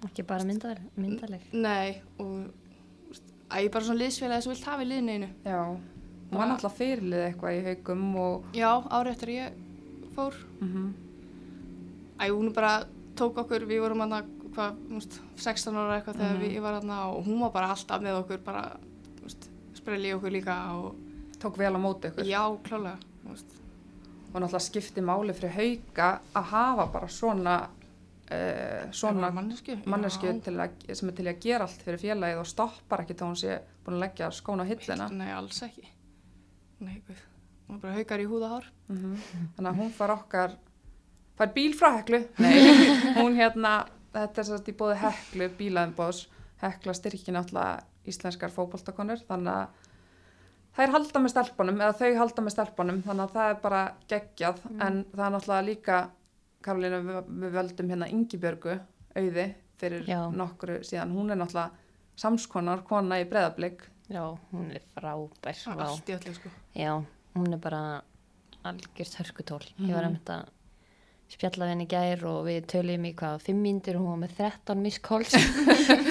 ekki 0.08 0.26
bara 0.28 0.44
myndar, 0.48 0.80
myndarleg 0.98 1.42
nei, 1.54 2.02
og 2.20 2.26
þú 2.28 3.22
að 3.52 3.64
ég 3.66 3.72
bara 3.72 3.86
svona 3.86 4.02
liðsfélagi 4.04 4.44
sem 4.44 4.52
vilt 4.54 4.68
hafa 4.68 4.84
í 4.84 4.90
liðinu 4.92 5.16
einu. 5.16 5.30
já 5.46 5.60
hún 6.32 6.38
var 6.40 6.48
náttúrulega 6.48 6.78
fyrirlið 6.80 7.24
eitthvað 7.28 7.56
í 7.58 7.64
haugum 7.68 8.16
og 8.16 8.46
Já, 8.56 8.70
árið 8.88 9.12
eftir 9.16 9.30
ég 9.36 9.54
fór. 10.16 10.34
mm 10.62 10.94
Æ, 12.22 12.30
hún 12.30 12.54
bara 12.54 12.86
tók 13.16 13.38
okkur, 13.42 13.66
við 13.66 13.82
vorum 13.82 14.00
hann 14.04 14.14
hvað, 14.56 14.76
veist, 14.92 15.20
16 15.38 15.76
ára 15.78 15.98
eitthvað 16.00 16.20
þegar 16.20 16.36
Mhm. 16.36 16.42
við, 16.44 16.54
ég 16.58 16.62
var 16.62 16.74
hann 16.80 16.90
og 16.98 17.26
hún 17.26 17.40
var 17.40 17.52
bara 17.52 17.70
alltaf 17.76 18.02
með 18.02 18.20
okkur, 18.24 18.38
bara, 18.46 18.64
þú 19.18 19.24
veist, 19.28 19.50
sprelli 19.74 20.14
okkur 20.14 20.32
líka 20.32 20.56
og 20.76 20.96
tók 21.40 21.58
vel 21.58 21.74
á 21.76 21.80
móti 21.82 22.08
ykkur 22.12 22.26
já, 22.26 22.44
klálega, 22.64 22.98
veist. 23.26 23.46
og 24.34 24.42
náttúrulega 24.42 24.60
skipti 24.60 25.02
máli 25.02 25.34
fyrir 25.34 25.52
hauga 25.56 26.20
að 26.36 26.44
hafa 26.52 26.86
bara 26.94 27.08
svona 27.08 27.56
uh, 28.32 28.92
svona 28.92 29.32
mannesku, 29.32 29.76
mannesku 29.86 30.28
að, 30.28 30.72
sem 30.96 31.10
er 31.10 31.16
til 31.18 31.26
að 31.28 31.40
gera 31.44 31.66
allt 31.68 31.82
fyrir 31.84 32.00
félagið 32.00 32.40
og 32.40 32.48
stoppar 32.48 33.02
ekki 33.04 33.14
þá 33.20 33.26
hún 33.28 33.36
sé 33.42 33.58
búin 33.86 33.98
að 33.98 34.04
leggja 34.06 34.30
skóna 34.32 34.64
á 34.64 34.68
hillina 34.70 35.10
Nei, 35.12 35.32
alls 35.36 35.62
ekki. 35.66 35.88
Nei, 36.80 37.02
guð. 37.08 37.20
Hún 37.68 37.76
er 37.78 37.82
bara 37.82 37.94
haukar 37.98 38.20
í 38.24 38.28
húðahár. 38.30 38.66
mm 38.90 39.18
þannig 39.58 39.72
að 39.72 39.80
hún 39.82 39.92
far 39.92 40.12
okkar 40.16 40.56
fær 41.38 41.52
bíl 41.56 41.74
frá 41.76 41.92
heklu 41.98 42.22
Nei, 42.40 42.56
hún 43.20 43.36
hérna, 43.36 43.86
þetta 44.14 44.42
er 44.44 44.70
í 44.72 44.76
bóði 44.82 44.98
heklu 45.02 45.48
bílaðinbóðs, 45.60 46.22
hekla 46.62 46.94
styrkin 46.98 47.40
alltaf 47.40 47.84
íslenskar 48.10 48.52
fótboltakonur 48.54 49.22
þannig 49.28 49.54
að 49.54 49.68
þær 50.78 50.94
halda 50.96 51.20
með 51.22 51.34
stelpunum 51.36 51.82
eða 51.84 51.98
þau 52.00 52.18
halda 52.22 52.42
með 52.46 52.56
stelpunum 52.56 53.02
þannig 53.06 53.24
að 53.28 53.36
það 53.36 53.50
er 53.54 53.60
bara 53.66 53.82
geggjað. 54.08 54.62
En 54.82 55.02
það 55.12 55.26
er 55.26 55.34
náttúrulega 55.36 55.68
líka 55.68 56.00
Karolina, 56.62 57.00
við, 57.02 57.16
við 57.42 57.56
völdum 57.58 57.90
hérna 57.90 58.08
Ingibjörgu 58.14 58.76
auði 59.18 59.46
fyrir 59.82 60.06
Já. 60.08 60.20
nokkru 60.30 60.80
síðan, 60.86 61.12
hún 61.18 61.34
er 61.34 61.40
náttúrulega 61.42 61.72
samskonar 62.22 62.84
kona 62.86 63.18
í 63.22 63.26
breðablík 63.26 63.82
já, 64.12 64.22
hún 64.52 64.68
er 64.76 64.84
frábær 64.94 65.58
Það 65.58 65.80
er 65.80 65.86
allt 65.88 66.10
í 66.12 66.16
öllu, 66.20 66.34
sko. 66.38 66.50
já, 66.78 66.92
hún 67.36 67.54
er 67.56 67.62
bara 67.64 67.80
algjörst 68.70 69.18
hörkutól 69.18 69.62
ég 69.80 69.94
var 69.96 70.06
Mhm. 70.06 70.08
að 70.08 70.12
mynda 70.14 70.38
spjalla 71.32 71.66
við 71.66 71.74
henni 71.74 71.88
gær 71.90 72.24
og 72.30 72.40
við 72.48 72.66
töluðum 72.72 73.08
í 73.08 73.16
hvað 73.22 73.44
fimm 73.48 73.62
mínútur 73.64 73.98
og 74.00 74.06
hún 74.06 74.14
var 74.16 74.22
með 74.26 74.38
13 74.38 74.86
misskóls 74.86 75.36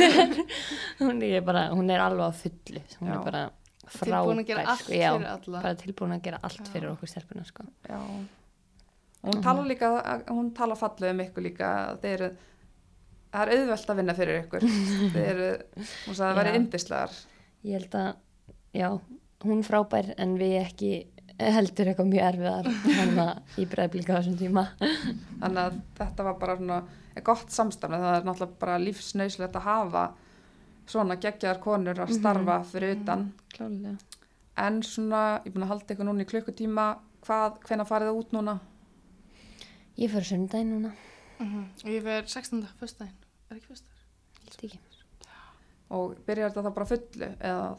hún 1.01 1.25
er 1.27 1.43
bara 1.45 1.68
hún 1.75 1.93
er 1.93 2.03
alveg 2.05 2.29
á 2.29 2.33
fullu 2.41 2.85
hún 3.01 3.11
Já. 3.11 3.16
er 3.16 3.25
bara 3.27 3.43
frábær 3.91 4.77
sko, 4.79 4.95
já, 4.95 5.11
bara 5.51 5.75
tilbúin 5.79 6.14
að 6.14 6.23
gera 6.29 6.39
allt 6.47 6.62
Já. 6.62 6.71
fyrir 6.73 6.93
okkur 6.93 7.11
stelpuna 7.11 7.45
sko. 7.47 7.66
Hún 9.21 9.43
talar 9.45 9.66
líka, 9.68 9.91
hún 10.31 10.53
talar 10.57 10.79
fallið 10.81 11.12
um 11.12 11.23
ykkur 11.27 11.45
líka, 11.45 11.71
þeir 12.01 12.27
það 13.31 13.43
er 13.43 13.53
auðvelt 13.57 13.93
að 13.93 14.01
vinna 14.01 14.16
fyrir 14.16 14.39
ykkur. 14.45 14.66
þeir 15.16 15.43
hún 15.43 16.14
sagði 16.14 16.14
að 16.14 16.23
það 16.23 16.39
væri 16.41 16.55
yndislegar. 16.61 17.16
ég 17.66 17.77
held 17.77 17.99
að, 18.01 18.12
já, 18.79 18.89
hún 19.45 19.64
frábær 19.66 20.12
en 20.16 20.37
við 20.41 20.57
ekki 20.62 20.93
heldur 21.57 21.91
eitthvað 21.91 22.11
mjög 22.11 22.24
erfiðar 22.30 22.70
hann 22.99 23.20
í 23.61 23.66
bregðblika 23.70 24.16
á 24.16 24.18
þessum 24.20 24.38
tíma 24.41 24.64
Þannig 24.80 25.61
að 25.64 25.78
þetta 26.01 26.26
var 26.26 26.38
bara 26.41 26.57
svona 26.61 26.80
gott 27.26 27.53
samstafna, 27.53 27.99
það 28.01 28.16
er 28.18 28.26
náttúrulega 28.28 28.61
bara 28.62 28.78
lífsnauslegt 28.80 29.57
að 29.59 29.66
hafa 29.66 30.05
svona 30.91 31.16
geggjaðar 31.22 31.61
konur 31.62 32.01
að 32.03 32.12
starfa 32.16 32.57
fyrir 32.70 32.97
utan. 32.99 33.28
klálega 33.55 33.97
En 34.61 34.80
svona, 34.84 35.41
ég 35.45 35.51
er 35.51 35.55
búin 35.55 35.64
að 35.64 35.72
halda 35.72 35.95
ykkur 35.95 36.09
núna 36.09 36.24
í 36.24 36.28
klukkutíma, 36.28 36.86
hvað, 37.24 37.61
hvenær 37.68 37.88
farið 37.88 38.11
það 38.11 38.20
út 38.20 38.34
núna? 38.36 38.55
ég 40.01 40.12
fyrir 40.12 40.28
sundaginn 40.32 40.74
núna, 40.76 40.93
Mm 41.41 41.64
Og 41.84 41.88
ég 41.88 42.03
fer 42.05 42.26
16. 42.28 42.66
föstudaginn. 42.76 43.16
Er 43.51 43.57
ekki 43.57 43.70
föstudagur? 43.70 44.03
held 44.45 44.64
ekki 44.64 44.80
Og 45.91 46.18
byrjar 46.26 46.51
þetta 46.53 46.64
þá 46.66 46.74
bara 46.76 46.86
fullu? 46.91 47.28
Eða, 47.41 47.70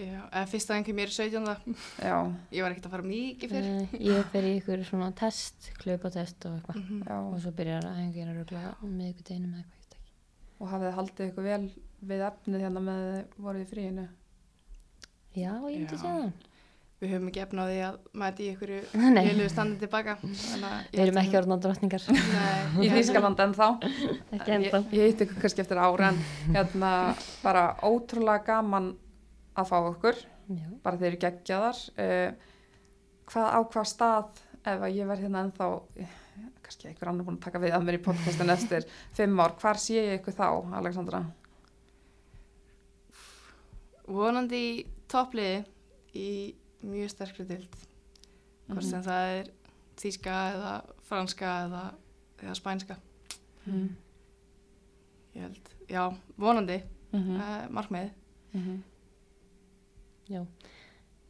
Já, 0.00 0.22
eða 0.32 0.46
fyrsta 0.48 0.76
enn 0.78 0.86
mér 0.96 1.10
er 1.10 1.14
17. 1.14 1.74
já, 2.00 2.14
Ég 2.56 2.62
var 2.64 2.72
ekkert 2.72 2.86
að 2.88 2.94
fara 2.96 3.06
mikið 3.06 3.52
fyrir. 3.52 3.66
Eh, 3.82 3.98
ég 4.08 4.30
fer 4.32 4.46
í 4.48 4.52
ykkur 4.58 4.84
svona 4.88 5.10
test 5.18 5.68
klöpatest 5.82 6.46
og 6.48 6.56
eitthvað 6.58 6.78
Mm 6.80 7.02
já. 7.06 7.16
og 7.20 7.36
svo 7.44 7.52
byrjar 7.58 7.84
að 7.90 7.98
hengi 8.00 8.24
að 8.24 8.32
rögla 8.40 8.62
með 8.82 9.10
ykkur 9.12 9.26
deginum 9.28 9.52
eða 9.52 9.62
eitthvað, 9.62 9.76
ég 9.76 9.82
veit 9.82 9.98
ekki. 9.98 10.14
Og 10.62 10.72
hafið 10.72 10.88
þið 10.88 10.96
haldið 11.00 11.28
ykkur 11.28 11.46
vel 11.50 11.66
við 12.12 12.24
efnið 12.30 12.64
hérna 12.66 12.82
með 12.88 13.04
voruð 13.36 13.62
í 13.62 13.68
fríinu? 13.74 14.06
Já, 15.36 15.52
ég 15.52 15.76
myndi 15.84 16.00
segja 16.00 16.16
það. 16.22 16.48
Við 17.02 17.10
höfum 17.10 17.28
ekki 17.32 17.40
efna 17.42 17.62
á 17.62 17.66
því 17.66 17.78
að 17.82 17.94
mæti 18.22 18.44
í 18.46 18.50
ykkur 18.54 18.72
Nei. 19.12 19.22
heilu 19.26 19.46
standi 19.50 19.78
tilbaka. 19.82 20.16
Við 20.22 21.00
erum 21.02 21.18
ekki 21.22 21.38
orðin 21.40 21.56
á 21.58 21.62
drottningar, 21.64 22.04
Í 22.08 22.86
Nei, 22.86 22.90
Þýskaland 22.96 23.40
en 23.42 23.54
þá? 23.58 23.64
ekki 23.82 24.50
ég, 24.52 24.58
ennþá. 24.58 24.82
ég 24.94 25.08
hitt 25.10 25.24
ykkur 25.26 25.40
kannski 25.42 25.64
eftir 25.64 25.80
ára 25.82 26.12
en 26.12 26.20
hérna 26.54 26.92
bara 27.42 27.64
ótrúlega 27.82 28.44
gaman 28.52 28.92
að 29.56 29.68
fá 29.68 29.76
okkur, 29.88 30.16
Já, 30.48 30.66
bara 30.82 30.96
þeir 31.00 31.10
eru 31.12 31.20
geggjaðar. 31.26 31.78
Uh, 31.98 32.32
hvað 33.32 33.48
á 33.56 33.60
hvað 33.72 33.86
stað, 33.86 34.40
ef 34.64 34.80
að 34.82 34.94
ég 34.96 35.06
verð 35.06 35.22
hérna 35.26 35.42
ennþá, 35.46 35.68
eh, 35.96 36.08
kannski 36.62 36.88
einhver 36.88 37.08
annar 37.08 37.24
búin 37.26 37.36
að 37.38 37.44
taka 37.46 37.58
við 37.62 37.72
að 37.76 37.84
mér 37.86 37.98
í 37.98 38.02
podcastin 38.02 38.50
eftir 38.56 38.86
fimm 39.14 39.40
ár, 39.40 39.54
hvar 39.60 39.78
sé 39.78 39.94
ég 40.00 40.20
ykkur 40.20 40.32
þá, 40.38 40.48
Alexandra? 40.80 41.22
vonandi 44.12 44.84
toppliði 45.08 45.62
í 46.18 46.28
mjög 46.84 47.10
sterkri 47.12 47.44
dild. 47.48 47.76
Hvort 48.68 48.82
Mhm. 48.82 48.90
sem 48.90 49.02
það 49.02 49.28
er 49.38 49.50
þýska 49.96 50.34
eða 50.54 50.72
franska 51.02 51.50
eða, 51.66 51.94
eða 52.42 52.54
spænska. 52.54 52.96
Mm 53.66 53.96
Ég 55.34 55.40
held, 55.40 55.68
já, 55.88 56.14
vonandi, 56.36 56.82
mm 57.12 57.20
-hmm. 57.22 57.36
uh, 57.40 57.68
markmið. 57.70 58.10
Mm 58.52 58.82
já. 60.32 60.42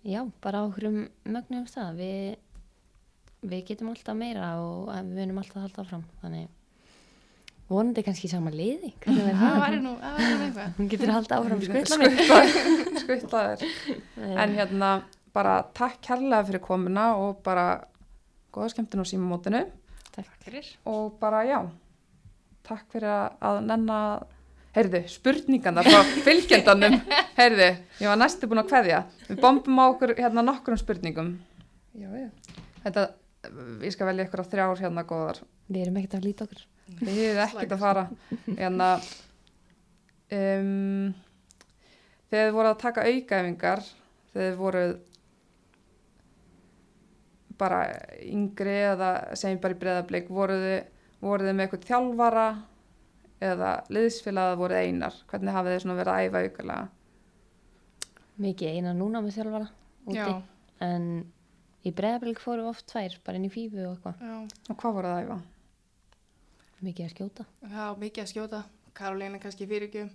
Já, 0.05 0.21
bara 0.43 0.63
á 0.63 0.67
okkur 0.67 0.89
mögnum 1.25 1.67
stað. 1.71 1.95
Við, 2.01 2.37
við 3.53 3.65
getum 3.69 3.93
alltaf 3.93 4.17
meira 4.19 4.49
og 4.63 4.89
við 4.91 5.13
munum 5.21 5.39
alltaf 5.43 5.57
að 5.61 5.67
halda 5.69 5.85
áfram. 5.85 6.05
Þannig 6.23 6.49
vonandi 7.73 8.03
kannski 8.05 8.27
í 8.29 8.33
sama 8.33 8.51
liði. 8.53 8.91
Það 9.05 9.61
væri 9.63 9.79
nú, 9.81 9.93
það 10.01 10.17
væri 10.19 10.33
nú 10.35 10.47
eitthvað. 10.49 10.73
Hún 10.79 10.91
getur 10.93 11.13
að 11.13 11.17
halda 11.19 11.39
áfram 11.39 11.63
skvilla 11.65 11.99
mig. 12.03 12.19
Skuttlaðir. 13.03 13.63
En 14.43 14.57
hérna, 14.59 14.91
bara 15.33 15.55
takk 15.79 16.01
kærlega 16.05 16.45
fyrir 16.51 16.63
komuna 16.67 17.07
og 17.17 17.39
bara 17.47 17.67
góða 18.53 18.73
skemmtun 18.75 19.01
á 19.01 19.07
símamótinu 19.09 19.63
Takk 20.13 20.29
fyrir. 20.45 20.67
og 20.85 21.15
bara 21.23 21.39
já, 21.49 21.59
takk 22.69 22.85
fyrir 22.93 23.09
að- 23.09 23.39
að 23.49 23.61
nenna, 23.65 24.01
heyrðu, 24.77 25.03
spurningarna 25.13 25.85
frá 25.85 26.01
fylgjendanum, 26.25 26.99
heyrðu, 27.41 27.69
ég 28.01 28.09
var 28.09 28.21
næstu 28.21 28.49
búin 28.49 28.63
að 28.63 28.71
kveðja, 28.71 29.01
við 29.29 29.41
bombum 29.43 29.81
á 29.81 29.85
okkur 29.91 30.15
hérna 30.19 30.45
nokkrum 30.47 30.81
spurningum. 30.81 31.35
Já, 31.99 32.09
já. 32.17 32.29
Þetta, 32.87 33.07
ég 33.85 33.95
skal 33.95 34.09
velja 34.09 34.27
ykkur 34.27 34.45
á 34.45 34.51
þrjár 34.55 34.81
hérna 34.81 35.05
góðar. 35.09 35.43
Við 35.69 35.85
erum 35.85 35.99
ekkert 36.01 36.19
að 36.19 36.29
líta 36.29 36.47
okkur. 36.47 36.65
Þið 37.03 37.19
hefur 37.19 37.43
ekkert 37.45 37.77
að 37.77 37.85
fara. 37.85 38.07
Hérna, 38.49 38.89
um, 40.39 41.13
þegar 42.33 42.49
þið 42.49 42.57
voru 42.57 42.73
að 42.73 42.83
taka 42.83 43.07
aukaæfingar, 43.09 43.87
þegar 44.33 44.49
þið 44.49 44.61
voru 44.63 44.85
bara 47.61 47.85
yngri 48.25 48.77
eða 48.89 49.13
segjum 49.39 49.61
bara 49.63 49.77
í 49.77 49.81
breðablik, 49.85 50.33
voru 50.33 50.57
þið, 50.65 50.79
voru 51.23 51.47
þið 51.47 51.59
með 51.59 51.67
eitthvað 51.67 51.89
þjálfara 51.91 52.47
eða 53.43 53.71
liðsfélagað 53.93 54.59
voru 54.61 54.79
einar? 54.79 55.15
Hvernig 55.31 55.57
hafið 55.57 55.75
þið 55.77 55.83
svona 55.85 55.99
verið 56.01 56.13
að 56.15 56.27
æfa 56.29 56.43
aukalega? 56.47 56.89
Mikið 58.43 58.77
eina 58.77 58.93
núna 58.97 59.21
með 59.23 59.37
þjálfara 59.39 59.69
úti. 60.07 60.19
Já, 60.19 60.43
En 60.83 61.05
í 61.87 61.91
breðabilg 61.95 62.41
fórum 62.43 62.65
við 62.67 62.73
oft 62.73 62.87
tvær, 62.91 63.15
bara 63.27 63.39
inn 63.39 63.47
í 63.47 63.51
fífu 63.55 63.83
og 63.87 63.93
eitthvað. 63.97 64.23
já, 64.23 64.37
Og 64.73 64.79
hvað 64.81 64.97
voru 64.97 65.11
þið 65.13 65.17
að 65.19 65.25
æfa? 65.27 65.39
Mikið 66.83 67.05
að 67.07 67.13
skjóta. 67.17 67.45
já, 67.71 67.85
mikið 68.03 68.23
að 68.25 68.31
skjóta. 68.33 68.63
Karolina 68.93 69.39
kannski 69.41 69.67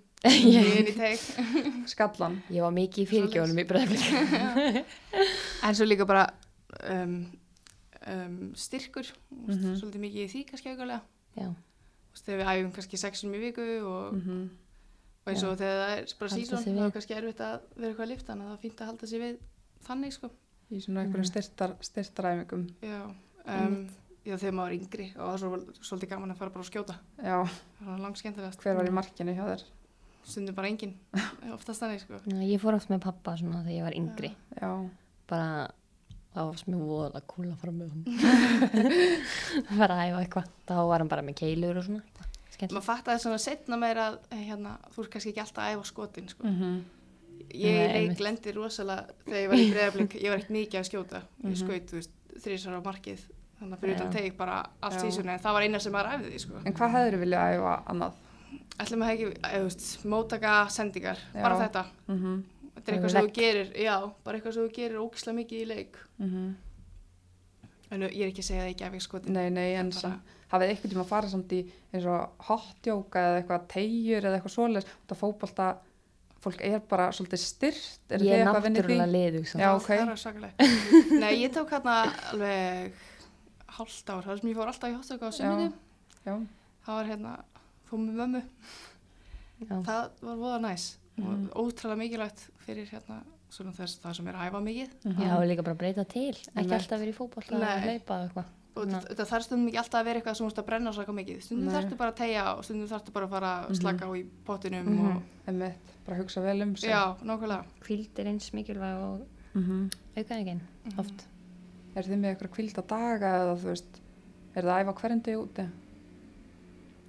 teik. 0.98 1.24
Skallan? 1.94 2.40
Ég 2.52 2.62
var 2.66 2.74
mikið 2.76 3.04
í 3.04 3.08
fyrirgjónum 3.12 3.62
í 3.62 3.68
breðabilg. 3.70 4.84
En 5.68 5.76
svo 5.78 5.86
líka 5.88 6.06
bara 6.10 6.26
um, 6.92 7.16
um, 8.08 8.36
styrkur, 8.56 9.08
mm 9.32 9.48
Mhm. 9.54 9.76
svolítið 9.80 10.04
mikið 10.04 10.22
í 10.26 10.28
því 10.34 10.44
kannski 10.52 10.74
auðvitað. 10.74 11.56
Þegar 12.26 12.40
við 12.42 12.50
æfum 12.54 12.72
kannski 12.78 12.98
sexum 13.02 13.36
í 13.38 13.40
viku 13.48 13.68
og, 13.86 14.14
Mm 14.18 14.50
og 15.28 15.34
eins 15.34 15.42
og 15.44 15.50
Já. 15.52 15.60
þegar 15.60 15.80
það 15.82 15.94
er 15.98 16.12
bara 16.20 16.30
sig 16.32 16.44
þá 16.48 16.86
er 16.88 16.92
kannski 16.96 17.16
erfitt 17.18 17.40
að 17.44 17.56
vera 17.76 17.88
eitthvað 17.92 18.06
að 18.06 18.12
lifta, 18.14 18.32
að 18.34 18.44
það 18.48 18.52
er 18.54 18.62
fínt 18.62 18.80
að 18.82 18.88
halda 18.88 19.08
sig 19.12 19.20
við 19.20 19.40
þannig, 19.84 20.14
sko. 20.16 20.30
Í 20.72 20.80
svona 20.86 21.02
einhverjum 21.04 21.26
Mhm. 21.26 21.32
styrtar, 21.32 21.74
styrtaræfingum. 21.84 22.62
Já, 22.82 23.02
um, 23.48 23.76
já 24.26 24.36
þegar 24.40 24.56
maður 24.56 24.72
er 24.72 24.78
yngri 24.80 25.08
og 25.18 25.26
það 25.28 25.34
er 25.34 25.42
svo, 25.44 25.74
svolítið 25.84 26.10
gaman 26.14 26.32
að 26.32 26.38
fara 26.38 26.50
bara 26.50 26.64
að 26.64 26.72
skjóta. 26.72 26.96
Já, 27.20 27.44
Það 27.80 27.88
var 27.92 28.00
langt 28.00 28.18
skemmtilegast. 28.22 28.60
hver 28.64 28.76
var 28.80 28.86
í 28.88 28.94
markinu 28.96 29.36
hjá 29.36 29.46
þér? 29.52 29.64
Stundum 30.24 30.56
bara 30.56 30.68
enginn, 30.72 30.96
oftast 31.58 31.82
þannig, 31.84 32.00
sko. 32.08 32.22
Já, 32.24 32.40
ég 32.48 32.62
fór 32.64 32.76
oft 32.80 32.88
með 32.90 33.02
pappa 33.02 33.36
svona 33.36 33.64
þegar 33.66 33.76
ég 33.76 33.84
var 33.84 34.00
yngri. 34.00 34.32
Já, 34.62 34.90
Bara, 35.28 35.68
það 36.38 36.50
var 36.52 36.60
smjög 36.62 36.84
voðalega 36.92 37.28
cool 37.34 37.48
að 37.52 37.60
fara 37.62 37.74
með 37.78 37.90
hann. 37.94 38.04
bara 39.80 39.98
að 39.98 40.04
æfa 40.12 40.20
eitthvað. 40.24 40.52
Þá 40.68 40.76
var 40.92 41.04
hann 41.04 41.12
bara 41.12 41.26
með 41.28 41.38
keilur 41.42 41.80
og 41.82 41.88
svona. 41.88 42.28
Skemmt. 42.58 42.74
Maður 42.74 42.86
fattaði 42.88 43.22
svona 43.24 43.40
setna 43.42 43.78
meira 43.82 44.06
að 44.12 44.20
eh, 44.34 44.44
hérna, 44.50 44.76
þú 44.96 45.04
er 45.04 45.10
kannski 45.14 45.32
ekki 45.34 45.44
alltaf 45.44 45.64
að 45.66 45.74
æfa 45.78 45.90
skotin, 45.94 46.30
sko. 46.34 46.48
mm 46.54 46.78
Ég 47.54 47.72
Nei, 47.72 47.88
leik 47.88 47.96
einmitt. 48.02 48.22
lendi 48.26 48.52
rosalega 48.52 49.14
þegar 49.24 49.38
ég 49.40 49.48
var 49.52 49.60
í 49.62 49.68
breyðablík, 49.72 50.16
ég 50.20 50.32
var 50.34 50.40
ekkert 50.42 50.56
mikið 50.56 50.80
að 50.82 50.88
skjóta. 50.90 51.20
Ég 51.46 51.46
Mhm. 51.46 51.60
skaut, 51.62 52.10
þrísar 52.44 52.76
á 52.76 52.82
markið, 52.84 53.22
þannig 53.62 53.74
að 53.78 53.80
fyrir 53.84 53.96
utan 53.96 54.12
teik 54.12 54.36
bara 54.38 54.56
allt 54.84 55.00
sísunni, 55.00 55.32
en 55.32 55.40
það 55.40 55.54
var 55.56 55.62
eina 55.68 55.80
sem 55.80 55.94
maður 55.94 56.10
æfði 56.18 56.32
því, 56.34 56.40
sko. 56.44 56.62
En 56.66 56.74
hvað 56.74 56.92
hefur 56.98 57.20
viljað 57.22 57.54
æfa 57.56 57.76
annað? 57.94 58.14
Ætlum 58.84 59.06
að 59.06 59.14
ekki, 59.14 59.28
þetta. 62.78 62.92
Mm 62.92 62.94
-hmm. 62.94 62.94
Er 62.94 62.94
eitthvað 62.94 63.12
sem 63.12 63.28
þú 63.28 63.34
gerir, 63.42 63.74
já, 63.84 63.96
bara 64.24 64.38
eitthvað 64.38 64.54
sem 64.54 64.64
þú 64.64 64.72
gerir 64.78 65.04
ógislega 65.04 65.38
mikið 65.42 65.62
í 65.62 65.68
leik. 65.68 65.98
En 67.88 68.02
ég 68.04 68.20
er 68.20 68.32
ekki 68.32 68.44
að 68.44 68.50
segja 68.50 68.64
að 68.64 68.70
ég 68.72 68.78
gef 68.78 68.94
ekki 68.94 69.06
skotin. 69.06 69.34
Nei, 69.34 69.50
nei, 69.50 69.74
en 69.80 69.90
Bara- 69.96 70.20
hafið 70.52 70.70
eitthvað 70.72 70.92
tíma 70.92 71.04
að 71.04 71.12
fara 71.12 71.30
samt 71.32 71.52
í 71.52 71.60
eins 71.94 72.06
og 72.06 72.48
hotjóka 72.48 73.20
eða 73.20 73.38
eitthvað 73.42 73.68
tegjur 73.68 74.26
eða 74.28 74.40
eitthvað 74.40 74.56
svoleiðis, 74.56 74.88
þetta 75.04 75.20
fótbolta 75.22 75.68
fólk 76.44 76.62
er 76.62 76.80
bara 76.80 77.10
svolítið 77.12 77.42
styrt 77.42 78.14
er 78.14 78.24
Ég 78.24 78.34
er 78.34 78.46
eitthvað 78.46 78.68
náttúrulega 78.70 79.08
liðug. 79.12 79.48
Já, 79.58 79.70
ok. 79.76 79.88
Það 79.88 80.44
er. 80.44 81.20
Nei, 81.20 81.34
ég 81.42 81.52
tók 81.56 81.72
hérna 81.74 81.96
alveg 82.32 82.94
hálft 83.78 84.10
ár, 84.10 84.24
þar 84.24 84.40
sem 84.40 84.50
ég 84.50 84.60
fór 84.60 84.72
alltaf 84.72 84.90
í 84.90 84.98
hottöku 84.98 85.28
á. 85.28 85.32
Já, 86.28 86.38
Það 86.88 86.94
var 86.96 87.06
hérna, 87.10 87.34
fór 87.90 88.00
með 88.00 88.14
mömmu. 88.22 88.42
Já. 89.60 89.76
Það 89.84 90.10
var 90.22 90.40
voða 90.40 90.60
næs 90.62 90.98
Mhm. 91.18 91.50
og 91.56 91.72
ótrúlega 91.74 91.98
mikilvægt 91.98 92.50
fyrir 92.66 92.86
hérna 92.92 93.24
svona 93.50 93.72
þess 93.74 94.00
það 94.04 94.14
sem 94.16 94.28
er 94.28 94.34
að 94.34 94.52
æfa 94.52 94.62
mikið. 94.64 94.90
Mhm. 95.06 95.22
Já, 95.24 95.34
og 95.38 95.48
líka 95.48 95.64
bara 95.64 95.76
breyta 95.76 96.04
til. 96.08 96.34
Ekki 96.34 96.52
Einmitt. 96.56 96.72
alltaf 96.78 97.00
verið 97.00 97.14
í 97.14 97.18
fótboll 97.18 97.50
að 97.50 97.60
Nei. 97.60 97.82
hlaupa 97.88 98.18
eitthvað. 98.30 98.46
Og 98.78 98.86
þetta 98.88 99.26
þarf 99.26 99.44
stundum 99.44 99.68
ekki 99.68 99.78
alltaf 99.82 100.02
að 100.02 100.06
vera 100.06 100.20
eitthvað 100.22 100.36
sem 100.38 100.48
þú 100.48 100.52
ert 100.52 100.60
að 100.62 100.66
brenna 100.68 100.92
svo 100.94 101.02
eitthvað 101.02 101.16
mikið. 101.18 101.42
Stundum 101.42 101.66
Nei. 101.66 101.74
þarftu 101.76 101.98
bara 101.98 102.12
að 102.12 102.16
tegja 102.18 102.44
og 102.58 102.64
stundum 102.64 102.88
þarftu 102.88 103.12
bara 103.14 103.26
að 103.26 103.30
fara 103.30 103.66
að 103.68 103.76
slaka 103.80 104.06
á 104.06 104.10
í 104.14 104.26
pottinum 104.46 104.86
Mhm. 104.86 105.16
og 105.18 105.24
Einmitt, 105.48 105.88
bara 106.06 106.18
hugsa 106.18 106.42
vel 106.42 106.62
um 106.62 106.76
sig. 106.76 106.90
já, 106.92 107.16
nákvæmlega. 107.24 107.66
Kvíld 107.82 108.20
er 108.20 108.26
eins 108.26 108.52
mikilvæg 108.54 109.02
og 109.02 109.28
Mhm. 109.56 109.90
aukaðingin 110.18 110.62
Mhm. 110.86 111.00
oft. 111.00 111.26
Er 111.96 112.04
þið 112.04 112.20
með 112.22 112.36
eitthvað 112.38 112.52
kvilda 112.52 112.82
daga 112.88 113.26
eða 113.42 113.58
þú 113.58 113.64
veist, 113.72 114.02
er 114.56 114.62
það 114.62 114.70
að 114.70 114.86
æfa 114.86 114.94
hverjum 115.02 115.22
degi 115.24 115.48
úti? 115.48 115.70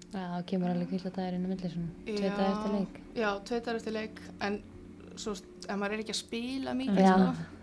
Já, 0.08 0.22
þá 0.32 0.44
kemur 0.48 0.70
alveg 0.72 0.88
kvíld 0.88 1.06
að 1.10 1.16
það 1.18 1.26
er 1.28 1.34
inn 1.36 1.44
á 1.44 1.50
milli 1.52 1.70
svona. 1.72 1.88
Tveit 2.08 2.38
að 2.38 2.46
eftir 2.48 2.74
leik. 2.78 2.94
Já, 3.18 3.28
tveitar 3.50 3.78
eftir 3.80 3.92
leik 3.98 4.20
en 4.46 4.60
svo 5.18 5.34
ef 5.34 5.74
maður 5.76 5.96
er 5.98 6.02
ekki 6.04 6.14
að 6.14 6.20
spila 6.22 6.74
mikið, 6.78 7.00
Já, 7.02 7.12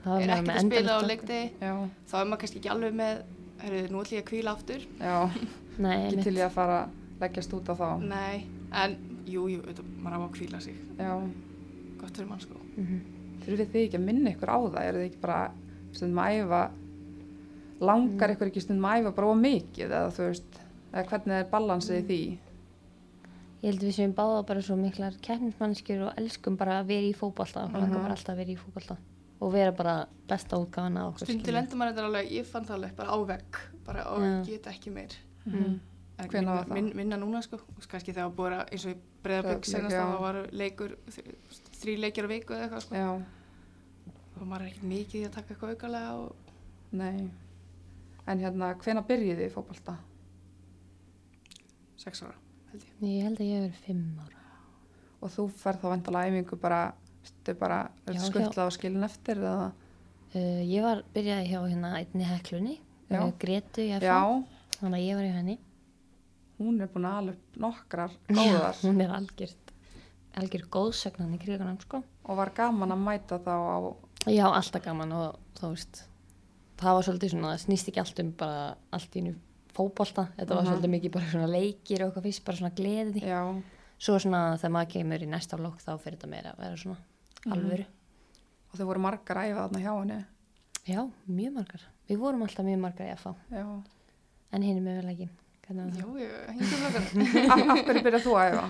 þá 0.03 0.09
er 0.11 0.19
maður 0.19 0.33
ekkert 0.35 0.45
með 0.45 0.55
að 0.55 0.65
spila 0.65 0.75
á 0.77 0.85
endalaust 0.85 1.09
leikdegi, 1.09 1.47
Já, 1.65 1.73
þá 2.11 2.15
er 2.19 2.27
maður 2.29 2.41
kannski 2.43 2.59
ekki 2.61 2.71
alveg 2.75 2.97
með, 2.99 3.23
herru, 3.63 3.81
nú 3.89 4.03
ætlum 4.03 4.17
ég 4.19 4.23
að 4.25 4.29
kvíla 4.29 4.53
aftur. 4.53 4.85
já, 4.99 5.15
Nei, 5.85 5.95
ekki 5.95 6.11
einmitt. 6.11 6.23
til 6.27 6.35
ég 6.37 6.45
að 6.45 6.53
fara 6.59 6.77
að 6.83 7.23
leggjast 7.25 7.55
út 7.57 7.71
á 7.71 7.75
þá. 7.79 7.87
Nei, 8.11 8.45
en 8.83 8.95
jú, 9.25 9.47
jú, 9.55 9.61
þetta, 9.65 9.87
maður 10.03 10.17
á 10.19 10.21
að 10.27 10.33
kvíla 10.37 10.61
sig. 10.61 10.77
Já, 10.99 11.11
Gott 12.03 12.11
fyrir 12.19 12.29
mann, 12.29 12.43
sko. 12.43 12.59
Mhm. 12.75 13.01
þurfið 13.45 13.71
þið 13.73 13.83
ekki 13.87 13.97
að 13.99 14.05
minna 14.05 14.31
ykkur 14.35 14.51
á 14.51 14.57
það? 14.59 14.81
Er 14.85 14.93
þið 14.99 15.07
ekki 15.09 15.21
bara 15.23 15.39
stundum 15.95 16.21
að 16.21 16.37
æfa, 16.43 16.61
langar 17.85 18.33
ykkur 18.35 18.49
ekki 18.51 18.63
stundum 18.63 18.87
að 18.89 19.01
æfa 19.01 19.11
bara 19.17 19.31
of 19.31 19.39
mikið 19.41 19.85
eða 19.91 20.11
þú 20.15 20.27
veist, 20.29 20.59
eða 20.95 21.07
hvernig 21.11 21.39
er 21.41 21.49
balansið 21.51 21.97
í 21.97 22.05
því? 22.09 22.19
Ég 23.65 23.71
held 23.71 23.81
að 23.81 23.87
við 23.87 23.97
séum 23.97 24.13
báða 24.15 24.45
bara 24.45 24.61
svo 24.61 24.77
miklar 24.77 25.17
kæmnismannskjur 25.25 26.05
og 26.07 26.21
elskum 26.21 26.57
bara 26.59 26.79
að 26.81 26.91
vera 26.93 27.09
í 27.09 27.15
fókbalta 27.17 27.65
og 27.65 27.75
langar 27.75 27.97
mhm. 27.97 28.05
bara 28.05 28.17
alltaf 28.17 28.35
að 28.35 28.41
vera 28.43 28.53
í 28.53 28.59
fókbalta 28.59 28.97
og 29.45 29.51
vera 29.51 29.73
bara 29.75 29.95
besta 30.29 30.59
útgáðan 30.61 31.01
að 31.01 31.09
okkur 31.09 31.29
Stundir 31.29 31.57
lendur 31.57 31.79
maður 31.79 31.95
þetta 31.95 32.07
alveg, 32.09 32.31
ég 32.37 32.47
fann 32.47 32.67
það 32.67 32.77
alveg 32.77 32.95
bara 32.99 33.17
ávegg 33.17 33.59
bara 33.87 34.05
og 34.13 34.23
ja. 34.23 34.37
geta 34.47 34.71
ekki 34.71 34.93
meir 34.95 35.17
mhm. 35.45 35.57
mm 35.57 35.65
-hmm. 35.65 35.83
Hvernig 36.15 36.47
var 36.47 36.63
það? 36.63 36.73
Min, 36.73 36.91
minna 36.95 37.17
núna 37.19 37.41
sko, 37.43 37.57
kannski 37.91 38.13
þegar 38.13 38.29
það 38.29 38.35
búið 38.37 38.53
að 38.55 38.69
eins 38.71 38.85
og 38.85 38.91
í 38.91 38.99
breðabögg 39.25 39.65
senast 39.67 39.95
þá 39.95 40.19
var 40.21 40.37
leikur 40.51 40.93
þrý 41.81 41.95
leikjar 41.99 42.25
á 42.25 42.29
viku 42.31 42.53
eða 42.53 42.63
eitthvað 42.63 42.83
sko 42.85 42.95
já. 42.95 43.09
og 44.39 44.47
maður 44.47 44.61
er 44.61 44.69
ekkert 44.69 44.83
mikið 44.83 45.21
í 45.21 45.25
að 45.25 45.33
taka 45.35 45.53
eitthvað 45.53 45.73
aukarlega 45.73 46.13
og... 46.13 46.53
Nei, 46.91 47.29
en 48.27 48.39
hérna 48.39 48.71
hvernig 48.79 49.07
byrjiði 49.09 49.41
þið 49.43 49.55
fókbalta? 49.57 49.97
6 52.05 52.25
ára 52.25 52.35
held 52.75 52.83
ég. 52.83 53.15
Ég 53.15 53.25
held 53.25 53.41
að 53.41 53.49
ég 53.49 53.67
er 53.69 53.75
5 53.85 54.03
ára. 54.25 54.43
Og 55.23 55.33
þú 55.33 55.45
færð 55.61 55.81
þá 55.81 55.87
vendala 55.93 56.23
æfingu 56.29 56.59
bara 56.61 56.79
stu 57.25 57.55
bara 57.57 57.79
skuldlað 58.05 58.67
og 58.67 58.73
skilin 58.75 59.07
eftir 59.07 59.41
eða? 59.41 59.69
Uh, 60.35 60.61
ég 60.67 60.83
var 60.83 61.03
byrjaði 61.15 61.51
hjá 61.51 61.59
hérna 61.63 61.93
einni 62.01 62.25
heklunni 62.27 62.79
Gretu 63.39 63.83
ég 63.85 64.01
fann 64.03 64.43
þannig 64.79 64.97
að 64.97 65.05
ég 65.05 65.19
var 65.19 65.27
hjá 65.27 65.35
henni. 65.37 65.55
Hún 66.57 66.81
er 66.81 66.89
búin 66.91 67.07
að 67.07 67.19
alveg 67.21 67.61
nokkrar 67.61 68.17
góðar. 68.37 68.81
hún 68.81 69.03
er 69.03 69.13
algjörð 69.15 69.71
algjör 70.35 70.65
góðsögnan 70.73 71.37
í 71.37 71.39
krigunum 71.39 71.77
sko. 71.79 72.01
Og 72.27 72.39
var 72.41 72.51
gaman 72.57 72.91
að 72.91 73.05
mæta 73.05 73.39
þá 73.39 73.53
á 73.55 73.77
já 74.27 74.45
alltaf 74.49 74.83
gaman 74.83 75.13
og 75.15 75.39
þá 75.55 75.65
veist 75.69 76.01
það 76.81 76.97
var 76.97 77.05
svolítið 77.07 77.31
svona, 77.31 77.51
það 77.53 77.63
snýst 77.63 77.91
ekki 77.91 78.01
allt 78.01 78.21
um 78.23 78.31
bara 78.41 78.63
allt 78.97 79.15
í 79.15 79.23
nú 79.23 79.35
fótbolta, 79.75 80.27
þetta 80.37 80.55
var 80.55 80.63
Mhm. 80.63 80.71
svolítið 80.71 80.93
mikið 80.95 81.11
bara 81.11 81.25
svona 81.31 81.47
leikir 81.51 82.01
og 82.03 82.07
eitthvað 82.13 82.23
fyrst, 82.29 82.45
bara 82.45 82.57
svona 82.57 82.75
gleði. 82.75 83.21
já, 83.21 83.63
Svo 83.97 84.17
svona 84.19 84.57
þegar 84.59 84.71
maður 84.75 84.91
kemur 84.91 85.23
í 85.23 85.27
næsta 85.27 85.57
flokk 85.57 85.79
þá 85.81 85.91
fyrir 85.99 86.17
þetta 86.17 86.27
meira 86.29 86.51
að 86.51 86.57
vera 86.59 86.75
svona 86.75 86.97
Mhm. 87.45 87.53
alvöru. 87.53 87.85
og 88.73 88.79
þau 88.79 88.85
voru 88.85 88.99
margar 88.99 89.37
að 89.37 89.51
æfa 89.51 89.69
þarna 89.69 89.79
hjá 89.79 89.99
henni. 89.99 90.25
Já, 90.87 91.11
mjög 91.29 91.53
margar. 91.53 91.81
Við 92.09 92.17
vorum 92.19 92.41
alltaf 92.43 92.65
mjög 92.65 92.79
margar 92.79 93.07
í 93.07 93.17
Já. 93.51 93.83
en 94.51 94.61
hinn 94.61 94.77
er 94.77 94.81
með 94.81 95.01
vel 95.01 95.15
ekki. 95.15 95.29
Það? 95.65 95.95
Jú, 95.97 96.05
það 96.13 97.51
Af, 97.51 97.69
af 97.69 97.85
hverju 97.85 98.03
byrjað 98.03 98.25
þú 98.25 98.33
að 98.35 98.51
æfa? 98.51 98.69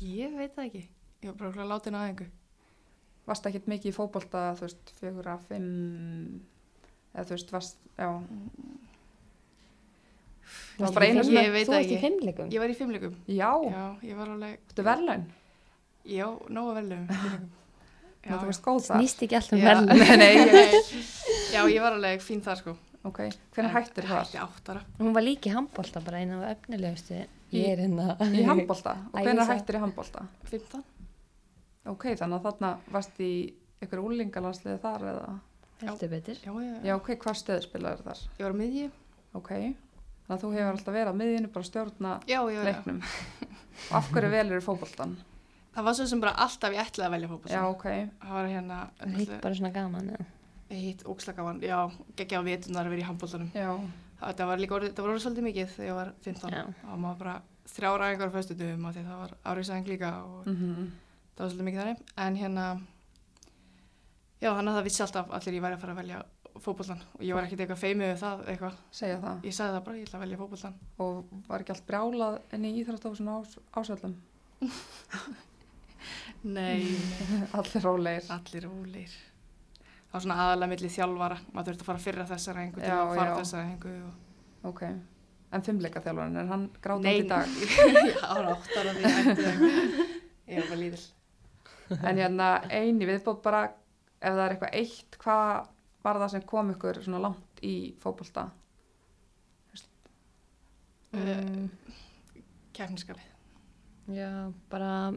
Ég 0.00 0.36
veit 0.36 0.54
það 0.56 0.64
ekki. 0.70 0.88
Ég 1.22 1.26
var 1.26 1.34
bara 1.34 1.50
okkur 1.50 1.62
að 1.62 1.68
láta 1.68 1.84
henni 1.90 1.98
aðeingu. 1.98 2.26
Varst 3.26 3.42
ekkert 3.46 3.66
mikið 3.66 3.86
í 3.86 3.94
fótbolta, 3.96 4.54
þú 4.56 4.60
veist, 4.60 4.92
fjögur 5.00 5.26
að 5.26 5.40
fimm, 5.48 6.40
eða 7.14 7.24
þú 7.26 7.28
veist, 7.34 7.50
varst, 7.50 7.76
já, 7.98 8.06
það 8.06 8.14
var 8.14 8.16
Varstu 8.16 8.24
bara 8.24 8.44
í 8.46 8.54
einu 8.56 8.70
fimm- 8.70 8.86
Ég 10.06 10.22
veit 10.22 10.34
Þú 10.46 10.86
það 10.86 10.96
varst 10.96 11.32
í 11.74 11.76
ekki. 11.78 12.00
fimmleikum? 12.02 12.48
Ég 12.54 12.62
var 12.62 12.72
í 12.72 12.76
fimmleikum. 12.78 13.14
já, 13.26 13.50
Já, 13.70 13.84
ég 14.06 14.18
var 14.18 14.32
alveg, 14.34 14.58
þú 14.72 14.86
verðlaun, 14.86 15.24
já, 16.06 16.26
nóga 16.48 16.74
velum. 16.80 17.06
þú 18.26 18.42
veist 18.50 18.64
góð 18.64 18.80
það. 18.88 19.00
Snýst 19.00 19.22
ekki 19.26 19.38
allt 19.38 19.54
um 19.54 19.62
Já. 19.62 19.68
vel. 19.70 19.86
Nei, 20.22 20.34
nei, 20.50 20.82
Já, 21.54 21.60
ég 21.70 21.80
var 21.82 21.96
alveg 21.96 22.22
fín 22.26 22.42
þar 22.44 22.60
sko. 22.60 22.76
ok, 23.06 23.22
hvernig 23.54 23.74
hættir 23.76 24.08
það? 24.10 24.22
Hætti 24.24 24.40
áttara. 24.42 24.82
Hún 24.98 25.14
var 25.14 25.22
líka 25.26 25.50
í 25.50 25.54
handbólta 25.54 26.02
bara 26.02 26.22
eina 26.22 26.40
af 26.42 26.56
efnilegustu. 26.56 27.22
Ég 27.54 27.68
er 27.70 27.84
hérna. 27.84 28.16
Í 28.34 28.42
handbolta, 28.46 28.96
og 29.12 29.20
hvernig 29.22 29.46
hættir 29.46 29.78
í 29.78 29.82
handbolta? 29.84 30.24
15. 30.50 30.82
Ok, 31.86 32.08
þannig 32.18 32.40
að 32.40 32.48
þarna 32.48 32.70
varst 32.90 33.20
í 33.22 33.32
ykkur 33.84 34.02
úlingalansliði 34.08 34.80
þar 34.82 35.04
eða? 35.12 35.28
heldur 35.76 36.08
betur 36.08 36.38
Já, 36.40 36.52
já, 36.64 36.74
Já, 36.88 36.94
ok, 36.96 37.10
hvað 37.20 37.36
stöðu 37.36 37.64
spilaður 37.66 38.06
þar? 38.08 38.20
Ég 38.38 38.46
var 38.46 38.54
á 38.56 38.60
miðju. 38.62 38.86
Ok, 39.36 39.50
þannig 40.26 40.36
að 40.36 40.44
þú 40.44 40.52
hefur 40.56 40.72
alltaf 40.74 40.96
verið 40.96 41.10
á 41.12 41.20
miðjunni 41.20 41.50
bara 41.54 41.64
að 41.64 41.70
stjórna 41.70 42.12
Já, 42.26 42.38
já, 42.42 42.56
já. 42.58 42.62
leiknum. 42.68 43.00
Og 43.86 43.96
af 44.00 44.10
hverju 44.12 44.30
velur 44.36 44.64
fótboltan? 44.66 45.16
Það 45.76 45.84
var 45.86 45.96
svo 45.98 46.06
sem 46.10 46.20
bara 46.24 46.32
alltaf 46.46 46.72
ég 46.74 46.80
ætlaði 46.86 47.06
að 47.06 47.14
velja 47.16 47.28
fótbolta. 47.34 47.54
Já, 47.54 47.62
ok. 47.68 47.86
Það 48.24 48.34
var 48.38 48.50
hérna, 48.50 48.80
það 49.00 49.16
hitt 49.20 49.36
bara 49.44 49.58
svona 49.60 49.72
gaman 49.76 50.10
eða? 50.16 50.26
ég 50.66 50.80
hitt 50.82 51.04
ógslagavan, 51.06 51.60
já, 51.62 51.76
geggja 52.18 52.40
á 52.40 52.46
vitunar 52.46 52.88
að 52.88 52.96
vera 52.96 53.04
í 53.04 53.06
handbóltanum. 53.06 53.50
Já, 53.54 53.70
Það 54.16 54.46
var 54.48 54.58
líka 54.62 54.74
orðið, 54.78 54.92
það 54.96 55.04
var 55.04 55.10
orðið 55.12 55.22
svolítið 55.26 55.44
mikið 55.46 55.66
þegar 55.74 55.86
ég 55.90 55.96
var 55.98 56.10
15 56.24 56.54
Já. 56.56 56.62
og 56.88 57.00
maður 57.02 57.18
bara 57.20 57.34
þrjára 57.68 58.06
einhver 58.10 58.30
fyrstu 58.32 58.54
dögum 58.56 58.86
og 58.88 58.94
því 58.96 59.02
það 59.04 59.18
var 59.20 59.34
áriðsæðing 59.52 59.90
líka 59.92 60.10
og 60.24 60.46
mhm, 60.48 60.86
það 61.36 61.42
var 61.42 61.50
svolítið 61.52 61.66
mikið 61.68 61.80
þannig 61.82 62.14
en 62.24 62.38
hérna 62.40 62.64
já 64.40 64.48
þannig 64.52 64.70
að 64.72 64.78
það 64.78 64.86
vissi 64.88 65.04
alltaf 65.04 65.34
allir 65.38 65.58
ég 65.58 65.64
væri 65.66 65.76
að 65.76 65.84
fara 65.84 65.94
að 65.96 66.00
velja 66.00 66.22
fótbollan 66.64 67.02
og 67.16 67.22
ég 67.24 67.36
var 67.36 67.46
ekkert 67.46 67.62
eitthvað 67.64 67.82
feimið 67.82 68.10
við 68.12 68.20
það 68.22 68.42
eitthvað, 68.52 68.76
segja 69.00 69.18
það. 69.22 69.44
ég 69.48 69.56
sagði 69.56 69.76
það 69.76 69.84
bara, 69.88 69.96
ég 70.00 70.06
ætla 70.06 70.18
að 70.18 70.24
velja 70.24 70.40
fótbollan 70.42 70.76
Og 71.04 71.32
var 71.48 71.64
ekki 71.64 71.74
allt 71.74 71.86
brjálað 71.90 72.38
enn 72.56 72.66
í 72.66 72.72
íþróttofun 72.80 73.32
ás, 73.34 73.56
ásöldum? 73.76 74.14
Nei, 76.46 76.84
Allir 77.58 77.82
rólegir. 77.84 78.30
allir 78.36 78.68
óleir 78.70 79.16
það 80.06 80.14
var 80.14 80.24
svona 80.24 80.38
aðalega 80.44 80.70
milli 80.72 80.90
þjálfara 80.92 81.38
maður 81.52 81.68
þurfti 81.72 81.84
að 81.84 81.90
fara 81.90 82.04
fyrra 82.06 82.26
þessar 82.30 82.60
hengu 82.62 82.80
til 82.80 82.88
Já, 82.88 82.96
að 83.02 83.12
fara 83.18 83.28
já. 83.28 83.36
þessar 83.42 83.66
hengu 83.66 83.94
og... 84.06 84.14
Ok. 84.70 84.82
En 85.56 85.62
fimmleika 85.66 86.00
þjálfarinn, 86.02 86.38
er 86.40 86.48
hann 86.50 86.64
grátandi 86.82 87.10
Nei, 87.10 87.20
í 87.20 87.28
dag? 87.30 87.46
já, 88.10 88.16
það 88.22 88.38
var 88.38 88.48
áttar 88.54 88.90
að 88.90 88.96
því 88.96 89.12
að 90.56 90.86
ég 90.96 91.04
En 92.10 92.18
hérna 92.18 92.48
eini 92.72 93.06
viðbót 93.06 93.42
bara, 93.44 93.60
ef 94.18 94.32
það 94.34 94.40
er 94.46 94.54
eitthvað 94.56 94.78
eitt, 94.80 95.18
hvað 95.22 95.68
var 96.06 96.22
það 96.22 96.32
sem 96.36 96.46
kom 96.46 96.70
ykkur 96.76 97.02
svona 97.02 97.24
langt 97.26 97.66
í 97.66 97.74
fótbolta? 98.02 98.48
mm, 101.16 101.68
kefniskapið 102.76 104.16
já, 104.16 104.30
bara 104.70 105.14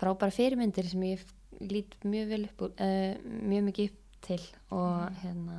frábæra 0.00 0.34
fyrirmyndir 0.34 0.88
sem 0.90 1.04
ég 1.06 1.24
lít 1.62 1.96
mjög 2.04 2.32
vel 2.32 2.42
upp 2.48 2.66
uh, 2.66 3.14
mjög 3.22 3.68
mikið 3.70 3.90
upp 3.90 4.20
til 4.24 4.40
og 4.74 5.20
hérna 5.22 5.58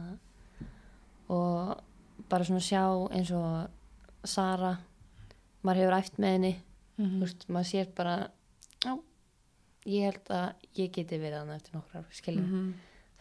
og 1.31 1.81
bara 2.29 2.47
svona 2.47 2.63
sjá 2.63 2.83
eins 3.13 3.31
og 3.35 4.25
Sara 4.25 4.75
maður 5.65 5.85
hefur 5.85 5.99
æft 5.99 6.21
með 6.21 6.37
henni 6.37 6.55
Mm 6.95 7.17
þú 7.17 7.25
veist, 7.25 7.41
maður 7.51 7.67
sér 7.67 7.87
bara 7.91 8.11
já, 8.79 8.91
ég 9.85 10.05
held 10.05 10.29
að 10.31 10.67
ég 10.79 10.91
geti 10.95 11.17
verið 11.19 11.41
hann 11.41 11.49
eftir 11.51 11.73
nokkrar 11.75 12.05
ár, 12.05 12.13
skiljum 12.15 12.45
-hmm. 12.45 12.69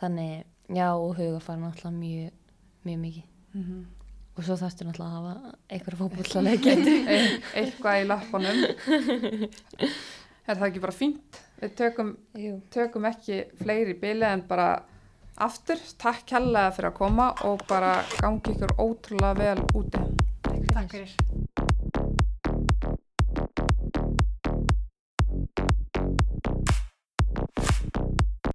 Þannig, 0.01 0.47
já, 0.69 0.89
og 0.95 1.13
hugafar 1.19 1.61
náttúrulega 1.61 1.99
mjög, 1.99 2.41
mjög 2.85 3.05
mikið 3.09 3.31
Mm 3.55 3.85
og 4.35 4.43
svo 4.43 4.57
þarfstu 4.59 4.87
náttúrulega 4.87 5.11
að 5.11 5.17
hafa 5.17 5.53
einhverja 5.75 5.99
e 6.51 7.19
eitthvað 7.61 8.01
í 8.01 8.09
lappunum. 8.09 8.65
er 10.49 10.59
það 10.59 10.67
ekki 10.69 10.83
bara 10.83 10.97
fínt? 10.97 11.39
Við 11.61 11.77
tökum, 11.79 12.11
tökum 12.75 13.07
ekki 13.11 13.45
fleiri 13.63 13.95
bíli 14.01 14.27
en 14.27 14.43
bara 14.49 14.73
aftur. 15.45 15.79
Takk 16.03 16.27
kærlega 16.35 16.75
fyrir 16.75 16.91
að 16.91 16.99
koma 16.99 17.31
og 17.47 17.63
bara 17.71 17.97
gangi 18.19 18.57
ykkur 18.57 18.77
ótrúlega 18.83 19.39
vel 19.39 19.65
úti. 19.79 20.03
Takk 20.75 20.91
fyrir 20.91 21.34